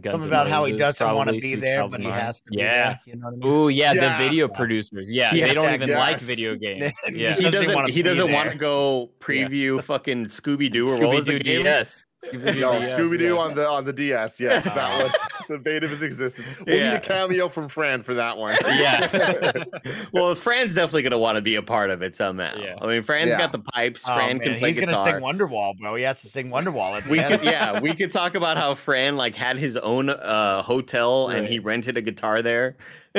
Guns 0.00 0.12
Something 0.12 0.28
about 0.28 0.46
how 0.46 0.64
he 0.66 0.72
Roses 0.72 0.98
doesn't 0.98 1.14
want 1.16 1.30
to 1.30 1.38
be 1.40 1.54
there, 1.54 1.88
but 1.88 2.02
he 2.02 2.08
has 2.10 2.42
to 2.42 2.50
be 2.50 2.58
Yeah. 2.58 2.68
there. 2.88 3.00
You 3.06 3.14
know 3.16 3.28
what 3.28 3.32
I 3.32 3.36
mean? 3.36 3.48
Ooh, 3.48 3.68
yeah, 3.70 3.92
Yeah. 3.94 4.18
the 4.18 4.24
video 4.24 4.46
producers. 4.46 5.10
Yeah, 5.10 5.32
Yes, 5.34 5.48
they 5.48 5.54
don't 5.54 5.72
even 5.72 5.90
like 5.90 6.20
video 6.20 6.54
games. 6.56 6.92
Yeah. 7.10 7.34
He 7.34 7.44
doesn't 7.44 7.52
doesn't 7.52 7.74
wanna 7.74 7.92
he 7.92 8.02
doesn't 8.02 8.30
want 8.30 8.50
to 8.50 8.58
go 8.58 9.10
preview 9.20 9.82
fucking 9.82 10.26
Scooby 10.26 10.70
Doo 10.70 10.86
or 10.86 10.98
what 10.98 11.16
was 11.16 11.24
Scooby-Doo 11.24 11.38
game? 11.38 11.62
DS. 11.62 12.04
Scooby-Doo 12.26 12.58
Yo, 12.58 12.78
DS, 12.78 12.92
Scooby 12.92 13.18
Doo 13.18 13.24
yeah. 13.36 13.40
on 13.40 13.54
the 13.54 13.66
on 13.66 13.84
the 13.86 13.92
DS. 13.92 14.38
Yes, 14.38 14.64
that 14.66 15.02
was 15.02 15.12
the 15.48 15.58
bane 15.58 15.84
of 15.84 15.90
his 15.90 16.02
existence. 16.02 16.46
We'll 16.66 16.76
Yeah. 16.76 16.90
need 16.90 16.96
a 16.96 17.00
cameo 17.00 17.48
from 17.48 17.68
Fran 17.68 18.02
for 18.02 18.14
that 18.14 18.36
one. 18.36 18.56
Yeah. 18.66 19.64
well, 20.12 20.34
Fran's 20.34 20.74
definitely 20.74 21.02
gonna 21.02 21.18
want 21.18 21.36
to 21.36 21.42
be 21.42 21.54
a 21.56 21.62
part 21.62 21.90
of 21.90 22.02
it 22.02 22.16
somehow. 22.16 22.56
Yeah. 22.58 22.74
I 22.80 22.86
mean, 22.86 23.02
Fran's 23.02 23.28
Yeah. 23.30 23.38
got 23.38 23.52
the 23.52 23.58
pipes. 23.60 24.04
Oh, 24.06 24.14
Fran 24.14 24.38
man, 24.38 24.40
can 24.40 24.58
play 24.58 24.68
he's 24.70 24.78
guitar. 24.78 25.04
gonna 25.04 25.20
sing 25.20 25.22
Wonderwall, 25.22 25.78
bro. 25.78 25.94
He 25.94 26.02
has 26.04 26.20
to 26.22 26.28
sing 26.28 26.50
Wonderwall 26.50 26.96
at 26.96 27.04
the 27.04 27.10
we 27.10 27.18
end. 27.20 27.34
could, 27.34 27.44
yeah, 27.44 27.80
we 27.80 27.94
could 27.94 28.12
talk 28.12 28.34
about 28.34 28.56
how 28.56 28.74
Fran 28.74 29.16
like 29.16 29.34
had 29.34 29.56
his 29.58 29.76
own 29.76 30.10
uh 30.10 30.62
hotel 30.62 31.28
and 31.28 31.46
he 31.46 31.58
rented 31.58 31.96
a 31.96 32.02
guitar 32.02 32.42
there 32.42 32.76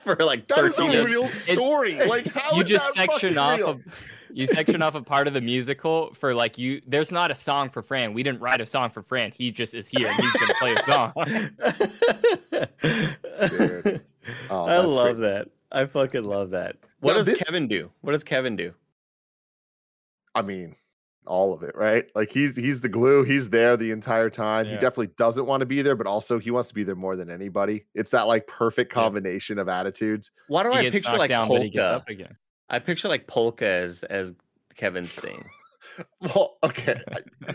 for 0.00 0.16
like 0.16 0.46
That 0.48 0.64
is 0.64 0.74
thirteen. 0.76 0.94
a 0.96 1.04
real 1.04 1.28
story. 1.28 1.98
like 2.06 2.26
how 2.28 2.56
you 2.56 2.62
is 2.62 2.68
just 2.68 2.94
that 2.94 3.10
section 3.10 3.38
off 3.38 3.58
real? 3.58 3.68
of 3.70 3.80
You 4.32 4.46
section 4.46 4.82
off 4.82 4.94
a 4.94 5.02
part 5.02 5.26
of 5.26 5.34
the 5.34 5.40
musical 5.40 6.12
for 6.14 6.34
like 6.34 6.58
you. 6.58 6.80
There's 6.86 7.10
not 7.12 7.30
a 7.30 7.34
song 7.34 7.70
for 7.70 7.82
Fran. 7.82 8.12
We 8.14 8.22
didn't 8.22 8.40
write 8.40 8.60
a 8.60 8.66
song 8.66 8.90
for 8.90 9.02
Fran. 9.02 9.32
He 9.36 9.50
just 9.50 9.74
is 9.74 9.88
here. 9.88 10.06
and 10.08 10.16
He's 10.16 10.32
gonna 10.32 10.54
play 10.54 10.74
a 10.74 10.82
song. 10.82 11.12
Oh, 14.50 14.64
I 14.64 14.78
love 14.78 15.16
great. 15.16 15.26
that. 15.28 15.48
I 15.72 15.86
fucking 15.86 16.24
love 16.24 16.50
that. 16.50 16.76
What 17.00 17.12
Now 17.12 17.18
does 17.18 17.26
this- 17.28 17.42
Kevin 17.42 17.66
do? 17.66 17.90
What 18.02 18.12
does 18.12 18.24
Kevin 18.24 18.56
do? 18.56 18.74
I 20.34 20.42
mean, 20.42 20.76
all 21.26 21.54
of 21.54 21.62
it, 21.62 21.74
right? 21.74 22.04
Like 22.14 22.30
he's 22.30 22.54
he's 22.54 22.80
the 22.82 22.88
glue. 22.90 23.22
He's 23.24 23.48
there 23.50 23.76
the 23.78 23.90
entire 23.90 24.28
time. 24.30 24.66
He 24.66 24.72
definitely 24.74 25.08
doesn't 25.16 25.46
want 25.46 25.60
to 25.60 25.66
be 25.66 25.80
there, 25.82 25.96
but 25.96 26.06
also 26.06 26.38
he 26.38 26.50
wants 26.50 26.68
to 26.68 26.74
be 26.74 26.84
there 26.84 26.94
more 26.94 27.16
than 27.16 27.30
anybody. 27.30 27.86
It's 27.94 28.10
that 28.10 28.26
like 28.26 28.46
perfect 28.46 28.92
Yeah. 28.92 29.02
combination 29.02 29.58
of 29.58 29.68
attitudes. 29.68 30.30
Why 30.48 30.62
do 30.62 30.70
He 30.72 30.76
I 30.76 30.82
gets 30.82 30.94
picture 30.94 31.16
like 31.16 31.30
down, 31.30 31.48
but 31.48 31.62
he 31.62 31.70
gets 31.70 31.88
polka? 32.04 32.36
I 32.70 32.78
picture 32.78 33.08
like 33.08 33.26
polka 33.26 33.66
as 33.66 34.02
as 34.04 34.32
Kevin's 34.76 35.12
thing. 35.14 35.44
Well, 36.20 36.58
okay. 36.62 37.00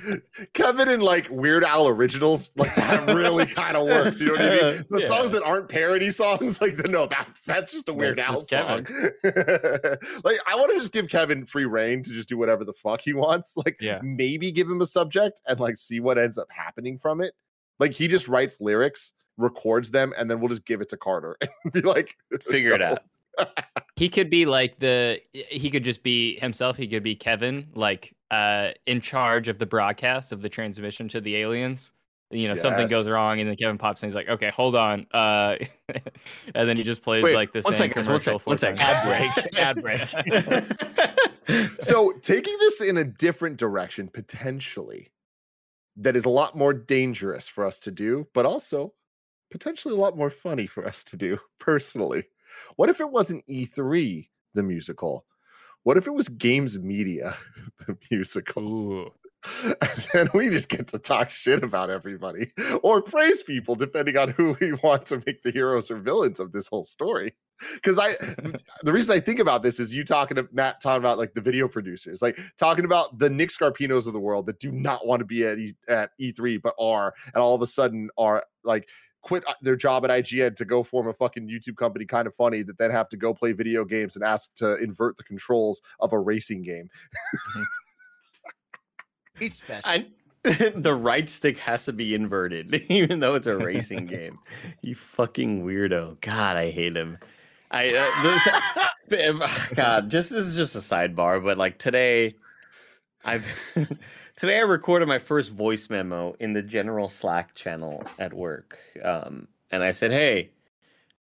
Kevin 0.53 0.89
and 0.89 1.01
like 1.01 1.29
Weird 1.29 1.63
Al 1.63 1.87
originals, 1.87 2.49
like 2.57 2.75
that 2.75 3.13
really 3.15 3.45
kind 3.61 3.77
of 3.77 3.85
works. 3.87 4.19
You 4.19 4.27
know 4.27 4.31
what 4.33 4.41
I 4.41 4.49
mean? 4.49 4.85
The 4.89 4.99
Yeah. 5.01 5.07
songs 5.07 5.31
that 5.31 5.43
aren't 5.43 5.69
parody 5.69 6.09
songs, 6.09 6.59
like 6.59 6.75
the, 6.75 6.89
no, 6.89 7.05
that's 7.05 7.43
that's 7.45 7.71
just 7.71 7.87
a 7.87 7.93
Weird 7.93 8.17
That's 8.17 8.51
Al 8.51 8.65
song. 8.67 8.85
Like 10.23 10.39
I 10.45 10.55
want 10.55 10.71
to 10.71 10.77
just 10.79 10.91
give 10.91 11.07
Kevin 11.07 11.45
free 11.45 11.65
reign 11.65 12.01
to 12.03 12.09
just 12.11 12.27
do 12.27 12.37
whatever 12.37 12.65
the 12.65 12.73
fuck 12.73 12.99
he 13.01 13.13
wants. 13.13 13.55
Like 13.55 13.77
Yeah. 13.79 13.99
maybe 14.03 14.51
give 14.51 14.67
him 14.69 14.81
a 14.81 14.85
subject 14.87 15.39
and 15.47 15.59
like 15.59 15.77
see 15.77 15.99
what 16.01 16.17
ends 16.17 16.37
up 16.37 16.47
happening 16.51 16.97
from 16.97 17.21
it. 17.21 17.35
Like 17.79 17.93
he 17.93 18.07
just 18.09 18.27
writes 18.27 18.59
lyrics, 18.59 19.13
records 19.37 19.91
them, 19.91 20.13
and 20.17 20.29
then 20.29 20.39
we'll 20.41 20.49
just 20.49 20.65
give 20.65 20.81
it 20.81 20.89
to 20.89 20.97
Carter 20.97 21.37
and 21.63 21.71
be 21.71 21.81
like, 21.81 22.17
Figure 22.41 22.73
it 22.73 22.81
out. 22.81 23.03
He 24.03 24.09
could 24.09 24.29
be 24.29 24.45
like 24.45 24.79
the. 24.79 25.21
He 25.31 25.69
could 25.69 25.85
just 25.85 26.03
be 26.03 26.37
himself. 26.41 26.75
He 26.75 26.89
could 26.89 27.03
be 27.03 27.15
Kevin, 27.15 27.69
like 27.73 28.13
uh, 28.31 28.71
in 28.85 28.99
charge 28.99 29.47
of 29.47 29.59
the 29.59 29.65
broadcast 29.65 30.33
of 30.33 30.41
the 30.41 30.49
transmission 30.49 31.07
to 31.07 31.21
the 31.21 31.37
aliens. 31.37 31.93
You 32.29 32.49
know, 32.49 32.53
something 32.53 32.89
goes 32.89 33.07
wrong, 33.07 33.39
and 33.39 33.47
then 33.47 33.55
Kevin 33.55 33.77
pops 33.77 34.03
in. 34.03 34.09
He's 34.09 34.15
like, 34.15 34.27
"Okay, 34.27 34.49
hold 34.49 34.75
on," 34.75 35.07
uh, 35.13 35.55
and 36.53 36.67
then 36.67 36.75
he 36.75 36.83
just 36.83 37.01
plays 37.01 37.23
Wait, 37.23 37.33
like 37.33 37.53
this. 37.53 37.63
one 37.63 37.77
second, 37.77 37.95
one 37.95 38.19
commercial 38.19 38.39
sec, 38.39 38.45
one 38.45 38.57
four 38.57 38.57
sec. 38.57 38.75
times. 38.75 39.31
Ad 39.57 39.81
break. 39.81 40.11
Ad 40.27 40.67
break. 40.67 41.79
so 41.79 42.11
taking 42.21 42.57
this 42.59 42.81
in 42.81 42.97
a 42.97 43.05
different 43.05 43.55
direction 43.55 44.09
potentially 44.09 45.11
that 45.95 46.17
is 46.17 46.25
a 46.25 46.29
lot 46.29 46.57
more 46.57 46.73
dangerous 46.73 47.47
for 47.47 47.65
us 47.65 47.79
to 47.79 47.91
do 47.91 48.27
but 48.33 48.45
also 48.45 48.93
potentially 49.51 49.93
a 49.93 49.97
lot 49.97 50.17
more 50.17 50.29
funny 50.29 50.65
for 50.67 50.85
us 50.85 51.03
to 51.03 51.15
do 51.17 51.37
personally 51.59 52.25
what 52.75 52.89
if 52.89 52.99
it 52.99 53.09
wasn't 53.09 53.47
e3 53.47 54.27
the 54.53 54.63
musical? 54.63 55.25
What 55.83 55.97
if 55.97 56.07
it 56.07 56.13
was 56.13 56.29
games 56.29 56.77
media 56.77 57.35
the 57.87 57.97
musical? 58.09 58.63
Ooh. 58.67 59.11
and 59.63 60.07
then 60.13 60.29
we 60.33 60.49
just 60.49 60.69
get 60.69 60.87
to 60.87 60.97
talk 60.97 61.29
shit 61.29 61.63
about 61.63 61.89
everybody 61.89 62.51
or 62.81 63.01
praise 63.01 63.43
people 63.43 63.75
depending 63.75 64.15
on 64.15 64.29
who 64.29 64.55
we 64.61 64.71
want 64.73 65.05
to 65.05 65.21
make 65.25 65.43
the 65.43 65.51
heroes 65.51 65.91
or 65.91 65.97
villains 65.97 66.39
of 66.39 66.53
this 66.53 66.67
whole 66.67 66.83
story. 66.83 67.33
Because 67.75 67.97
i 67.99 68.11
the 68.83 68.93
reason 68.93 69.15
i 69.15 69.19
think 69.19 69.39
about 69.39 69.61
this 69.61 69.79
is 69.79 69.93
you 69.93 70.03
talking 70.03 70.35
to 70.35 70.47
matt 70.51 70.81
talking 70.81 71.01
about 71.01 71.17
like 71.17 71.33
the 71.33 71.41
video 71.41 71.67
producers 71.67 72.21
like 72.21 72.39
talking 72.57 72.83
about 72.83 73.17
the 73.19 73.29
nick 73.29 73.49
scarpinos 73.49 74.07
of 74.07 74.13
the 74.13 74.19
world 74.19 74.45
that 74.47 74.59
do 74.59 74.71
not 74.71 75.05
want 75.05 75.19
to 75.19 75.25
be 75.25 75.45
at, 75.45 75.59
e, 75.59 75.75
at 75.87 76.11
e3 76.19 76.61
but 76.61 76.73
are 76.79 77.13
and 77.33 77.43
all 77.43 77.53
of 77.53 77.61
a 77.61 77.67
sudden 77.67 78.09
are 78.17 78.43
like 78.63 78.89
quit 79.23 79.43
uh, 79.47 79.53
their 79.61 79.75
job 79.75 80.05
at 80.05 80.11
ign 80.11 80.55
to 80.55 80.65
go 80.65 80.83
form 80.83 81.07
a 81.07 81.13
fucking 81.13 81.47
youtube 81.47 81.75
company 81.75 82.05
kind 82.05 82.27
of 82.27 82.35
funny 82.35 82.61
that 82.61 82.77
then 82.77 82.91
have 82.91 83.09
to 83.09 83.17
go 83.17 83.33
play 83.33 83.51
video 83.51 83.83
games 83.83 84.15
and 84.15 84.23
ask 84.23 84.53
to 84.53 84.75
invert 84.77 85.17
the 85.17 85.23
controls 85.23 85.81
of 85.99 86.13
a 86.13 86.19
racing 86.19 86.61
game 86.61 86.87
He's 89.39 89.55
special. 89.55 89.81
I, 89.83 90.05
the 90.75 90.93
right 90.93 91.29
stick 91.29 91.57
has 91.59 91.85
to 91.85 91.93
be 91.93 92.13
inverted, 92.13 92.73
even 92.89 93.19
though 93.19 93.35
it's 93.35 93.47
a 93.47 93.57
racing 93.57 94.05
game. 94.05 94.39
You 94.81 94.95
fucking 94.95 95.65
weirdo. 95.65 96.19
God, 96.21 96.57
I 96.57 96.71
hate 96.71 96.95
him. 96.95 97.17
I 97.71 97.89
uh, 97.89 98.87
this, 99.09 99.69
God, 99.73 100.09
just 100.11 100.29
this 100.29 100.45
is 100.45 100.55
just 100.55 100.75
a 100.75 100.79
sidebar, 100.79 101.43
but 101.43 101.57
like 101.57 101.79
today, 101.79 102.35
I've 103.25 103.45
today 104.35 104.57
I 104.57 104.61
recorded 104.61 105.07
my 105.07 105.19
first 105.19 105.51
voice 105.51 105.89
memo 105.89 106.35
in 106.39 106.53
the 106.53 106.61
general 106.61 107.09
Slack 107.09 107.55
channel 107.55 108.03
at 108.19 108.33
work, 108.33 108.77
um, 109.03 109.47
and 109.71 109.83
I 109.83 109.91
said, 109.91 110.11
"Hey, 110.11 110.49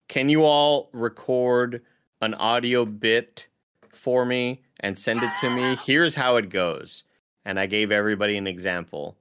can 0.09 0.29
you 0.29 0.45
all 0.45 0.89
record 0.93 1.83
an 2.21 2.35
audio 2.35 2.85
bit 2.85 3.47
for 3.91 4.25
me 4.25 4.63
and 4.81 4.99
send 4.99 5.23
it 5.23 5.31
to 5.41 5.51
me? 5.51 5.77
Here's 5.87 6.15
how 6.15 6.37
it 6.37 6.49
goes." 6.51 7.05
and 7.45 7.61
I 7.61 7.67
gave 7.67 7.93
everybody 7.93 8.37
an 8.39 8.47
example. 8.47 9.17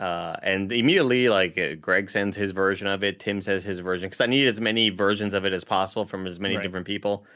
Uh, 0.00 0.36
and 0.42 0.70
immediately, 0.72 1.28
like 1.28 1.58
uh, 1.58 1.74
Greg 1.74 2.08
sends 2.10 2.36
his 2.36 2.52
version 2.52 2.86
of 2.86 3.02
it, 3.02 3.20
Tim 3.20 3.40
says 3.40 3.64
his 3.64 3.80
version 3.80 4.08
because 4.08 4.20
I 4.20 4.26
need 4.26 4.46
as 4.46 4.60
many 4.60 4.90
versions 4.90 5.34
of 5.34 5.44
it 5.44 5.52
as 5.52 5.64
possible 5.64 6.04
from 6.04 6.26
as 6.26 6.38
many 6.40 6.56
Right. 6.56 6.62
different 6.62 6.86
people. 6.86 7.26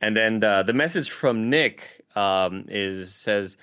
And 0.00 0.16
then 0.16 0.44
uh, 0.44 0.62
the 0.62 0.74
message 0.74 1.10
from 1.10 1.48
Nick 1.50 2.04
um, 2.14 2.66
is 2.68 3.14
says, 3.14 3.56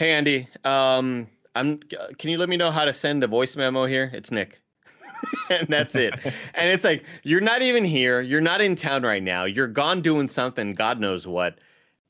"Hey 0.00 0.12
Andy, 0.12 0.48
um, 0.64 1.28
I'm. 1.54 1.78
Can 2.18 2.30
you 2.30 2.38
let 2.38 2.48
me 2.48 2.56
know 2.56 2.70
how 2.70 2.86
to 2.86 2.94
send 2.94 3.22
a 3.22 3.26
voice 3.26 3.54
memo 3.54 3.84
here? 3.84 4.10
It's 4.14 4.30
Nick." 4.30 4.62
and 5.50 5.68
that's 5.68 5.94
it. 5.94 6.14
and 6.54 6.70
it's 6.72 6.84
like 6.84 7.04
you're 7.22 7.42
not 7.42 7.60
even 7.60 7.84
here. 7.84 8.22
You're 8.22 8.40
not 8.40 8.62
in 8.62 8.76
town 8.76 9.02
right 9.02 9.22
now. 9.22 9.44
You're 9.44 9.66
gone 9.66 10.00
doing 10.00 10.26
something. 10.26 10.72
God 10.72 11.00
knows 11.00 11.26
what 11.26 11.58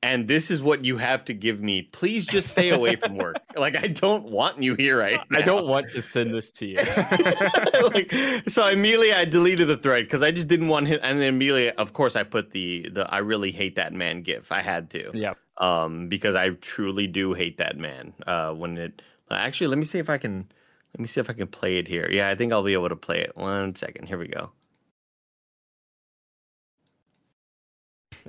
and 0.02 0.28
this 0.28 0.50
is 0.50 0.62
what 0.62 0.84
you 0.84 0.96
have 0.96 1.24
to 1.26 1.34
give 1.34 1.60
me. 1.60 1.82
Please 1.82 2.26
just 2.26 2.48
stay 2.48 2.70
away 2.70 2.96
from 2.96 3.16
work. 3.16 3.36
Like 3.56 3.76
I 3.76 3.88
don't 3.88 4.30
want 4.30 4.62
you 4.62 4.76
here 4.76 4.96
right 4.96 5.20
now. 5.28 5.38
I 5.40 5.42
don't 5.42 5.66
want 5.66 5.90
to 5.90 6.00
send 6.00 6.32
this 6.32 6.52
to 6.52 6.66
you. 6.66 6.76
like, 7.82 8.12
so 8.48 8.68
immediately 8.68 9.12
I 9.12 9.24
deleted 9.24 9.66
the 9.66 9.76
thread 9.76 10.04
because 10.04 10.22
I 10.22 10.30
just 10.30 10.46
didn't 10.46 10.68
want 10.68 10.86
him. 10.86 11.00
And 11.02 11.18
then 11.18 11.34
immediately, 11.34 11.70
of 11.72 11.92
course, 11.92 12.14
I 12.14 12.22
put 12.22 12.52
the 12.52 12.88
the 12.90 13.12
I 13.12 13.18
really 13.18 13.50
hate 13.50 13.74
that 13.74 13.92
man 13.92 14.22
gif. 14.22 14.52
I 14.52 14.62
had 14.62 14.88
to, 14.90 15.10
yeah. 15.12 15.34
Um, 15.60 16.08
because 16.08 16.34
I 16.34 16.50
truly 16.50 17.06
do 17.06 17.34
hate 17.34 17.58
that 17.58 17.78
man. 17.78 18.12
Uh, 18.26 18.52
when 18.52 18.76
it 18.78 19.02
actually, 19.30 19.68
let 19.68 19.78
me 19.78 19.84
see 19.84 19.98
if 19.98 20.10
I 20.10 20.18
can. 20.18 20.50
Let 20.94 21.00
me 21.00 21.06
see 21.06 21.20
if 21.20 21.30
I 21.30 21.34
can 21.34 21.46
play 21.46 21.78
it 21.78 21.86
here. 21.86 22.08
Yeah, 22.10 22.28
I 22.30 22.34
think 22.34 22.52
I'll 22.52 22.64
be 22.64 22.72
able 22.72 22.88
to 22.88 22.96
play 22.96 23.20
it. 23.20 23.36
One 23.36 23.76
second. 23.76 24.06
Here 24.08 24.18
we 24.18 24.26
go. 24.26 24.50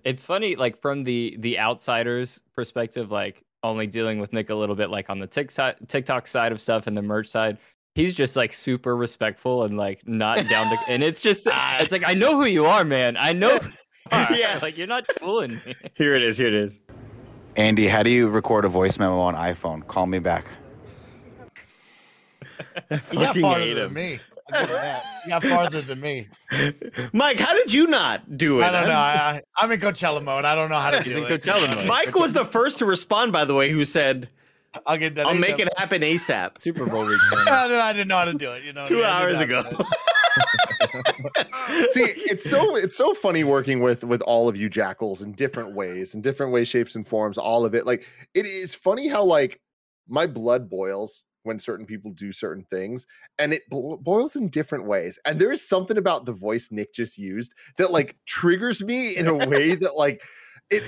it's 0.03 0.23
funny 0.23 0.55
like 0.55 0.79
from 0.79 1.03
the 1.03 1.35
the 1.39 1.59
outsider's 1.59 2.41
perspective 2.55 3.11
like 3.11 3.43
only 3.63 3.87
dealing 3.87 4.19
with 4.19 4.33
nick 4.33 4.49
a 4.49 4.55
little 4.55 4.75
bit 4.75 4.89
like 4.89 5.09
on 5.09 5.19
the 5.19 5.27
tiktok 5.27 5.75
tiktok 5.87 6.27
side 6.27 6.51
of 6.51 6.61
stuff 6.61 6.87
and 6.87 6.95
the 6.95 7.01
merch 7.01 7.27
side 7.27 7.57
he's 7.95 8.13
just 8.13 8.35
like 8.35 8.53
super 8.53 8.95
respectful 8.95 9.63
and 9.63 9.77
like 9.77 10.05
not 10.07 10.47
down 10.47 10.69
to 10.69 10.77
and 10.87 11.03
it's 11.03 11.21
just 11.21 11.47
it's 11.79 11.91
like 11.91 12.07
i 12.07 12.13
know 12.13 12.35
who 12.35 12.45
you 12.45 12.65
are 12.65 12.83
man 12.83 13.17
i 13.17 13.33
know 13.33 13.59
are. 14.11 14.33
Yeah. 14.33 14.59
like 14.61 14.77
you're 14.77 14.87
not 14.87 15.05
fooling 15.19 15.61
me 15.65 15.75
Here 15.95 16.15
it 16.15 16.23
is. 16.23 16.37
Here 16.37 16.47
it 16.47 16.53
is. 16.55 16.79
Andy, 17.55 17.87
how 17.87 18.03
do 18.03 18.09
you 18.09 18.29
record 18.29 18.65
a 18.65 18.69
voice 18.69 18.97
memo 18.97 19.19
on 19.19 19.35
iPhone? 19.35 19.85
Call 19.87 20.05
me 20.07 20.19
back. 20.19 20.45
He 23.09 23.17
got 23.17 23.35
farther 23.37 23.61
hate 23.61 23.73
than 23.73 23.93
me. 23.93 24.19
I'll 24.53 24.61
give 24.61 24.69
him 24.69 24.75
that. 24.75 25.03
He 25.23 25.29
got 25.29 25.43
farther 25.43 25.81
than 25.81 25.99
me. 26.01 26.27
Mike, 27.13 27.39
how 27.39 27.53
did 27.53 27.73
you 27.73 27.87
not 27.87 28.37
do 28.37 28.59
it? 28.59 28.63
I 28.65 28.71
don't 28.71 28.87
know. 28.87 28.93
I, 28.95 29.13
I, 29.15 29.41
I'm 29.57 29.71
in 29.71 29.79
Coachella 29.79 30.23
mode. 30.23 30.45
I 30.45 30.55
don't 30.55 30.69
know 30.69 30.77
how 30.77 30.91
to 30.91 31.01
He's 31.01 31.15
do 31.15 31.25
in 31.25 31.31
it. 31.31 31.41
Coachella 31.41 31.75
mode. 31.75 31.87
Mike 31.87 32.13
was 32.15 32.33
the 32.33 32.45
first 32.45 32.77
to 32.79 32.85
respond, 32.85 33.31
by 33.31 33.45
the 33.45 33.53
way, 33.55 33.71
who 33.71 33.83
said, 33.85 34.29
I'll 34.85 34.97
get 34.97 35.15
that. 35.15 35.25
I'll 35.27 35.35
make 35.35 35.59
it 35.59 35.69
happen 35.77 36.01
ASAP. 36.01 36.59
super 36.61 36.85
bowl 36.85 37.05
weekend 37.05 37.21
I 37.49 37.93
didn't 37.93 38.07
know 38.09 38.17
how 38.17 38.25
to 38.25 38.33
do 38.33 38.51
it. 38.51 38.63
You 38.63 38.73
know, 38.73 38.85
Two 38.85 38.97
Yeah, 38.97 39.17
hours 39.17 39.39
ago. 39.39 39.63
See, 41.89 42.03
it's 42.03 42.49
so 42.49 42.75
it's 42.75 42.95
so 42.95 43.13
funny 43.13 43.43
working 43.43 43.81
with 43.81 44.03
with 44.03 44.21
all 44.23 44.47
of 44.49 44.57
you 44.57 44.69
jackals 44.69 45.21
in 45.21 45.33
different 45.33 45.73
ways, 45.75 46.13
in 46.15 46.21
different 46.21 46.51
ways, 46.51 46.67
shapes, 46.67 46.95
and 46.95 47.07
forms. 47.07 47.37
All 47.37 47.65
of 47.65 47.75
it, 47.75 47.85
like 47.85 48.05
it 48.33 48.45
is 48.45 48.73
funny 48.75 49.07
how 49.07 49.23
like 49.23 49.61
my 50.07 50.27
blood 50.27 50.69
boils 50.69 51.23
when 51.43 51.57
certain 51.59 51.85
people 51.85 52.11
do 52.11 52.31
certain 52.31 52.65
things, 52.69 53.07
and 53.39 53.53
it 53.53 53.63
bo- 53.69 53.97
boils 53.97 54.35
in 54.35 54.49
different 54.49 54.85
ways. 54.85 55.19
And 55.25 55.39
there 55.39 55.51
is 55.51 55.67
something 55.67 55.97
about 55.97 56.25
the 56.25 56.33
voice 56.33 56.69
Nick 56.71 56.93
just 56.93 57.17
used 57.17 57.53
that 57.77 57.91
like 57.91 58.17
triggers 58.25 58.83
me 58.83 59.15
in 59.17 59.27
a 59.27 59.35
way 59.35 59.75
that 59.75 59.95
like 59.95 60.21
it. 60.69 60.83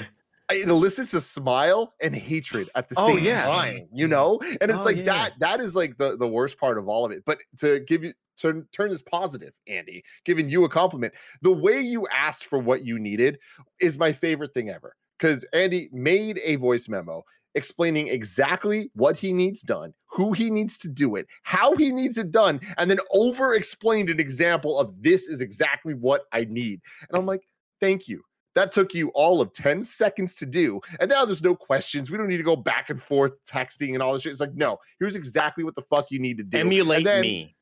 It 0.51 0.67
elicits 0.69 1.13
a 1.13 1.21
smile 1.21 1.93
and 2.01 2.13
hatred 2.13 2.69
at 2.75 2.89
the 2.89 2.95
Oh, 2.97 3.15
same 3.15 3.23
yeah. 3.23 3.45
time, 3.45 3.87
you 3.93 4.07
know, 4.07 4.39
and 4.61 4.69
it's 4.69 4.81
Oh, 4.81 4.85
like 4.85 4.97
yeah. 4.97 5.05
that. 5.05 5.31
That 5.39 5.61
is 5.61 5.75
like 5.75 5.97
the 5.97 6.17
the 6.17 6.27
worst 6.27 6.59
part 6.59 6.77
of 6.77 6.87
all 6.87 7.05
of 7.05 7.11
it. 7.11 7.23
But 7.25 7.39
to 7.59 7.79
give 7.79 8.03
you 8.03 8.13
to 8.37 8.65
turn 8.71 8.89
this 8.89 9.01
positive, 9.01 9.53
Andy, 9.67 10.03
giving 10.25 10.49
you 10.49 10.63
a 10.65 10.69
compliment, 10.69 11.13
the 11.41 11.51
way 11.51 11.79
you 11.79 12.07
asked 12.13 12.45
for 12.45 12.59
what 12.59 12.85
you 12.85 12.99
needed 12.99 13.39
is 13.79 13.97
my 13.97 14.11
favorite 14.11 14.53
thing 14.53 14.69
ever. 14.69 14.95
Because 15.17 15.43
Andy 15.53 15.89
made 15.93 16.39
a 16.43 16.55
voice 16.57 16.89
memo 16.89 17.23
explaining 17.55 18.07
exactly 18.07 18.89
what 18.95 19.17
he 19.17 19.31
needs 19.31 19.61
done, 19.61 19.93
who 20.07 20.33
he 20.33 20.49
needs 20.49 20.77
to 20.79 20.89
do 20.89 21.15
it, 21.15 21.27
how 21.43 21.75
he 21.75 21.91
needs 21.91 22.17
it 22.17 22.31
done, 22.31 22.59
and 22.77 22.89
then 22.89 22.97
over 23.11 23.53
explained 23.53 24.09
an 24.09 24.19
example 24.19 24.79
of 24.79 24.91
this 25.01 25.27
is 25.27 25.41
exactly 25.41 25.93
what 25.93 26.23
I 26.31 26.45
need. 26.45 26.81
And 27.09 27.17
I'm 27.17 27.25
like, 27.25 27.47
thank 27.79 28.07
you. 28.07 28.23
That 28.55 28.71
took 28.71 28.93
you 28.93 29.09
all 29.09 29.41
of 29.41 29.51
10 29.53 29.83
seconds 29.83 30.35
to 30.35 30.45
do. 30.45 30.79
And 30.99 31.09
now 31.09 31.25
there's 31.25 31.41
no 31.41 31.55
questions. 31.55 32.11
We 32.11 32.17
don't 32.17 32.27
need 32.27 32.37
to 32.37 32.43
go 32.43 32.55
back 32.55 32.89
and 32.91 33.01
forth 33.01 33.31
texting 33.45 33.93
and 33.93 34.03
all 34.03 34.13
this 34.13 34.21
shit. 34.23 34.31
It's 34.31 34.41
like, 34.41 34.53
no, 34.53 34.77
here's 34.99 35.15
exactly 35.15 35.63
what 35.63 35.75
the 35.75 35.81
fuck 35.89 36.11
you 36.11 36.19
need 36.19 36.37
to 36.37 36.43
do. 36.43 36.57
Emulate 36.57 37.05
then- 37.05 37.21
me. 37.21 37.55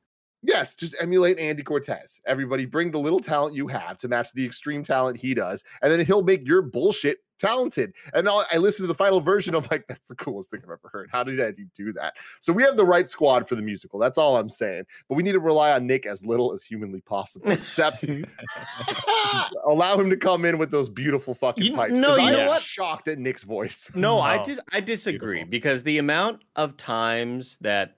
Yes, 0.43 0.75
just 0.75 0.95
emulate 0.99 1.37
Andy 1.39 1.61
Cortez. 1.63 2.19
Everybody 2.25 2.65
bring 2.65 2.91
the 2.91 2.99
little 2.99 3.19
talent 3.19 3.55
you 3.55 3.67
have 3.67 3.97
to 3.99 4.07
match 4.07 4.33
the 4.33 4.43
extreme 4.45 4.83
talent 4.83 5.17
he 5.17 5.33
does, 5.33 5.63
and 5.81 5.91
then 5.91 6.03
he'll 6.05 6.23
make 6.23 6.47
your 6.47 6.61
bullshit 6.63 7.19
talented. 7.37 7.93
And 8.13 8.27
I'll, 8.29 8.45
I 8.53 8.57
listen 8.57 8.83
to 8.83 8.87
the 8.87 8.93
final 8.95 9.19
version. 9.21 9.55
I'm 9.55 9.65
like, 9.71 9.85
that's 9.87 10.05
the 10.07 10.15
coolest 10.15 10.51
thing 10.51 10.59
I've 10.63 10.69
ever 10.71 10.89
heard. 10.91 11.09
How 11.11 11.23
did 11.23 11.39
Andy 11.39 11.65
do 11.75 11.91
that? 11.93 12.13
So 12.39 12.53
we 12.53 12.61
have 12.63 12.77
the 12.77 12.85
right 12.85 13.09
squad 13.09 13.47
for 13.47 13.55
the 13.55 13.61
musical. 13.63 13.99
That's 13.99 14.17
all 14.19 14.37
I'm 14.37 14.49
saying. 14.49 14.83
But 15.09 15.15
we 15.15 15.23
need 15.23 15.31
to 15.33 15.39
rely 15.39 15.71
on 15.73 15.85
Nick 15.87 16.05
as 16.05 16.25
little 16.25 16.51
as 16.53 16.61
humanly 16.63 17.01
possible, 17.01 17.49
except 17.51 18.05
allow 19.67 19.97
him 19.97 20.09
to 20.09 20.17
come 20.17 20.45
in 20.45 20.57
with 20.57 20.71
those 20.71 20.89
beautiful 20.89 21.33
fucking 21.35 21.63
You- 21.63 21.73
pipes. 21.75 21.93
No, 21.93 22.15
you 22.15 22.27
I 22.27 22.31
know 22.31 22.39
am 22.41 22.47
what? 22.47 22.61
shocked 22.61 23.07
at 23.07 23.19
Nick's 23.19 23.43
voice. 23.43 23.89
No, 23.95 24.19
I 24.19 24.41
dis- 24.43 24.59
I 24.71 24.79
disagree 24.79 25.37
Beautiful. 25.37 25.51
because 25.51 25.83
the 25.83 25.97
amount 25.97 26.43
of 26.55 26.77
times 26.77 27.57
that 27.61 27.95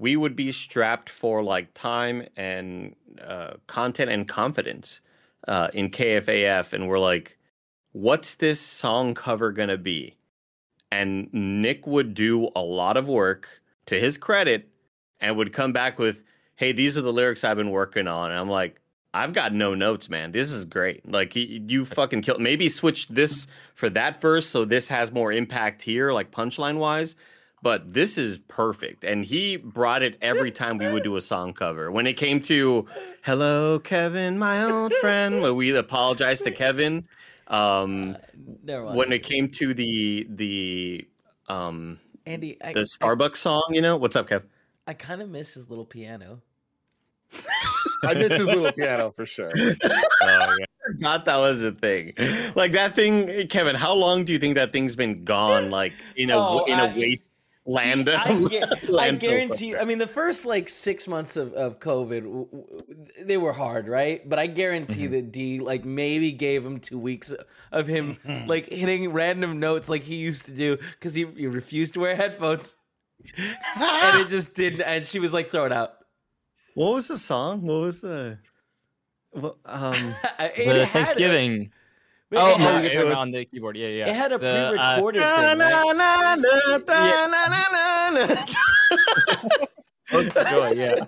we 0.00 0.16
would 0.16 0.34
be 0.34 0.50
strapped 0.50 1.10
for 1.10 1.42
like 1.42 1.72
time 1.74 2.26
and 2.34 2.96
uh, 3.22 3.52
content 3.66 4.10
and 4.10 4.26
confidence 4.26 5.00
uh, 5.46 5.68
in 5.74 5.90
KFAF, 5.90 6.72
and 6.72 6.88
we're 6.88 6.98
like, 6.98 7.36
"What's 7.92 8.34
this 8.34 8.60
song 8.60 9.12
cover 9.14 9.52
gonna 9.52 9.76
be?" 9.76 10.16
And 10.90 11.28
Nick 11.32 11.86
would 11.86 12.14
do 12.14 12.48
a 12.56 12.62
lot 12.62 12.96
of 12.96 13.08
work 13.08 13.46
to 13.86 14.00
his 14.00 14.16
credit, 14.16 14.68
and 15.20 15.36
would 15.36 15.52
come 15.52 15.72
back 15.74 15.98
with, 15.98 16.24
"Hey, 16.56 16.72
these 16.72 16.96
are 16.96 17.02
the 17.02 17.12
lyrics 17.12 17.44
I've 17.44 17.58
been 17.58 17.70
working 17.70 18.08
on," 18.08 18.32
and 18.32 18.40
I'm 18.40 18.50
like. 18.50 18.80
I've 19.12 19.32
got 19.32 19.52
no 19.52 19.74
notes, 19.74 20.08
man. 20.08 20.30
This 20.30 20.52
is 20.52 20.64
great. 20.64 21.04
Like 21.04 21.34
you 21.34 21.84
fucking 21.84 22.22
killed. 22.22 22.40
Maybe 22.40 22.68
switch 22.68 23.08
this 23.08 23.48
for 23.74 23.90
that 23.90 24.20
verse 24.20 24.46
so 24.46 24.64
this 24.64 24.86
has 24.86 25.10
more 25.10 25.32
impact 25.32 25.82
here, 25.82 26.12
like 26.12 26.30
punchline 26.30 26.76
wise. 26.76 27.16
But 27.62 27.92
this 27.92 28.16
is 28.16 28.38
perfect, 28.48 29.04
and 29.04 29.22
he 29.24 29.56
brought 29.56 30.02
it 30.02 30.16
every 30.22 30.50
time 30.50 30.78
we 30.78 30.90
would 30.90 31.02
do 31.04 31.16
a 31.16 31.20
song 31.20 31.52
cover. 31.52 31.90
When 31.92 32.06
it 32.06 32.14
came 32.14 32.40
to 32.42 32.86
"Hello, 33.22 33.78
Kevin, 33.78 34.38
my 34.38 34.64
old 34.64 34.94
friend," 34.94 35.42
where 35.42 35.52
we 35.52 35.76
apologized 35.76 36.44
to 36.44 36.50
Kevin. 36.50 37.06
Um, 37.48 38.16
Never 38.64 38.84
mind. 38.84 38.96
when 38.96 39.12
it 39.12 39.22
came 39.22 39.50
to 39.50 39.74
the 39.74 40.26
the 40.30 41.06
um 41.48 41.98
Andy, 42.24 42.56
I, 42.62 42.72
the 42.72 42.80
Starbucks 43.00 43.36
song, 43.36 43.62
you 43.70 43.82
know 43.82 43.96
what's 43.96 44.16
up, 44.16 44.28
Kev? 44.28 44.42
I, 44.86 44.92
I 44.92 44.94
kind 44.94 45.20
of 45.20 45.28
miss 45.28 45.52
his 45.54 45.68
little 45.68 45.84
piano. 45.84 46.40
I 48.04 48.14
miss 48.14 48.32
his 48.32 48.46
little 48.46 48.72
piano 48.72 49.12
for 49.14 49.26
sure. 49.26 49.52
Oh, 50.22 50.54
yeah. 50.58 50.64
Forgot 50.86 51.24
that 51.26 51.36
was 51.38 51.62
a 51.62 51.72
thing. 51.72 52.12
Like 52.54 52.72
that 52.72 52.94
thing, 52.94 53.46
Kevin. 53.48 53.74
How 53.76 53.92
long 53.94 54.24
do 54.24 54.32
you 54.32 54.38
think 54.38 54.54
that 54.56 54.72
thing's 54.72 54.94
been 54.96 55.24
gone? 55.24 55.70
Like 55.70 55.92
in 56.16 56.30
a 56.30 56.36
Oh, 56.36 56.64
in 56.66 56.78
a 56.78 56.84
I- 56.84 56.96
waste 56.96 57.28
land. 57.66 58.08
I, 58.08 58.38
gu- 58.86 58.96
I 58.98 59.12
guarantee 59.12 59.66
you. 59.68 59.78
I 59.78 59.84
mean, 59.84 59.98
the 59.98 60.06
first 60.06 60.46
like 60.46 60.68
six 60.68 61.06
months 61.06 61.36
of, 61.36 61.52
of 61.54 61.78
COVID, 61.78 62.22
w- 62.22 62.48
w- 62.50 62.84
they 63.24 63.36
were 63.36 63.52
hard, 63.52 63.86
right? 63.88 64.26
But 64.28 64.38
I 64.38 64.46
guarantee 64.46 65.04
Mm-hmm. 65.04 65.12
that 65.12 65.32
D 65.32 65.60
like 65.60 65.84
maybe 65.84 66.32
gave 66.32 66.64
him 66.64 66.80
two 66.80 66.98
weeks 66.98 67.32
of 67.72 67.86
him 67.86 68.16
like 68.46 68.68
hitting 68.70 69.12
random 69.12 69.60
notes 69.60 69.88
like 69.88 70.02
he 70.02 70.16
used 70.16 70.46
to 70.46 70.52
do 70.52 70.76
because 70.92 71.14
he, 71.14 71.26
he 71.36 71.46
refused 71.46 71.94
to 71.94 72.00
wear 72.00 72.16
headphones, 72.16 72.74
and 73.36 74.20
it 74.20 74.28
just 74.28 74.54
didn't. 74.54 74.80
And 74.82 75.06
she 75.06 75.18
was 75.20 75.32
like, 75.32 75.50
"Throw 75.50 75.66
it 75.66 75.72
out." 75.72 75.94
What 76.74 76.94
was 76.94 77.08
the 77.08 77.18
song? 77.18 77.62
What 77.62 77.80
was 77.80 78.00
the? 78.00 78.38
What, 79.32 79.56
um, 79.64 80.14
It 80.40 80.74
the 80.74 80.84
had 80.86 81.08
a- 82.32 82.34
it 82.34 82.38
Oh, 82.38 82.56
had- 82.56 82.74
oh, 82.74 82.78
it 82.78 82.82
you're 82.82 82.90
talking 82.92 83.00
was- 83.00 83.12
about 83.12 83.22
on 83.22 83.30
the 83.32 83.44
keyboard. 83.44 83.76
Yeah, 83.76 83.88
yeah. 83.88 84.08
It 84.08 84.14
had 84.16 84.32
a 84.32 84.38
The, 84.38 84.48
uh, 84.48 84.70
pre-recorded 84.70 85.20
thing. 85.22 85.58
right? 85.58 86.90
Joy, 90.10 90.72
yeah. 90.74 91.04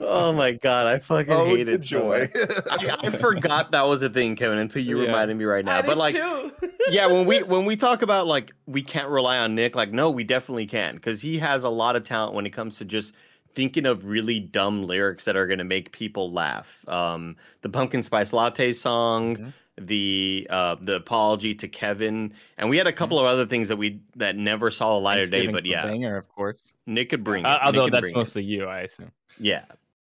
oh 0.00 0.32
my 0.32 0.52
god, 0.52 0.86
I 0.86 0.98
fucking 1.00 1.32
Oh, 1.32 1.44
hate 1.46 1.66
to 1.66 1.78
joy. 1.78 2.28
I, 2.70 2.96
I 3.02 3.10
forgot 3.10 3.72
that 3.72 3.82
was 3.82 4.02
a 4.02 4.08
thing, 4.08 4.36
Kevin, 4.36 4.58
until 4.58 4.82
you 4.82 5.00
Yeah. 5.00 5.06
reminded 5.06 5.36
me 5.36 5.44
right 5.44 5.64
now. 5.64 5.78
I 5.78 5.82
but 5.82 5.88
did 5.94 5.98
like, 5.98 6.14
too. 6.14 6.52
yeah, 6.90 7.06
when 7.06 7.26
we 7.26 7.42
when 7.42 7.64
we 7.64 7.74
talk 7.76 8.02
about 8.02 8.26
like 8.28 8.52
we 8.66 8.82
can't 8.82 9.08
rely 9.08 9.38
on 9.38 9.54
Nick, 9.56 9.74
like 9.74 9.92
no, 9.92 10.10
we 10.10 10.22
definitely 10.24 10.66
can 10.66 10.94
because 10.96 11.20
he 11.20 11.38
has 11.38 11.64
a 11.64 11.68
lot 11.68 11.96
of 11.96 12.04
talent 12.04 12.34
when 12.34 12.46
it 12.46 12.50
comes 12.50 12.78
to 12.78 12.84
just 12.84 13.12
thinking 13.54 13.86
of 13.86 14.06
really 14.06 14.38
dumb 14.40 14.84
lyrics 14.84 15.24
that 15.26 15.36
are 15.36 15.46
going 15.46 15.58
to 15.58 15.64
make 15.64 15.92
people 15.92 16.32
laugh. 16.32 16.84
Um, 16.88 17.36
the 17.62 17.68
pumpkin 17.68 18.02
spice 18.02 18.32
latte 18.32 18.72
song, 18.72 19.36
Mhm. 19.36 19.52
The 19.80 20.46
uh, 20.50 20.76
the 20.80 20.96
apology 20.96 21.54
to 21.56 21.68
Kevin, 21.68 22.34
and 22.58 22.68
we 22.68 22.76
had 22.76 22.86
a 22.86 22.92
couple 22.92 23.18
of 23.18 23.24
other 23.26 23.46
things 23.46 23.68
that 23.68 23.76
we 23.76 24.00
that 24.16 24.36
never 24.36 24.70
saw 24.70 24.94
the 24.94 25.00
light 25.00 25.22
of 25.22 25.30
day. 25.30 25.46
But 25.46 25.64
yeah, 25.64 25.86
Banger, 25.86 26.16
of 26.16 26.28
course. 26.28 26.74
Nick 26.86 27.10
could 27.10 27.24
bring 27.24 27.44
it. 27.44 27.46
Uh, 27.48 27.52
Nick 27.54 27.60
although 27.64 27.84
could 27.84 27.92
that's 27.94 28.00
bring 28.02 28.14
it. 28.14 28.16
mostly 28.18 28.42
you, 28.44 28.66
I 28.66 28.80
assume. 28.80 29.12
yeah, 29.38 29.64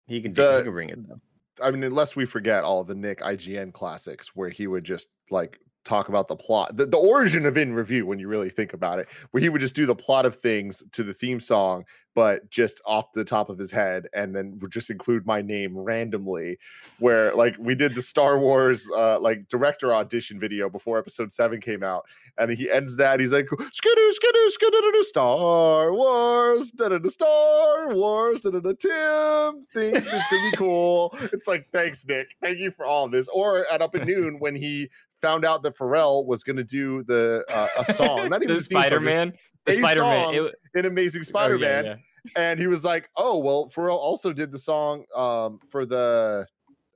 he 0.06 0.20
can 0.20 0.32
The- 0.32 0.58
he 0.58 0.64
can 0.64 0.72
bring 0.72 0.88
it 0.90 1.08
though. 1.08 1.20
I 1.62 1.70
mean, 1.70 1.84
unless 1.84 2.16
we 2.16 2.24
forget 2.24 2.64
all 2.64 2.82
the 2.82 2.96
Nick 2.96 3.20
IGN 3.20 3.72
classics 3.72 4.34
where 4.34 4.48
he 4.48 4.66
would 4.66 4.82
just 4.82 5.06
like 5.30 5.60
talk 5.84 6.08
about 6.08 6.28
the 6.28 6.36
plot, 6.36 6.76
the, 6.76 6.86
the 6.86 6.96
origin 6.96 7.46
of 7.46 7.56
in 7.56 7.74
review, 7.74 8.06
when 8.06 8.18
you 8.18 8.28
really 8.28 8.50
think 8.50 8.72
about 8.72 8.98
it, 8.98 9.08
where 9.30 9.40
he 9.40 9.48
would 9.48 9.60
just 9.60 9.74
do 9.74 9.86
the 9.86 9.94
plot 9.94 10.26
of 10.26 10.36
things 10.36 10.82
to 10.92 11.02
the 11.02 11.14
theme 11.14 11.40
song, 11.40 11.84
but 12.14 12.48
just 12.50 12.80
off 12.86 13.12
the 13.12 13.24
top 13.24 13.48
of 13.50 13.58
his 13.58 13.70
head, 13.70 14.06
and 14.14 14.34
then 14.34 14.58
would 14.60 14.70
just 14.70 14.90
include 14.90 15.26
my 15.26 15.42
name 15.42 15.76
randomly. 15.76 16.58
Where 16.98 17.34
like 17.34 17.56
we 17.58 17.74
did 17.74 17.94
the 17.94 18.02
Star 18.02 18.38
Wars 18.38 18.88
uh 18.96 19.18
like 19.20 19.48
director 19.48 19.94
audition 19.94 20.38
video 20.38 20.70
before 20.70 20.98
episode 20.98 21.32
seven 21.32 21.60
came 21.60 21.82
out, 21.82 22.04
and 22.38 22.50
he 22.50 22.70
ends 22.70 22.96
that, 22.96 23.20
he's 23.20 23.32
like, 23.32 23.48
skidoo, 23.48 24.12
skidoo, 24.12 24.50
skidoo, 24.50 25.02
Star 25.04 25.92
Wars, 25.92 26.70
da 26.70 26.88
da 26.88 26.98
da 26.98 27.08
Star 27.08 27.94
Wars, 27.94 28.40
da 28.40 28.50
da 28.50 28.60
da 28.60 28.72
Tim 28.72 29.62
thinks 29.72 30.10
this 30.10 30.28
could 30.28 30.50
be 30.50 30.56
cool. 30.56 31.16
It's 31.32 31.46
like, 31.46 31.68
thanks, 31.72 32.04
Nick. 32.06 32.34
Thank 32.40 32.58
you 32.58 32.70
for 32.70 32.86
all 32.86 33.08
this. 33.08 33.28
Or 33.28 33.66
at 33.72 33.82
Up 33.82 33.94
at 33.94 34.06
Noon 34.06 34.38
when 34.38 34.56
he 34.56 34.90
found 35.24 35.44
out 35.44 35.62
that 35.62 35.76
Pharrell 35.76 36.26
was 36.26 36.44
going 36.44 36.56
to 36.56 36.64
do 36.64 37.02
the 37.04 37.44
uh, 37.48 37.68
a 37.78 37.92
song, 37.92 38.28
not 38.28 38.42
even 38.42 38.54
the 38.54 38.60
the 38.60 38.60
theme 38.60 38.82
song, 38.82 38.82
just 38.82 38.90
Spider 38.90 39.00
Man. 39.00 39.32
The 39.64 39.72
a 39.72 39.74
Spider 39.76 40.00
Man. 40.02 40.34
song 40.34 40.50
in 40.74 40.86
Amazing 40.86 41.20
Oh, 41.20 41.24
Spider 41.24 41.58
Man, 41.58 41.98
and 42.36 42.60
he 42.60 42.66
was 42.66 42.84
like, 42.84 43.08
"Oh 43.16 43.38
well, 43.38 43.70
Pharrell 43.74 43.96
also 43.96 44.32
did 44.32 44.52
the 44.52 44.58
song 44.58 45.04
um 45.14 45.58
for 45.70 45.86
the 45.86 46.46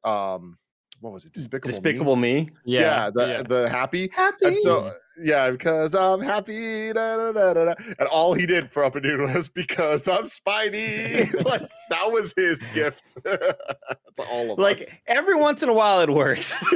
um 0.05 0.59
what 1.01 1.12
was 1.12 1.24
it, 1.24 1.33
Despicable, 1.33 1.68
Me? 1.68 1.72
Despicable 1.72 2.16
Me. 2.16 2.51
Yeah, 2.64 3.11
the 3.11 3.26
yeah. 3.26 3.43
the 3.43 3.68
happy. 3.68 4.11
Happy. 4.12 4.47
And 4.47 4.57
so 4.57 4.93
yeah, 5.21 5.51
because 5.51 5.95
I'm 5.95 6.21
happy. 6.21 6.93
Da, 6.93 7.16
da, 7.16 7.33
da, 7.33 7.55
da, 7.55 7.64
da. 7.66 7.75
And 7.99 8.09
all 8.09 8.35
he 8.35 8.47
did 8.47 8.71
for 8.71 8.85
Up 8.85 8.97
at 8.97 9.03
Noon 9.03 9.33
was 9.33 9.49
because 9.49 10.07
I'm 10.09 10.25
Spidey. 10.25 11.45
like 11.45 11.62
that 11.91 12.11
was 12.12 12.33
his 12.37 12.66
gift. 12.69 13.16
to 13.25 14.23
all 14.31 14.53
of 14.53 14.59
like 14.59 14.79
us. 14.79 14.97
every 15.07 15.35
once 15.37 15.62
in 15.62 15.69
a 15.69 15.73
while 15.73 16.01
it 16.01 16.11
works. 16.11 16.53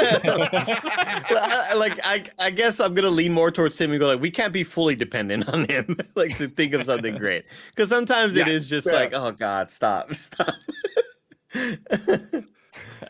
I- 0.00 1.74
like 1.76 1.98
I, 2.04 2.24
I 2.40 2.50
guess 2.50 2.80
I'm 2.80 2.94
gonna 2.94 3.08
lean 3.10 3.32
more 3.32 3.50
towards 3.50 3.78
him 3.80 3.90
and 3.90 4.00
go 4.00 4.06
like 4.08 4.20
we 4.20 4.30
can't 4.30 4.52
be 4.52 4.64
fully 4.64 4.94
dependent 4.94 5.48
on 5.48 5.64
him 5.68 5.96
like 6.14 6.36
to 6.38 6.48
think 6.48 6.72
of 6.74 6.84
something 6.84 7.16
great 7.16 7.44
because 7.70 7.88
sometimes 7.88 8.36
it 8.36 8.46
Yes, 8.46 8.56
is 8.56 8.66
just 8.68 8.86
fair. 8.88 8.94
like 9.00 9.14
oh 9.14 9.32
god 9.32 9.70
stop 9.70 10.12
stop. 10.14 10.54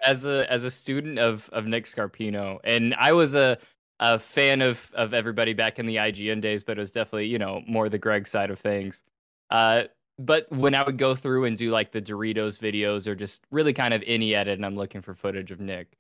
as 0.03 0.25
a 0.27 0.51
as 0.51 0.65
a 0.65 0.71
student 0.71 1.19
of 1.19 1.49
of 1.53 1.67
Nick 1.67 1.85
Scarpino, 1.85 2.59
and 2.65 2.95
I 2.95 3.13
was 3.13 3.35
a 3.35 3.59
a 4.01 4.19
fan 4.19 4.63
of 4.63 4.91
of 4.95 5.15
everybody 5.15 5.53
back 5.53 5.79
in 5.79 5.87
the 5.87 5.97
IGN 5.97 6.41
days, 6.41 6.65
but 6.65 6.79
it 6.79 6.81
was 6.81 6.93
definitely 6.93 7.27
you 7.27 7.39
know 7.39 7.63
more 7.67 7.89
the 7.89 7.99
Greg 7.99 8.27
side 8.27 8.51
of 8.51 8.59
things. 8.59 9.03
Uh, 9.51 9.85
but 10.19 10.51
when 10.51 10.75
I 10.75 10.83
would 10.83 10.99
go 10.99 11.15
through 11.15 11.45
and 11.45 11.57
do 11.57 11.71
like 11.71 11.93
the 11.93 12.03
Doritos 12.03 12.59
videos 12.59 13.07
or 13.07 13.15
just 13.15 13.45
really 13.51 13.73
kind 13.73 13.95
of 13.95 14.03
any 14.07 14.35
edit, 14.35 14.55
and 14.55 14.67
I'm 14.67 14.77
looking 14.77 15.01
for 15.01 15.15
footage 15.15 15.51
of 15.51 15.61
Nick, 15.61 15.97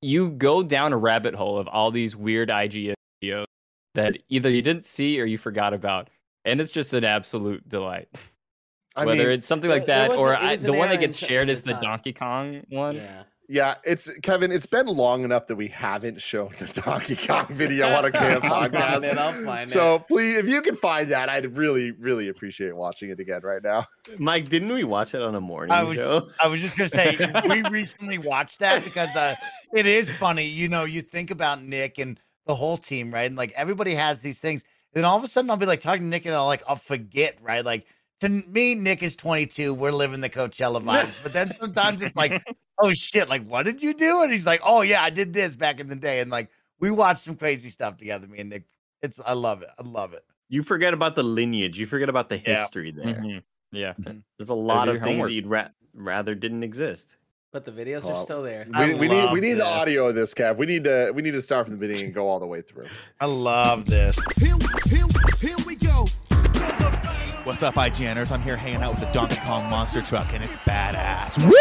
you 0.00 0.30
go 0.30 0.62
down 0.62 0.92
a 0.92 0.96
rabbit 0.96 1.34
hole 1.34 1.58
of 1.58 1.66
all 1.68 1.90
these 1.90 2.14
weird 2.14 2.48
IGN 2.48 2.94
videos 3.22 3.46
that 3.94 4.18
either 4.28 4.50
you 4.50 4.62
didn't 4.62 4.84
see 4.84 5.20
or 5.20 5.24
you 5.24 5.38
forgot 5.38 5.74
about, 5.74 6.08
and 6.44 6.60
it's 6.60 6.70
just 6.70 6.94
an 6.94 7.04
absolute 7.04 7.68
delight. 7.68 8.08
I 8.96 9.04
Whether 9.04 9.24
mean, 9.24 9.32
it's 9.32 9.46
something 9.46 9.70
like 9.70 9.86
that 9.86 10.10
or 10.10 10.32
it 10.32 10.40
I, 10.40 10.56
the 10.56 10.72
one 10.72 10.88
that 10.88 10.98
gets 10.98 11.16
shared 11.16 11.48
is 11.48 11.62
the. 11.62 11.74
Donkey 11.74 12.12
Kong 12.12 12.64
one. 12.68 12.96
Yeah. 12.96 13.22
Yeah, 13.50 13.76
it's 13.82 14.12
Kevin. 14.20 14.52
It's 14.52 14.66
been 14.66 14.86
long 14.86 15.24
enough 15.24 15.46
that 15.46 15.56
we 15.56 15.68
haven't 15.68 16.20
shown 16.20 16.50
the 16.58 16.66
Donkey 16.82 17.16
Kong 17.16 17.46
video 17.50 17.88
on 17.94 18.04
a 18.04 18.12
camp 18.12 18.44
I'll 18.44 18.50
find 18.50 18.72
podcast. 18.74 19.10
it. 19.10 19.16
I'll 19.18 19.44
find 19.44 19.70
it. 19.70 19.74
So 19.74 20.00
please, 20.00 20.36
if 20.36 20.46
you 20.46 20.60
can 20.60 20.76
find 20.76 21.10
that, 21.12 21.30
I'd 21.30 21.56
really, 21.56 21.92
really 21.92 22.28
appreciate 22.28 22.76
watching 22.76 23.08
it 23.08 23.18
again 23.20 23.40
right 23.42 23.62
now. 23.62 23.86
Mike, 24.18 24.50
didn't 24.50 24.70
we 24.70 24.84
watch 24.84 25.14
it 25.14 25.22
on 25.22 25.34
a 25.34 25.40
morning 25.40 25.72
I 25.72 25.82
was 25.82 25.96
show? 25.96 26.28
I 26.42 26.48
was 26.48 26.60
just 26.60 26.76
gonna 26.76 26.90
say 26.90 27.16
we 27.48 27.62
recently 27.70 28.18
watched 28.18 28.58
that 28.58 28.84
because 28.84 29.16
uh, 29.16 29.34
it 29.74 29.86
is 29.86 30.12
funny. 30.12 30.44
You 30.44 30.68
know, 30.68 30.84
you 30.84 31.00
think 31.00 31.30
about 31.30 31.62
Nick 31.62 31.98
and 31.98 32.20
the 32.46 32.54
whole 32.54 32.76
team, 32.76 33.12
right? 33.12 33.26
And 33.26 33.36
like 33.36 33.52
everybody 33.56 33.94
has 33.94 34.20
these 34.20 34.38
things. 34.38 34.62
And 34.94 35.06
all 35.06 35.16
of 35.16 35.24
a 35.24 35.28
sudden 35.28 35.50
I'll 35.50 35.56
be 35.56 35.66
like 35.66 35.80
talking 35.80 36.02
to 36.02 36.06
Nick 36.08 36.26
and 36.26 36.34
I'll 36.34 36.46
like 36.46 36.64
I'll 36.68 36.76
forget, 36.76 37.38
right? 37.40 37.64
Like 37.64 37.86
to 38.20 38.28
me, 38.28 38.74
Nick 38.74 39.02
is 39.02 39.16
22. 39.16 39.74
We're 39.74 39.90
living 39.92 40.20
the 40.20 40.30
Coachella 40.30 40.82
vibe. 40.84 41.10
But 41.22 41.32
then 41.32 41.54
sometimes 41.60 42.02
it's 42.02 42.16
like 42.16 42.42
oh 42.80 42.92
shit, 42.92 43.28
like 43.28 43.44
what 43.46 43.64
did 43.64 43.82
you 43.82 43.94
do? 43.94 44.22
And 44.22 44.32
he's 44.32 44.46
like, 44.46 44.60
oh 44.64 44.82
yeah, 44.82 45.02
I 45.02 45.10
did 45.10 45.32
this 45.32 45.54
back 45.56 45.80
in 45.80 45.88
the 45.88 45.96
day, 45.96 46.20
and 46.20 46.30
like 46.30 46.48
we 46.80 46.90
watched 46.90 47.22
some 47.22 47.36
crazy 47.36 47.68
stuff 47.70 47.96
together. 47.96 48.26
Me 48.26 48.38
and 48.38 48.50
Nick, 48.50 48.64
it's 49.02 49.20
I 49.24 49.32
love 49.32 49.62
it. 49.62 49.68
I 49.78 49.82
love 49.82 50.12
it. 50.14 50.24
You 50.48 50.62
forget 50.62 50.94
about 50.94 51.14
the 51.16 51.22
lineage. 51.22 51.78
You 51.78 51.86
forget 51.86 52.08
about 52.08 52.28
the 52.28 52.38
Yeah. 52.38 52.60
history 52.60 52.90
there. 52.90 53.04
Mhm. 53.14 53.42
Yeah. 53.72 53.92
There's 54.38 54.48
a 54.50 54.54
lot 54.54 54.88
of 54.88 54.94
things 54.96 55.06
homework. 55.06 55.28
that 55.28 55.34
you'd 55.34 55.46
ra- 55.46 55.68
rather 55.94 56.34
didn't 56.34 56.62
exist. 56.64 57.16
But 57.52 57.64
the 57.64 57.70
videos 57.72 58.02
Oh, 58.04 58.12
are 58.14 58.22
still 58.22 58.42
there. 58.42 58.66
We, 58.78 58.94
we 58.94 59.08
need 59.08 59.32
we 59.32 59.40
need 59.40 59.54
the 59.54 59.66
audio 59.66 60.08
of 60.08 60.14
this, 60.14 60.32
Kev. 60.34 60.56
We 60.56 60.66
need 60.66 60.84
to 60.84 61.12
we 61.14 61.22
need 61.22 61.32
to 61.32 61.42
start 61.42 61.66
from 61.66 61.74
the 61.74 61.80
beginning 61.80 62.06
and 62.06 62.14
go 62.14 62.28
all 62.28 62.38
the 62.40 62.46
way 62.46 62.60
through. 62.62 62.86
I 63.20 63.26
love 63.26 63.86
this. 63.86 64.18
Here, 64.38 64.54
here, 64.86 65.06
here 65.40 65.56
we 65.66 65.74
go. 65.74 66.06
What's 67.48 67.62
up, 67.62 67.76
IGNers? 67.76 68.30
I'm 68.30 68.42
here 68.42 68.58
hanging 68.58 68.82
out 68.82 68.90
with 68.90 69.00
the 69.00 69.10
Donkey 69.10 69.40
Kong 69.40 69.70
monster 69.70 70.02
truck, 70.02 70.34
and 70.34 70.44
it's 70.44 70.58
badass. 70.58 71.38
Woo! 71.38 71.48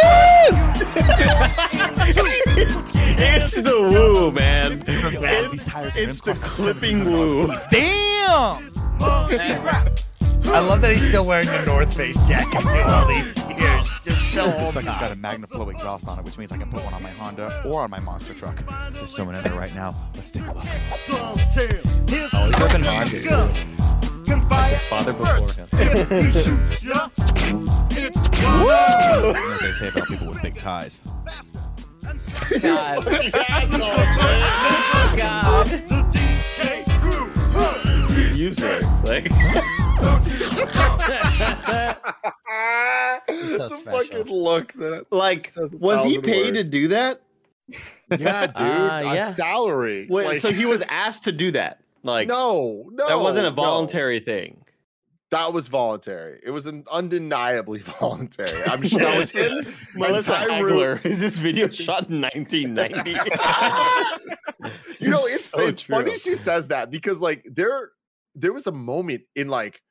it's 3.18 3.56
the 3.56 3.72
woo, 3.72 4.30
man. 4.34 4.84
Yeah, 4.86 5.48
these 5.50 5.64
tires 5.64 5.96
are 5.96 6.00
it's 6.02 6.20
the 6.20 6.34
clipping 6.34 7.06
woo. 7.06 7.50
a. 7.50 7.58
Damn! 7.72 8.70
I 9.00 10.60
love 10.60 10.82
that 10.82 10.92
he's 10.92 11.08
still 11.08 11.26
wearing 11.26 11.48
the 11.48 11.64
North 11.64 11.94
Face 11.96 12.18
jacket 12.28 12.64
too 12.64 12.80
all 12.80 13.08
these 13.08 13.38
years. 13.58 13.88
Just 14.04 14.36
the 14.36 14.42
This 14.42 14.60
whole 14.60 14.66
sucker's 14.66 14.98
got 14.98 15.14
a 15.14 15.16
time. 15.16 15.42
MagnaFlow 15.42 15.72
exhaust 15.72 16.06
on 16.10 16.20
it, 16.20 16.26
which 16.26 16.38
means 16.38 16.52
I 16.52 16.58
can 16.58 16.70
put 16.70 16.84
one 16.84 16.94
on 16.94 17.02
my 17.02 17.12
Honda 17.12 17.64
or 17.66 17.80
on 17.84 17.90
my 17.90 18.02
monster 18.02 18.34
truck. 18.34 18.62
There's 18.92 19.16
someone 19.16 19.36
in 19.36 19.44
there 19.46 19.54
right 19.54 19.74
now. 19.74 19.96
Let's 20.16 20.32
take 20.32 20.48
a 20.48 20.52
look. 20.52 20.66
Oh, 21.14 21.38
he's 22.10 22.60
ripping 22.60 22.84
Honda. 22.84 23.97
Like 24.28 24.72
his 24.72 24.82
father 24.84 25.14
before 25.14 25.52
him. 25.54 25.68
You 26.82 26.94
know 26.94 27.12
what 29.34 29.62
they 29.62 29.72
say 29.74 29.88
about 29.88 30.08
people 30.08 30.28
with 30.28 30.42
big 30.42 30.58
ties. 30.58 31.02
God. 32.62 33.06
God. 35.18 35.68
Useless. 38.36 38.86
Like 39.04 39.28
so 43.28 43.58
the 43.58 43.70
special. 43.70 44.18
fucking 44.20 44.34
look 44.34 44.74
that 44.74 45.06
like 45.12 45.52
was 45.56 46.06
he 46.06 46.16
thousand 46.16 46.22
paid 46.24 46.54
to 46.54 46.64
do 46.64 46.88
that? 46.90 47.22
Yeah, 48.18 48.48
dude, 48.48 48.58
uh, 48.58 49.02
a 49.04 49.16
yeah. 49.16 49.32
salary. 49.32 50.08
Wait, 50.10 50.26
Like, 50.26 50.42
so 50.42 50.52
he 50.52 50.66
was 50.66 50.82
asked 50.90 51.26
to 51.26 51.32
do 51.32 51.52
that. 51.52 51.82
Like 52.08 52.30
no, 52.30 52.90
no, 52.92 53.08
that 53.08 53.20
wasn't 53.20 53.48
a 53.48 53.50
no. 53.50 53.56
voluntary 53.56 54.22
thing. 54.22 54.64
That 55.30 55.52
was 55.52 55.68
voluntary. 55.68 56.40
It 56.42 56.52
was 56.52 56.66
an 56.68 56.86
undeniably 56.90 57.80
voluntary. 58.00 58.64
I'm 58.64 58.82
sure 58.82 59.02
that 59.02 59.18
was 59.18 59.32
him. 59.32 59.66
Melissa 59.94 60.36
Hagler. 60.36 61.06
Is 61.06 61.20
this 61.20 61.38
video 61.38 61.70
shot 61.70 62.10
in 62.10 62.22
1990? 62.22 63.18
You 65.00 65.10
know, 65.12 65.22
it's, 65.26 65.46
So 65.46 65.62
it's 65.62 65.84
funny 65.84 66.18
she 66.18 66.36
says 66.36 66.70
that 66.70 66.90
because 66.90 67.22
like 67.22 67.46
there 67.46 67.92
there 68.34 68.52
was 68.52 68.66
a 68.66 68.72
moment 68.72 69.22
in 69.36 69.48
like 69.48 69.82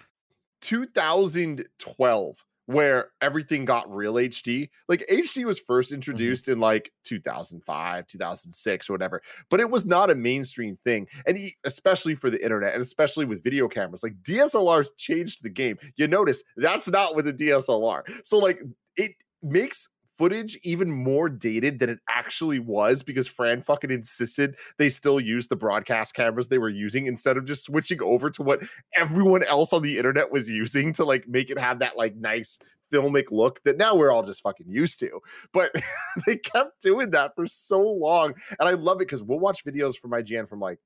2012 0.62 2.44
where 2.66 3.08
everything 3.20 3.64
got 3.64 3.92
real 3.92 4.14
HD. 4.14 4.68
Like 4.88 5.04
HD 5.10 5.44
was 5.44 5.58
first 5.58 5.88
Mm-hmm. 5.90 5.94
introduced 5.96 6.48
in 6.48 6.58
like 6.60 6.90
2005, 7.04 8.06
2006 8.06 8.90
or 8.90 8.92
whatever, 8.92 9.22
but 9.50 9.60
it 9.60 9.70
was 9.70 9.86
not 9.86 10.10
a 10.10 10.14
mainstream 10.14 10.76
thing. 10.76 11.06
And 11.26 11.38
e- 11.38 11.56
especially 11.64 12.14
for 12.14 12.28
the 12.30 12.42
internet 12.42 12.74
and 12.74 12.82
especially 12.82 13.24
with 13.24 13.42
video 13.44 13.68
cameras, 13.68 14.02
like 14.02 14.20
DSLRs 14.22 14.88
changed 14.96 15.42
the 15.42 15.48
game. 15.48 15.78
You 15.96 16.08
notice 16.08 16.42
that's 16.56 16.88
not 16.88 17.14
with 17.14 17.28
a 17.28 17.32
DSLR. 17.32 18.02
So 18.24 18.38
like 18.38 18.60
it 18.96 19.12
makes 19.42 19.88
footage 20.16 20.58
even 20.62 20.90
more 20.90 21.28
dated 21.28 21.78
than 21.78 21.90
it 21.90 21.98
actually 22.08 22.58
was 22.58 23.02
because 23.02 23.26
Fran 23.26 23.62
fucking 23.62 23.90
insisted 23.90 24.56
they 24.78 24.88
still 24.88 25.20
use 25.20 25.48
the 25.48 25.56
broadcast 25.56 26.14
cameras 26.14 26.48
they 26.48 26.58
were 26.58 26.68
using 26.68 27.06
instead 27.06 27.36
of 27.36 27.44
just 27.44 27.64
switching 27.64 28.02
over 28.02 28.30
to 28.30 28.42
what 28.42 28.62
everyone 28.96 29.42
else 29.44 29.72
on 29.72 29.82
the 29.82 29.96
internet 29.96 30.30
was 30.30 30.48
using 30.48 30.92
to 30.92 31.04
like 31.04 31.28
make 31.28 31.50
it 31.50 31.58
have 31.58 31.78
that 31.78 31.96
like 31.96 32.16
nice 32.16 32.58
filmic 32.92 33.30
look 33.30 33.62
that 33.64 33.76
now 33.76 33.94
we're 33.94 34.10
all 34.10 34.22
just 34.22 34.42
fucking 34.42 34.70
used 34.70 35.00
to. 35.00 35.20
But 35.52 35.72
they 36.26 36.36
kept 36.36 36.80
doing 36.80 37.10
that 37.10 37.34
for 37.34 37.46
so 37.46 37.80
long. 37.80 38.34
And 38.58 38.68
I 38.68 38.72
love 38.72 38.96
it 38.96 39.08
because 39.08 39.22
we'll 39.22 39.38
watch 39.38 39.64
videos 39.64 39.96
from 39.96 40.12
IGN 40.12 40.48
from 40.48 40.60
like 40.60 40.78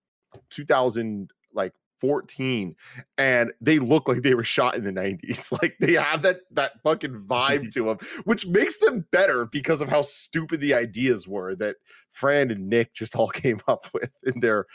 2000 0.51 1.31
like 1.55 1.73
14 2.01 2.75
and 3.19 3.53
they 3.61 3.79
look 3.79 4.09
like 4.09 4.23
they 4.23 4.35
were 4.35 4.45
shot 4.45 4.75
in 4.75 4.85
the 4.85 4.93
90s 4.93 5.53
like 5.63 5.77
they 5.81 5.93
have 5.93 6.23
that 6.23 6.41
that 6.51 6.81
fucking 6.83 7.25
vibe 7.27 7.73
to 7.73 7.85
them 7.85 7.99
which 8.25 8.47
makes 8.47 8.79
them 8.79 9.07
better 9.11 9.47
because 9.47 9.81
of 9.81 9.89
how 9.89 10.03
stupid 10.03 10.61
the 10.61 10.75
ideas 10.75 11.29
were 11.29 11.55
that 11.55 11.77
Fran 12.11 12.51
and 12.51 12.69
Nick 12.69 12.93
just 12.93 13.17
all 13.17 13.29
came 13.29 13.61
up 13.69 13.87
with 13.95 14.11
in 14.25 14.41
their 14.41 14.67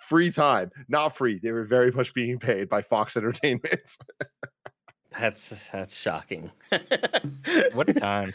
free 0.00 0.30
time. 0.30 0.70
Not 0.88 1.16
free 1.16 1.38
they 1.38 1.52
were 1.52 1.64
very 1.64 1.90
much 1.92 2.12
being 2.14 2.38
paid 2.38 2.68
by 2.68 2.82
Fox 2.82 3.16
Entertainment. 3.16 3.96
That's 5.18 5.70
that's 5.70 5.96
shocking. 5.96 6.50
What 7.72 7.88
a 7.88 7.94
time. 7.94 8.34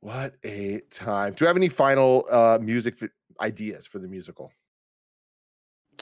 what 0.00 0.34
a 0.44 0.80
time. 0.90 1.34
Do 1.34 1.44
you 1.44 1.46
have 1.46 1.56
any 1.56 1.68
final 1.68 2.26
uh 2.30 2.58
music 2.60 2.96
ideas 3.40 3.86
for 3.86 3.98
the 3.98 4.08
musical 4.08 4.52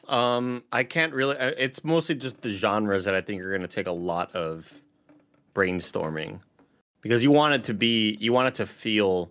Um, 0.09 0.65
I 0.73 0.85
can't 0.85 1.13
really. 1.13 1.37
It's 1.39 1.85
mostly 1.85 2.15
just 2.15 2.41
the 2.41 2.49
genres 2.49 3.05
that 3.05 3.15
I 3.15 3.21
think 3.21 3.43
are 3.43 3.51
going 3.51 3.63
to 3.63 3.69
take 3.69 3.87
a 3.87 3.93
lot 3.93 4.35
of 4.35 4.73
brainstorming, 5.55 6.41
because 7.03 7.23
you 7.23 7.31
want 7.31 7.55
it 7.55 7.65
to 7.65 7.75
be, 7.75 8.17
you 8.21 8.33
want 8.33 8.49
it 8.49 8.55
to 8.57 8.67
feel 8.67 9.31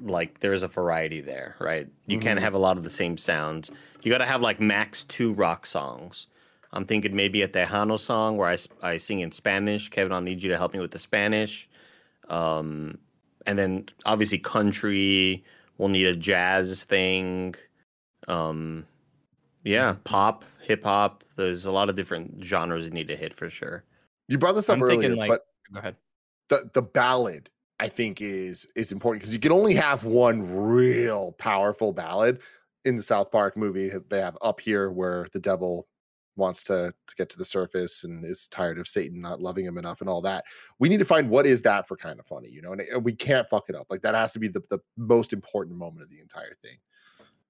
like 0.00 0.40
there's 0.40 0.62
a 0.62 0.68
variety 0.68 1.22
there, 1.22 1.56
right? 1.58 1.88
You 2.06 2.18
can't 2.18 2.38
Mhm. 2.38 2.42
have 2.42 2.54
a 2.54 2.58
lot 2.58 2.76
of 2.76 2.82
the 2.82 2.90
same 2.90 3.16
sounds. 3.16 3.70
You 4.02 4.10
got 4.10 4.18
to 4.18 4.26
have 4.26 4.42
like 4.42 4.60
max 4.60 5.04
two 5.04 5.32
rock 5.32 5.64
songs. 5.64 6.26
I'm 6.72 6.84
thinking 6.84 7.16
maybe 7.16 7.40
a 7.40 7.48
Tejano 7.48 7.98
song 7.98 8.36
where 8.36 8.50
I, 8.50 8.58
I 8.82 8.98
sing 8.98 9.20
in 9.20 9.32
Spanish. 9.32 9.88
Kevin, 9.88 10.12
I'll 10.12 10.20
need 10.20 10.42
you 10.42 10.50
to 10.50 10.58
help 10.58 10.74
me 10.74 10.80
with 10.80 10.90
the 10.90 10.98
Spanish. 10.98 11.66
Um, 12.28 12.98
and 13.46 13.58
then 13.58 13.86
obviously 14.04 14.38
country. 14.38 15.44
We'll 15.78 15.88
need 15.88 16.06
a 16.06 16.16
jazz 16.16 16.84
thing. 16.84 17.54
Um, 18.28 18.84
yeah, 19.66 19.96
pop, 20.04 20.44
hip 20.62 20.84
hop. 20.84 21.24
There's 21.36 21.66
a 21.66 21.70
lot 21.70 21.88
of 21.90 21.96
different 21.96 22.42
genres 22.42 22.84
you 22.86 22.90
need 22.92 23.08
to 23.08 23.16
hit 23.16 23.34
for 23.34 23.50
sure. 23.50 23.84
you 24.28 24.38
brought 24.38 24.54
this 24.54 24.68
up 24.70 24.76
I'm 24.76 24.82
earlier 24.82 25.00
thinking, 25.00 25.18
like- 25.18 25.28
but 25.28 25.46
Go 25.72 25.78
ahead. 25.80 25.96
the 26.48 26.70
the 26.74 26.82
ballad 26.82 27.50
I 27.80 27.88
think 27.88 28.20
is 28.20 28.66
is 28.76 28.92
important 28.92 29.20
because 29.22 29.32
you 29.34 29.40
can 29.40 29.52
only 29.52 29.74
have 29.74 30.04
one 30.04 30.42
real 30.50 31.32
powerful 31.32 31.92
ballad 31.92 32.38
in 32.84 32.96
the 32.96 33.02
South 33.02 33.30
Park 33.30 33.56
movie. 33.56 33.90
They 34.08 34.20
have 34.20 34.38
up 34.40 34.60
here 34.60 34.90
where 34.90 35.26
the 35.32 35.40
devil 35.40 35.88
wants 36.36 36.64
to 36.64 36.92
to 37.06 37.16
get 37.16 37.28
to 37.30 37.38
the 37.38 37.44
surface 37.44 38.04
and 38.04 38.24
is 38.24 38.46
tired 38.48 38.78
of 38.78 38.86
Satan 38.86 39.20
not 39.20 39.40
loving 39.40 39.64
him 39.64 39.76
enough 39.78 40.00
and 40.00 40.08
all 40.08 40.20
that. 40.22 40.44
We 40.78 40.88
need 40.88 40.98
to 40.98 41.04
find 41.04 41.28
what 41.28 41.46
is 41.46 41.62
that 41.62 41.88
for 41.88 41.96
kind 41.96 42.20
of 42.20 42.26
funny, 42.26 42.48
you 42.48 42.62
know, 42.62 42.72
and, 42.72 42.80
and 42.82 43.04
we 43.04 43.12
can't 43.12 43.48
fuck 43.48 43.64
it 43.68 43.74
up. 43.74 43.86
Like 43.90 44.02
that 44.02 44.14
has 44.14 44.32
to 44.34 44.38
be 44.38 44.48
the, 44.48 44.62
the 44.70 44.78
most 44.96 45.32
important 45.32 45.76
moment 45.76 46.02
of 46.04 46.10
the 46.10 46.20
entire 46.20 46.54
thing. 46.62 46.76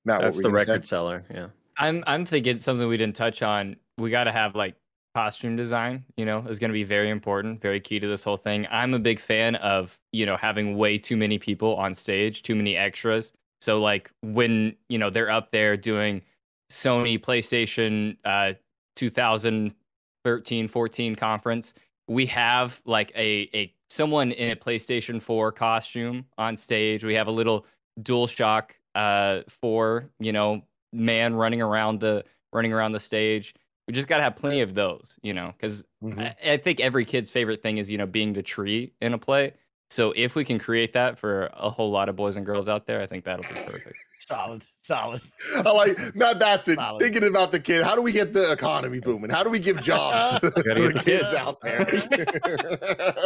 Matt, 0.05 0.20
That's 0.22 0.36
what 0.36 0.43
the 0.44 0.51
were 0.51 0.59
say? 0.60 0.64
record 0.72 0.86
seller. 0.86 1.24
Yeah. 1.32 1.48
I'm 1.77 2.05
I'm 2.07 2.24
thinking 2.24 2.59
something 2.59 2.86
we 2.89 2.97
didn't 2.97 3.16
touch 3.16 3.43
on. 3.43 3.77
We 3.98 4.11
got 4.11 4.24
to 4.24 4.32
have 4.32 4.55
like 4.55 4.77
costume 5.15 5.57
design. 5.57 6.05
You 6.16 6.24
know, 6.24 6.44
is 6.48 6.59
going 6.59 6.70
to 6.70 6.74
be 6.74 6.85
very 6.85 7.11
important, 7.11 7.61
very 7.61 7.81
key 7.81 7.98
to 8.01 8.07
this 8.07 8.23
whole 8.23 8.36
thing. 8.36 8.66
I'm 8.70 8.94
a 8.94 8.98
big 8.98 9.19
fan 9.19 9.57
of 9.57 9.98
you 10.12 10.27
know 10.27 10.36
having 10.36 10.77
way 10.77 10.98
too 10.98 11.16
many 11.16 11.39
people 11.39 11.77
on 11.77 11.94
stage, 11.94 12.43
too 12.43 12.55
many 12.55 12.77
extras. 12.77 13.32
So 13.61 13.81
like 13.81 14.11
when 14.23 14.77
you 14.89 14.98
know 14.98 15.11
they're 15.11 15.31
up 15.31 15.51
there 15.51 15.77
doing 15.77 16.23
Sony 16.70 17.20
PlayStation 17.20 18.16
uh, 18.24 18.55
2013 18.97 20.69
14 20.69 21.16
conference, 21.16 21.74
we 22.09 22.27
have 22.27 22.81
like 22.86 23.12
a 23.15 23.48
a 23.55 23.73
someone 23.89 24.32
in 24.32 24.51
a 24.51 24.57
PlayStation 24.57 25.20
4 25.20 25.53
costume 25.53 26.27
on 26.39 26.57
stage. 26.57 27.05
We 27.05 27.15
have 27.15 27.28
a 27.28 27.32
little 27.32 27.66
DualShock 28.01 28.70
uh 28.94 29.43
4, 29.48 30.11
you 30.20 30.32
know, 30.32 30.62
man 30.97 31.35
running 31.35 31.62
around 31.62 32.01
the 32.01 32.24
running 32.52 32.73
around 32.73 32.93
the 32.93 33.01
stage. 33.01 33.55
We 33.86 33.93
just 33.94 34.09
got 34.09 34.16
to 34.16 34.24
have 34.24 34.35
plenty 34.35 34.62
of 34.62 34.74
those, 34.74 35.16
you 35.23 35.32
know, 35.32 35.52
because 35.56 35.85
Mhm. 36.02 36.18
I, 36.44 36.52
I 36.52 36.56
think 36.56 36.81
every 36.81 37.05
kid's 37.05 37.31
favorite 37.31 37.62
thing 37.62 37.78
is 37.78 37.90
you 37.90 37.98
know 37.98 38.06
being 38.06 38.32
the 38.32 38.43
tree 38.43 38.93
in 39.01 39.12
a 39.14 39.18
play. 39.18 39.52
So 39.89 40.12
if 40.16 40.35
we 40.35 40.44
can 40.44 40.59
create 40.59 40.94
that 40.94 41.16
for 41.16 41.47
a 41.52 41.70
whole 41.70 41.93
lot 41.93 42.09
of 42.09 42.16
boys 42.16 42.36
and 42.36 42.44
girls 42.44 42.68
out 42.68 42.86
there, 42.86 43.01
I 43.01 43.06
think 43.06 43.24
that'll 43.24 43.44
be 43.44 43.60
perfect. 43.60 43.94
Solid, 44.18 44.64
solid. 44.81 45.20
I 45.55 45.70
like 45.70 46.16
Matt 46.16 46.40
Batson 46.40 46.74
Solid. 46.74 47.01
thinking 47.01 47.23
about 47.23 47.52
the 47.52 47.60
kid. 47.60 47.85
How 47.85 47.94
do 47.94 48.02
we 48.02 48.10
get 48.10 48.32
the 48.32 48.51
economy 48.51 48.98
booming? 48.98 49.31
How 49.31 49.44
do 49.44 49.51
we 49.51 49.60
give 49.60 49.81
jobs 49.82 50.40
to, 50.40 50.51
to 50.51 50.62
the 50.62 50.74
the 50.89 50.93
kids 50.94 51.31
kids. 51.31 51.35
out 51.35 51.60
there? 51.60 51.85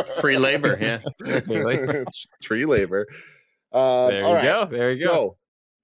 Free 0.21 0.37
labor. 0.37 0.77
Yeah. 0.79 0.99
Free 1.41 1.65
labor. 1.65 2.05
Tree 2.43 2.67
labor. 2.67 3.07
Um, 3.73 4.09
there 4.11 4.21
you 4.21 4.35
right. 4.35 4.43
go. 4.45 4.65
There 4.67 4.93
you 4.93 5.03
go. 5.05 5.09
So, 5.15 5.37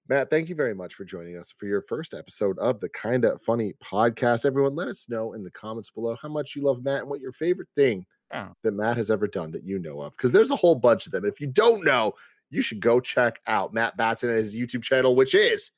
Matt, 0.08 0.30
thank 0.30 0.48
you 0.48 0.54
very 0.54 0.74
much 0.74 0.94
for 0.94 1.04
joining 1.04 1.36
us 1.36 1.52
for 1.58 1.66
your 1.66 1.82
first 1.82 2.14
episode 2.14 2.58
of 2.60 2.78
the 2.80 2.88
Kinda 2.88 3.38
Funny 3.44 3.74
podcast. 3.82 4.44
Everyone, 4.46 4.76
let 4.76 4.86
us 4.88 5.08
know 5.08 5.32
in 5.32 5.42
the 5.42 5.50
comments 5.50 5.90
below 5.90 6.16
how 6.22 6.28
much 6.28 6.54
you 6.54 6.62
love 6.62 6.84
Matt 6.84 7.00
and 7.00 7.10
what 7.10 7.20
your 7.20 7.32
favorite 7.32 7.68
thing 7.74 8.06
Oh. 8.34 8.48
that 8.64 8.72
Matt 8.72 8.96
has 8.96 9.10
ever 9.10 9.26
done 9.28 9.50
that 9.52 9.64
you 9.64 9.78
know 9.78 10.00
of. 10.00 10.12
Because 10.16 10.32
there's 10.32 10.50
a 10.50 10.56
whole 10.56 10.74
bunch 10.76 11.06
of 11.06 11.12
them. 11.12 11.24
If 11.24 11.40
you 11.40 11.46
don't 11.48 11.84
know, 11.84 12.12
you 12.50 12.60
should 12.62 12.80
go 12.80 13.00
check 13.00 13.40
out 13.48 13.72
Matt 13.74 13.96
Batson 13.96 14.28
and 14.30 14.38
his 14.38 14.56
YouTube 14.56 14.82
channel, 14.82 15.14
which 15.16 15.34
is 15.34 15.70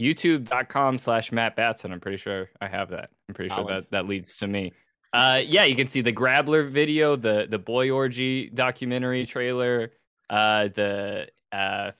youtube.com 0.00 0.98
slash 0.98 1.30
matt 1.30 1.54
batson 1.56 1.92
i'm 1.92 2.00
pretty 2.00 2.16
sure 2.16 2.48
i 2.62 2.66
have 2.66 2.88
that 2.88 3.10
i'm 3.28 3.34
pretty 3.34 3.54
sure 3.54 3.64
that 3.66 3.90
that 3.90 4.06
leads 4.06 4.38
to 4.38 4.46
me 4.46 4.72
uh 5.12 5.38
yeah 5.44 5.64
you 5.64 5.76
can 5.76 5.88
see 5.88 6.00
the 6.00 6.10
grabler 6.10 6.62
video 6.62 7.16
the 7.16 7.46
the 7.50 7.58
boy 7.58 7.90
orgy 7.90 8.48
documentary 8.48 9.26
trailer 9.26 9.92
uh 10.30 10.68
the 10.74 11.28
uh 11.52 11.90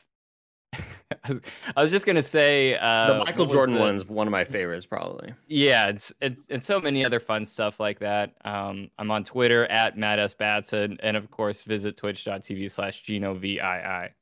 I 1.25 1.29
was- 1.29 1.41
I 1.77 1.83
was 1.83 1.91
just 1.91 2.07
gonna 2.07 2.23
say 2.23 2.77
uh, 2.77 3.13
the 3.13 3.19
Michael 3.25 3.47
Jordan 3.47 3.75
the- 3.75 3.81
one 3.81 3.97
is 3.97 4.07
one 4.07 4.27
of 4.27 4.31
my 4.31 4.45
favorites, 4.45 4.87
probably. 4.87 5.35
Yeah, 5.49 5.89
it's, 5.89 6.13
it's 6.21 6.47
and 6.49 6.63
so 6.63 6.81
many 6.81 7.05
other 7.05 7.21
fun 7.21 7.45
stuff 7.45 7.81
like 7.81 7.99
that. 8.01 8.35
Um, 8.45 8.91
I'm 8.99 9.11
on 9.11 9.25
Twitter 9.25 9.67
at 9.67 9.99
Matt 9.99 10.19
S 10.19 10.35
Batson, 10.35 10.99
and 11.03 11.17
of 11.17 11.31
course 11.31 11.63
visit 11.63 11.97
twitch.tv 11.97 12.71
slash 12.71 13.03
Gino 13.03 13.35
VII. 13.35 13.57
there 13.57 14.15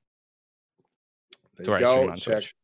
That's 1.56 1.66
you 1.68 1.72
where 1.72 1.78
I 1.86 1.90
stream 1.92 2.06
go. 2.06 2.12
on 2.12 2.16
Check 2.16 2.34
Twitch. 2.34 2.54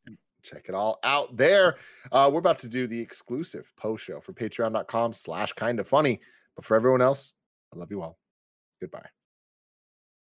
check 0.43 0.65
it 0.69 0.75
all 0.75 0.99
out 1.05 1.37
there. 1.37 1.77
Uh, 2.13 2.31
we're 2.33 2.39
about 2.39 2.59
to 2.61 2.69
do 2.69 2.87
the 2.87 2.99
exclusive 3.01 3.71
post 3.77 4.05
show 4.05 4.21
for 4.21 4.33
patreon.com 4.33 5.13
slash 5.13 5.53
kind 5.53 5.79
of 5.81 5.87
funny. 5.89 6.21
But 6.57 6.65
for 6.65 6.77
everyone 6.77 7.03
else, 7.03 7.33
I 7.75 7.79
love 7.79 7.91
you 7.91 8.01
all. 8.03 8.19
Goodbye. 8.81 9.09